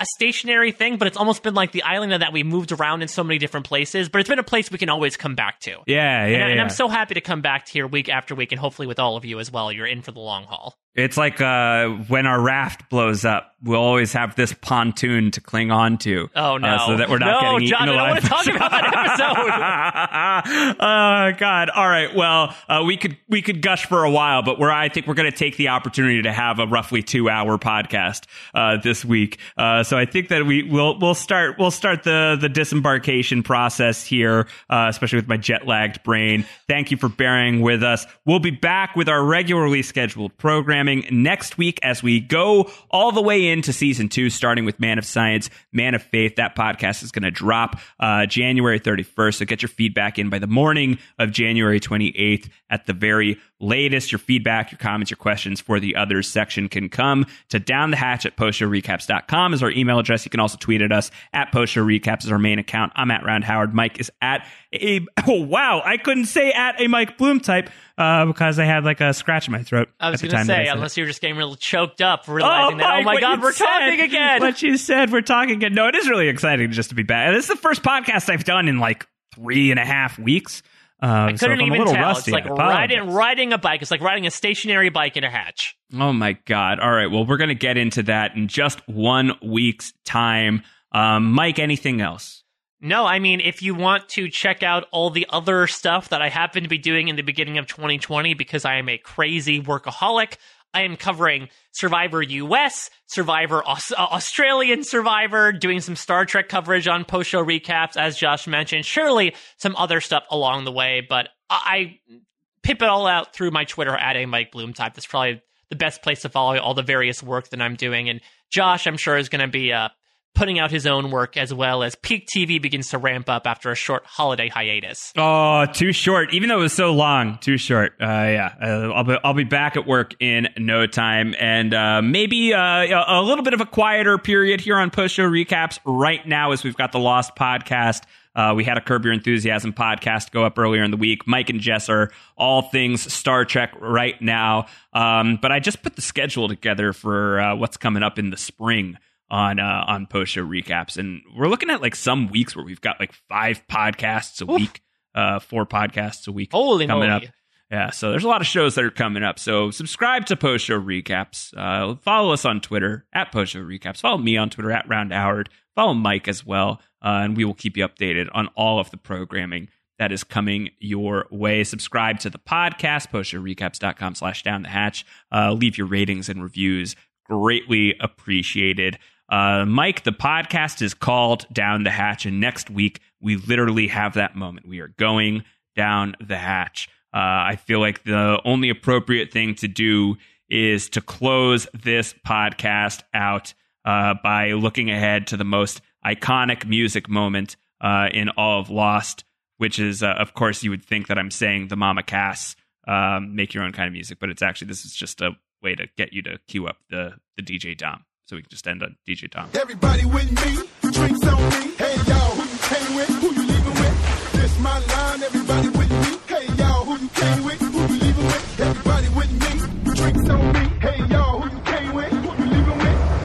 a 0.00 0.06
stationary 0.16 0.72
thing, 0.72 0.96
but 0.96 1.06
it's 1.06 1.16
almost 1.16 1.44
been 1.44 1.54
like 1.54 1.70
the 1.70 1.84
island 1.84 2.10
that 2.10 2.32
we 2.32 2.42
moved 2.42 2.72
around 2.72 3.02
in 3.02 3.08
so 3.08 3.22
many 3.22 3.38
different 3.38 3.66
places. 3.66 4.08
But 4.08 4.18
it's 4.18 4.28
been 4.28 4.40
a 4.40 4.42
place 4.42 4.68
we 4.68 4.78
can 4.78 4.88
always 4.88 5.16
come 5.16 5.36
back 5.36 5.60
to. 5.60 5.76
Yeah, 5.86 5.86
yeah, 5.86 6.24
and, 6.24 6.34
I, 6.34 6.46
yeah. 6.46 6.46
and 6.54 6.60
I'm 6.60 6.70
so 6.70 6.88
happy 6.88 7.14
to 7.14 7.20
come 7.20 7.40
back 7.40 7.68
here 7.68 7.86
week 7.86 8.08
after 8.08 8.34
week, 8.34 8.50
and 8.50 8.60
hopefully 8.60 8.88
with 8.88 8.98
all 8.98 9.16
of 9.16 9.24
you 9.24 9.38
as 9.38 9.52
well. 9.52 9.70
You're 9.70 9.86
in 9.86 10.02
for 10.02 10.10
the 10.10 10.18
long 10.18 10.42
haul. 10.42 10.76
It's 10.94 11.16
like 11.16 11.40
uh, 11.40 11.88
when 12.08 12.26
our 12.26 12.40
raft 12.40 12.90
blows 12.90 13.24
up, 13.24 13.54
we'll 13.62 13.80
always 13.80 14.12
have 14.12 14.34
this 14.34 14.52
pontoon 14.52 15.30
to 15.30 15.40
cling 15.40 15.70
on 15.70 15.98
to. 15.98 16.28
Oh 16.34 16.56
no! 16.56 16.66
uh, 16.68 16.86
so 16.86 16.96
that 16.96 17.08
we're 17.08 17.18
not 17.18 17.42
no, 17.42 17.52
getting 17.52 17.68
John, 17.68 17.88
eaten 17.88 17.98
I 17.98 18.06
don't 18.06 18.10
want 18.10 18.22
to 18.22 18.28
talk 18.28 18.46
about 18.46 18.70
that 18.72 20.44
episode. 20.46 20.76
oh 20.80 21.32
God! 21.38 21.70
All 21.70 21.88
right. 21.88 22.14
Well, 22.14 22.56
uh, 22.68 22.82
we 22.84 22.96
could 22.96 23.16
we 23.28 23.40
could 23.40 23.62
gush 23.62 23.86
for 23.86 24.04
a 24.04 24.10
while, 24.10 24.42
but 24.42 24.58
we're 24.58 24.70
I 24.70 24.88
think 24.88 25.06
we're 25.06 25.14
going 25.14 25.30
to 25.30 25.36
take 25.36 25.56
the 25.56 25.68
opportunity 25.68 26.22
to 26.22 26.32
have 26.32 26.58
a 26.58 26.66
roughly 26.66 27.04
two 27.04 27.28
hour 27.28 27.56
podcast 27.56 28.24
uh, 28.52 28.78
this 28.82 29.04
week. 29.04 29.38
Uh, 29.56 29.84
so 29.84 29.96
I 29.96 30.06
think 30.06 30.28
that 30.28 30.44
we 30.44 30.64
will 30.64 30.98
we'll 30.98 31.14
start 31.14 31.56
we'll 31.56 31.70
start 31.70 32.02
the 32.02 32.36
the 32.40 32.48
disembarkation 32.48 33.44
process 33.44 34.04
here, 34.04 34.48
uh, 34.68 34.86
especially 34.88 35.18
with 35.18 35.28
my 35.28 35.36
jet 35.36 35.68
lagged 35.68 36.02
brain. 36.02 36.44
Thank 36.66 36.90
you 36.90 36.96
for 36.96 37.08
bearing 37.08 37.60
with 37.60 37.84
us. 37.84 38.06
We'll 38.26 38.40
be 38.40 38.50
back 38.50 38.96
with 38.96 39.08
our 39.08 39.22
regularly 39.22 39.82
scheduled 39.82 40.36
programming 40.36 40.89
next 41.10 41.58
week 41.58 41.78
as 41.82 42.02
we 42.02 42.20
go 42.20 42.70
all 42.90 43.12
the 43.12 43.22
way 43.22 43.48
into 43.48 43.72
season 43.72 44.08
two, 44.08 44.30
starting 44.30 44.64
with 44.64 44.78
Man 44.80 44.98
of 44.98 45.04
Science, 45.04 45.50
Man 45.72 45.94
of 45.94 46.02
Faith. 46.02 46.36
That 46.36 46.56
podcast 46.56 47.02
is 47.02 47.10
going 47.10 47.22
to 47.22 47.30
drop 47.30 47.80
uh, 47.98 48.26
January 48.26 48.80
31st. 48.80 49.34
So 49.36 49.44
get 49.44 49.62
your 49.62 49.68
feedback 49.68 50.18
in 50.18 50.28
by 50.28 50.38
the 50.38 50.46
morning 50.46 50.98
of 51.18 51.30
January 51.30 51.80
28th 51.80 52.48
at 52.68 52.86
the 52.86 52.92
very 52.92 53.38
latest. 53.60 54.10
Your 54.10 54.18
feedback, 54.18 54.72
your 54.72 54.78
comments, 54.78 55.10
your 55.10 55.18
questions 55.18 55.60
for 55.60 55.78
the 55.78 55.96
others 55.96 56.26
section 56.28 56.68
can 56.68 56.88
come 56.88 57.26
to 57.50 57.60
down 57.60 57.90
the 57.90 57.96
hatch 57.96 58.26
at 58.26 58.36
postshowrecaps.com 58.36 59.54
is 59.54 59.62
our 59.62 59.70
email 59.70 59.98
address. 59.98 60.24
You 60.24 60.30
can 60.30 60.40
also 60.40 60.56
tweet 60.58 60.82
at 60.82 60.92
us 60.92 61.10
at 61.32 61.52
postshowrecaps 61.52 62.24
is 62.24 62.32
our 62.32 62.38
main 62.38 62.58
account. 62.58 62.92
I'm 62.96 63.10
at 63.10 63.24
Round 63.24 63.44
Howard. 63.44 63.74
Mike 63.74 64.00
is 64.00 64.10
at 64.22 64.46
a, 64.72 65.00
oh 65.26 65.42
wow, 65.42 65.82
I 65.84 65.96
couldn't 65.96 66.26
say 66.26 66.52
at 66.52 66.80
a 66.80 66.88
Mike 66.88 67.18
Bloom 67.18 67.40
type 67.40 67.70
uh, 68.00 68.24
because 68.24 68.58
I 68.58 68.64
had 68.64 68.84
like 68.84 69.00
a 69.00 69.12
scratch 69.12 69.46
in 69.46 69.52
my 69.52 69.62
throat. 69.62 69.88
I 70.00 70.08
was 70.10 70.22
going 70.22 70.34
to 70.34 70.44
say, 70.44 70.66
unless 70.68 70.96
you're 70.96 71.06
just 71.06 71.20
getting 71.20 71.36
real 71.36 71.54
choked 71.54 72.00
up, 72.00 72.26
realizing 72.26 72.78
that, 72.78 73.00
oh 73.00 73.02
my 73.02 73.20
God, 73.20 73.42
we're 73.42 73.52
said, 73.52 73.66
talking 73.66 74.00
again. 74.00 74.40
What 74.40 74.62
you 74.62 74.78
said, 74.78 75.12
we're 75.12 75.20
talking 75.20 75.56
again. 75.56 75.74
No, 75.74 75.86
it 75.86 75.94
is 75.94 76.08
really 76.08 76.28
exciting 76.28 76.72
just 76.72 76.88
to 76.88 76.94
be 76.94 77.02
back. 77.02 77.34
This 77.34 77.44
is 77.44 77.50
the 77.50 77.56
first 77.56 77.82
podcast 77.82 78.30
I've 78.30 78.44
done 78.44 78.68
in 78.68 78.78
like 78.78 79.06
three 79.34 79.70
and 79.70 79.78
a 79.78 79.84
half 79.84 80.18
weeks. 80.18 80.62
Uh, 81.02 81.06
I 81.06 81.32
couldn't 81.32 81.52
I'm 81.52 81.60
a 81.60 81.66
even 81.66 81.78
little 81.78 81.94
tell. 81.94 82.02
rusty, 82.02 82.30
it's 82.30 82.46
like 82.46 82.46
riding, 82.46 83.10
riding 83.10 83.52
a 83.52 83.58
bike. 83.58 83.82
It's 83.82 83.90
like 83.90 84.00
riding 84.02 84.26
a 84.26 84.30
stationary 84.30 84.88
bike 84.88 85.16
in 85.16 85.24
a 85.24 85.30
hatch. 85.30 85.76
Oh 85.94 86.12
my 86.12 86.32
God. 86.46 86.80
All 86.80 86.90
right. 86.90 87.10
Well, 87.10 87.26
we're 87.26 87.38
going 87.38 87.48
to 87.48 87.54
get 87.54 87.76
into 87.76 88.02
that 88.04 88.34
in 88.34 88.48
just 88.48 88.86
one 88.88 89.32
week's 89.42 89.92
time. 90.04 90.62
Um, 90.92 91.32
Mike, 91.32 91.58
anything 91.58 92.00
else? 92.00 92.39
No, 92.80 93.04
I 93.04 93.18
mean, 93.18 93.40
if 93.40 93.62
you 93.62 93.74
want 93.74 94.08
to 94.10 94.30
check 94.30 94.62
out 94.62 94.86
all 94.90 95.10
the 95.10 95.26
other 95.28 95.66
stuff 95.66 96.08
that 96.08 96.22
I 96.22 96.30
happen 96.30 96.62
to 96.62 96.68
be 96.68 96.78
doing 96.78 97.08
in 97.08 97.16
the 97.16 97.22
beginning 97.22 97.58
of 97.58 97.66
2020, 97.66 98.32
because 98.34 98.64
I 98.64 98.76
am 98.76 98.88
a 98.88 98.96
crazy 98.96 99.60
workaholic, 99.60 100.36
I 100.72 100.82
am 100.82 100.96
covering 100.96 101.48
Survivor 101.72 102.22
US, 102.22 102.88
Survivor 103.06 103.62
Aus- 103.66 103.92
uh, 103.92 103.96
Australian 103.96 104.82
Survivor, 104.84 105.52
doing 105.52 105.80
some 105.80 105.96
Star 105.96 106.24
Trek 106.24 106.48
coverage 106.48 106.88
on 106.88 107.04
post 107.04 107.28
show 107.28 107.44
recaps, 107.44 107.96
as 107.96 108.16
Josh 108.16 108.46
mentioned. 108.46 108.86
Surely 108.86 109.34
some 109.58 109.76
other 109.76 110.00
stuff 110.00 110.24
along 110.30 110.64
the 110.64 110.72
way, 110.72 111.04
but 111.06 111.28
I, 111.50 111.98
I 112.08 112.18
pip 112.62 112.80
it 112.82 112.88
all 112.88 113.06
out 113.06 113.34
through 113.34 113.50
my 113.50 113.64
Twitter 113.64 113.94
at 113.94 114.16
a 114.16 114.26
Mike 114.26 114.52
Bloom 114.52 114.72
type. 114.72 114.94
That's 114.94 115.06
probably 115.06 115.42
the 115.68 115.76
best 115.76 116.02
place 116.02 116.22
to 116.22 116.28
follow 116.28 116.58
all 116.58 116.74
the 116.74 116.82
various 116.82 117.22
work 117.22 117.48
that 117.50 117.60
I'm 117.60 117.76
doing. 117.76 118.08
And 118.08 118.20
Josh, 118.48 118.86
I'm 118.86 118.96
sure, 118.96 119.16
is 119.16 119.28
going 119.28 119.42
to 119.42 119.48
be 119.48 119.72
uh, 119.72 119.88
putting 120.34 120.58
out 120.58 120.70
his 120.70 120.86
own 120.86 121.10
work 121.10 121.36
as 121.36 121.52
well 121.52 121.82
as 121.82 121.94
Peak 121.96 122.28
TV 122.34 122.60
begins 122.60 122.88
to 122.88 122.98
ramp 122.98 123.28
up 123.28 123.46
after 123.46 123.70
a 123.70 123.74
short 123.74 124.04
holiday 124.06 124.48
hiatus. 124.48 125.12
Oh, 125.16 125.66
too 125.66 125.92
short. 125.92 126.32
Even 126.32 126.48
though 126.48 126.58
it 126.58 126.62
was 126.62 126.72
so 126.72 126.92
long, 126.92 127.38
too 127.38 127.56
short. 127.56 127.92
Uh, 128.00 128.04
yeah, 128.04 128.54
uh, 128.62 128.90
I'll 128.92 129.04
be 129.04 129.16
I'll 129.24 129.34
be 129.34 129.44
back 129.44 129.76
at 129.76 129.86
work 129.86 130.14
in 130.20 130.48
no 130.56 130.86
time, 130.86 131.34
and 131.38 131.74
uh, 131.74 132.02
maybe 132.02 132.54
uh, 132.54 133.04
a 133.06 133.22
little 133.22 133.44
bit 133.44 133.54
of 133.54 133.60
a 133.60 133.66
quieter 133.66 134.18
period 134.18 134.60
here 134.60 134.76
on 134.76 134.90
post 134.90 135.14
show 135.14 135.28
recaps 135.28 135.78
right 135.84 136.26
now, 136.26 136.52
as 136.52 136.64
we've 136.64 136.76
got 136.76 136.92
the 136.92 136.98
Lost 136.98 137.36
podcast. 137.36 138.02
Uh, 138.34 138.54
we 138.54 138.62
had 138.62 138.78
a 138.78 138.80
Curb 138.80 139.04
Your 139.04 139.12
Enthusiasm 139.12 139.72
podcast 139.72 140.30
go 140.30 140.44
up 140.44 140.56
earlier 140.58 140.84
in 140.84 140.92
the 140.92 140.96
week. 140.96 141.26
Mike 141.26 141.50
and 141.50 141.60
Jess 141.60 141.88
are 141.88 142.12
all 142.36 142.62
things 142.62 143.12
Star 143.12 143.44
Trek 143.44 143.72
right 143.80 144.20
now. 144.22 144.66
Um, 144.92 145.38
but 145.42 145.50
I 145.50 145.58
just 145.58 145.82
put 145.82 145.96
the 145.96 146.02
schedule 146.02 146.46
together 146.48 146.92
for 146.92 147.40
uh, 147.40 147.56
what's 147.56 147.76
coming 147.76 148.04
up 148.04 148.18
in 148.18 148.30
the 148.30 148.36
spring 148.36 148.96
on 149.30 149.58
uh, 149.58 149.84
on 149.86 150.06
post 150.06 150.32
show 150.32 150.44
recaps, 150.44 150.96
and 150.96 151.22
we're 151.36 151.48
looking 151.48 151.70
at 151.70 151.80
like 151.80 151.94
some 151.94 152.28
weeks 152.28 152.56
where 152.56 152.64
we've 152.64 152.80
got 152.80 152.98
like 153.00 153.12
five 153.28 153.62
podcasts 153.70 154.40
a 154.40 154.50
Oof. 154.50 154.60
week, 154.60 154.82
uh, 155.14 155.38
four 155.38 155.66
podcasts 155.66 156.26
a 156.28 156.32
week 156.32 156.50
Holy 156.52 156.86
coming 156.86 157.08
moly. 157.08 157.26
up. 157.28 157.32
Yeah, 157.70 157.90
so 157.90 158.10
there's 158.10 158.24
a 158.24 158.28
lot 158.28 158.40
of 158.40 158.48
shows 158.48 158.74
that 158.74 158.84
are 158.84 158.90
coming 158.90 159.22
up. 159.22 159.38
So 159.38 159.70
subscribe 159.70 160.26
to 160.26 160.36
Post 160.36 160.64
Show 160.64 160.80
Recaps. 160.80 161.54
Uh, 161.56 161.94
follow 162.02 162.32
us 162.32 162.44
on 162.44 162.60
Twitter 162.60 163.06
at 163.12 163.30
Post 163.30 163.52
Show 163.52 163.60
Recaps. 163.60 164.00
Follow 164.00 164.18
me 164.18 164.36
on 164.36 164.50
Twitter 164.50 164.72
at 164.72 164.88
Round 164.88 165.12
Howard. 165.12 165.50
Follow 165.76 165.94
Mike 165.94 166.26
as 166.26 166.44
well, 166.44 166.80
uh, 167.00 167.20
and 167.22 167.36
we 167.36 167.44
will 167.44 167.54
keep 167.54 167.76
you 167.76 167.86
updated 167.86 168.28
on 168.32 168.48
all 168.56 168.80
of 168.80 168.90
the 168.90 168.96
programming 168.96 169.68
that 170.00 170.10
is 170.10 170.24
coming 170.24 170.70
your 170.80 171.26
way. 171.30 171.62
Subscribe 171.62 172.18
to 172.20 172.30
the 172.30 172.38
podcast, 172.38 173.10
postshowrecaps.com 173.12 174.14
slash 174.16 174.42
down 174.42 174.62
the 174.62 174.68
hatch. 174.68 175.04
Uh, 175.30 175.52
leave 175.52 175.78
your 175.78 175.86
ratings 175.86 176.28
and 176.28 176.42
reviews. 176.42 176.96
Greatly 177.24 177.94
appreciated. 178.00 178.98
Uh, 179.30 179.64
Mike, 179.64 180.02
the 180.02 180.12
podcast 180.12 180.82
is 180.82 180.92
called 180.92 181.46
Down 181.52 181.84
the 181.84 181.90
Hatch, 181.90 182.26
and 182.26 182.40
next 182.40 182.68
week 182.68 183.00
we 183.20 183.36
literally 183.36 183.86
have 183.88 184.14
that 184.14 184.34
moment. 184.34 184.66
We 184.66 184.80
are 184.80 184.88
going 184.88 185.44
down 185.76 186.16
the 186.20 186.36
hatch. 186.36 186.88
Uh, 187.14 187.18
I 187.52 187.56
feel 187.56 187.80
like 187.80 188.02
the 188.02 188.40
only 188.44 188.70
appropriate 188.70 189.32
thing 189.32 189.54
to 189.56 189.68
do 189.68 190.16
is 190.48 190.88
to 190.90 191.00
close 191.00 191.66
this 191.72 192.12
podcast 192.26 193.02
out 193.14 193.54
uh, 193.84 194.14
by 194.22 194.52
looking 194.52 194.90
ahead 194.90 195.28
to 195.28 195.36
the 195.36 195.44
most 195.44 195.80
iconic 196.04 196.66
music 196.66 197.08
moment 197.08 197.56
uh, 197.80 198.08
in 198.12 198.30
all 198.30 198.60
of 198.60 198.68
Lost, 198.68 199.24
which 199.58 199.78
is, 199.78 200.02
uh, 200.02 200.08
of 200.18 200.34
course, 200.34 200.62
you 200.62 200.70
would 200.70 200.84
think 200.84 201.06
that 201.06 201.18
I'm 201.18 201.30
saying 201.30 201.68
the 201.68 201.76
Mama 201.76 202.02
Cass 202.02 202.56
um, 202.88 203.36
make 203.36 203.54
your 203.54 203.62
own 203.62 203.72
kind 203.72 203.86
of 203.86 203.92
music, 203.92 204.18
but 204.18 204.28
it's 204.28 204.42
actually 204.42 204.68
this 204.68 204.84
is 204.84 204.94
just 204.94 205.20
a 205.20 205.32
way 205.62 205.74
to 205.74 205.86
get 205.96 206.12
you 206.12 206.22
to 206.22 206.38
cue 206.48 206.66
up 206.66 206.78
the 206.90 207.14
the 207.36 207.42
DJ 207.42 207.76
Dom, 207.76 208.04
so 208.30 208.36
we 208.36 208.42
can 208.42 208.50
just 208.50 208.66
end 208.68 208.80
on 208.80 208.96
DJ 209.08 209.28
Dom. 209.28 209.50
Everybody 209.54 210.04
with 210.04 210.30
me, 210.30 210.62
drinks 210.92 211.26
on 211.26 211.42
me. 211.50 211.74
Hey 211.74 211.96
y'all, 212.06 212.30
who 212.38 212.46
you 212.46 212.58
came 212.70 212.94
with? 212.94 213.08
Who 213.08 213.26
you 213.34 213.42
leaving 213.42 213.74
with? 213.74 214.32
This 214.34 214.58
my 214.60 214.78
line, 214.78 215.22
everybody 215.24 215.68
with 215.70 215.90
me. 215.90 216.18
Hey 216.28 216.46
y'all, 216.54 216.84
who 216.84 216.96
you 217.02 217.08
came 217.08 217.44
with? 217.44 217.60
Who 217.60 217.80
you 217.80 218.00
leaving 218.00 218.26
with? 218.26 218.60
Everybody 218.60 219.08
with 219.18 219.32
me, 219.32 219.94
drinks 219.96 220.30
on 220.30 220.52
me. 220.52 220.60
Hey 220.78 221.04
y'all, 221.06 221.40
who 221.40 221.56
you 221.56 221.62
came 221.64 221.92
with? 221.92 222.12
Who 222.12 222.44
you 222.44 222.50
leaving 222.50 222.78
with? 222.78 223.24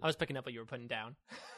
I 0.00 0.06
was 0.06 0.14
picking 0.14 0.36
up 0.36 0.44
what 0.44 0.54
you 0.54 0.60
were 0.60 0.66
putting 0.66 0.86
down. 0.86 1.16